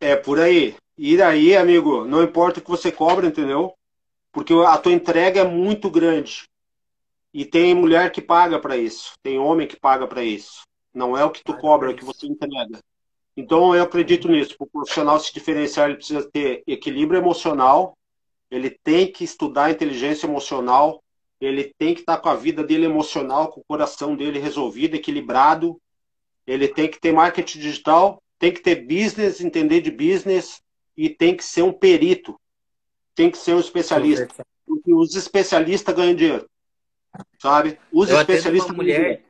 É 0.00 0.16
por 0.16 0.40
aí. 0.40 0.74
E 0.98 1.16
daí, 1.16 1.56
amigo, 1.56 2.04
não 2.04 2.20
importa 2.20 2.58
o 2.58 2.62
que 2.62 2.70
você 2.70 2.90
cobra, 2.90 3.28
entendeu? 3.28 3.72
Porque 4.32 4.52
a 4.52 4.76
tua 4.76 4.92
entrega 4.92 5.42
é 5.42 5.44
muito 5.44 5.88
grande. 5.88 6.42
E 7.34 7.44
tem 7.44 7.74
mulher 7.74 8.12
que 8.12 8.22
paga 8.22 8.60
para 8.60 8.76
isso, 8.76 9.14
tem 9.20 9.40
homem 9.40 9.66
que 9.66 9.74
paga 9.74 10.06
para 10.06 10.22
isso. 10.22 10.62
Não 10.94 11.18
é 11.18 11.24
o 11.24 11.32
que 11.32 11.42
tu 11.42 11.50
Paga 11.50 11.60
cobra, 11.60 11.90
é 11.90 11.92
o 11.92 11.96
que 11.96 12.04
você 12.04 12.28
entrega. 12.28 12.78
Então 13.36 13.74
eu 13.74 13.82
acredito 13.82 14.28
nisso. 14.28 14.56
Para 14.56 14.64
o 14.66 14.70
profissional 14.70 15.18
se 15.18 15.34
diferenciar, 15.34 15.88
ele 15.88 15.96
precisa 15.96 16.30
ter 16.30 16.62
equilíbrio 16.64 17.18
emocional, 17.18 17.98
ele 18.48 18.70
tem 18.70 19.10
que 19.10 19.24
estudar 19.24 19.72
inteligência 19.72 20.28
emocional, 20.28 21.02
ele 21.40 21.74
tem 21.76 21.92
que 21.92 22.00
estar 22.00 22.18
com 22.18 22.28
a 22.28 22.36
vida 22.36 22.62
dele 22.62 22.84
emocional, 22.84 23.48
com 23.48 23.60
o 23.60 23.64
coração 23.64 24.14
dele 24.14 24.38
resolvido, 24.38 24.94
equilibrado. 24.94 25.76
Ele 26.46 26.68
tem 26.68 26.88
que 26.88 27.00
ter 27.00 27.12
marketing 27.12 27.58
digital, 27.58 28.22
tem 28.38 28.52
que 28.52 28.60
ter 28.60 28.86
business, 28.86 29.40
entender 29.40 29.80
de 29.80 29.90
business 29.90 30.62
e 30.96 31.10
tem 31.10 31.36
que 31.36 31.44
ser 31.44 31.62
um 31.62 31.72
perito. 31.72 32.38
Tem 33.12 33.28
que 33.28 33.38
ser 33.38 33.54
um 33.54 33.60
especialista. 33.60 34.46
Porque 34.64 34.94
os 34.94 35.16
especialistas 35.16 35.94
ganham 35.94 36.14
dinheiro. 36.14 36.48
Sabe? 37.38 37.78
Os 37.92 38.08
Eu 38.08 38.18
especialistas 38.18 38.70
uma 38.70 38.76
mulher. 38.76 39.22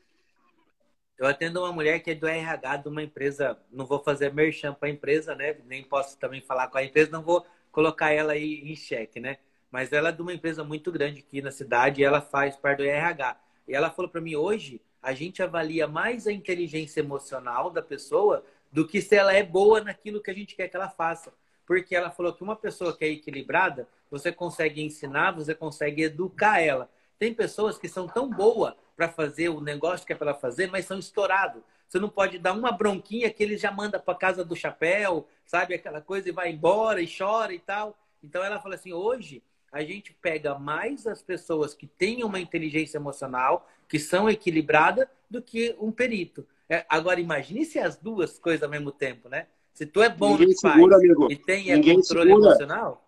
Eu 1.16 1.26
atendo 1.26 1.61
uma 1.61 1.72
mulher 1.72 2.01
que 2.01 2.11
é 2.11 2.14
do 2.14 2.26
RH 2.26 2.76
de 2.78 2.89
uma 2.89 3.03
empresa. 3.03 3.59
Não 3.70 3.87
vou 3.87 4.03
fazer 4.03 4.32
merchan 4.32 4.74
para 4.74 4.89
a 4.89 4.93
empresa, 4.93 5.35
né? 5.35 5.57
Nem 5.64 5.82
posso 5.82 6.18
também 6.18 6.41
falar 6.41 6.68
com 6.68 6.78
a 6.78 6.85
empresa, 6.85 7.11
não 7.11 7.22
vou 7.22 7.47
colocar 7.70 8.11
ela 8.11 8.32
aí 8.32 8.62
em 8.64 8.74
xeque, 8.74 9.20
né? 9.20 9.39
Mas 9.70 9.93
ela 9.93 10.11
é 10.11 10.12
de 10.12 10.22
uma 10.22 10.32
empresa 10.32 10.62
muito 10.62 10.93
grande 10.93 11.20
aqui 11.20 11.43
na 11.43 11.51
cidade 11.51 12.01
e 12.01 12.05
ela 12.05 12.20
faz 12.20 12.57
parte 12.57 12.78
do 12.78 12.85
RH. 12.85 13.37
E 13.66 13.74
ela 13.74 13.91
falou 13.91 14.11
para 14.11 14.20
mim 14.20 14.37
hoje, 14.37 14.80
a 15.03 15.12
gente 15.12 15.43
avalia 15.43 15.87
mais 15.87 16.26
a 16.26 16.32
inteligência 16.32 17.01
emocional 17.01 17.70
da 17.70 17.82
pessoa 17.82 18.45
do 18.72 18.87
que 18.87 19.01
se 19.01 19.14
ela 19.14 19.32
é 19.32 19.43
boa 19.43 19.80
naquilo 19.80 20.20
que 20.20 20.30
a 20.30 20.35
gente 20.35 20.55
quer 20.55 20.68
que 20.68 20.76
ela 20.76 20.89
faça. 20.89 21.32
Porque 21.66 21.95
ela 21.95 22.11
falou 22.11 22.32
que 22.32 22.43
uma 22.43 22.57
pessoa 22.57 22.97
que 22.97 23.05
é 23.05 23.09
equilibrada, 23.09 23.89
você 24.11 24.30
consegue 24.30 24.82
ensinar, 24.82 25.32
você 25.32 25.55
consegue 25.55 26.03
educar 26.03 26.61
ela. 26.61 26.91
Tem 27.25 27.33
pessoas 27.33 27.79
que 27.79 27.89
são 27.89 28.07
tão 28.07 28.29
boas 28.29 28.75
para 28.95 29.09
fazer 29.09 29.49
o 29.49 29.59
negócio 29.59 30.07
que 30.07 30.12
é 30.12 30.14
para 30.14 30.33
ela 30.33 30.39
fazer, 30.39 30.70
mas 30.70 30.85
são 30.85 30.99
estourados. 30.99 31.62
Você 31.89 31.99
não 31.99 32.11
pode 32.11 32.39
dar 32.39 32.53
uma 32.53 32.70
bronquinha 32.70 33.31
que 33.31 33.43
ele 33.43 33.57
já 33.57 33.72
manda 33.72 33.99
para 33.99 34.14
casa 34.14 34.45
do 34.45 34.55
chapéu, 34.55 35.27
sabe? 35.47 35.75
Aquela 35.75 36.03
coisa 36.03 36.29
e 36.29 36.33
vai 36.33 36.53
embora 36.53 37.01
e 37.01 37.09
chora 37.09 37.55
e 37.55 37.59
tal. 37.59 37.97
Então 38.22 38.45
ela 38.45 38.61
fala 38.61 38.75
assim: 38.75 38.93
hoje 38.93 39.43
a 39.72 39.83
gente 39.83 40.12
pega 40.12 40.59
mais 40.59 41.07
as 41.07 41.22
pessoas 41.22 41.72
que 41.72 41.87
têm 41.87 42.22
uma 42.25 42.39
inteligência 42.39 42.99
emocional, 42.99 43.66
que 43.89 43.99
são 43.99 44.29
equilibradas, 44.29 45.09
do 45.31 45.41
que 45.41 45.75
um 45.81 45.91
perito. 45.91 46.47
É, 46.68 46.85
agora 46.91 47.18
imagine 47.22 47.64
se 47.64 47.79
as 47.79 47.97
duas 47.97 48.39
coisas 48.39 48.62
ao 48.62 48.68
mesmo 48.68 48.93
tempo, 48.93 49.31
né? 49.31 49.47
Se 49.72 49.87
tu 49.87 50.03
é 50.03 50.11
bom 50.11 50.33
Ninguém 50.33 50.49
no 50.49 50.55
que 50.55 50.61
faz 50.61 50.75
segura, 50.75 50.97
amigo. 50.97 51.33
e 51.33 51.37
tem 51.37 51.72
é, 51.72 51.77
controle 51.77 52.03
segura. 52.03 52.51
emocional, 52.51 53.01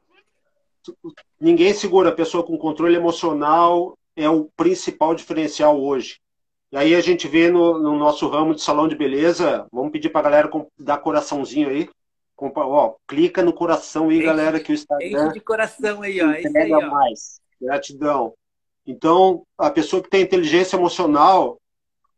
Ninguém 1.38 1.74
segura 1.74 2.08
a 2.08 2.12
pessoa 2.12 2.46
com 2.46 2.56
controle 2.56 2.94
emocional 2.94 3.94
é 4.16 4.28
o 4.28 4.50
principal 4.56 5.14
diferencial 5.14 5.80
hoje. 5.80 6.18
E 6.72 6.76
aí 6.76 6.94
a 6.94 7.00
gente 7.00 7.28
vê 7.28 7.50
no, 7.50 7.78
no 7.78 7.96
nosso 7.96 8.26
ramo 8.28 8.54
de 8.54 8.62
salão 8.62 8.88
de 8.88 8.96
beleza, 8.96 9.66
vamos 9.70 9.92
pedir 9.92 10.08
pra 10.08 10.22
galera 10.22 10.50
dar 10.78 10.98
coraçãozinho 10.98 11.68
aí. 11.68 11.88
Ó, 12.38 12.94
clica 13.06 13.42
no 13.42 13.52
coração 13.52 14.08
aí, 14.08 14.22
galera, 14.22 14.60
que 14.60 14.72
o 14.72 14.74
Instagram. 14.74 15.32
de 15.32 15.40
coração 15.40 16.02
aí, 16.02 16.20
ó. 16.20 16.32
Esse 16.32 16.58
aí, 16.58 16.72
ó. 16.72 16.90
mais. 16.90 17.40
Gratidão. 17.60 18.34
Então, 18.86 19.42
a 19.56 19.70
pessoa 19.70 20.02
que 20.02 20.10
tem 20.10 20.22
inteligência 20.22 20.76
emocional, 20.76 21.58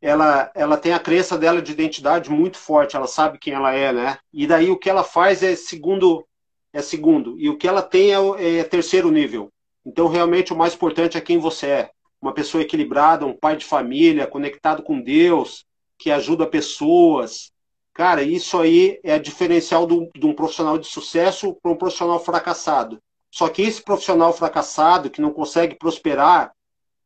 ela, 0.01 0.51
ela 0.55 0.77
tem 0.77 0.93
a 0.93 0.99
crença 0.99 1.37
dela 1.37 1.63
de 1.63 1.73
identidade 1.73 2.31
muito 2.31 2.59
forte, 2.59 2.97
ela 2.97 3.07
sabe 3.07 3.39
quem 3.39 3.55
ela 3.55 3.73
é, 3.73 3.93
né? 3.93 4.19
E 4.33 4.47
daí 4.47 4.71
o 4.71 4.79
que 4.79 4.91
ela 4.91 5.05
faz 5.05 5.43
é 5.43 5.55
segundo, 5.57 6.27
é 6.73 6.83
segundo. 6.83 7.39
E 7.39 7.49
o 7.49 7.57
que 7.57 7.69
ela 7.69 7.83
tem 7.83 8.13
é, 8.13 8.59
é 8.59 8.65
terceiro 8.65 9.11
nível. 9.11 9.51
Então, 9.89 10.07
realmente, 10.07 10.53
o 10.53 10.57
mais 10.57 10.75
importante 10.75 11.17
é 11.17 11.21
quem 11.21 11.39
você 11.39 11.67
é. 11.67 11.91
Uma 12.21 12.35
pessoa 12.35 12.63
equilibrada, 12.63 13.25
um 13.25 13.35
pai 13.35 13.57
de 13.57 13.65
família, 13.65 14.27
conectado 14.27 14.83
com 14.83 15.01
Deus, 15.01 15.65
que 15.99 16.11
ajuda 16.11 16.47
pessoas. 16.47 17.51
Cara, 17.95 18.23
isso 18.23 18.61
aí 18.61 19.01
é 19.03 19.19
diferencial 19.19 19.87
de 19.87 20.27
um 20.27 20.35
profissional 20.35 20.77
de 20.77 20.87
sucesso 20.87 21.57
para 21.63 21.73
um 21.73 21.77
profissional 21.77 22.21
fracassado. 22.21 22.99
Só 23.31 23.49
que 23.49 23.63
esse 23.63 23.83
profissional 23.83 24.31
fracassado, 24.35 25.09
que 25.09 25.23
não 25.23 25.33
consegue 25.33 25.75
prosperar, 25.75 26.53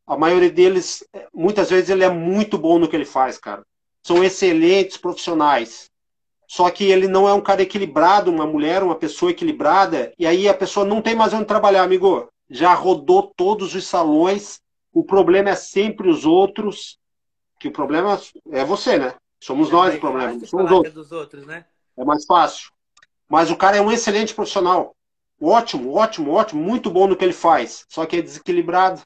a 0.04 0.16
maioria 0.16 0.50
deles, 0.50 1.06
muitas 1.32 1.70
vezes, 1.70 1.88
ele 1.88 2.02
é 2.02 2.10
muito 2.10 2.58
bom 2.58 2.80
no 2.80 2.88
que 2.88 2.96
ele 2.96 3.04
faz, 3.04 3.38
cara. 3.38 3.62
São 4.02 4.24
excelentes 4.24 4.96
profissionais. 4.96 5.88
Só 6.48 6.68
que 6.68 6.84
ele 6.84 7.06
não 7.06 7.28
é 7.28 7.32
um 7.32 7.40
cara 7.40 7.62
equilibrado, 7.62 8.28
uma 8.28 8.44
mulher, 8.44 8.82
uma 8.82 8.96
pessoa 8.96 9.30
equilibrada, 9.30 10.12
e 10.18 10.26
aí 10.26 10.48
a 10.48 10.54
pessoa 10.54 10.84
não 10.84 11.00
tem 11.00 11.14
mais 11.14 11.32
onde 11.32 11.44
trabalhar, 11.44 11.84
amigo. 11.84 12.28
Já 12.52 12.74
rodou 12.74 13.32
todos 13.36 13.74
os 13.74 13.86
salões, 13.86 14.60
o 14.92 15.02
problema 15.02 15.50
é 15.50 15.54
sempre 15.56 16.08
os 16.08 16.24
outros, 16.24 16.98
que 17.58 17.68
o 17.68 17.72
problema 17.72 18.20
é 18.50 18.64
você, 18.64 18.98
né? 18.98 19.14
Somos 19.40 19.68
é 19.68 19.72
nós 19.72 19.94
o 19.96 20.00
problema, 20.00 20.46
somos 20.46 20.70
outros. 20.70 20.94
Dos 20.94 21.10
outros 21.10 21.46
né? 21.46 21.64
É 21.96 22.04
mais 22.04 22.24
fácil. 22.24 22.70
Mas 23.28 23.50
o 23.50 23.56
cara 23.56 23.78
é 23.78 23.80
um 23.80 23.90
excelente 23.90 24.34
profissional. 24.34 24.94
Ótimo, 25.40 25.94
ótimo, 25.94 26.30
ótimo, 26.32 26.62
muito 26.62 26.90
bom 26.90 27.08
no 27.08 27.16
que 27.16 27.24
ele 27.24 27.32
faz, 27.32 27.84
só 27.88 28.06
que 28.06 28.16
é 28.16 28.22
desequilibrado 28.22 29.02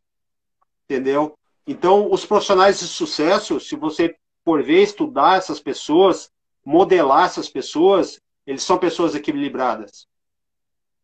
entendeu? 0.89 1.37
Então, 1.67 2.11
os 2.11 2.25
profissionais 2.25 2.79
de 2.79 2.87
sucesso, 2.87 3.61
se 3.61 3.77
você 3.77 4.17
por 4.45 4.63
ver 4.63 4.83
estudar 4.83 5.39
essas 5.39 5.61
pessoas, 5.61 6.31
modelar 6.65 7.27
essas 7.27 7.49
pessoas, 7.49 8.21
eles 8.47 8.63
são 8.63 8.79
pessoas 8.79 9.15
equilibradas. 9.17 10.07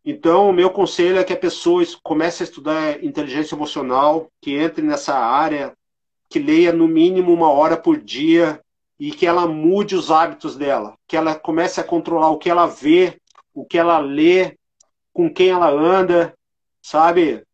Então, 0.05 0.51
o 0.51 0.53
meu 0.53 0.71
conselho 0.71 1.19
é 1.19 1.25
que 1.25 1.33
a 1.33 1.39
pessoa 1.39 1.85
comece 2.03 2.43
a 2.43 2.45
estudar 2.45 3.05
inteligência 3.05 3.55
emocional, 3.55 4.29
que 4.41 4.55
entre 4.55 4.83
nessa 4.83 5.15
área, 5.15 5.77
que 6.29 6.39
leia 6.39 6.73
no 6.73 6.89
mínimo 6.89 7.33
uma 7.33 7.51
hora 7.51 7.77
por 7.77 7.99
dia 7.99 8.61
e 8.99 9.13
que 9.13 9.27
ela 9.27 9.47
mude 9.47 9.95
os 9.95 10.11
hábitos 10.11 10.57
dela, 10.57 10.97
que 11.07 11.17
ela 11.17 11.35
comece 11.35 11.81
a 11.81 11.85
controlar 11.85 12.31
o 12.31 12.39
que 12.39 12.51
ela 12.51 12.67
vê, 12.67 13.21
o 13.55 13.65
que 13.65 13.79
ela 13.79 13.99
lê, 13.99 14.57
com 15.13 15.33
quem 15.33 15.51
ela 15.51 15.71
anda, 15.71 16.35
sabe? 16.81 17.45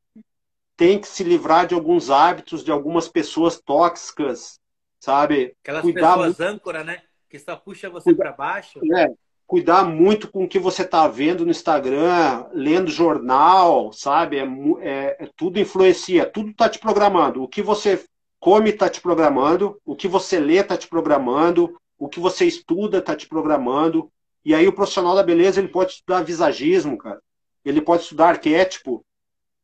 tem 0.78 1.00
que 1.00 1.08
se 1.08 1.24
livrar 1.24 1.66
de 1.66 1.74
alguns 1.74 2.08
hábitos, 2.08 2.62
de 2.62 2.70
algumas 2.70 3.08
pessoas 3.08 3.60
tóxicas, 3.60 4.60
sabe? 5.00 5.56
Aquelas 5.60 5.82
cuidar 5.82 6.16
pessoas 6.16 6.38
muito... 6.38 6.42
âncora, 6.54 6.84
né? 6.84 7.02
Que 7.28 7.36
só 7.36 7.56
puxa 7.56 7.90
você 7.90 8.14
para 8.14 8.30
baixo. 8.30 8.78
É, 8.96 9.08
cuidar 9.48 9.82
muito 9.82 10.30
com 10.30 10.44
o 10.44 10.48
que 10.48 10.58
você 10.58 10.82
está 10.82 11.08
vendo 11.08 11.42
no 11.42 11.50
Instagram, 11.50 12.44
lendo 12.52 12.90
jornal, 12.90 13.90
sabe? 13.94 14.36
É, 14.36 14.44
é, 14.82 15.16
é 15.20 15.30
tudo 15.34 15.58
influencia, 15.58 16.26
tudo 16.26 16.50
está 16.50 16.68
te 16.68 16.78
programando. 16.78 17.42
O 17.42 17.48
que 17.48 17.62
você 17.62 18.04
come 18.38 18.68
está 18.68 18.90
te 18.90 19.00
programando, 19.00 19.80
o 19.86 19.96
que 19.96 20.06
você 20.06 20.38
lê 20.38 20.58
está 20.58 20.76
te 20.76 20.86
programando, 20.86 21.80
o 21.98 22.10
que 22.10 22.20
você 22.20 22.44
estuda 22.44 22.98
está 22.98 23.16
te 23.16 23.26
programando. 23.26 24.12
E 24.44 24.54
aí 24.54 24.68
o 24.68 24.72
profissional 24.72 25.16
da 25.16 25.22
beleza 25.22 25.60
ele 25.60 25.68
pode 25.68 25.92
estudar 25.92 26.22
visagismo, 26.22 26.98
cara. 26.98 27.20
Ele 27.64 27.80
pode 27.80 28.02
estudar 28.02 28.28
arquétipo. 28.28 29.02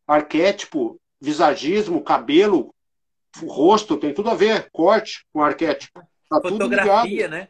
Arquétipo 0.07 0.99
visagismo, 1.20 2.03
cabelo, 2.03 2.74
rosto, 3.47 3.99
tem 3.99 4.14
tudo 4.14 4.30
a 4.30 4.35
ver, 4.35 4.70
corte 4.72 5.26
com 5.30 5.43
arquétipo. 5.43 6.01
Tá 6.28 6.41
Fotografia, 6.41 7.28
né? 7.28 7.49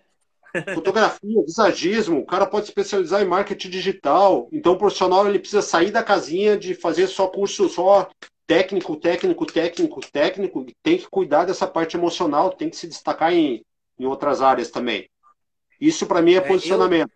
Fotografia, 0.74 1.42
visagismo, 1.44 2.20
o 2.20 2.26
cara 2.26 2.46
pode 2.46 2.66
especializar 2.66 3.22
em 3.22 3.26
marketing 3.26 3.70
digital. 3.70 4.48
Então 4.52 4.72
o 4.72 4.78
profissional 4.78 5.26
ele 5.28 5.38
precisa 5.38 5.62
sair 5.62 5.90
da 5.90 6.02
casinha 6.02 6.56
de 6.56 6.74
fazer 6.74 7.06
só 7.08 7.26
curso, 7.26 7.68
só 7.68 8.08
técnico, 8.46 8.96
técnico, 8.96 9.46
técnico, 9.46 10.00
técnico, 10.12 10.66
tem 10.82 10.98
que 10.98 11.08
cuidar 11.08 11.44
dessa 11.44 11.66
parte 11.66 11.96
emocional, 11.96 12.52
tem 12.52 12.70
que 12.70 12.76
se 12.76 12.86
destacar 12.86 13.32
em, 13.32 13.64
em 13.98 14.06
outras 14.06 14.40
áreas 14.42 14.70
também. 14.70 15.08
Isso 15.80 16.06
para 16.06 16.22
mim 16.22 16.34
é, 16.34 16.36
é 16.36 16.40
posicionamento. 16.40 17.12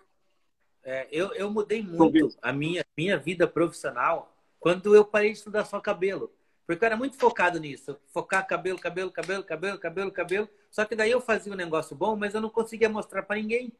Eu, 0.82 0.92
é, 0.92 1.08
eu, 1.12 1.32
eu 1.34 1.50
mudei 1.50 1.82
muito 1.82 2.30
a 2.42 2.52
minha, 2.52 2.84
minha 2.96 3.16
vida 3.16 3.46
profissional 3.46 4.34
quando 4.58 4.94
eu 4.94 5.04
parei 5.04 5.32
de 5.32 5.38
estudar 5.38 5.64
só 5.64 5.80
cabelo. 5.80 6.32
Porque 6.66 6.84
eu 6.84 6.86
era 6.86 6.96
muito 6.96 7.16
focado 7.16 7.58
nisso. 7.58 7.96
Focar 8.12 8.46
cabelo, 8.46 8.78
cabelo, 8.78 9.10
cabelo, 9.10 9.42
cabelo, 9.42 9.78
cabelo, 9.78 10.12
cabelo. 10.12 10.48
Só 10.70 10.84
que 10.84 10.94
daí 10.94 11.10
eu 11.10 11.20
fazia 11.20 11.52
um 11.52 11.56
negócio 11.56 11.96
bom, 11.96 12.16
mas 12.16 12.34
eu 12.34 12.40
não 12.40 12.50
conseguia 12.50 12.88
mostrar 12.88 13.22
para 13.22 13.36
ninguém. 13.36 13.72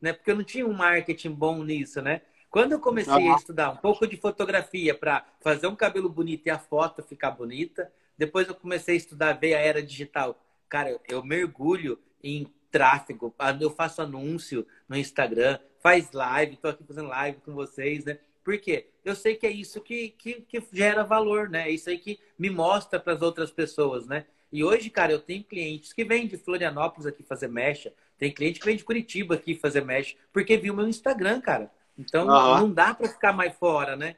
Né? 0.00 0.12
Porque 0.12 0.30
eu 0.30 0.36
não 0.36 0.44
tinha 0.44 0.66
um 0.66 0.72
marketing 0.72 1.30
bom 1.30 1.62
nisso, 1.64 2.02
né? 2.02 2.22
Quando 2.50 2.72
eu 2.72 2.80
comecei 2.80 3.28
a 3.28 3.36
estudar 3.36 3.70
um 3.70 3.76
pouco 3.76 4.06
de 4.06 4.16
fotografia 4.16 4.94
para 4.94 5.26
fazer 5.40 5.66
um 5.66 5.76
cabelo 5.76 6.08
bonito 6.08 6.46
e 6.46 6.50
a 6.50 6.58
foto 6.58 7.02
ficar 7.02 7.30
bonita, 7.32 7.92
depois 8.16 8.48
eu 8.48 8.54
comecei 8.54 8.94
a 8.94 8.98
estudar, 8.98 9.32
ver 9.34 9.54
a 9.54 9.60
era 9.60 9.82
digital. 9.82 10.40
Cara, 10.68 10.98
eu 11.08 11.22
mergulho 11.22 11.98
em 12.22 12.46
tráfego, 12.70 13.34
eu 13.60 13.70
faço 13.70 14.02
anúncio 14.02 14.66
no 14.88 14.96
Instagram, 14.96 15.58
faz 15.80 16.12
live, 16.12 16.54
estou 16.54 16.70
aqui 16.70 16.84
fazendo 16.84 17.08
live 17.08 17.40
com 17.40 17.54
vocês, 17.54 18.04
né? 18.04 18.18
Por 18.42 18.58
quê? 18.58 18.88
Eu 19.04 19.14
sei 19.14 19.34
que 19.34 19.46
é 19.46 19.50
isso 19.50 19.80
que, 19.80 20.10
que, 20.10 20.40
que 20.42 20.62
gera 20.72 21.02
valor, 21.02 21.48
né? 21.48 21.68
É 21.68 21.70
isso 21.70 21.90
aí 21.90 21.98
que 21.98 22.18
me 22.38 22.48
mostra 22.48 22.98
para 22.98 23.12
as 23.12 23.22
outras 23.22 23.50
pessoas, 23.50 24.06
né? 24.06 24.24
E 24.52 24.62
hoje, 24.62 24.88
cara, 24.90 25.12
eu 25.12 25.18
tenho 25.18 25.44
clientes 25.44 25.92
que 25.92 26.04
vêm 26.04 26.26
de 26.26 26.36
Florianópolis 26.36 27.06
aqui 27.06 27.22
fazer 27.22 27.48
mecha, 27.48 27.92
tem 28.18 28.32
cliente 28.32 28.60
que 28.60 28.66
vem 28.66 28.76
de 28.76 28.84
Curitiba 28.84 29.34
aqui 29.34 29.54
fazer 29.54 29.84
mecha, 29.84 30.16
porque 30.32 30.56
viu 30.56 30.74
meu 30.74 30.88
Instagram, 30.88 31.40
cara. 31.40 31.70
Então, 31.98 32.26
uhum. 32.26 32.60
não 32.60 32.72
dá 32.72 32.94
para 32.94 33.08
ficar 33.08 33.32
mais 33.32 33.54
fora, 33.54 33.96
né? 33.96 34.16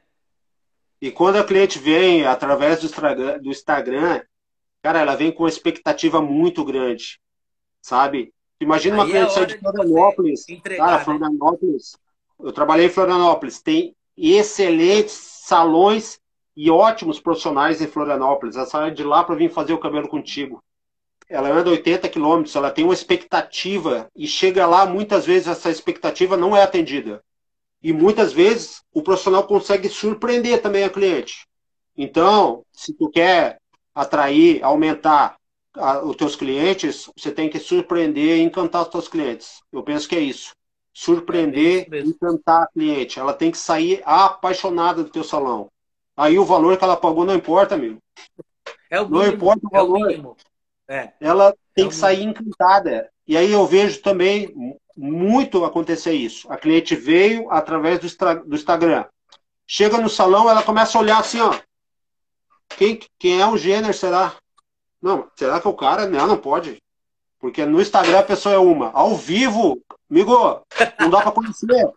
E 1.01 1.11
quando 1.11 1.37
a 1.37 1.45
cliente 1.45 1.79
vem 1.79 2.27
através 2.27 2.81
do 2.81 3.51
Instagram, 3.51 4.21
cara, 4.83 5.01
ela 5.01 5.15
vem 5.15 5.31
com 5.31 5.45
uma 5.45 5.49
expectativa 5.49 6.21
muito 6.21 6.65
grande, 6.65 7.21
sabe? 7.81 8.35
Imagina 8.61 8.97
uma 8.97 9.05
Aí 9.05 9.11
cliente 9.11 9.31
é 9.31 9.35
sair 9.35 9.47
de 9.47 9.59
Florianópolis. 9.59 10.49
Entregar, 10.49 10.85
cara, 10.85 10.99
né? 10.99 11.05
Florianópolis. 11.05 11.97
Eu 12.41 12.53
trabalhei 12.53 12.87
em 12.87 12.91
Florianópolis. 12.91 13.63
Tem 13.63 13.95
excelentes 14.17 15.13
salões 15.13 16.21
e 16.59 16.69
ótimos 16.73 17.21
profissionais 17.21 17.81
em 17.81 17.87
Florianópolis. 17.87 18.57
Ela 18.57 18.67
sai 18.67 18.91
de 18.91 19.05
lá 19.05 19.23
para 19.23 19.37
vir 19.37 19.49
fazer 19.49 19.73
o 19.73 19.79
cabelo 19.79 20.09
contigo. 20.09 20.61
Ela 21.29 21.51
anda 21.51 21.71
80 21.71 22.09
quilômetros, 22.09 22.57
ela 22.57 22.73
tem 22.73 22.85
uma 22.85 22.93
expectativa 22.93 24.11
e 24.17 24.27
chega 24.27 24.67
lá, 24.67 24.85
muitas 24.85 25.25
vezes 25.25 25.47
essa 25.47 25.71
expectativa 25.71 26.37
não 26.37 26.57
é 26.57 26.63
atendida. 26.65 27.23
E 27.81 27.93
muitas 27.93 28.33
vezes 28.33 28.83
o 28.93 29.05
profissional 29.05 29.47
consegue 29.47 29.89
surpreender 29.89 30.61
também 30.61 30.83
a 30.83 30.91
cliente. 30.91 31.47
Então, 31.97 32.65
se 32.73 32.93
tu 32.93 33.09
quer 33.09 33.61
atrair, 33.95 34.61
aumentar 34.65 35.37
a, 35.77 36.05
os 36.05 36.17
teus 36.17 36.35
clientes, 36.35 37.09
você 37.17 37.31
tem 37.31 37.49
que 37.49 37.61
surpreender 37.61 38.39
e 38.39 38.43
encantar 38.43 38.83
os 38.83 38.89
teus 38.89 39.07
clientes. 39.07 39.61
Eu 39.73 39.85
penso 39.85 40.09
que 40.09 40.17
é 40.17 40.21
isso 40.21 40.51
surpreender 40.93 41.87
é 41.93 42.01
encantar 42.01 42.65
a 42.65 42.67
cliente. 42.67 43.21
Ela 43.21 43.33
tem 43.33 43.53
que 43.53 43.59
sair 43.59 44.03
apaixonada 44.05 45.05
do 45.05 45.11
teu 45.11 45.23
salão. 45.23 45.71
Aí 46.19 46.37
o 46.37 46.45
valor 46.45 46.77
que 46.77 46.83
ela 46.83 46.97
pagou 46.97 47.25
não 47.25 47.37
importa, 47.37 47.77
amigo. 47.77 48.03
É 48.91 49.01
o 49.01 49.05
mínimo, 49.05 49.23
não 49.23 49.33
importa 49.33 49.61
o 49.65 49.71
valor. 49.71 50.13
É 50.13 50.19
o 50.19 50.37
é. 50.89 51.13
Ela 51.21 51.55
tem 51.73 51.85
é 51.85 51.89
que 51.89 51.95
sair 51.95 52.25
encantada. 52.25 53.09
E 53.25 53.37
aí 53.37 53.53
eu 53.53 53.65
vejo 53.67 54.03
também 54.03 54.53
muito 54.97 55.65
acontecer 55.65 56.13
isso. 56.13 56.51
A 56.51 56.57
cliente 56.57 56.97
veio 56.97 57.49
através 57.53 58.01
do, 58.01 58.45
do 58.45 58.57
Instagram. 58.57 59.05
Chega 59.65 59.99
no 59.99 60.09
salão, 60.09 60.51
ela 60.51 60.63
começa 60.63 60.99
a 60.99 61.01
olhar 61.01 61.21
assim, 61.21 61.41
ó. 61.41 61.57
Quem, 62.77 62.99
quem 63.17 63.41
é 63.41 63.47
o 63.47 63.57
gênero, 63.57 63.95
será? 63.95 64.35
Não, 65.01 65.31
será 65.37 65.61
que 65.61 65.69
é 65.69 65.71
o 65.71 65.77
cara? 65.77 66.07
Não, 66.09 66.27
não 66.27 66.37
pode. 66.37 66.83
Porque 67.39 67.65
no 67.65 67.81
Instagram 67.81 68.19
a 68.19 68.25
pessoa 68.25 68.57
é 68.57 68.59
uma. 68.59 68.91
Ao 68.91 69.15
vivo, 69.15 69.81
amigo, 70.11 70.63
não 70.99 71.11
dá 71.11 71.23
pra 71.23 71.31
conhecer. 71.31 71.89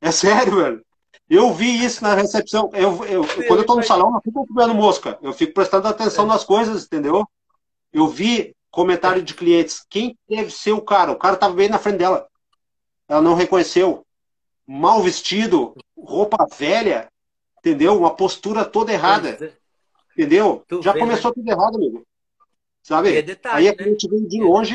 É 0.00 0.10
sério, 0.10 0.56
velho. 0.56 0.84
Eu 1.28 1.52
vi 1.52 1.84
isso 1.84 2.02
na 2.02 2.14
recepção. 2.14 2.70
Eu, 2.74 3.04
eu, 3.06 3.24
quando 3.46 3.60
eu 3.60 3.66
tô 3.66 3.76
no 3.76 3.82
salão, 3.82 4.10
não 4.10 4.20
fico 4.20 4.46
comendo 4.46 4.74
mosca. 4.74 5.18
Eu 5.22 5.32
fico 5.32 5.54
prestando 5.54 5.88
atenção 5.88 6.26
nas 6.26 6.44
coisas, 6.44 6.84
entendeu? 6.84 7.26
Eu 7.92 8.08
vi 8.08 8.54
comentário 8.70 9.22
de 9.22 9.34
clientes. 9.34 9.84
Quem 9.88 10.18
deve 10.28 10.50
ser 10.50 10.72
o 10.72 10.82
cara? 10.82 11.12
O 11.12 11.16
cara 11.16 11.36
tava 11.36 11.54
bem 11.54 11.68
na 11.68 11.78
frente 11.78 11.98
dela. 11.98 12.26
Ela 13.08 13.22
não 13.22 13.34
reconheceu. 13.34 14.04
Mal 14.66 15.02
vestido, 15.02 15.74
roupa 15.96 16.46
velha, 16.56 17.08
entendeu? 17.58 17.98
Uma 17.98 18.14
postura 18.14 18.64
toda 18.64 18.92
errada. 18.92 19.54
Entendeu? 20.12 20.64
Já 20.82 20.94
né? 20.94 21.00
começou 21.00 21.32
tudo 21.32 21.48
errado, 21.48 21.76
amigo. 21.76 22.06
Sabe? 22.82 23.16
É 23.16 23.22
detalhe, 23.22 23.56
aí 23.56 23.68
a 23.68 23.70
né? 23.70 23.76
cliente 23.76 24.08
vem 24.08 24.26
de 24.26 24.40
É 24.40 24.44
longe, 24.44 24.74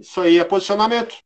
isso 0.00 0.20
aí 0.20 0.38
é 0.38 0.44
posicionamento. 0.44 1.16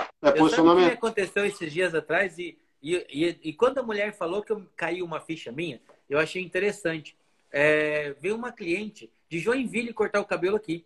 É 0.00 0.04
Eu 0.04 0.08
sabe 0.20 0.30
o 0.30 0.32
que 0.32 0.38
posicionamento. 0.38 0.92
aconteceu 0.92 1.46
esses 1.46 1.72
dias 1.72 1.94
atrás 1.94 2.38
e, 2.38 2.58
e, 2.82 2.96
e, 3.08 3.38
e 3.44 3.52
quando 3.52 3.78
a 3.78 3.82
mulher 3.82 4.12
falou 4.14 4.42
que 4.42 4.52
eu 4.52 4.66
caiu 4.76 5.04
uma 5.04 5.20
ficha 5.20 5.50
minha, 5.52 5.80
eu 6.08 6.18
achei 6.18 6.42
interessante. 6.42 7.16
É, 7.50 8.14
veio 8.20 8.34
uma 8.36 8.52
cliente 8.52 9.10
de 9.28 9.38
Joinville 9.38 9.92
cortar 9.92 10.20
o 10.20 10.24
cabelo 10.24 10.56
aqui. 10.56 10.84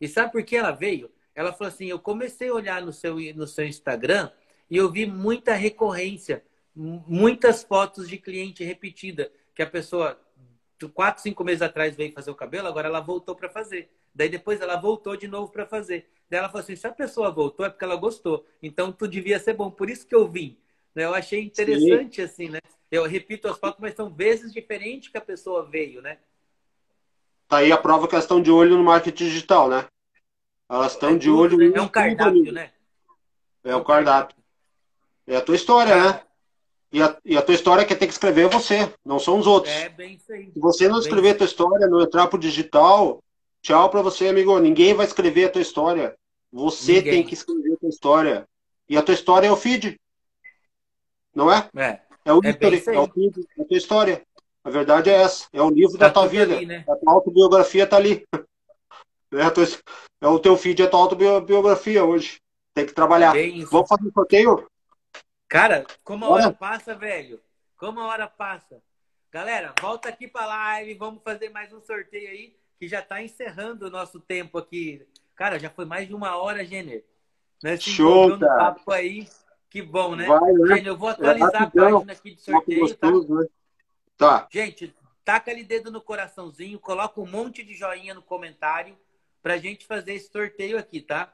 E 0.00 0.08
sabe 0.08 0.32
por 0.32 0.42
que 0.42 0.56
ela 0.56 0.70
veio? 0.70 1.10
Ela 1.34 1.52
falou 1.52 1.68
assim: 1.72 1.86
eu 1.86 1.98
comecei 1.98 2.48
a 2.48 2.54
olhar 2.54 2.82
no 2.82 2.92
seu, 2.92 3.16
no 3.34 3.46
seu 3.46 3.66
Instagram 3.66 4.30
e 4.70 4.76
eu 4.76 4.90
vi 4.90 5.06
muita 5.06 5.54
recorrência, 5.54 6.44
muitas 6.74 7.62
fotos 7.62 8.08
de 8.08 8.18
cliente 8.18 8.62
repetida, 8.64 9.30
que 9.54 9.62
a 9.62 9.66
pessoa, 9.66 10.18
quatro, 10.88 11.22
cinco 11.22 11.44
meses 11.44 11.62
atrás 11.62 11.94
veio 11.94 12.12
fazer 12.12 12.30
o 12.30 12.34
cabelo, 12.34 12.68
agora 12.68 12.88
ela 12.88 13.00
voltou 13.00 13.34
para 13.34 13.48
fazer. 13.48 13.90
Daí 14.14 14.28
depois 14.28 14.60
ela 14.60 14.76
voltou 14.76 15.16
de 15.16 15.28
novo 15.28 15.52
para 15.52 15.66
fazer. 15.66 16.10
Daí 16.28 16.38
ela 16.38 16.48
falou 16.48 16.62
assim: 16.62 16.76
se 16.76 16.86
a 16.86 16.92
pessoa 16.92 17.30
voltou 17.30 17.66
é 17.66 17.70
porque 17.70 17.84
ela 17.84 17.96
gostou. 17.96 18.46
Então 18.62 18.90
tu 18.90 19.06
devia 19.06 19.38
ser 19.38 19.54
bom. 19.54 19.70
Por 19.70 19.90
isso 19.90 20.06
que 20.06 20.14
eu 20.14 20.26
vim. 20.26 20.58
Né? 20.94 21.04
Eu 21.04 21.14
achei 21.14 21.40
interessante 21.40 22.22
assim, 22.22 22.48
né? 22.48 22.58
Eu 22.90 23.04
repito 23.06 23.46
as 23.46 23.58
fotos, 23.58 23.80
mas 23.80 23.94
são 23.94 24.10
vezes 24.10 24.52
diferentes 24.52 25.08
que 25.10 25.18
a 25.18 25.20
pessoa 25.20 25.64
veio, 25.64 26.02
né? 26.02 26.18
Tá 27.46 27.58
aí 27.58 27.70
a 27.70 27.76
prova 27.76 28.08
que 28.08 28.14
elas 28.14 28.24
estão 28.24 28.40
de 28.40 28.50
olho 28.50 28.76
no 28.76 28.84
marketing 28.84 29.24
digital, 29.24 29.68
né? 29.68 29.86
Elas 30.68 30.92
estão 30.92 31.10
É 31.10 31.18
de 31.18 31.26
tudo, 31.28 31.56
olho 31.56 31.58
né? 31.58 31.78
É 31.78 31.82
um 31.82 31.88
cardápio, 31.88 32.30
amigo. 32.30 32.52
né? 32.52 32.72
É 33.64 33.74
o 33.76 33.84
cardápio. 33.84 34.36
É 35.26 35.36
a 35.36 35.40
tua 35.40 35.54
história, 35.54 35.96
né? 35.96 36.22
E 36.92 37.00
a, 37.00 37.16
e 37.24 37.36
a 37.36 37.42
tua 37.42 37.54
história 37.54 37.84
que 37.84 37.94
tem 37.94 38.08
que 38.08 38.14
escrever 38.14 38.46
é 38.46 38.48
você, 38.48 38.92
não 39.04 39.18
são 39.20 39.38
os 39.38 39.46
outros. 39.46 39.72
É 39.72 39.88
bem 39.88 40.14
isso 40.14 40.32
aí. 40.32 40.50
Se 40.52 40.58
você 40.58 40.88
não 40.88 40.98
escrever 40.98 41.30
a 41.30 41.34
tua 41.36 41.46
história, 41.46 41.86
não 41.86 42.00
entrar 42.02 42.26
pro 42.26 42.38
digital, 42.38 43.22
tchau 43.62 43.88
pra 43.90 44.02
você, 44.02 44.28
amigo. 44.28 44.58
Ninguém 44.58 44.92
vai 44.94 45.06
escrever 45.06 45.44
a 45.44 45.50
tua 45.50 45.62
história. 45.62 46.16
Você 46.52 46.94
Ninguém. 46.94 47.12
tem 47.12 47.24
que 47.24 47.34
escrever 47.34 47.74
a 47.74 47.76
tua 47.76 47.88
história. 47.88 48.48
E 48.88 48.96
a 48.96 49.02
tua 49.02 49.14
história 49.14 49.46
é 49.46 49.52
o 49.52 49.56
feed. 49.56 50.00
Não 51.34 51.52
é? 51.52 51.68
É. 51.76 52.00
É 52.24 52.32
o 52.32 52.40
É 52.42 52.52
bem 52.52 52.74
history, 52.74 52.96
é 52.96 53.00
o 53.00 53.06
feed, 53.08 53.46
é 53.58 53.62
a 53.62 53.64
tua 53.64 53.76
história. 53.76 54.22
A 54.64 54.70
verdade 54.70 55.08
é 55.10 55.14
essa. 55.14 55.46
É 55.52 55.62
o 55.62 55.70
livro 55.70 55.96
Tá 55.96 56.08
da 56.08 56.12
tua 56.12 56.26
vida. 56.26 56.56
ali, 56.56 56.66
né? 56.66 56.84
A 56.88 56.96
tua 56.96 57.12
autobiografia 57.12 57.86
tá 57.86 57.96
ali. 57.96 58.26
É, 59.32 59.48
tua- 59.48 59.64
é 60.20 60.26
o 60.26 60.40
teu 60.40 60.56
feed, 60.56 60.82
é 60.82 60.86
a 60.86 60.88
tua 60.90 60.98
autobiografia 60.98 62.04
hoje. 62.04 62.40
Tem 62.74 62.84
que 62.84 62.92
trabalhar. 62.92 63.36
Isso. 63.36 63.70
Vamos 63.70 63.88
fazer 63.88 64.08
um 64.08 64.10
sorteio? 64.12 64.66
Cara, 65.50 65.84
como 66.04 66.24
a 66.24 66.28
hora 66.28 66.52
passa, 66.52 66.94
velho. 66.94 67.40
Como 67.76 67.98
a 67.98 68.06
hora 68.06 68.28
passa. 68.28 68.80
Galera, 69.32 69.74
volta 69.80 70.08
aqui 70.08 70.28
pra 70.28 70.46
live. 70.46 70.94
Vamos 70.94 71.24
fazer 71.24 71.48
mais 71.48 71.72
um 71.72 71.80
sorteio 71.80 72.30
aí, 72.30 72.56
que 72.78 72.86
já 72.86 73.02
tá 73.02 73.20
encerrando 73.20 73.88
o 73.88 73.90
nosso 73.90 74.20
tempo 74.20 74.58
aqui. 74.58 75.04
Cara, 75.34 75.58
já 75.58 75.68
foi 75.68 75.84
mais 75.84 76.06
de 76.06 76.14
uma 76.14 76.36
hora. 76.36 76.60
Nós 77.64 77.82
se 77.82 77.90
Show, 77.90 78.38
cara. 78.38 78.74
papo 78.74 78.92
aí. 78.92 79.28
Que 79.68 79.82
bom, 79.82 80.14
né? 80.14 80.24
Vai, 80.24 80.52
né? 80.52 80.68
Jenner, 80.68 80.86
eu 80.86 80.96
vou 80.96 81.08
atualizar 81.08 81.56
a 81.56 81.58
rapidão. 81.58 81.94
página 81.94 82.12
aqui 82.12 82.34
de 82.36 82.40
sorteio, 82.42 82.96
tá? 82.96 83.10
gostoso, 83.10 83.34
né? 83.34 83.46
Tá. 84.16 84.48
Gente, 84.52 84.94
taca 85.24 85.50
ali 85.50 85.64
dedo 85.64 85.90
no 85.90 86.00
coraçãozinho, 86.00 86.78
coloca 86.78 87.20
um 87.20 87.26
monte 87.26 87.64
de 87.64 87.74
joinha 87.74 88.14
no 88.14 88.22
comentário 88.22 88.96
pra 89.42 89.58
gente 89.58 89.84
fazer 89.84 90.14
esse 90.14 90.30
sorteio 90.30 90.78
aqui, 90.78 91.00
tá? 91.00 91.32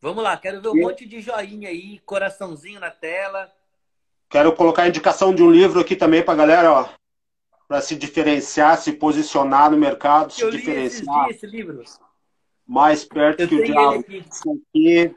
Vamos 0.00 0.22
lá, 0.22 0.36
quero 0.36 0.60
ver 0.60 0.68
um 0.68 0.76
E- 0.76 0.80
monte 0.82 1.06
de 1.06 1.20
joinha 1.20 1.68
aí, 1.68 1.98
coraçãozinho 2.00 2.78
na 2.80 2.90
tela. 2.90 3.50
Quero 4.28 4.52
colocar 4.54 4.82
a 4.82 4.88
indicação 4.88 5.34
de 5.34 5.42
um 5.42 5.50
livro 5.50 5.80
aqui 5.80 5.96
também 5.96 6.22
pra 6.22 6.34
galera, 6.34 6.72
ó. 6.72 6.88
Pra 7.66 7.80
se 7.80 7.96
diferenciar, 7.96 8.78
se 8.78 8.92
posicionar 8.92 9.70
no 9.70 9.76
mercado, 9.76 10.32
se 10.32 10.42
Eu 10.42 10.50
li 10.50 10.58
diferenciar 10.58 11.24
dias 11.26 11.36
esse 11.36 11.46
livro. 11.46 11.82
mais 12.66 13.04
perto 13.04 13.40
Eu 13.40 13.48
que 13.48 13.54
o 13.56 13.64
diabo. 13.64 14.00
aqui. 14.00 14.24
Aqui, 14.74 15.14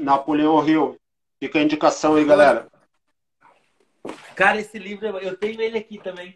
Napoleão 0.00 0.66
Hill. 0.66 0.96
Fica 1.38 1.58
a 1.58 1.62
indicação 1.62 2.14
aí, 2.16 2.24
galera. 2.24 2.66
Cara, 4.34 4.60
esse 4.60 4.78
livro, 4.78 5.06
eu- 5.18 5.36
tenho 5.36 5.60
ele 5.60 5.78
aqui 5.78 5.98
também. 5.98 6.34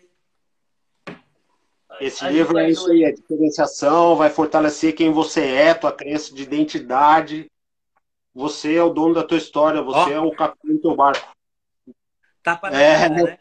Esse 2.01 2.25
A 2.25 2.31
livro 2.31 2.57
é 2.59 2.71
isso 2.71 2.91
aí, 2.91 3.05
é 3.05 3.13
diferenciação, 3.13 4.17
vai 4.17 4.31
fortalecer 4.31 4.95
quem 4.95 5.11
você 5.13 5.41
é, 5.47 5.75
tua 5.75 5.93
crença 5.93 6.35
de 6.35 6.43
identidade. 6.43 7.51
Você 8.35 8.77
é 8.77 8.83
o 8.83 8.91
dono 8.91 9.15
da 9.15 9.25
tua 9.25 9.39
história, 9.39 9.83
você 9.83 10.11
Ó. 10.11 10.17
é 10.17 10.21
o 10.21 10.31
capitão 10.31 10.73
do 10.75 10.81
teu 10.81 10.95
barco. 10.95 11.35
Tapa 12.43 12.71
na 12.71 12.81
É. 12.81 13.09
cara, 13.09 13.25
né? 13.25 13.39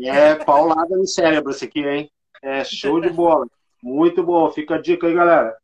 É 0.00 0.34
paulada 0.36 0.96
no 0.96 1.06
cérebro 1.06 1.50
esse 1.50 1.64
aqui, 1.64 1.80
hein? 1.80 2.10
É 2.40 2.64
show 2.64 3.00
de 3.00 3.10
bola. 3.10 3.46
Muito 3.82 4.22
bom. 4.22 4.50
Fica 4.50 4.76
a 4.76 4.80
dica 4.80 5.06
aí, 5.06 5.14
galera. 5.14 5.56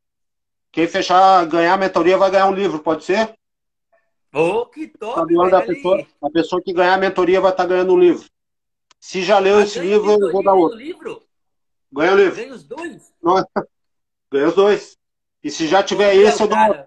Quem 0.73 0.89
fechar, 0.89 1.47
ganhar 1.47 1.75
a 1.75 1.77
mentoria 1.77 2.19
vai 2.19 2.31
ganhar 2.31 2.47
um 2.49 2.55
livro, 2.55 2.81
pode 2.81 3.05
ser? 3.05 3.33
Ô, 4.33 4.67
que 4.67 4.89
Tá 4.89 5.15
top, 5.15 5.51
da 5.51 5.63
pessoa, 5.63 6.05
a 6.21 6.31
pessoa 6.31 6.61
que 6.61 6.73
ganhar 6.73 6.95
a 6.95 6.99
mentoria 6.99 7.41
vai 7.41 7.53
estar 7.53 7.65
ganhando 7.67 7.95
um 7.95 7.99
livro. 7.99 8.29
Se 8.99 9.23
já 9.23 9.39
leu 9.39 9.59
Ah, 9.59 9.63
esse 9.63 9.79
livro, 9.79 10.11
eu 10.11 10.33
vou 10.33 10.43
dar 10.43 10.55
outro. 10.55 10.77
livro? 10.77 11.23
Ganha 11.93 12.13
o 12.13 12.17
livro. 12.17 12.35
Ganha 12.35 12.53
os 12.53 12.65
dois? 12.65 13.15
Ganha 14.33 14.49
os 14.49 14.55
dois. 14.55 14.99
E 15.45 15.51
se 15.51 15.69
já 15.69 15.81
tiver 15.83 16.17
esse, 16.17 16.43
eu 16.43 16.49
dou 16.49 16.59
outro. 16.59 16.85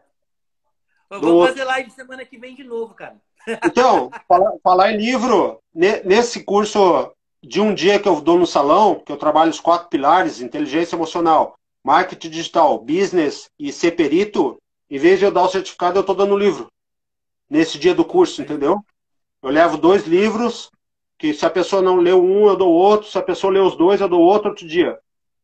Vou 1.09 1.33
outro. 1.33 1.49
fazer 1.49 1.63
live 1.63 1.89
semana 1.91 2.25
que 2.25 2.37
vem 2.37 2.55
de 2.55 2.63
novo, 2.63 2.93
cara. 2.93 3.19
Então, 3.65 4.09
falar, 4.27 4.51
falar 4.63 4.91
em 4.91 4.97
livro, 4.97 5.59
ne- 5.73 6.01
nesse 6.03 6.43
curso 6.43 7.11
de 7.41 7.61
um 7.61 7.73
dia 7.73 7.99
que 7.99 8.07
eu 8.07 8.19
dou 8.21 8.37
no 8.37 8.45
salão, 8.47 9.01
que 9.05 9.11
eu 9.11 9.17
trabalho 9.17 9.51
os 9.51 9.59
quatro 9.59 9.89
pilares, 9.89 10.41
inteligência 10.41 10.95
emocional, 10.95 11.55
marketing 11.83 12.29
digital, 12.29 12.79
business 12.79 13.49
e 13.59 13.71
ser 13.71 13.91
perito, 13.91 14.57
em 14.89 14.97
vez 14.97 15.19
de 15.19 15.25
eu 15.25 15.31
dar 15.31 15.43
o 15.43 15.49
certificado, 15.49 15.97
eu 15.97 16.01
estou 16.01 16.15
dando 16.15 16.33
o 16.33 16.37
livro. 16.37 16.67
Nesse 17.49 17.77
dia 17.79 17.95
do 17.95 18.05
curso, 18.05 18.41
entendeu? 18.41 18.83
Eu 19.41 19.49
levo 19.49 19.77
dois 19.77 20.05
livros, 20.05 20.69
que 21.17 21.33
se 21.33 21.45
a 21.45 21.49
pessoa 21.49 21.81
não 21.81 21.97
leu 21.97 22.21
um, 22.23 22.47
eu 22.47 22.55
dou 22.55 22.71
outro, 22.73 23.09
se 23.09 23.17
a 23.17 23.23
pessoa 23.23 23.53
leu 23.53 23.65
os 23.65 23.75
dois, 23.75 24.01
eu 24.01 24.09
dou 24.09 24.21
outro 24.21 24.49
outro 24.49 24.67
dia. 24.67 24.99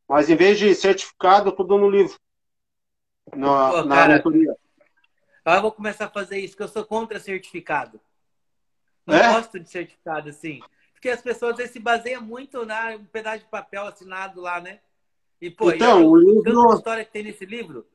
Mas 0.07 0.29
em 0.29 0.35
vez 0.35 0.59
de 0.59 0.73
certificado, 0.75 1.47
eu 1.47 1.51
estou 1.51 1.65
dando 1.65 1.85
o 1.85 1.89
livro. 1.89 2.17
Na, 3.35 3.71
Pô, 3.71 3.83
na 3.83 3.95
cara, 3.95 4.15
mentoria. 4.15 4.55
Ah, 5.45 5.57
eu 5.57 5.61
vou 5.61 5.71
começar 5.71 6.05
a 6.05 6.09
fazer 6.09 6.39
isso, 6.39 6.53
porque 6.53 6.63
eu 6.63 6.67
sou 6.73 6.85
contra 6.85 7.19
certificado. 7.19 7.99
Não 9.05 9.15
É? 9.15 9.27
gosto 9.33 9.59
de 9.59 9.69
certificado, 9.69 10.29
assim. 10.29 10.61
Porque 10.93 11.09
as 11.09 11.21
pessoas 11.21 11.57
vezes, 11.57 11.73
se 11.73 11.79
baseiam 11.79 12.21
muito 12.21 12.65
na 12.65 12.91
um 12.95 13.05
pedaço 13.05 13.39
de 13.39 13.49
papel 13.49 13.85
assinado 13.85 14.39
lá, 14.39 14.61
né? 14.61 14.79
E, 15.41 15.51
pô, 15.51 15.69
Então, 15.71 15.99
eu- 15.99 16.09
o 16.09 16.15
livro- 16.17 16.43
tanto 16.43 16.67
de 16.69 16.75
história 16.77 17.03
que 17.05 17.11
tem 17.11 17.23
nesse 17.23 17.45
livro, 17.45 17.85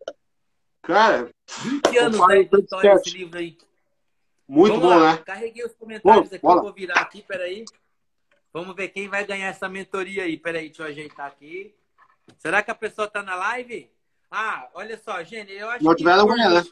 Cara, 0.82 1.30
20 1.62 1.96
anos 1.98 2.18
né, 2.28 2.42
de 2.44 2.60
história 2.60 2.94
desse 2.94 3.10
livro 3.10 3.38
aí. 3.38 3.56
muito 4.46 4.74
Vamos 4.74 4.88
bom, 4.88 4.98
lá, 4.98 5.16
né? 5.16 5.22
carreguei 5.22 5.64
os 5.64 5.74
comentários 5.74 6.28
Bom, 6.30 6.36
aqui, 6.36 6.42
bora. 6.42 6.58
eu 6.58 6.62
vou 6.62 6.72
virar 6.72 6.94
aqui, 7.00 7.22
peraí. 7.22 7.64
Vamos 8.52 8.74
ver 8.74 8.88
quem 8.88 9.08
vai 9.08 9.24
ganhar 9.26 9.48
essa 9.48 9.68
mentoria 9.68 10.24
aí. 10.24 10.36
Peraí, 10.38 10.68
deixa 10.68 10.82
eu 10.82 10.86
ajeitar 10.86 11.26
aqui. 11.26 11.74
Será 12.38 12.62
que 12.62 12.70
a 12.70 12.74
pessoa 12.74 13.08
tá 13.08 13.22
na 13.22 13.34
live? 13.34 13.90
Ah, 14.30 14.68
olha 14.74 14.98
só, 14.98 15.22
gente, 15.22 15.52
eu 15.52 15.68
acho 15.70 15.84
Não 15.84 15.94
que 15.94 16.04
por 16.04 16.26
ganha, 16.36 16.48
né? 16.50 16.62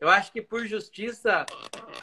Eu 0.00 0.08
acho 0.08 0.32
que 0.32 0.40
por 0.40 0.66
justiça, 0.66 1.44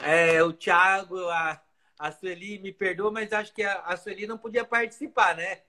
é, 0.04 0.44
o 0.44 0.52
Thiago, 0.52 1.28
a, 1.30 1.62
a 1.98 2.12
Sueli 2.12 2.60
me 2.60 2.72
perdoa, 2.72 3.12
mas 3.12 3.32
acho 3.32 3.54
que 3.54 3.64
a, 3.64 3.82
a 3.82 3.98
Sueli 3.98 4.28
não 4.28 4.38
podia 4.38 4.66
participar, 4.66 5.36
né? 5.36 5.62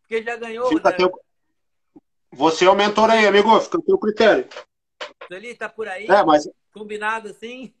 Porque 0.00 0.22
já 0.22 0.36
ganhou, 0.36 0.68
Fica 0.68 0.90
né? 0.90 0.96
teu... 0.96 1.20
Você 2.32 2.66
é 2.66 2.70
o 2.70 2.74
mentor 2.74 3.10
aí, 3.10 3.26
amigo. 3.26 3.58
Fica 3.60 3.78
a 3.78 3.82
teu 3.82 3.98
critério. 3.98 4.48
Sueli, 5.26 5.54
tá 5.54 5.68
por 5.68 5.88
aí? 5.88 6.06
É, 6.06 6.22
mas 6.24 6.48
Combinado 6.72 7.30
assim? 7.30 7.74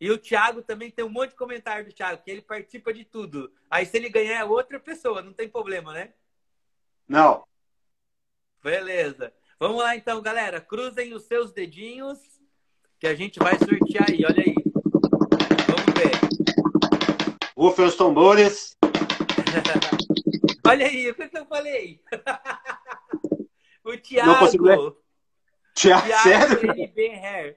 E 0.00 0.10
o 0.10 0.18
Thiago 0.18 0.62
também 0.62 0.90
tem 0.90 1.04
um 1.04 1.08
monte 1.08 1.30
de 1.30 1.36
comentário 1.36 1.84
do 1.84 1.92
Thiago, 1.92 2.22
que 2.22 2.30
ele 2.30 2.42
participa 2.42 2.92
de 2.92 3.04
tudo. 3.04 3.52
Aí 3.70 3.86
se 3.86 3.96
ele 3.96 4.08
ganhar 4.08 4.40
é 4.40 4.44
outra 4.44 4.78
pessoa, 4.78 5.22
não 5.22 5.32
tem 5.32 5.48
problema, 5.48 5.92
né? 5.92 6.12
não. 7.06 7.46
Beleza. 8.62 9.32
Vamos 9.60 9.78
lá 9.82 9.96
então, 9.96 10.22
galera. 10.22 10.60
Cruzem 10.60 11.14
os 11.14 11.24
seus 11.24 11.52
dedinhos 11.52 12.18
que 13.00 13.06
a 13.08 13.14
gente 13.14 13.40
vai 13.40 13.58
sortear 13.58 14.08
aí. 14.08 14.24
Olha 14.24 14.42
aí. 14.44 14.54
Vamos 15.66 15.94
ver. 15.96 16.12
Rufem 17.56 17.86
os 17.86 17.96
tambores. 17.96 18.76
Olha 20.64 20.86
aí, 20.86 21.10
o 21.10 21.14
que, 21.14 21.30
eu 21.36 21.46
falei? 21.46 22.00
o 23.84 23.90
Não 23.90 23.98
Thiago. 23.98 24.38
consigo 24.38 24.64
ler. 24.64 24.94
Tia, 25.74 26.00
Thiago 26.02 26.60
sério? 26.60 27.56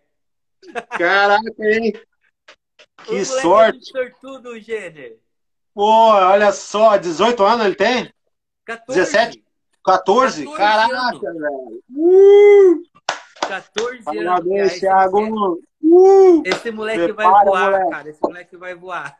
Caraca, 0.97 1.53
hein? 1.59 1.93
O 3.01 3.03
Que 3.03 3.17
é 3.17 3.25
sorte. 3.25 3.85
sortudo, 3.85 4.59
Gêner. 4.59 5.19
Pô, 5.73 5.87
olha 6.13 6.51
só, 6.51 6.97
18 6.97 7.43
anos 7.43 7.65
ele 7.65 7.75
tem? 7.75 8.13
14. 8.65 8.99
17? 8.99 9.43
14? 9.83 10.43
14 10.45 10.57
Caraca, 10.57 10.95
anos. 10.97 11.21
velho. 11.21 11.83
Uh, 11.95 12.81
14 13.47 13.95
anos. 13.97 14.05
cara. 14.05 14.23
parabéns, 14.23 14.71
Esse 14.73 14.79
moleque- 14.79 14.79
Thiago. 14.79 15.61
Uh, 15.83 16.43
Esse 16.45 16.71
moleque 16.71 17.11
vai 17.13 17.25
Prepara, 17.25 17.45
voar, 17.49 17.71
moleque. 17.71 17.89
cara. 17.91 18.09
Esse 18.09 18.21
moleque 18.21 18.57
vai 18.57 18.75
voar. 18.75 19.17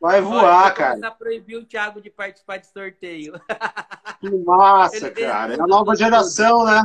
Vai 0.00 0.20
voar, 0.20 0.74
cara. 0.74 0.98
Vai 1.00 1.14
proibir 1.16 1.56
o 1.56 1.64
Thiago 1.64 2.00
de 2.00 2.10
participar 2.10 2.58
de 2.58 2.66
sorteio. 2.68 3.34
Que 4.20 4.30
massa, 4.30 5.10
cara. 5.10 5.54
É 5.56 5.60
a 5.60 5.66
nova 5.66 5.94
geração, 5.94 6.64
né? 6.64 6.82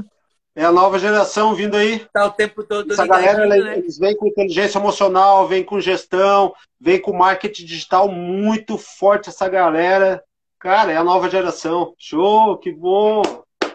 É 0.54 0.66
a 0.66 0.72
nova 0.72 1.00
geração 1.00 1.56
vindo 1.56 1.78
aí. 1.78 2.06
Tá 2.12 2.26
o 2.26 2.32
tempo 2.32 2.62
todo 2.62 2.92
Essa 2.92 3.08
galera, 3.08 3.46
né? 3.46 3.78
eles 3.78 3.98
vêm 3.98 4.18
com 4.18 4.28
inteligência 4.28 4.78
emocional, 4.78 5.48
vem 5.48 5.64
com 5.64 5.80
gestão, 5.80 6.54
vem 6.78 7.00
com 7.00 7.14
marketing 7.14 7.64
digital 7.66 8.10
muito 8.10 8.78
forte 8.78 9.30
essa 9.30 9.48
galera. 9.48 10.22
Cara, 10.62 10.92
é 10.92 10.98
a 10.98 11.04
nova 11.04 11.28
geração. 11.28 11.96
Show, 11.98 12.56
que 12.60 12.72
bom. 12.72 13.24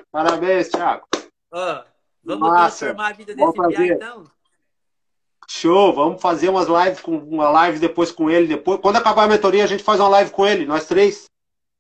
Parabéns, 0.08 0.68
Thiago. 0.68 1.04
Ó, 1.50 1.84
vamos 2.22 2.48
Massa. 2.48 2.86
transformar 2.86 3.08
a 3.08 3.12
vida 3.12 3.34
desse 3.34 3.52
piá, 3.52 3.86
então? 3.86 4.24
Show, 5.50 5.92
vamos 5.92 6.22
fazer 6.22 6.48
umas 6.48 6.68
lives 6.68 7.00
com 7.00 7.18
uma 7.18 7.50
live 7.50 7.80
depois 7.80 8.12
com 8.12 8.30
ele. 8.30 8.46
Depois, 8.46 8.80
quando 8.80 8.96
acabar 8.96 9.24
a 9.24 9.28
mentoria, 9.28 9.64
a 9.64 9.66
gente 9.66 9.82
faz 9.82 9.98
uma 9.98 10.08
live 10.10 10.30
com 10.30 10.46
ele, 10.46 10.64
nós 10.64 10.86
três. 10.86 11.28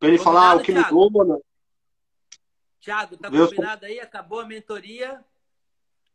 Pra 0.00 0.08
ele 0.08 0.18
Combinado, 0.18 0.40
falar 0.40 0.56
o 0.56 0.62
que 0.64 0.72
Thiago. 0.72 0.94
mudou, 0.94 1.24
mano. 1.24 1.42
Thiago, 2.80 3.16
tá 3.16 3.28
Deus 3.28 3.50
combinado 3.50 3.86
aí? 3.86 4.00
Acabou 4.00 4.40
a 4.40 4.44
mentoria. 4.44 5.24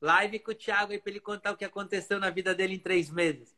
Live 0.01 0.39
com 0.39 0.51
o 0.51 0.55
Thiago 0.55 0.91
aí 0.91 0.99
pra 0.99 1.11
ele 1.11 1.21
contar 1.21 1.53
o 1.53 1.57
que 1.57 1.63
aconteceu 1.63 2.19
na 2.19 2.29
vida 2.29 2.53
dele 2.53 2.75
em 2.75 2.79
três 2.79 3.09
meses. 3.09 3.55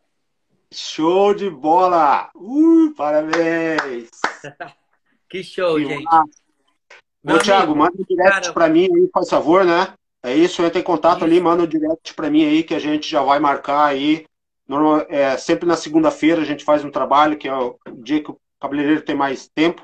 Show 0.71 1.33
de 1.33 1.49
bola! 1.49 2.29
Uh, 2.35 2.93
parabéns! 2.95 4.11
que 5.33 5.43
show, 5.43 5.77
que 5.77 5.85
gente. 5.85 6.05
Ô, 7.25 7.39
Thiago, 7.39 7.75
manda 7.75 7.93
um 7.99 8.05
direct 8.07 8.41
cara... 8.41 8.53
pra 8.53 8.69
mim 8.69 8.87
aí, 8.93 9.07
por 9.11 9.27
favor, 9.27 9.65
né? 9.65 9.95
É 10.21 10.35
isso, 10.35 10.61
entra 10.61 10.79
em 10.79 10.83
contato 10.83 11.25
ali, 11.25 11.41
manda 11.41 11.63
um 11.63 11.67
direct 11.67 12.13
pra 12.13 12.29
mim 12.29 12.45
aí 12.45 12.63
que 12.63 12.75
a 12.75 12.79
gente 12.79 13.09
já 13.09 13.23
vai 13.23 13.39
marcar 13.39 13.85
aí. 13.85 14.27
Normal, 14.67 15.07
é, 15.09 15.35
sempre 15.35 15.65
na 15.65 15.75
segunda-feira 15.75 16.41
a 16.41 16.45
gente 16.45 16.63
faz 16.63 16.85
um 16.85 16.91
trabalho, 16.91 17.35
que 17.35 17.47
é 17.47 17.55
o 17.55 17.79
dia 17.97 18.23
que 18.23 18.29
o 18.29 18.39
cabeleireiro 18.59 19.01
tem 19.01 19.15
mais 19.15 19.47
tempo. 19.47 19.83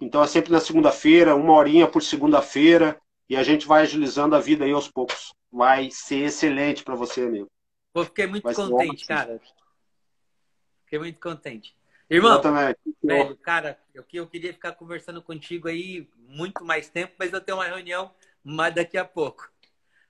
Então 0.00 0.20
é 0.20 0.26
sempre 0.26 0.50
na 0.50 0.60
segunda-feira, 0.60 1.36
uma 1.36 1.52
horinha 1.52 1.86
por 1.86 2.02
segunda-feira, 2.02 3.00
e 3.30 3.36
a 3.36 3.42
gente 3.44 3.68
vai 3.68 3.82
agilizando 3.82 4.34
a 4.34 4.40
vida 4.40 4.64
aí 4.64 4.72
aos 4.72 4.88
poucos. 4.88 5.32
Vai 5.50 5.90
ser 5.92 6.24
excelente 6.24 6.82
para 6.82 6.96
você, 6.96 7.22
amigo. 7.22 7.46
Pô, 7.92 8.04
fiquei 8.04 8.26
muito 8.26 8.42
vai 8.42 8.54
contente, 8.54 9.06
cara. 9.06 9.40
Fiquei 10.84 10.98
muito 10.98 11.20
contente. 11.20 11.77
Irmão, 12.10 12.40
velho, 13.02 13.36
cara, 13.36 13.78
eu, 13.94 14.04
eu 14.12 14.26
queria 14.26 14.52
ficar 14.52 14.72
conversando 14.72 15.20
contigo 15.20 15.68
aí 15.68 16.08
muito 16.16 16.64
mais 16.64 16.88
tempo, 16.88 17.14
mas 17.18 17.32
eu 17.32 17.40
tenho 17.40 17.58
uma 17.58 17.66
reunião 17.66 18.10
mas 18.42 18.74
daqui 18.74 18.96
a 18.96 19.04
pouco. 19.04 19.50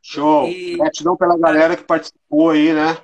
Show! 0.00 0.48
E... 0.48 0.76
Gratidão 0.76 1.16
pela 1.16 1.36
galera 1.36 1.76
que 1.76 1.82
participou 1.82 2.50
aí, 2.50 2.72
né? 2.72 2.98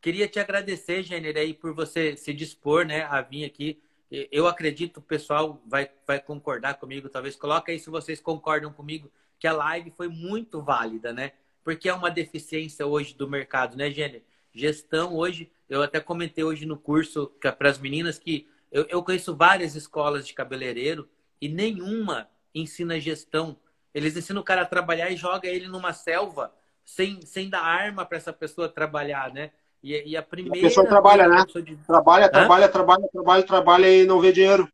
Queria 0.00 0.28
te 0.28 0.38
agradecer, 0.38 1.02
Gênero, 1.02 1.38
aí, 1.38 1.54
por 1.54 1.74
você 1.74 2.16
se 2.16 2.34
dispor, 2.34 2.84
né, 2.84 3.04
a 3.04 3.20
vir 3.22 3.44
aqui 3.44 3.82
eu 4.10 4.48
acredito 4.48 4.96
o 4.96 5.02
pessoal 5.02 5.62
vai, 5.64 5.88
vai 6.06 6.20
concordar 6.20 6.74
comigo, 6.74 7.08
talvez. 7.08 7.36
Coloca 7.36 7.70
aí 7.70 7.78
se 7.78 7.88
vocês 7.88 8.20
concordam 8.20 8.72
comigo 8.72 9.10
que 9.38 9.46
a 9.46 9.52
live 9.52 9.92
foi 9.92 10.08
muito 10.08 10.60
válida, 10.60 11.12
né? 11.12 11.32
Porque 11.62 11.88
é 11.88 11.94
uma 11.94 12.10
deficiência 12.10 12.84
hoje 12.84 13.14
do 13.14 13.28
mercado, 13.28 13.76
né, 13.76 13.90
Gênero? 13.90 14.24
Gestão 14.52 15.14
hoje, 15.16 15.50
eu 15.68 15.82
até 15.82 16.00
comentei 16.00 16.42
hoje 16.42 16.66
no 16.66 16.76
curso 16.76 17.32
para 17.58 17.68
as 17.68 17.78
meninas 17.78 18.18
que 18.18 18.48
eu, 18.70 18.86
eu 18.88 19.02
conheço 19.02 19.34
várias 19.34 19.74
escolas 19.74 20.26
de 20.26 20.34
cabeleireiro 20.34 21.08
e 21.40 21.48
nenhuma 21.48 22.28
ensina 22.54 23.00
gestão. 23.00 23.56
Eles 23.94 24.16
ensinam 24.16 24.40
o 24.40 24.44
cara 24.44 24.62
a 24.62 24.66
trabalhar 24.66 25.10
e 25.10 25.16
joga 25.16 25.48
ele 25.48 25.66
numa 25.66 25.92
selva 25.92 26.52
sem, 26.84 27.20
sem 27.22 27.48
dar 27.48 27.62
arma 27.62 28.04
para 28.04 28.16
essa 28.16 28.32
pessoa 28.32 28.68
trabalhar, 28.68 29.32
né? 29.32 29.50
E, 29.82 30.10
e 30.10 30.16
a 30.16 30.22
primeira. 30.22 30.66
A 30.66 30.70
pessoa 30.70 30.86
trabalha, 30.86 31.28
né? 31.28 31.44
De... 31.46 31.76
Trabalha, 31.76 32.26
Hã? 32.26 32.30
trabalha, 32.30 32.68
trabalha, 32.68 33.08
trabalha, 33.08 33.42
trabalha 33.42 33.86
e 33.88 34.04
não 34.04 34.20
vê 34.20 34.32
dinheiro. 34.32 34.68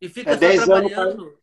E 0.00 0.08
fica 0.08 0.32
é 0.32 0.56
só 0.56 0.64
trabalhando. 0.64 1.22
Anos, 1.22 1.34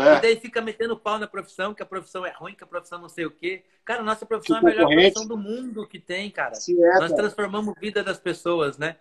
é. 0.00 0.18
E 0.18 0.20
daí 0.20 0.40
fica 0.40 0.60
metendo 0.60 0.98
pau 0.98 1.18
na 1.18 1.26
profissão, 1.26 1.74
que 1.74 1.82
a 1.82 1.86
profissão 1.86 2.24
é 2.24 2.30
ruim, 2.30 2.54
que 2.54 2.64
a 2.64 2.66
profissão 2.66 2.98
não 3.00 3.08
sei 3.08 3.26
o 3.26 3.30
quê. 3.30 3.64
Cara, 3.84 4.02
nossa 4.02 4.24
profissão 4.24 4.56
é 4.56 4.60
a 4.60 4.62
melhor 4.62 4.86
profissão 4.88 5.26
do 5.26 5.36
mundo 5.36 5.86
que 5.86 5.98
tem, 5.98 6.30
cara. 6.30 6.54
É, 6.56 6.98
Nós 7.00 7.12
transformamos 7.12 7.76
a 7.76 7.80
vida 7.80 8.02
das 8.02 8.18
pessoas, 8.18 8.78
né? 8.78 8.96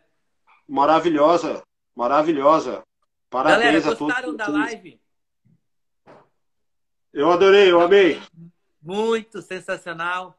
Maravilhosa, 0.68 1.64
maravilhosa. 1.96 2.84
Parabéns 3.30 3.84
Galera, 3.84 3.96
gostaram 3.96 4.36
da 4.36 4.48
live? 4.48 5.00
Eu 7.14 7.32
adorei, 7.32 7.72
eu 7.72 7.82
amei. 7.82 8.22
Muito 8.82 9.42
sensacional. 9.42 10.38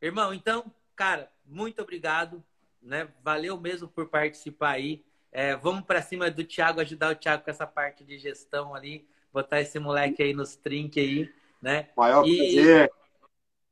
Irmão, 0.00 0.32
então, 0.32 0.72
Cara, 0.98 1.30
muito 1.46 1.80
obrigado. 1.80 2.42
Né? 2.82 3.06
Valeu 3.22 3.56
mesmo 3.56 3.86
por 3.86 4.08
participar 4.08 4.70
aí. 4.70 5.04
É, 5.30 5.54
vamos 5.54 5.84
para 5.84 6.02
cima 6.02 6.28
do 6.28 6.42
Thiago, 6.42 6.80
ajudar 6.80 7.12
o 7.12 7.14
Thiago 7.14 7.44
com 7.44 7.50
essa 7.52 7.68
parte 7.68 8.02
de 8.02 8.18
gestão 8.18 8.74
ali, 8.74 9.08
botar 9.32 9.60
esse 9.60 9.78
moleque 9.78 10.22
aí 10.22 10.32
nos 10.32 10.56
trinques 10.56 11.02
aí, 11.02 11.32
né? 11.60 11.88
Maior 11.96 12.26
e, 12.26 12.36
prazer. 12.36 12.92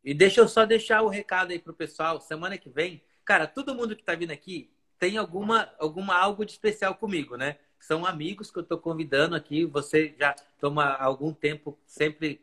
E 0.04 0.14
deixa 0.14 0.40
eu 0.40 0.48
só 0.48 0.64
deixar 0.64 1.02
o 1.02 1.08
recado 1.08 1.50
aí 1.50 1.58
pro 1.58 1.74
pessoal. 1.74 2.20
Semana 2.20 2.56
que 2.56 2.68
vem, 2.68 3.02
cara, 3.24 3.46
todo 3.46 3.74
mundo 3.74 3.96
que 3.96 4.04
tá 4.04 4.14
vindo 4.14 4.30
aqui 4.30 4.70
tem 4.98 5.16
alguma, 5.16 5.72
alguma 5.78 6.16
algo 6.16 6.44
de 6.44 6.52
especial 6.52 6.94
comigo, 6.94 7.36
né? 7.36 7.58
São 7.78 8.06
amigos 8.06 8.50
que 8.50 8.58
eu 8.58 8.64
tô 8.64 8.78
convidando 8.78 9.36
aqui. 9.36 9.64
Você 9.66 10.14
já 10.18 10.34
toma 10.58 10.94
algum 10.94 11.32
tempo 11.32 11.78
sempre 11.86 12.40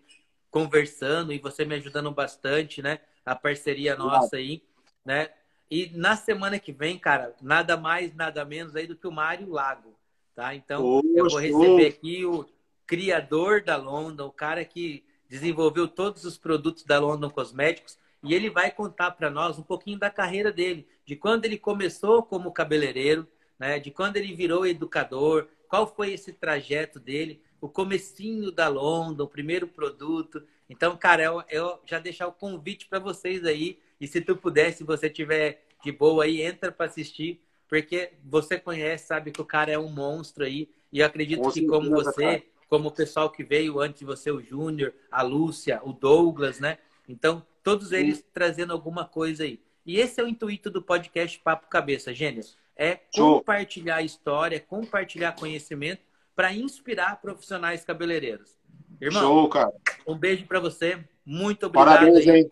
conversando 0.51 1.33
e 1.33 1.39
você 1.39 1.65
me 1.65 1.75
ajudando 1.75 2.11
bastante, 2.11 2.81
né? 2.81 2.99
A 3.25 3.35
parceria 3.35 3.95
nossa 3.95 4.35
aí 4.35 4.61
né? 5.03 5.29
E 5.69 5.91
na 5.95 6.15
semana 6.15 6.59
que 6.59 6.71
vem, 6.71 6.97
cara, 6.97 7.35
nada 7.41 7.75
mais, 7.75 8.13
nada 8.15 8.45
menos 8.45 8.75
aí 8.75 8.85
do 8.85 8.95
que 8.95 9.07
o 9.07 9.11
Mário 9.11 9.49
Lago, 9.49 9.93
tá? 10.35 10.53
Então, 10.53 11.01
eu 11.15 11.27
vou 11.29 11.39
receber 11.39 11.87
aqui 11.87 12.25
o 12.25 12.45
criador 12.85 13.61
da 13.63 13.75
London, 13.75 14.27
o 14.27 14.31
cara 14.31 14.63
que 14.65 15.03
desenvolveu 15.27 15.87
todos 15.87 16.25
os 16.25 16.37
produtos 16.37 16.83
da 16.83 16.99
London 16.99 17.29
Cosméticos, 17.29 17.97
e 18.21 18.33
ele 18.33 18.49
vai 18.49 18.71
contar 18.71 19.11
para 19.11 19.29
nós 19.29 19.57
um 19.57 19.63
pouquinho 19.63 19.99
da 19.99 20.09
carreira 20.09 20.51
dele, 20.51 20.87
de 21.05 21.15
quando 21.15 21.45
ele 21.45 21.57
começou 21.57 22.23
como 22.23 22.51
cabeleireiro, 22.51 23.27
né? 23.59 23.79
De 23.79 23.91
quando 23.91 24.17
ele 24.17 24.33
virou 24.33 24.65
educador, 24.65 25.47
qual 25.67 25.87
foi 25.87 26.13
esse 26.13 26.31
trajeto 26.31 26.99
dele, 26.99 27.41
o 27.59 27.67
comecinho 27.67 28.51
da 28.51 28.67
London, 28.67 29.23
o 29.23 29.27
primeiro 29.27 29.67
produto. 29.67 30.43
Então, 30.69 30.95
cara, 30.95 31.23
eu, 31.23 31.43
eu 31.49 31.79
já 31.85 31.99
deixar 31.99 32.27
o 32.27 32.33
convite 32.33 32.87
para 32.87 32.99
vocês 32.99 33.43
aí 33.45 33.79
e 33.99 34.07
se 34.07 34.21
tu 34.21 34.35
puder, 34.35 34.73
se 34.73 34.83
você 34.83 35.09
tiver 35.09 35.65
de 35.83 35.91
boa 35.91 36.25
aí, 36.25 36.41
entra 36.41 36.71
para 36.71 36.85
assistir, 36.85 37.41
porque 37.67 38.11
você 38.23 38.59
conhece, 38.59 39.07
sabe 39.07 39.31
que 39.31 39.41
o 39.41 39.45
cara 39.45 39.71
é 39.71 39.79
um 39.79 39.89
monstro 39.89 40.43
aí. 40.43 40.69
E 40.91 40.99
eu 40.99 41.05
acredito 41.05 41.49
que 41.51 41.65
como 41.65 41.89
você, 41.89 42.45
como 42.73 42.89
o 42.89 42.91
pessoal 42.91 43.29
que 43.29 43.43
veio 43.43 43.79
antes 43.79 43.99
de 43.99 44.05
você, 44.05 44.31
o 44.31 44.41
Júnior, 44.41 44.95
a 45.11 45.21
Lúcia, 45.21 45.79
o 45.83 45.93
Douglas, 45.93 46.59
né? 46.59 46.79
Então, 47.07 47.45
todos 47.61 47.91
eles 47.91 48.17
Sim. 48.17 48.23
trazendo 48.33 48.73
alguma 48.73 49.05
coisa 49.05 49.43
aí. 49.43 49.61
E 49.85 49.99
esse 49.99 50.19
é 50.19 50.23
o 50.23 50.27
intuito 50.27 50.71
do 50.71 50.81
podcast 50.81 51.37
Papo 51.37 51.67
Cabeça, 51.67 52.11
Gênesis. 52.15 52.57
É 52.75 52.95
compartilhar 53.15 54.01
história, 54.01 54.59
compartilhar 54.59 55.33
conhecimento 55.33 56.01
para 56.35 56.51
inspirar 56.51 57.21
profissionais 57.21 57.85
cabeleireiros. 57.85 58.57
Irmão, 58.99 59.21
Show, 59.21 59.49
cara. 59.49 59.71
um 60.07 60.17
beijo 60.17 60.47
para 60.47 60.59
você. 60.59 60.97
Muito 61.23 61.67
obrigado. 61.67 61.99
Parabéns, 61.99 62.27
aí. 62.27 62.39
hein? 62.39 62.51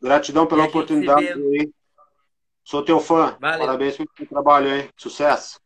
Gratidão 0.00 0.46
pela 0.46 0.64
oportunidade. 0.64 1.34
Sou 2.64 2.82
teu 2.82 3.00
fã. 3.00 3.36
Valeu. 3.38 3.66
Parabéns 3.66 3.98
pelo 3.98 4.08
seu 4.16 4.26
trabalho, 4.26 4.74
hein? 4.74 4.88
Sucesso. 4.96 5.60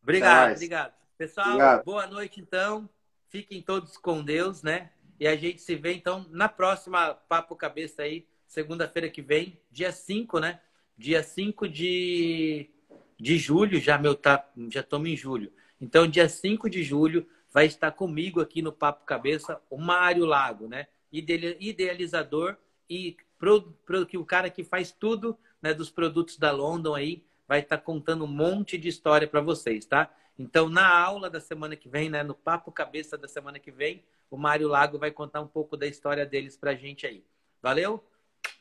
Obrigado, 0.00 0.52
obrigado. 0.52 0.92
Pessoal, 1.18 1.48
obrigado. 1.48 1.84
boa 1.84 2.06
noite 2.06 2.40
então. 2.40 2.88
Fiquem 3.30 3.62
todos 3.62 3.96
com 3.96 4.24
Deus, 4.24 4.60
né? 4.60 4.90
E 5.18 5.26
a 5.26 5.36
gente 5.36 5.62
se 5.62 5.76
vê 5.76 5.94
então 5.94 6.26
na 6.30 6.48
próxima 6.48 7.14
Papo 7.14 7.54
Cabeça 7.54 8.02
aí, 8.02 8.26
segunda-feira 8.44 9.08
que 9.08 9.22
vem, 9.22 9.56
dia 9.70 9.92
5, 9.92 10.40
né? 10.40 10.60
Dia 10.98 11.22
5 11.22 11.68
de, 11.68 12.68
de 13.16 13.38
julho, 13.38 13.78
já 13.78 13.96
meu 13.96 14.16
tá, 14.16 14.50
já 14.68 14.80
estamos 14.80 15.08
em 15.08 15.16
julho. 15.16 15.52
Então, 15.80 16.08
dia 16.08 16.28
5 16.28 16.68
de 16.68 16.82
julho 16.82 17.24
vai 17.52 17.66
estar 17.66 17.92
comigo 17.92 18.40
aqui 18.40 18.62
no 18.62 18.72
Papo 18.72 19.06
Cabeça 19.06 19.62
o 19.70 19.78
Mário 19.78 20.24
Lago, 20.24 20.66
né? 20.66 20.88
Idealizador 21.12 22.56
e 22.88 23.16
pro, 23.38 23.62
pro, 23.86 24.06
que 24.06 24.18
o 24.18 24.24
cara 24.24 24.50
que 24.50 24.64
faz 24.64 24.90
tudo 24.90 25.38
né, 25.62 25.72
dos 25.72 25.88
produtos 25.88 26.36
da 26.36 26.50
London 26.50 26.96
aí 26.96 27.24
vai 27.46 27.60
estar 27.60 27.78
contando 27.78 28.24
um 28.24 28.28
monte 28.28 28.76
de 28.76 28.88
história 28.88 29.28
para 29.28 29.40
vocês, 29.40 29.84
tá? 29.86 30.12
Então, 30.40 30.70
na 30.70 30.88
aula 30.88 31.28
da 31.28 31.38
semana 31.38 31.76
que 31.76 31.86
vem, 31.86 32.08
né, 32.08 32.22
no 32.22 32.34
Papo 32.34 32.72
Cabeça 32.72 33.18
da 33.18 33.28
semana 33.28 33.58
que 33.58 33.70
vem, 33.70 34.02
o 34.30 34.38
Mário 34.38 34.68
Lago 34.68 34.98
vai 34.98 35.10
contar 35.10 35.42
um 35.42 35.46
pouco 35.46 35.76
da 35.76 35.86
história 35.86 36.24
deles 36.24 36.56
pra 36.56 36.74
gente 36.74 37.06
aí. 37.06 37.22
Valeu? 37.60 38.02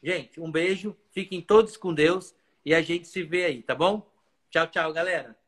Gente, 0.03 0.41
um 0.41 0.51
beijo, 0.51 0.93
fiquem 1.11 1.41
todos 1.41 1.77
com 1.77 1.93
Deus 1.93 2.35
e 2.65 2.75
a 2.75 2.81
gente 2.81 3.07
se 3.07 3.23
vê 3.23 3.45
aí, 3.45 3.61
tá 3.61 3.73
bom? 3.73 4.05
Tchau, 4.49 4.67
tchau, 4.67 4.91
galera. 4.91 5.38